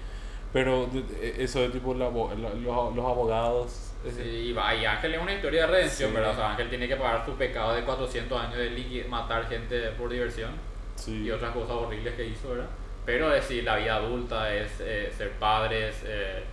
pero 0.53 0.89
eso 1.37 1.59
de 1.61 1.69
tipo 1.69 1.93
la 1.93 2.05
la- 2.09 2.53
los, 2.53 2.95
los 2.95 3.05
abogados, 3.05 3.87
Sí, 4.03 4.53
y 4.55 4.85
Ángel 4.85 5.13
es 5.13 5.21
una 5.21 5.33
historia 5.33 5.61
de 5.61 5.67
redención, 5.67 6.09
Sí. 6.09 6.15
¿verdad? 6.15 6.31
O 6.31 6.35
sea, 6.35 6.51
Ángel 6.51 6.69
tiene 6.69 6.87
que 6.87 6.95
pagar 6.95 7.23
su 7.25 7.33
pecado 7.35 7.73
de 7.73 7.83
400 7.83 8.41
años 8.41 8.57
de 8.57 9.05
matar 9.09 9.47
gente 9.47 9.79
por 9.91 10.09
diversión 10.09 10.49
sí. 11.05 11.23
y 11.23 11.31
otras 11.31 11.51
cosas 11.53 11.71
horribles 11.71 12.13
que 12.15 12.25
hizo, 12.27 12.49
¿verdad? 12.49 12.67
Pero 13.05 13.33
es 13.33 13.41
decir, 13.41 13.63
la 13.63 13.77
vida 13.77 13.95
adulta 13.95 14.53
es 14.53 14.71
eh, 14.79 15.11
ser 15.17 15.31
padres, 15.33 15.95
eh, 16.05 16.43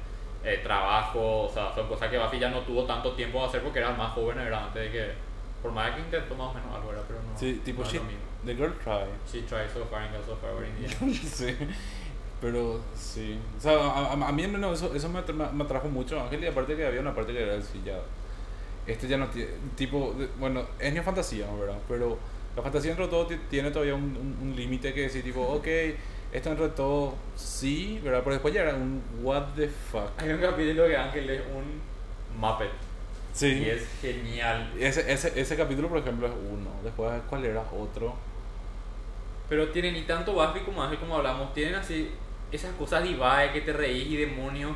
eh, 0.45 0.61
trabajo, 0.63 1.43
o 1.43 1.49
sea, 1.53 1.75
son 1.75 1.87
cosas 1.89 2.09
que 2.11 2.19
Buffy 2.19 2.39
ya 2.39 2.49
no 2.51 2.61
tuvo 2.61 2.85
tanto 2.85 3.13
tiempo 3.13 3.41
de 3.41 3.47
hacer 3.47 3.63
porque 3.63 3.81
era 3.81 3.93
más 3.93 4.13
joven, 4.13 4.37
¿verdad? 4.39 4.65
Antes 4.69 4.83
de 4.85 4.91
que, 4.91 5.11
por 5.63 5.73
más 5.73 5.91
que 5.95 6.01
intentó 6.01 6.35
más 6.37 6.51
o 6.51 6.55
menos 6.55 6.75
algo, 6.75 6.89
¿verdad? 6.89 7.05
Pero 7.09 7.21
no, 7.21 7.39
Sí, 7.39 7.61
tipo 7.65 7.83
no 7.83 7.91
mismo. 7.91 8.09
The 8.47 8.55
Girl 8.55 8.73
Try. 8.83 9.05
She 9.31 9.43
tried 9.47 9.69
so 9.69 9.85
far 9.85 10.03
and 10.03 10.15
got 10.17 10.25
so 10.25 10.37
far, 10.37 10.53
sí, 11.13 11.55
pero 12.41 12.81
sí. 12.95 13.39
O 13.59 13.61
sea, 13.61 13.73
a, 13.73 14.13
a- 14.15 14.29
a 14.29 14.33
mí 14.33 14.47
menos 14.47 14.81
eso, 14.81 14.95
eso 14.95 15.09
me, 15.09 15.19
atra- 15.19 15.51
me 15.53 15.65
atrajo 15.65 15.89
mucho 15.89 16.21
Ángel 16.21 16.45
y 16.45 16.47
aparte 16.47 16.77
que 16.77 16.87
había 16.87 17.01
una 17.01 17.15
parte 17.15 17.33
que 17.33 17.43
era 17.43 17.57
así 17.59 17.83
ya. 17.85 17.99
Este 18.87 19.07
ya 19.09 19.19
no 19.19 19.27
tiene. 19.29 19.51
Tipo, 19.77 20.15
bueno, 20.39 20.63
es 20.79 20.93
ni 20.95 21.01
fantasía, 21.01 21.47
¿verdad? 21.59 21.77
Pero 21.89 22.17
la 22.59 22.63
fantasía 22.63 22.91
dentro 22.91 23.07
de 23.07 23.11
todo 23.11 23.27
ti- 23.27 23.41
tiene 23.49 23.71
todavía 23.71 23.95
un, 23.95 24.03
un, 24.17 24.49
un 24.51 24.57
límite 24.57 24.93
que 24.93 25.03
decir, 25.03 25.23
tipo, 25.25 25.41
ok, 25.43 25.67
esto 26.33 26.49
dentro 26.51 26.69
de 26.69 26.75
todo 26.75 27.15
sí, 27.37 28.01
¿verdad? 28.03 28.21
Pero 28.25 28.33
después 28.35 28.53
ya 28.53 28.63
era 28.63 28.75
un 28.75 29.03
what 29.23 29.45
the 29.57 29.69
fuck. 29.69 30.11
Hay 30.19 30.31
un 30.31 30.41
capítulo 30.41 30.87
que 30.87 30.97
Ángel 30.97 31.31
es 31.31 31.41
un 31.55 31.81
Muppet 32.39 32.71
Sí. 33.33 33.47
y 33.65 33.71
es 33.71 33.87
genial. 34.03 34.73
Ese, 34.79 35.11
ese, 35.13 35.41
ese 35.41 35.57
capítulo, 35.57 35.89
por 35.89 35.99
ejemplo, 35.99 36.27
es 36.27 36.33
uno. 36.51 36.71
Después, 36.83 37.13
¿cuál 37.31 37.45
era 37.45 37.61
otro? 37.73 38.15
Pero 39.49 39.69
tienen 39.69 39.95
ni 39.95 40.03
tanto 40.03 40.33
Buffy 40.35 40.61
como 40.61 40.83
Ángel 40.83 40.99
como 40.99 41.17
hablamos, 41.17 41.55
tienen 41.55 41.75
así 41.77 42.11
esas 42.53 42.73
cosas 42.75 43.03
divae 43.05 43.53
que 43.53 43.61
te 43.63 43.73
reís 43.73 44.07
y 44.09 44.17
demonios, 44.17 44.73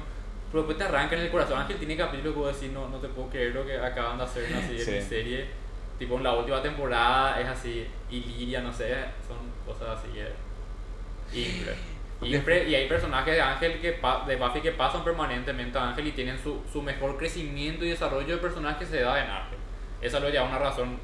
pero 0.51 0.63
después 0.63 0.79
te 0.79 0.85
arrancan 0.85 1.19
en 1.19 1.27
el 1.27 1.31
corazón. 1.31 1.59
Ángel 1.59 1.77
tiene 1.79 1.97
capítulos 1.97 2.35
que 2.35 2.41
vos 2.41 2.55
decís, 2.61 2.73
no, 2.73 2.89
no 2.89 2.99
te 2.99 3.09
puedo 3.09 3.29
creer 3.29 3.55
lo 3.55 3.67
que 3.67 3.77
acaban 3.77 4.17
de 4.19 4.25
hacer 4.25 4.47
Sí. 4.69 4.91
en 4.91 4.95
mi 4.97 5.03
serie. 5.03 5.47
Tipo 6.03 6.17
en 6.17 6.25
la 6.25 6.33
última 6.33 6.61
temporada 6.61 7.41
es 7.41 7.47
así, 7.47 7.87
y 8.11 8.21
Liria, 8.25 8.61
no 8.61 8.73
sé, 8.73 8.93
son 9.29 9.37
cosas 9.65 10.01
así. 10.01 10.09
Impre. 11.33 11.75
Impre, 12.23 12.65
y 12.69 12.75
hay 12.75 12.89
personajes 12.89 13.35
de 13.37 13.41
Ángel 13.41 13.81
que 13.81 13.93
pa- 13.93 14.25
de 14.27 14.35
Buffy 14.35 14.61
que 14.61 14.73
pasan 14.73 15.05
permanentemente 15.05 15.79
a 15.79 15.91
Ángel 15.91 16.09
y 16.09 16.11
tienen 16.11 16.37
su, 16.43 16.61
su 16.73 16.83
mejor 16.83 17.17
crecimiento 17.17 17.85
y 17.85 17.91
desarrollo 17.91 18.35
de 18.35 18.43
personaje 18.43 18.81
que 18.81 18.87
se 18.87 19.01
da 19.03 19.23
en 19.25 19.31
Ángel. 19.31 19.59
Esa 20.01 20.19
lo 20.19 20.29
lleva 20.29 20.45
una 20.45 20.59
razón 20.59 20.99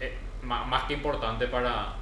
eh, 0.00 0.16
ma- 0.40 0.64
más 0.64 0.84
que 0.84 0.94
importante 0.94 1.46
para, 1.48 1.94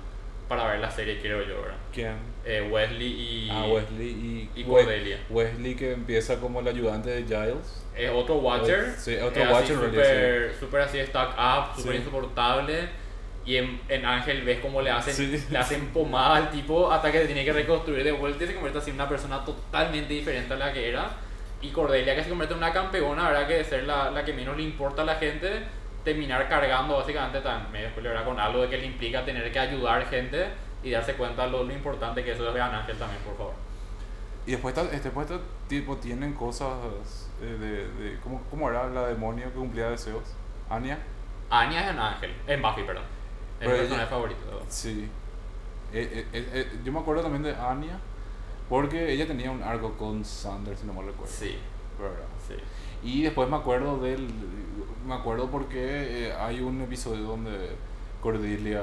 para 0.51 0.67
ver 0.67 0.81
la 0.81 0.91
serie, 0.91 1.21
creo 1.21 1.43
yo, 1.47 1.63
¿verdad? 1.63 1.77
¿Quién? 1.93 2.17
Eh, 2.45 2.69
Wesley 2.69 3.07
y, 3.07 3.49
Ah, 3.53 3.67
Wesley 3.67 4.09
y, 4.09 4.51
y 4.61 4.65
Cordelia. 4.65 5.19
Wesley 5.31 5.77
que 5.77 5.93
empieza 5.93 6.41
como 6.41 6.59
el 6.59 6.67
ayudante 6.67 7.09
de 7.09 7.23
Giles. 7.23 7.85
Es 7.97 8.11
otro 8.11 8.35
Watcher. 8.39 8.93
Sí, 8.99 9.15
otro 9.17 9.45
es 9.45 9.49
Watcher, 9.49 9.77
Súper 9.77 10.55
super 10.59 10.81
así, 10.81 10.99
stuck 11.07 11.31
up, 11.39 11.77
súper 11.77 11.93
Sí. 11.93 11.99
insoportable. 11.99 12.89
Y 13.47 13.57
en, 13.59 13.81
en 13.89 14.05
Ángel 14.05 14.43
ves 14.43 14.59
cómo 14.59 14.83
le 14.83 14.91
hacen, 14.91 15.15
Sí. 15.15 15.47
le 15.51 15.57
hacen 15.59 15.87
pomada 15.93 16.35
al 16.37 16.51
tipo 16.51 16.91
hasta 16.91 17.13
que 17.13 17.21
se 17.21 17.27
tiene 17.27 17.45
que 17.45 17.53
reconstruir 17.53 18.03
de 18.03 18.11
vuelta 18.13 18.43
y 18.43 18.49
se 18.49 18.55
convierte 18.55 18.79
así 18.81 18.91
en 18.91 18.97
una 18.97 19.09
persona 19.09 19.45
totalmente 19.45 20.13
diferente 20.13 20.53
a 20.53 20.57
la 20.57 20.73
que 20.73 20.89
era. 20.89 21.11
Y 21.63 21.69
Cordelia 21.69 22.17
que 22.17 22.25
se 22.25 22.29
convierte 22.29 22.55
en 22.55 22.59
una 22.59 22.73
campeona, 22.73 23.29
¿verdad? 23.31 23.47
Que 23.47 23.55
de 23.55 23.65
ser 23.65 23.85
la, 23.85 24.11
la 24.11 24.25
que 24.25 24.33
menos 24.33 24.57
le 24.57 24.65
importa 24.65 25.03
a 25.03 25.05
la 25.05 25.15
gente, 25.15 25.49
terminar 26.05 26.49
cargando 26.49 26.97
básicamente 26.97 27.41
tan 27.41 27.71
medio 27.71 27.91
con 28.25 28.39
algo 28.41 28.63
de 28.63 28.69
que 28.69 28.79
le 28.79 28.87
implica 28.87 29.25
tener 29.25 29.51
que 29.53 29.59
ayudar 29.59 30.07
gente 30.07 30.47
y 30.83 30.91
darse 30.91 31.15
cuenta 31.15 31.47
lo, 31.47 31.63
lo 31.65 31.73
importante 31.73 32.25
que 32.25 32.33
eso 32.33 32.47
es 32.49 32.55
vean 32.55 32.75
Ángel 32.75 32.97
también, 32.97 33.23
por 33.23 33.37
favor. 33.37 33.55
Y 34.47 34.53
después, 34.53 34.75
está- 34.77 34.89
este, 34.95 35.09
después 35.09 35.31
está- 35.31 35.43
tipo, 35.69 35.97
tienen 35.97 36.33
cosas 36.33 37.29
eh, 37.43 37.45
de, 37.45 37.89
de 38.11 38.19
¿cómo, 38.21 38.43
¿Cómo 38.51 38.71
era 38.71 38.89
la 38.89 39.07
demonio 39.09 39.47
que 39.47 39.59
cumplía 39.59 39.91
deseos? 39.91 40.35
Anya. 40.69 40.99
Anya 41.51 41.85
es 41.85 41.91
en 41.91 41.99
Ángel, 41.99 42.35
en 42.47 42.63
Buffy, 42.63 42.83
perdón. 42.85 43.05
Es 43.61 43.69
mi 43.69 43.75
personaje 43.75 44.07
favorito. 44.09 44.41
Sí. 44.69 45.09
Eh, 45.93 46.27
eh, 46.33 46.49
eh, 46.55 46.79
yo 46.85 46.93
me 46.93 47.01
acuerdo 47.01 47.23
también 47.23 47.43
de 47.43 47.55
Anya, 47.55 47.99
porque 48.69 49.13
ella 49.13 49.27
tenía 49.27 49.51
un 49.51 49.63
arco 49.63 49.93
con 49.99 50.25
Sanders, 50.25 50.81
si 50.81 50.87
no 50.87 50.93
me 50.95 51.03
recuerdo. 51.03 51.33
Sí, 51.33 51.59
¿verdad? 52.01 52.25
sí. 52.47 52.55
Y 53.03 53.23
después 53.25 53.49
me 53.49 53.57
acuerdo 53.57 53.99
del. 53.99 54.29
Me 55.11 55.17
acuerdo 55.17 55.51
porque 55.51 56.29
eh, 56.29 56.33
hay 56.39 56.61
un 56.61 56.81
episodio 56.83 57.23
donde 57.25 57.51
Cordelia 58.23 58.81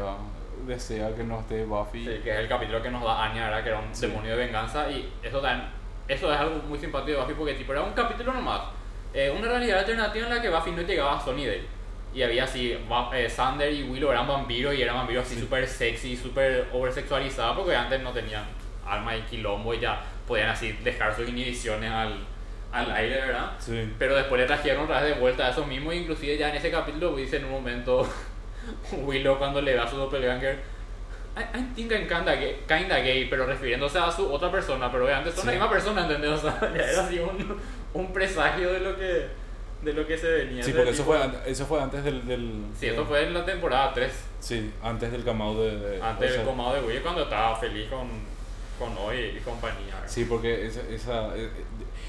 desea 0.67 1.15
que 1.15 1.23
no 1.23 1.39
esté 1.39 1.63
Buffy. 1.63 2.03
Sí, 2.03 2.19
que 2.21 2.31
es 2.33 2.39
el 2.39 2.49
capítulo 2.49 2.81
que 2.83 2.91
nos 2.91 3.01
da 3.01 3.23
Anya, 3.23 3.45
¿verdad? 3.45 3.63
Que 3.63 3.69
era 3.69 3.79
un 3.79 3.95
Sí. 3.95 4.07
demonio 4.07 4.31
de 4.31 4.45
venganza. 4.45 4.91
Y 4.91 5.09
eso, 5.23 5.39
también, 5.39 5.69
eso 6.05 6.33
es 6.33 6.37
algo 6.37 6.57
muy 6.67 6.77
simpático 6.79 7.13
de 7.13 7.23
Buffy 7.23 7.33
porque 7.33 7.53
tipo, 7.53 7.71
era 7.71 7.81
un 7.81 7.93
capítulo 7.93 8.33
nomás. 8.33 8.59
Eh, 9.13 9.33
una 9.39 9.47
realidad 9.47 9.79
alternativa 9.79 10.27
en 10.27 10.35
la 10.35 10.41
que 10.41 10.49
Buffy 10.49 10.71
no 10.71 10.81
llegaba 10.81 11.15
a 11.17 11.23
Sunnydale. 11.23 11.63
Y 12.13 12.21
había 12.23 12.43
así, 12.43 12.73
eh, 13.13 13.29
Sander 13.29 13.71
y 13.71 13.83
Willow 13.83 14.11
eran 14.11 14.27
vampiros 14.27 14.75
y 14.75 14.81
eran 14.81 14.95
vampiros 14.97 15.25
así 15.25 15.35
Sí. 15.35 15.41
súper 15.41 15.65
sexy, 15.65 16.17
súper 16.17 16.67
oversexualizados 16.73 17.55
porque 17.57 17.73
antes 17.73 18.01
no 18.01 18.11
tenían 18.11 18.43
alma 18.85 19.15
y 19.15 19.21
quilombo 19.21 19.73
y 19.73 19.79
ya 19.79 20.01
podían 20.27 20.49
así 20.49 20.73
dejar 20.83 21.15
sus 21.15 21.29
inhibiciones 21.29 21.89
al, 21.89 22.17
al 22.71 22.91
aire, 22.91 23.15
¿verdad? 23.21 23.51
Sí. 23.59 23.93
Pero 23.97 24.15
después 24.15 24.41
le 24.41 24.47
trajeron 24.47 24.83
otra 24.83 25.01
vez 25.01 25.13
de 25.15 25.19
vuelta 25.21 25.47
a 25.47 25.51
eso 25.51 25.65
mismo, 25.65 25.91
inclusive 25.93 26.37
ya 26.37 26.49
en 26.49 26.55
ese 26.55 26.69
capítulo 26.71 27.15
dice 27.15 27.37
en 27.37 27.45
un 27.45 27.51
momento 27.51 28.07
Willow 28.91 29.37
cuando 29.37 29.61
le 29.61 29.73
da 29.73 29.83
a 29.83 29.87
su 29.89 29.95
doppelganger 29.97 30.59
I, 31.37 31.41
I 31.57 31.63
think 31.75 31.91
I'm 31.91 32.07
kinda 32.07 32.35
gay, 32.35 32.57
kinda 32.67 32.97
gay, 32.99 33.27
pero 33.29 33.45
refiriéndose 33.45 33.99
a 33.99 34.11
su 34.11 34.31
otra 34.33 34.49
persona, 34.51 34.91
pero 34.91 35.05
obviamente 35.05 35.31
son 35.31 35.45
la 35.45 35.51
Sí. 35.51 35.57
misma 35.57 35.69
persona, 35.69 36.01
¿entendés? 36.01 36.31
O 36.33 36.37
sea, 36.41 36.59
ya 36.75 36.83
era 36.83 37.05
así 37.05 37.19
un, 37.19 37.57
un 37.93 38.11
presagio 38.13 38.73
de 38.73 38.79
lo 38.79 38.95
que 38.97 39.27
de 39.83 39.93
lo 39.93 40.07
que 40.07 40.17
se 40.17 40.27
venía. 40.27 40.63
Sí, 40.63 40.73
porque 40.73 40.89
eso 40.89 41.03
fue, 41.03 41.21
an- 41.21 41.37
eso 41.45 41.63
fue 41.67 41.79
antes 41.79 42.03
del. 42.03 42.25
del 42.27 42.63
Sí, 42.79 42.87
eso 42.87 43.05
fue 43.05 43.27
en 43.27 43.35
la 43.35 43.45
temporada 43.45 43.93
3, 43.93 44.11
Sí, 44.39 44.73
antes 44.81 45.11
del 45.11 45.23
camao 45.23 45.53
de. 45.61 45.77
de- 45.77 46.01
antes 46.01 46.33
del 46.33 46.43
comado 46.43 46.73
de 46.73 46.81
Willow, 46.81 47.03
cuando 47.03 47.21
estaba 47.21 47.55
feliz 47.55 47.87
con, 47.87 48.09
con 48.79 48.97
Hoy 48.97 49.37
y 49.37 49.39
compañía. 49.41 50.01
Sí, 50.07 50.25
porque 50.25 50.65
esa. 50.65 50.81
esa 50.89 51.27
eh, 51.37 51.43
eh, 51.45 51.49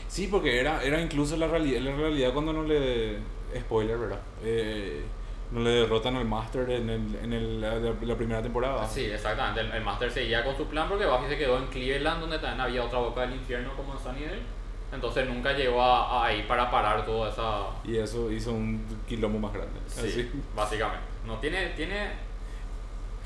sí, 0.09 0.27
porque 0.29 0.61
era, 0.61 0.83
era 0.83 1.01
incluso 1.01 1.37
la 1.37 1.47
realidad, 1.47 1.81
la 1.81 1.95
realidad 1.97 2.33
cuando 2.33 2.53
no 2.53 2.65
le. 2.65 3.19
Spoiler, 3.61 3.97
¿verdad? 3.97 4.21
Eh, 4.43 5.05
no 5.51 5.61
le 5.61 5.71
derrotan 5.71 6.17
al 6.17 6.27
Master 6.27 6.69
en, 6.71 6.91
el, 6.91 7.15
en 7.23 7.33
el, 7.33 7.61
la, 7.61 7.77
la 7.79 8.17
primera 8.17 8.43
temporada. 8.43 8.87
Sí, 8.87 9.05
exactamente. 9.07 9.61
El, 9.61 9.73
el 9.73 9.83
Master 9.83 10.11
seguía 10.11 10.45
con 10.45 10.55
su 10.57 10.67
plan 10.67 10.89
porque 10.89 11.07
Buffy 11.07 11.29
se 11.29 11.39
quedó 11.39 11.57
en 11.59 11.67
Cleveland, 11.69 12.21
donde 12.21 12.39
también 12.39 12.61
había 12.61 12.85
otra 12.85 12.99
boca 12.99 13.23
del 13.23 13.35
infierno 13.35 13.75
como 13.77 13.95
en 13.95 13.99
Sunnydale. 13.99 14.59
Entonces 14.93 15.27
nunca 15.29 15.53
llegó 15.53 15.83
a, 15.83 16.23
a 16.23 16.27
ahí 16.27 16.45
para 16.49 16.71
parar 16.71 17.05
toda 17.07 17.31
esa. 17.31 17.67
Y 17.85 17.97
eso 17.99 18.31
hizo 18.31 18.53
un 18.53 18.85
quilombo 19.07 19.39
más 19.39 19.53
grande. 19.53 19.81
Sí, 19.87 20.07
Así. 20.07 20.31
básicamente. 20.55 21.05
No 21.27 21.39
tiene, 21.39 21.69
tiene. 21.71 22.11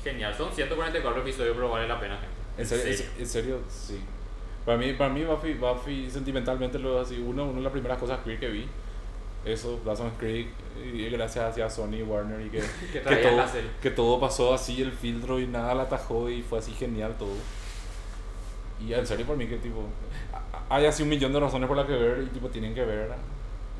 Genial, 0.03 0.33
son 0.35 0.51
144 0.51 1.21
episodios, 1.21 1.55
pero 1.55 1.69
vale 1.69 1.87
la 1.87 1.99
pena, 1.99 2.17
gente. 2.17 2.61
¿En 2.61 2.67
serio? 2.67 3.05
en 3.17 3.27
serio, 3.27 3.59
sí. 3.69 4.01
Para 4.65 4.77
mí, 4.77 4.93
para 4.93 5.09
mí 5.13 5.23
Buffy, 5.23 5.53
Buffy 5.55 6.09
sentimentalmente 6.09 6.79
lo 6.79 7.01
es 7.01 7.07
así. 7.07 7.19
Uno, 7.21 7.43
una 7.45 7.55
de 7.57 7.61
las 7.61 7.71
primeras 7.71 7.97
cosas 7.97 8.19
queer 8.23 8.39
que 8.39 8.47
vi. 8.49 8.67
Eso, 9.45 9.81
Dawson's 9.83 10.13
Creek, 10.17 10.47
y 10.93 11.09
gracias 11.09 11.49
hacia 11.49 11.69
Sony 11.69 12.01
Warner 12.07 12.39
y 12.45 12.49
que, 12.49 12.59
Que 12.93 13.01
que, 13.01 13.15
todo, 13.17 13.43
que 13.81 13.91
todo 13.91 14.19
pasó 14.19 14.53
así, 14.53 14.81
el 14.81 14.93
filtro 14.93 15.37
y 15.39 15.47
nada 15.47 15.75
la 15.75 15.83
atajó 15.83 16.29
y 16.29 16.41
fue 16.41 16.59
así 16.59 16.71
genial 16.71 17.15
todo. 17.19 17.33
Y 18.85 18.93
en 18.93 19.05
serio, 19.05 19.25
por 19.25 19.35
mí 19.37 19.47
que 19.47 19.57
tipo, 19.57 19.83
hay 20.69 20.85
así 20.85 21.03
un 21.03 21.09
millón 21.09 21.33
de 21.33 21.39
razones 21.41 21.67
por 21.67 21.75
las 21.77 21.85
que 21.85 21.93
ver 21.93 22.23
y 22.23 22.27
tipo 22.27 22.47
tienen 22.49 22.73
que 22.73 22.85
ver. 22.85 23.09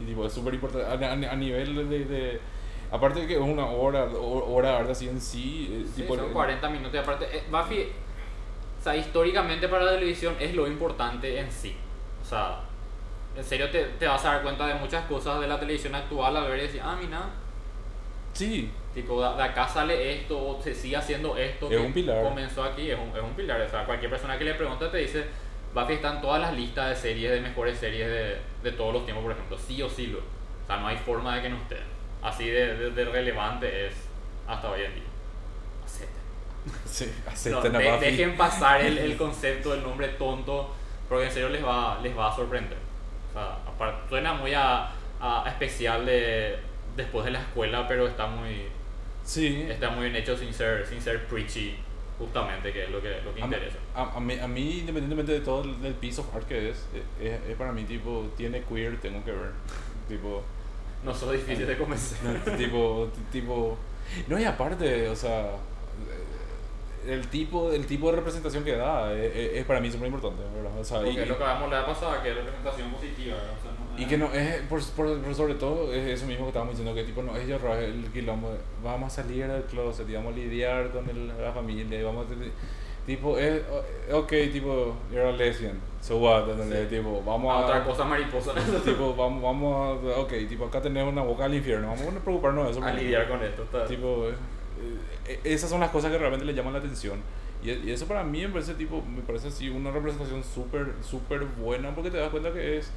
Y 0.02 0.06
tipo, 0.06 0.26
es 0.26 0.34
súper 0.34 0.54
importante 0.54 0.86
a, 0.86 1.10
a- 1.10 1.32
a 1.32 1.36
nivel 1.36 1.90
de, 1.90 2.06
de- 2.06 2.40
Aparte 2.92 3.22
de 3.22 3.28
que 3.28 3.34
es 3.36 3.40
una 3.40 3.66
hora, 3.66 4.04
ho- 4.06 4.54
hora 4.54 4.70
de 4.72 4.76
arte 4.78 4.92
así 4.92 5.10
en 5.10 5.20
sí. 5.20 5.68
eh, 5.72 5.86
Sí, 5.96 6.02
tipo, 6.04 6.16
son 6.16 6.26
el- 6.28 6.32
40 6.34 6.70
minutos 6.70 6.94
y 6.94 6.98
aparte, 6.98 7.26
eh, 7.38 7.44
Buffy, 7.50 7.88
o 8.84 8.86
sea, 8.86 8.98
históricamente 8.98 9.70
para 9.70 9.86
la 9.86 9.92
televisión 9.94 10.36
es 10.42 10.54
lo 10.54 10.68
importante 10.68 11.40
en 11.40 11.50
sí. 11.50 11.74
O 12.22 12.26
sea, 12.26 12.58
en 13.38 13.44
serio 13.44 13.70
te, 13.70 13.82
te 13.98 14.06
vas 14.08 14.26
a 14.26 14.34
dar 14.34 14.42
cuenta 14.44 14.68
de 14.68 14.74
muchas 14.74 15.06
cosas 15.06 15.40
de 15.40 15.48
la 15.48 15.58
televisión 15.58 15.96
actual 15.96 16.36
al 16.36 16.50
ver 16.50 16.60
y 16.60 16.62
decir, 16.64 16.82
ah, 16.84 16.98
mira, 17.02 17.22
Sí, 18.34 18.72
tipo, 18.96 19.22
de, 19.24 19.36
de 19.38 19.44
acá 19.44 19.68
sale 19.68 20.14
esto, 20.16 20.38
o 20.38 20.62
se 20.62 20.74
sigue 20.74 20.98
haciendo 20.98 21.38
esto. 21.38 21.68
Es 21.68 21.72
que 21.72 21.78
un 21.78 21.94
pilar. 21.94 22.24
Comenzó 22.24 22.64
aquí, 22.64 22.90
es 22.90 22.98
un, 22.98 23.16
es 23.16 23.24
un 23.24 23.34
pilar. 23.36 23.62
O 23.62 23.70
sea, 23.70 23.86
cualquier 23.86 24.10
persona 24.10 24.38
que 24.40 24.44
le 24.44 24.56
pregunte 24.56 24.88
te 24.88 24.98
dice, 24.98 25.26
Buffy 25.74 25.94
está 25.94 26.14
en 26.16 26.22
todas 26.22 26.42
las 26.42 26.54
listas 26.54 26.90
de 26.90 26.96
series, 26.96 27.32
de 27.32 27.42
mejores 27.42 27.78
series 27.78 28.08
de, 28.08 28.38
de 28.64 28.72
todos 28.76 28.92
los 28.94 29.06
tiempos, 29.06 29.24
por 29.24 29.34
ejemplo. 29.34 29.58
Sí 29.58 29.82
o 29.84 29.90
sí 29.90 30.08
lo. 30.08 30.18
O 30.20 30.66
sea, 30.68 30.78
no 30.78 30.88
hay 30.88 30.98
forma 30.98 31.36
de 31.36 31.44
que 31.44 31.50
no 31.50 31.58
esté. 31.58 31.78
Así 32.24 32.48
de, 32.50 32.76
de- 32.76 32.92
de 32.92 33.06
relevante 33.06 33.88
es 33.88 33.94
hasta 34.48 34.70
hoy 34.72 34.82
en 34.82 34.96
día. 34.96 35.04
Sí, 36.86 37.10
No, 37.50 37.62
de- 37.62 37.70
dejen 38.00 38.38
pasar 38.38 38.82
el, 38.82 38.98
el 38.98 39.18
concepto 39.18 39.72
del 39.72 39.84
nombre 39.84 40.08
tonto, 40.10 40.74
porque 41.10 41.26
en 41.26 41.32
serio 41.32 41.50
les 41.50 41.64
va, 41.64 42.00
les 42.02 42.18
va 42.18 42.32
a 42.32 42.36
sorprender. 42.36 42.78
O 43.30 43.34
sea, 43.34 43.54
aparte, 43.68 44.10
suena 44.10 44.34
muy 44.34 44.54
a, 44.54 44.90
a 45.20 45.44
especial 45.48 46.06
de 46.06 46.58
después 46.96 47.26
de 47.26 47.32
la 47.32 47.40
escuela, 47.40 47.88
pero 47.88 48.08
está 48.08 48.28
muy, 48.28 48.68
Sí. 49.24 49.66
está 49.70 49.90
muy 49.90 50.04
bien 50.10 50.16
hecho 50.16 50.38
sin 50.38 50.54
ser, 50.54 50.86
sin 50.86 51.02
ser 51.02 51.26
preachy, 51.28 51.76
justamente, 52.20 52.72
que 52.72 52.84
es 52.84 52.90
lo 52.92 53.02
que, 53.02 53.20
lo 53.26 53.34
que 53.34 53.42
A, 53.42 53.46
interesa. 53.46 53.78
a, 53.96 54.04
a 54.16 54.20
mí, 54.20 54.38
a 54.40 54.48
mí, 54.48 54.80
independientemente 54.80 55.32
de 55.32 55.40
todo 55.40 55.64
el, 55.64 55.82
del 55.82 55.94
piece 55.96 56.22
of 56.22 56.34
art 56.36 56.48
que 56.48 56.70
es, 56.70 56.86
eh, 56.94 57.40
es, 57.44 57.50
es 57.52 57.58
para 57.58 57.72
mí 57.72 57.84
tipo, 57.86 58.30
tiene 58.38 58.62
queer, 58.62 59.00
tengo 59.02 59.24
que 59.26 59.32
ver. 59.32 59.52
tipo, 60.08 60.44
No 61.04 61.14
soy 61.14 61.38
difícil 61.38 61.66
de 61.66 61.78
convencer. 61.78 62.18
no, 62.24 62.56
tipo, 62.58 63.10
ti- 63.16 63.40
tipo, 63.40 63.78
no 64.28 64.40
y 64.40 64.44
aparte, 64.46 65.10
o 65.10 65.16
sea, 65.16 65.42
eh, 65.42 65.56
el 67.08 67.28
tipo, 67.28 67.72
el 67.72 67.86
tipo 67.86 68.10
de 68.10 68.18
representación 68.18 68.64
que 68.64 68.76
da 68.76 69.12
es, 69.14 69.36
es- 69.36 69.52
es 69.58 69.66
para 69.66 69.80
mí 69.80 69.92
súper 69.92 70.08
importante, 70.08 70.42
¿verdad? 70.56 70.72
O 70.80 70.84
sea, 70.84 71.02
y, 71.02 71.06
Porque 71.06 71.22
es 71.24 71.28
lo 71.30 71.38
que 71.38 71.44
hablamos 71.44 71.72
la 71.72 71.86
pasada, 71.86 72.22
que 72.24 72.30
es 72.30 72.36
representación 72.36 72.92
positiva. 72.92 73.36
¿verdad? 73.36 73.54
O 73.60 73.62
sea, 73.62 73.72
no- 73.72 74.02
y 74.02 74.06
que 74.06 74.18
no 74.18 74.34
es, 74.34 74.62
por, 74.64 74.82
por- 74.96 75.22
por 75.22 75.36
sobre 75.36 75.56
todo, 75.56 75.94
es 75.94 76.08
eso 76.08 76.26
mismo 76.26 76.46
que 76.46 76.50
estábamos 76.50 76.76
diciendo, 76.78 76.96
que 76.96 77.04
tipo, 77.06 77.22
no 77.22 77.36
es 77.36 77.48
llorar 77.48 77.78
el 77.84 78.06
quilombo, 78.12 78.56
vamos 78.84 79.14
a 79.14 79.22
salir 79.24 79.48
del 79.48 79.64
closet 79.64 80.10
y 80.10 80.14
vamos 80.16 80.34
a 80.34 80.36
lidiar 80.38 80.90
con 80.92 81.10
el- 81.10 81.28
la 81.28 81.52
familia, 81.52 82.00
y 82.00 82.04
vamos 82.04 82.26
a 82.26 82.34
tipo, 83.06 83.38
es, 83.38 83.62
ok, 84.14 84.30
tipo, 84.52 84.96
you're 85.12 85.28
a 85.28 85.32
lesbian, 85.34 85.78
so 86.02 86.18
what, 86.20 86.50
¿entendés? 86.50 86.88
Sí. 86.90 86.96
tipo, 86.96 87.22
vamos 87.26 87.54
a 87.54 87.60
a, 87.60 87.66
otra 87.66 87.84
cosa 87.84 88.06
mariposa. 88.06 88.54
tipo, 88.86 89.14
vamos, 89.16 89.44
vamos 89.44 90.06
a, 90.16 90.20
ok, 90.22 90.32
tipo, 90.48 90.66
acá 90.66 90.82
tenemos 90.82 91.12
una 91.12 91.22
boca 91.22 91.44
al 91.46 91.54
infierno, 91.54 91.88
vamos 91.90 92.02
a 92.16 92.20
preocuparnos 92.20 92.66
de 92.66 92.72
eso. 92.72 92.84
a 92.84 92.94
lidiar 92.94 93.28
con 93.28 93.44
esto. 93.44 93.64
está- 93.64 93.86
Tipo, 93.86 94.28
eh, 94.30 94.32
eh, 94.32 94.36
esas 95.44 95.70
son 95.70 95.80
las 95.80 95.90
cosas 95.90 96.12
que 96.12 96.18
realmente 96.18 96.46
le 96.46 96.54
llaman 96.54 96.74
la 96.74 96.80
atención. 96.80 97.20
Y, 97.64 97.92
eso 97.92 98.08
para 98.08 98.24
mí 98.24 98.42
me 98.42 98.50
parece, 98.50 98.74
tipo, 98.76 99.02
me 99.02 99.22
parece 99.22 99.48
así 99.48 99.70
una 99.70 99.92
representación 99.92 100.44
súper, 100.44 100.94
súper 101.02 101.46
buena 101.46 101.96
porque 101.96 102.12
te 102.12 102.18
das 102.18 102.30
cuenta 102.30 102.52
que 102.52 102.78
es 102.78 102.92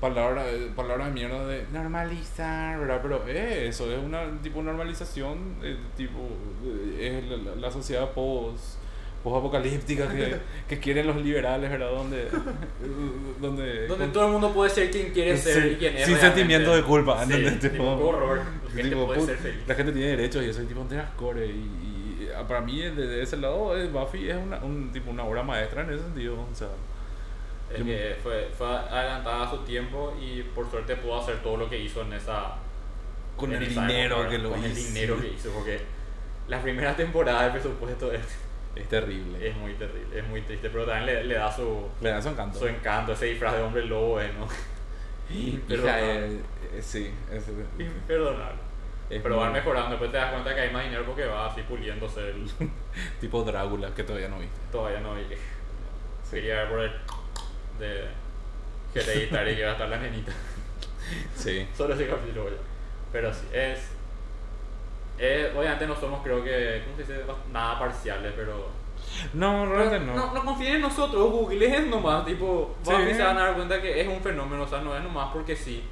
palabra, 0.00 0.50
eh, 0.50 0.70
palabra 0.74 1.06
de 1.06 1.12
mierda 1.12 1.46
de 1.46 1.66
normalizar, 1.72 2.80
¿verdad? 2.80 3.00
Pero 3.02 3.22
eh, 3.28 3.68
eso 3.68 3.92
es 3.92 4.02
una 4.02 4.40
tipo 4.42 4.62
normalización, 4.62 5.56
eh, 5.62 5.76
tipo, 5.96 6.18
eh, 6.64 7.22
es 7.22 7.44
la, 7.44 7.54
la 7.54 7.70
sociedad 7.70 8.10
post 8.12 8.80
apocalíptica 9.24 10.08
que, 10.08 10.36
que 10.68 10.78
quieren 10.78 11.06
los 11.06 11.16
liberales, 11.16 11.70
¿verdad? 11.70 11.90
Donde, 11.90 12.28
donde, 13.40 13.86
Donde 13.86 14.04
con- 14.04 14.12
todo 14.12 14.26
el 14.26 14.32
mundo 14.32 14.52
puede 14.52 14.70
ser 14.70 14.90
quien 14.90 15.10
quiere 15.12 15.36
ser 15.36 15.62
Sí, 15.62 15.68
y 15.72 15.76
quien 15.76 15.96
es 15.96 16.04
sin 16.06 16.14
realmente. 16.14 16.20
sentimiento 16.40 16.74
de 16.76 16.82
culpa, 16.82 17.24
Sí, 17.26 17.32
¿entendés? 17.34 17.60
tipo, 17.60 17.74
Tipo, 17.94 18.06
horror. 18.08 18.38
La 18.38 18.70
gente 18.70 18.88
Tipo, 18.90 19.06
puede 19.06 19.20
ser 19.26 19.36
feliz. 19.36 19.60
La 19.66 19.74
gente 19.74 19.92
tiene 19.92 20.08
derechos 20.08 20.44
y 20.44 20.48
eso, 20.48 20.62
y 20.62 20.66
tipo, 20.66 20.84
de 20.84 20.96
las 20.96 21.10
core. 21.10 21.46
Y, 21.46 21.50
y, 21.50 22.28
ah, 22.36 22.46
para 22.46 22.60
mí, 22.60 22.80
de, 22.80 22.90
de 22.92 23.22
ese 23.22 23.36
lado, 23.36 23.76
eh, 23.76 23.88
Buffy 23.88 24.30
es 24.30 24.36
una, 24.36 24.58
un, 24.58 24.90
tipo, 24.92 25.10
una 25.10 25.24
obra 25.24 25.42
maestra 25.42 25.82
en 25.82 25.90
ese 25.90 26.02
sentido. 26.04 26.34
O 26.40 26.54
sea, 26.54 26.68
Es 27.74 27.82
que 27.82 28.16
fue, 28.22 28.48
fue 28.56 28.66
adelantada 28.68 29.46
a 29.46 29.50
su 29.50 29.58
tiempo 29.58 30.16
y 30.20 30.42
por 30.42 30.70
suerte 30.70 30.96
pudo 30.96 31.20
hacer 31.20 31.42
todo 31.42 31.56
lo 31.56 31.68
que 31.68 31.78
hizo 31.78 32.02
en 32.02 32.12
esa. 32.14 32.54
con 33.36 33.52
en 33.52 33.62
el 33.62 33.68
esa 33.70 33.82
dinero 33.86 34.16
época, 34.16 34.30
que 34.30 34.38
lo 34.38 34.50
con 34.50 34.58
hizo. 34.60 34.68
el 34.68 34.74
dinero 34.76 35.20
que 35.20 35.28
hizo, 35.28 35.50
porque 35.50 35.80
la 36.48 36.60
primera 36.62 36.96
temporada 36.96 37.42
del 37.44 37.52
presupuesto 37.52 38.12
es, 38.12 38.20
Es 38.76 38.88
terrible. 38.88 39.48
es 39.48 39.56
muy 39.56 39.74
terrible, 39.74 40.18
es 40.18 40.26
muy 40.28 40.42
triste, 40.42 40.70
pero 40.70 40.84
también 40.86 41.06
le, 41.06 41.24
le 41.24 41.34
da 41.34 41.50
su, 41.54 41.88
Le 42.00 42.10
da 42.10 42.22
su 42.22 42.28
encanto. 42.28 42.58
su 42.58 42.66
encanto, 42.68 43.12
ese 43.12 43.26
disfraz 43.26 43.54
de 43.56 43.62
hombre 43.62 43.84
lobo, 43.84 44.20
eh, 44.20 44.30
¿no? 44.38 44.46
Hija, 45.32 46.00
eh, 46.00 46.40
eh, 46.74 46.82
sí, 46.82 47.12
es, 47.32 47.44
Imperdonable. 47.78 48.58
es 49.10 49.22
Pero 49.22 49.34
muy- 49.36 49.44
van 49.44 49.52
mejorando, 49.52 49.90
después 49.90 50.10
te 50.10 50.16
das 50.16 50.30
cuenta 50.32 50.54
que 50.54 50.60
hay 50.60 50.70
más 50.72 50.84
dinero 50.84 51.04
porque 51.04 51.24
va 51.24 51.46
así 51.46 51.62
puliéndose 51.62 52.30
el. 52.30 52.50
tipo 53.20 53.42
Drácula, 53.44 53.94
que 53.94 54.04
todavía 54.04 54.28
no 54.28 54.38
viste. 54.38 54.58
Todavía 54.72 55.00
no 55.00 55.14
vi. 55.14 55.22
Sí. 56.24 56.30
Quería 56.36 56.56
ver 56.62 56.68
por 56.68 56.80
el. 56.80 56.92
de. 57.78 58.04
Hereditary 58.92 59.54
que 59.56 59.62
va 59.64 59.68
a 59.70 59.72
estar 59.72 59.88
la 59.88 59.98
nenita. 59.98 60.32
Sí. 61.34 61.66
Solo 61.76 61.94
ese 61.94 62.06
capítulo 62.06 62.48
ya. 62.50 62.56
Pero 63.10 63.32
sí, 63.34 63.46
es. 63.52 63.80
Es- 65.20 65.54
obviamente 65.54 65.86
no 65.86 65.94
somos, 65.96 66.22
creo 66.22 66.42
que. 66.42 66.82
¿Cómo 66.84 66.96
se 66.96 67.02
dice? 67.12 67.24
Nada 67.52 67.78
parciales, 67.78 68.32
pero. 68.34 68.68
No, 69.34 69.66
realmente 69.66 70.06
no. 70.06 70.14
No, 70.14 70.34
no 70.34 70.44
confíen 70.44 70.76
en 70.76 70.80
nosotros, 70.82 71.30
Google 71.30 71.66
es 71.76 71.86
nomás. 71.86 72.24
Tipo, 72.24 72.74
Sí. 72.82 72.92
Buffy 72.92 73.14
se 73.14 73.22
van 73.22 73.36
a 73.38 73.46
dar 73.46 73.54
cuenta 73.54 73.80
que 73.80 74.00
es 74.00 74.06
un 74.08 74.20
fenómeno, 74.20 74.62
o 74.62 74.66
sea, 74.68 74.80
no 74.80 74.96
es 74.96 75.02
nomás 75.02 75.30
porque 75.32 75.54
sí. 75.56 75.82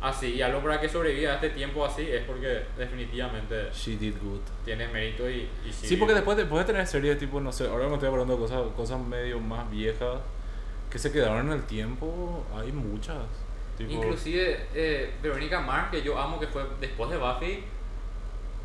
así. 0.00 0.34
Y 0.34 0.42
algo 0.42 0.60
para 0.60 0.80
que 0.80 0.88
sobreviva 0.88 1.32
a 1.32 1.34
este 1.36 1.50
tiempo 1.50 1.84
así 1.84 2.02
es 2.10 2.22
porque 2.24 2.62
definitivamente 2.76 3.70
She 3.72 3.96
did 3.96 4.14
good. 4.22 4.40
tiene 4.64 4.86
mérito 4.88 5.28
y, 5.30 5.48
y 5.66 5.72
sí. 5.72 5.86
Sí, 5.88 5.96
porque 5.96 6.12
después 6.14 6.36
de, 6.36 6.42
después 6.44 6.66
de 6.66 6.72
tener 6.72 6.86
series 6.86 7.18
tipo, 7.18 7.40
no 7.40 7.50
sé, 7.52 7.66
ahora 7.68 7.86
me 7.88 7.94
estoy 7.94 8.08
hablando 8.08 8.34
de 8.34 8.38
cosas, 8.40 8.60
cosas 8.76 8.98
medio 9.00 9.40
más 9.40 9.70
viejas 9.70 10.18
que 10.90 10.98
se 10.98 11.10
quedaron 11.10 11.46
en 11.46 11.52
el 11.54 11.62
tiempo, 11.64 12.44
hay 12.54 12.70
muchas. 12.70 13.16
Tipo, 13.78 13.92
Inclusive 13.92 14.66
eh, 14.74 15.14
Verónica 15.22 15.60
Mars, 15.60 15.88
que 15.90 16.02
yo 16.02 16.18
amo 16.18 16.38
que 16.38 16.46
fue 16.48 16.62
después 16.80 17.10
de 17.10 17.16
Buffy, 17.16 17.64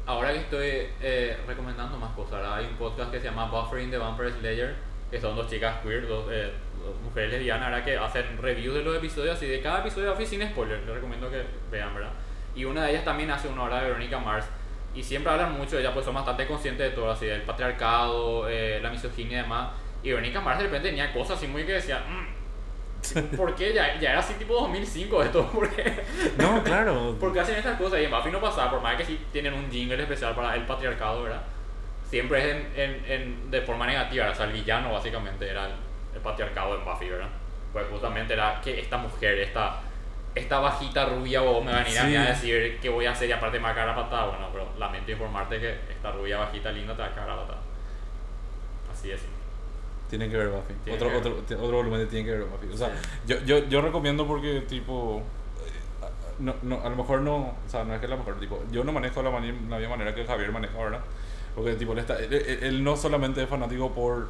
ahora 0.10 0.34
que 0.34 0.40
estoy 0.40 0.88
eh, 1.02 1.38
recomendando 1.46 1.96
más 1.98 2.12
cosas, 2.14 2.34
ahora 2.34 2.56
hay 2.56 2.66
un 2.66 2.76
podcast 2.78 3.12
que 3.12 3.20
se 3.20 3.26
llama 3.26 3.46
Buffering 3.46 3.92
the 3.92 3.98
Vampire 4.00 4.32
Slayer, 4.32 4.76
que 5.12 5.22
son 5.22 5.36
dos 5.36 5.48
chicas 5.48 5.82
queer, 5.84 6.08
dos, 6.08 6.26
eh, 6.32 6.52
dos 6.84 7.00
mujeres 7.04 7.30
lesbianas, 7.30 7.84
que 7.84 7.96
hacen 7.96 8.38
reviews 8.42 8.74
de 8.74 8.84
los 8.84 8.98
episodios, 8.98 9.36
así 9.36 9.46
de 9.46 9.62
cada 9.62 9.82
episodio 9.82 10.12
Buffy 10.12 10.26
sin 10.26 10.42
spoiler, 10.50 10.80
les 10.80 10.96
recomiendo 10.96 11.30
que 11.30 11.44
vean, 11.70 11.94
¿verdad? 11.94 12.10
Y 12.56 12.66
una 12.66 12.86
de 12.86 12.92
ellas 12.92 13.06
también 13.06 13.30
hace 13.30 13.50
una 13.50 13.64
hora 13.64 13.82
de 13.82 13.88
Verónica 13.90 14.18
Mars. 14.18 14.48
Y 14.96 15.04
siempre 15.04 15.32
hablan 15.32 15.56
mucho 15.56 15.78
ella, 15.78 15.94
pues 15.94 16.04
son 16.04 16.16
bastante 16.16 16.48
conscientes 16.48 16.90
de 16.90 16.96
todo, 16.96 17.12
así 17.12 17.28
del 17.28 17.44
patriarcado, 17.44 18.50
eh, 18.50 18.80
la 18.82 18.90
misoginia 18.90 19.40
y 19.40 19.42
demás. 19.44 19.70
Y 20.02 20.10
Verónica 20.10 20.42
Mars 20.42 20.58
de 20.58 20.64
repente 20.66 20.90
tenía 20.90 21.14
cosas 21.14 21.38
así 21.38 21.48
muy 21.48 21.64
que 21.66 21.74
decía, 21.74 22.04
"Mm, 22.10 22.39
¿por 23.38 23.56
qué? 23.56 23.74
Ya, 23.74 24.00
ya 24.00 24.12
era 24.12 24.20
así 24.20 24.34
tipo 24.34 24.54
2005 24.56 25.24
esto, 25.24 25.48
¿por 25.52 25.70
qué? 25.70 26.04
No, 26.38 26.64
claro. 26.64 27.16
Porque 27.20 27.40
hacen 27.40 27.56
estas 27.58 27.78
cosas 27.80 28.00
y 28.02 28.06
en 28.06 28.12
Buffy 28.12 28.32
no 28.32 28.42
pasaba, 28.42 28.72
por 28.72 28.82
más 28.82 28.96
que 28.98 29.06
sí 29.06 29.20
tienen 29.32 29.54
un 29.54 29.70
jingle 29.72 30.02
especial 30.02 30.36
para 30.36 30.56
el 30.56 30.64
patriarcado, 30.66 31.24
¿verdad? 31.24 31.42
Siempre 32.10 32.40
es 32.40 32.56
en, 32.56 32.72
en, 32.76 33.06
en- 33.12 33.52
de 33.52 33.62
forma 33.62 33.86
negativa, 33.86 34.30
o 34.30 34.36
sea, 34.36 34.46
el 34.46 34.54
villano 34.54 34.92
básicamente 34.92 35.48
era 35.48 35.66
el, 35.68 35.74
el 36.16 36.20
patriarcado 36.22 36.76
en 36.78 36.84
Buffy, 36.84 37.10
¿verdad? 37.10 37.30
Pues 37.72 37.86
justamente 37.92 38.34
era 38.34 38.60
que 38.62 38.80
esta 38.80 38.98
mujer, 38.98 39.38
esta, 39.40 39.80
esta 40.34 40.60
bajita 40.60 41.06
rubia, 41.06 41.42
vos 41.42 41.64
me 41.64 41.72
va 41.72 41.80
a 41.80 41.84
venir 41.84 42.00
a 42.00 42.04
mí 42.04 42.10
Sí. 42.12 42.16
a 42.18 42.26
decir 42.26 42.80
qué 42.82 42.90
voy 42.90 43.06
a 43.06 43.12
hacer 43.12 43.30
y 43.30 43.32
aparte 43.32 43.60
me 43.60 43.66
va 43.66 43.70
a 43.70 43.76
cagar 43.76 43.90
a 43.90 43.96
patada. 43.96 44.26
Bueno, 44.26 44.50
pero 44.52 44.68
lamento 44.80 45.12
informarte 45.12 45.60
que 45.60 45.70
esta 45.92 46.12
rubia 46.12 46.40
bajita 46.40 46.72
linda 46.72 46.96
te 46.96 47.02
va 47.04 47.08
a 47.10 47.14
cagar 47.14 47.30
a 47.30 47.36
patada. 47.42 47.60
Así 48.92 49.12
es. 49.12 49.22
Tienen 50.10 50.30
que 50.32 50.38
ver 50.38 50.50
Buffy. 50.50 50.74
Tienen 50.84 51.02
Otro, 51.02 51.12
que 51.12 51.18
otro, 51.30 51.44
t- 51.44 51.56
otro 51.56 51.78
volumen 51.78 52.00
de 52.00 52.06
Tienen 52.08 52.26
que 52.26 52.32
ver 52.40 52.44
Buffy. 52.48 52.74
O 52.74 52.78
sea, 52.78 52.90
Sí. 52.90 53.08
yo, 53.28 53.40
yo, 53.46 53.60
yo 53.70 53.82
recomiendo 53.82 54.26
porque, 54.28 54.62
tipo, 54.62 55.22
eh, 55.64 56.08
no, 56.40 56.56
no, 56.64 56.82
a 56.84 56.90
lo 56.90 56.96
mejor 56.96 57.22
no, 57.22 57.36
o 57.38 57.56
sea, 57.68 57.84
no 57.84 57.94
es 57.94 58.00
que 58.00 58.08
a 58.08 58.10
lo 58.10 58.18
mejor, 58.18 58.40
tipo, 58.40 58.64
yo 58.72 58.84
no 58.84 58.92
manejo 58.92 59.22
la, 59.22 59.30
mani- 59.30 59.68
la 59.70 59.78
misma 59.78 59.96
manera 59.98 60.16
que 60.16 60.26
Javier 60.26 60.52
maneja, 60.52 60.78
¿verdad? 60.78 61.02
Porque, 61.56 61.74
tipo, 61.74 61.94
él, 61.94 62.00
está, 62.00 62.18
él, 62.20 62.34
él- 62.34 62.84
no 62.84 62.96
solamente 62.98 63.44
es 63.44 63.50
fanático 63.50 63.92
por, 63.94 64.30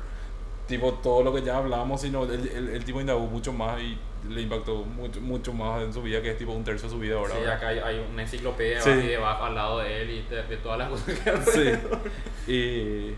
tipo, 0.68 0.94
todo 0.96 1.24
lo 1.24 1.34
que 1.34 1.42
ya 1.44 1.58
hablamos, 1.58 2.02
sino 2.02 2.24
el, 2.26 2.48
el, 2.50 2.70
el 2.70 2.84
tipo 2.86 3.00
indagó 3.00 3.22
mucho 3.22 3.54
más 3.54 3.80
y 3.82 3.98
le 4.30 4.42
impactó 4.42 4.84
mucho, 4.84 5.22
mucho 5.22 5.54
más 5.54 5.82
en 5.82 5.94
su 5.94 6.02
vida, 6.02 6.22
que 6.22 6.32
es 6.32 6.38
tipo 6.38 6.52
un 6.52 6.64
tercio 6.66 6.90
de 6.90 6.94
su 6.94 7.00
vida 7.00 7.16
ahora. 7.16 7.36
Sí, 7.42 7.46
acá 7.50 7.70
hay, 7.70 7.80
hay 7.80 8.06
una 8.12 8.22
enciclopedia 8.24 8.82
Sí. 8.82 8.90
de 8.90 9.02
debajo 9.04 9.46
al 9.46 9.56
lado 9.56 9.80
de 9.80 10.02
él 10.02 10.10
y 10.10 10.22
de, 10.24 10.44
de 10.44 10.58
todas 10.58 10.78
las 10.78 10.90
cosas 10.90 11.06
que. 11.20 11.52
Sí. 11.52 12.52
Y, 12.52 13.16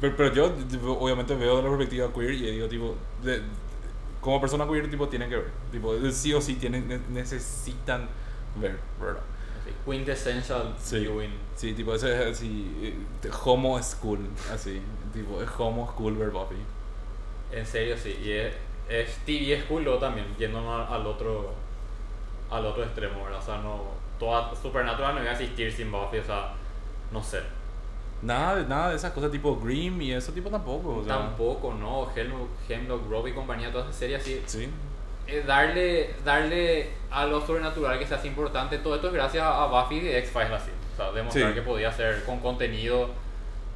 pero, 0.00 0.16
pero 0.16 0.34
yo 0.34 0.52
obviamente 0.98 1.34
veo 1.34 1.56
de 1.56 1.62
la 1.62 1.68
perspectiva 1.68 2.12
queer 2.12 2.32
y 2.32 2.50
digo, 2.52 2.68
tipo, 2.68 2.96
de- 3.22 3.42
como 4.20 4.40
persona 4.40 4.66
queer, 4.68 4.90
tipo, 4.90 5.08
tienen 5.08 5.30
que 5.30 5.36
ver. 5.36 5.50
Tipo, 5.72 5.94
sí 6.10 6.34
o 6.34 6.40
sí 6.40 6.54
tienen, 6.56 6.86
ne- 6.88 7.00
necesitan 7.10 8.08
ver, 8.56 8.78
¿verdad? 9.00 9.22
Quintessential 9.84 10.74
Sí. 10.82 11.00
viewing. 11.00 11.32
Sí, 11.56 11.72
tipo, 11.74 11.94
ese 11.94 12.12
es 12.30 12.36
así, 12.36 12.76
eh, 12.82 13.30
homo 13.44 13.82
school, 13.82 14.18
así, 14.52 14.80
tipo, 15.12 15.40
es 15.42 15.48
homo 15.58 15.86
school 15.90 16.16
ver 16.16 16.30
Buffy. 16.30 16.56
En 17.52 17.64
serio, 17.66 17.96
sí. 17.96 18.16
Y 18.22 18.32
es, 18.32 18.54
es 18.88 19.16
TV 19.24 19.62
School 19.64 19.84
luego 19.84 19.98
también, 19.98 20.26
yéndonos 20.38 20.88
al 20.90 21.06
otro, 21.06 21.52
al 22.50 22.66
otro 22.66 22.84
extremo, 22.84 23.24
¿verdad? 23.24 23.40
O 23.40 23.42
sea, 23.42 23.58
no, 23.58 23.84
toda 24.18 24.54
Supernatural 24.54 25.14
no 25.14 25.22
iba 25.22 25.30
a 25.30 25.34
existir 25.34 25.72
sin 25.72 25.90
Buffy, 25.90 26.18
o 26.18 26.24
sea, 26.24 26.52
no 27.12 27.22
sé. 27.22 27.40
Nada, 28.22 28.56
de- 28.56 28.66
nada 28.66 28.90
de 28.90 28.96
esas 28.96 29.12
cosas 29.12 29.30
tipo 29.30 29.56
Grimm 29.58 30.00
y 30.02 30.12
eso 30.12 30.32
tipo 30.32 30.50
tampoco, 30.50 30.96
o 30.96 31.04
sea. 31.04 31.14
Tampoco, 31.18 31.72
¿no? 31.74 32.08
Hemlock, 32.14 32.48
Hemlock 32.68 33.08
Grove 33.08 33.30
y 33.30 33.32
compañía, 33.32 33.70
todas 33.72 33.86
esas 33.88 33.96
series 33.98 34.20
así. 34.22 34.42
Sí. 34.46 34.68
eh, 35.26 35.44
darle, 35.46 36.10
darle 36.24 36.90
a 37.10 37.24
lo 37.24 37.40
sobrenatural 37.40 37.98
que 37.98 38.06
se 38.06 38.14
hace 38.16 38.26
importante, 38.26 38.78
todo 38.78 38.96
esto 38.96 39.06
es 39.08 39.12
gracias 39.12 39.44
a 39.44 39.66
Buffy 39.66 39.98
y 40.00 40.08
X-Files 40.08 40.50
así. 40.50 40.70
O 40.92 40.96
sea, 40.96 41.12
demostrar 41.12 41.48
Sí. 41.50 41.54
que 41.54 41.62
podía 41.62 41.92
ser 41.92 42.24
con 42.24 42.40
contenido 42.40 43.10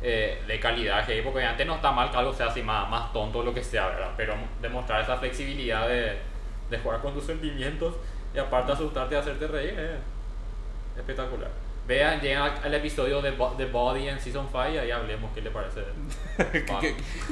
eh, 0.02 0.42
de 0.46 0.60
calidad, 0.60 1.06
que 1.06 1.22
porque 1.22 1.42
antes 1.44 1.66
no 1.66 1.76
está 1.76 1.90
mal 1.92 2.10
que 2.10 2.16
algo 2.18 2.32
sea 2.34 2.46
así 2.48 2.62
más, 2.62 2.90
más 2.90 3.10
tonto 3.12 3.42
lo 3.42 3.54
que 3.54 3.62
sea, 3.64 3.86
¿verdad? 3.86 4.10
Pero 4.16 4.34
demostrar 4.60 5.00
esa 5.00 5.16
flexibilidad 5.16 5.88
de, 5.88 6.18
de 6.70 6.78
jugar 6.78 7.00
con 7.00 7.14
tus 7.14 7.24
sentimientos 7.24 7.94
y 8.34 8.38
aparte 8.38 8.72
asustarte 8.72 9.14
y 9.14 9.18
hacerte 9.18 9.46
reír 9.46 9.78
es 9.78 10.98
espectacular. 10.98 11.50
Vean, 11.86 12.18
llegan 12.20 12.50
al, 12.64 12.72
episodio 12.74 13.20
de, 13.20 13.32
Bo- 13.32 13.54
de 13.58 13.66
Body 13.66 14.08
en 14.08 14.18
Season 14.18 14.46
5 14.50 14.68
y 14.72 14.78
ahí 14.78 14.90
hablemos 14.90 15.30
qué 15.34 15.42
le 15.42 15.50
parece. 15.50 15.82
¿Qué, 16.52 16.64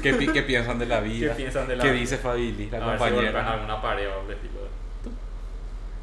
qué, 0.03 0.19
qué 0.19 0.33
qué 0.33 0.43
piensan 0.43 0.79
de 0.79 0.85
la 0.87 1.01
vida? 1.01 1.31
¿Qué 1.31 1.37
piensan 1.45 1.66
de 1.69 1.77
la 1.77 1.83
¿Qué 1.85 1.91
vida? 1.93 2.01
dice 2.01 2.19
Fabili, 2.19 2.69
la 2.69 2.77
a 2.77 2.81
ver 2.91 2.99
si 2.99 3.05
compañera? 3.05 3.53
alguna 3.55 3.81
pared 3.81 4.09
o 4.09 4.12
algo 4.20 4.31
estilo. 4.31 4.61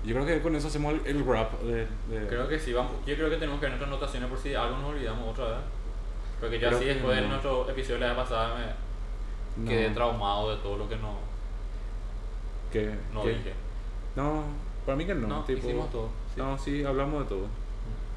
Yo 0.04 0.16
creo 0.16 0.26
que 0.26 0.42
con 0.42 0.56
eso 0.56 0.68
hacemos 0.70 0.94
el, 0.94 1.02
el 1.18 1.24
wrap 1.24 1.60
de, 1.62 1.86
de- 2.10 2.28
Creo 2.28 2.48
que 2.48 2.58
sí, 2.58 2.74
vamos, 2.74 2.94
yo 3.06 3.16
creo 3.16 3.30
que 3.30 3.36
tenemos 3.36 3.60
que 3.60 3.68
ver 3.68 3.72
nuestras 3.78 3.90
anotaciones 3.92 4.30
por 4.30 4.40
si 4.40 4.56
algo 4.56 4.78
nos 4.78 4.92
olvidamos 4.92 5.28
otra 5.30 5.46
vez. 5.50 5.58
Porque 6.40 6.58
yo 6.60 6.70
así 6.70 6.86
después 6.86 7.16
de 7.18 7.22
no. 7.24 7.28
nuestro 7.28 7.70
episodio 7.70 7.96
de 7.96 8.02
la 8.02 8.14
vez 8.14 8.16
pasada 8.24 8.56
me 8.56 9.64
no, 9.64 9.70
quedé 9.70 9.90
traumado 9.90 10.56
de 10.56 10.62
todo 10.64 10.78
lo 10.78 10.88
que 10.90 10.96
no, 10.96 11.18
que- 12.72 12.96
no 13.14 13.24
que- 13.24 13.30
dije. 13.30 13.54
No, 14.16 14.44
para 14.86 14.96
mí 14.96 15.06
que 15.06 15.14
no. 15.14 15.28
No, 15.28 15.44
tipo, 15.44 15.60
hicimos 15.68 15.92
todo. 15.92 16.10
sí. 16.34 16.42
No, 16.42 16.58
sí, 16.58 16.84
hablamos 16.84 17.24
de 17.24 17.30
todo. 17.30 17.48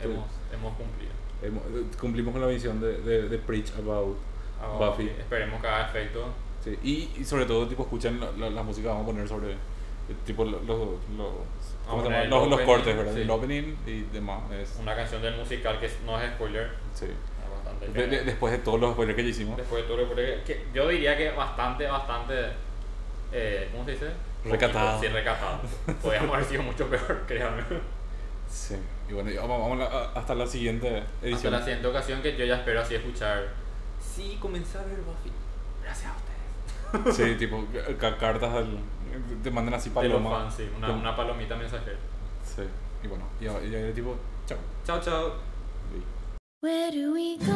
Hemos, 0.05 0.27
hemos 0.53 0.75
cumplido. 0.77 1.13
Hemos- 1.43 1.63
eh, 1.65 1.85
cumplimos 2.01 2.33
con 2.33 2.41
la 2.41 2.49
misión 2.49 2.81
de, 2.81 2.99
de, 3.03 3.29
de 3.29 3.39
preach 3.39 3.73
about 3.79 4.17
Ah, 4.61 4.77
Buffy. 4.79 5.05
sí, 5.05 5.11
Esperemos 5.19 5.61
que 5.61 5.67
haga 5.67 5.89
efecto. 5.89 6.25
Sí, 6.63 6.79
y, 6.85 7.21
y 7.21 7.25
sobre 7.25 7.47
todo, 7.47 7.67
tipo, 7.67 7.83
escuchen 7.83 8.21
la, 8.21 8.31
la, 8.33 8.51
la 8.51 8.63
música 8.63 8.85
que 8.85 8.89
vamos 8.89 9.03
a 9.03 9.07
poner 9.07 9.27
sobre, 9.29 9.51
eh, 9.53 9.57
tipo, 10.25 10.45
los, 10.45 10.63
los, 10.65 10.79
los, 10.79 11.33
los, 12.29 12.49
los 12.49 12.61
cortes, 12.61 12.97
¿verdad? 12.97 13.13
sí. 13.15 13.23
El 13.23 13.31
opening 13.31 13.75
y 13.87 14.01
demás. 14.13 14.43
Es, 14.53 14.79
Una 14.81 14.95
canción 14.95 15.21
del 15.23 15.37
musical 15.37 15.81
que 15.81 15.91
no 16.07 16.21
es 16.21 16.31
spoiler. 16.35 16.71
sí. 16.95 17.07
es 17.07 17.51
bastante 17.65 17.89
De- 17.89 18.07
de- 18.07 18.25
después 18.25 18.53
de 18.53 18.59
todos 18.61 18.79
los 18.81 18.93
spoilers 18.93 19.17
que 19.17 19.25
ya 19.25 19.29
hicimos. 19.31 19.57
Después 19.57 19.83
de 19.83 19.89
todo 19.89 19.97
lo 20.05 20.15
que, 20.15 20.43
que 20.47 20.67
yo 20.73 20.87
diría 20.87 21.17
que 21.17 21.31
bastante, 21.33 21.87
bastante, 21.89 22.35
eh, 23.33 23.69
¿cómo 23.73 23.85
se 23.85 23.91
dice? 23.93 24.07
Recatado. 24.45 25.01
Sí, 25.01 25.09
recatado. 25.09 25.59
Podríamos 26.01 26.35
haber 26.37 26.47
sido 26.47 26.63
mucho 26.63 26.87
peor, 26.89 27.23
créanme. 27.27 27.63
Sí. 28.53 28.77
Y 29.09 29.15
bueno, 29.15 29.31
vamos, 29.41 29.61
vamos 29.71 29.81
a 29.89 30.13
hasta 30.19 30.35
la 30.35 30.47
siguiente 30.47 30.99
Hasta 30.99 31.27
edición. 31.27 31.53
la 31.55 31.61
siguiente 31.61 31.87
ocasión 31.89 32.21
que 32.23 32.37
yo 32.37 32.45
ya 32.45 32.57
espero 32.57 32.81
así 32.83 32.95
escuchar. 32.95 33.49
Sí, 33.99 34.37
comencé 34.41 34.77
a 34.79 34.83
ver 34.83 34.99
Buffy. 34.99 35.33
Gracias 35.83 36.11
a 36.13 36.17
ustedes. 36.17 37.17
Sí, 37.17 37.35
tipo, 37.39 37.65
ca- 37.99 38.19
cartas 38.19 38.53
al, 38.55 38.79
te 39.43 39.51
mandan 39.51 39.73
así 39.75 39.89
palomas. 39.89 40.43
fans, 40.43 40.55
sí. 40.57 40.69
Una, 40.77 40.91
una 40.91 41.17
palomita 41.17 41.57
mensajera. 41.57 41.97
Sí. 42.45 42.63
Y 43.03 43.07
bueno, 43.09 43.25
y, 43.41 43.47
ahora- 43.47 43.93
tipo, 43.95 44.17
chao. 44.47 44.59
Chao, 44.85 45.01
chao. 45.01 45.33
Where 46.61 46.93
do 46.93 47.13
we 47.15 47.39
go 47.39 47.47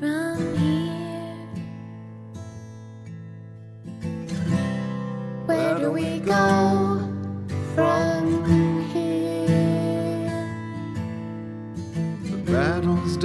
from 0.00 0.56
here? 0.56 1.46
Where 5.46 5.78
do 5.78 5.92
we 5.92 6.18
go 6.20 7.00
from 7.74 8.15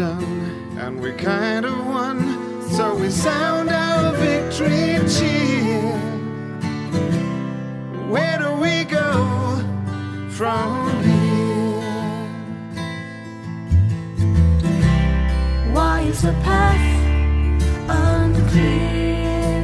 done, 0.02 0.78
and 0.80 1.00
we 1.00 1.12
kind 1.12 1.64
of 1.64 1.78
won, 1.86 2.18
so 2.72 2.96
we 2.96 3.08
sound 3.12 3.70
our 3.70 4.12
victory 4.14 4.98
cheer. 5.08 5.92
Where 8.10 8.38
do 8.40 8.50
we 8.66 8.84
go 9.00 9.10
from 10.32 11.04
here? 11.04 11.84
Why 15.76 16.02
is 16.12 16.24
the 16.24 16.34
path 16.48 16.88
unclear? 17.88 19.62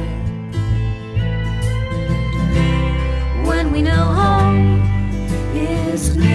When 3.44 3.72
we 3.72 3.82
know 3.82 4.04
home 4.22 4.82
is 5.52 6.16
near. 6.16 6.27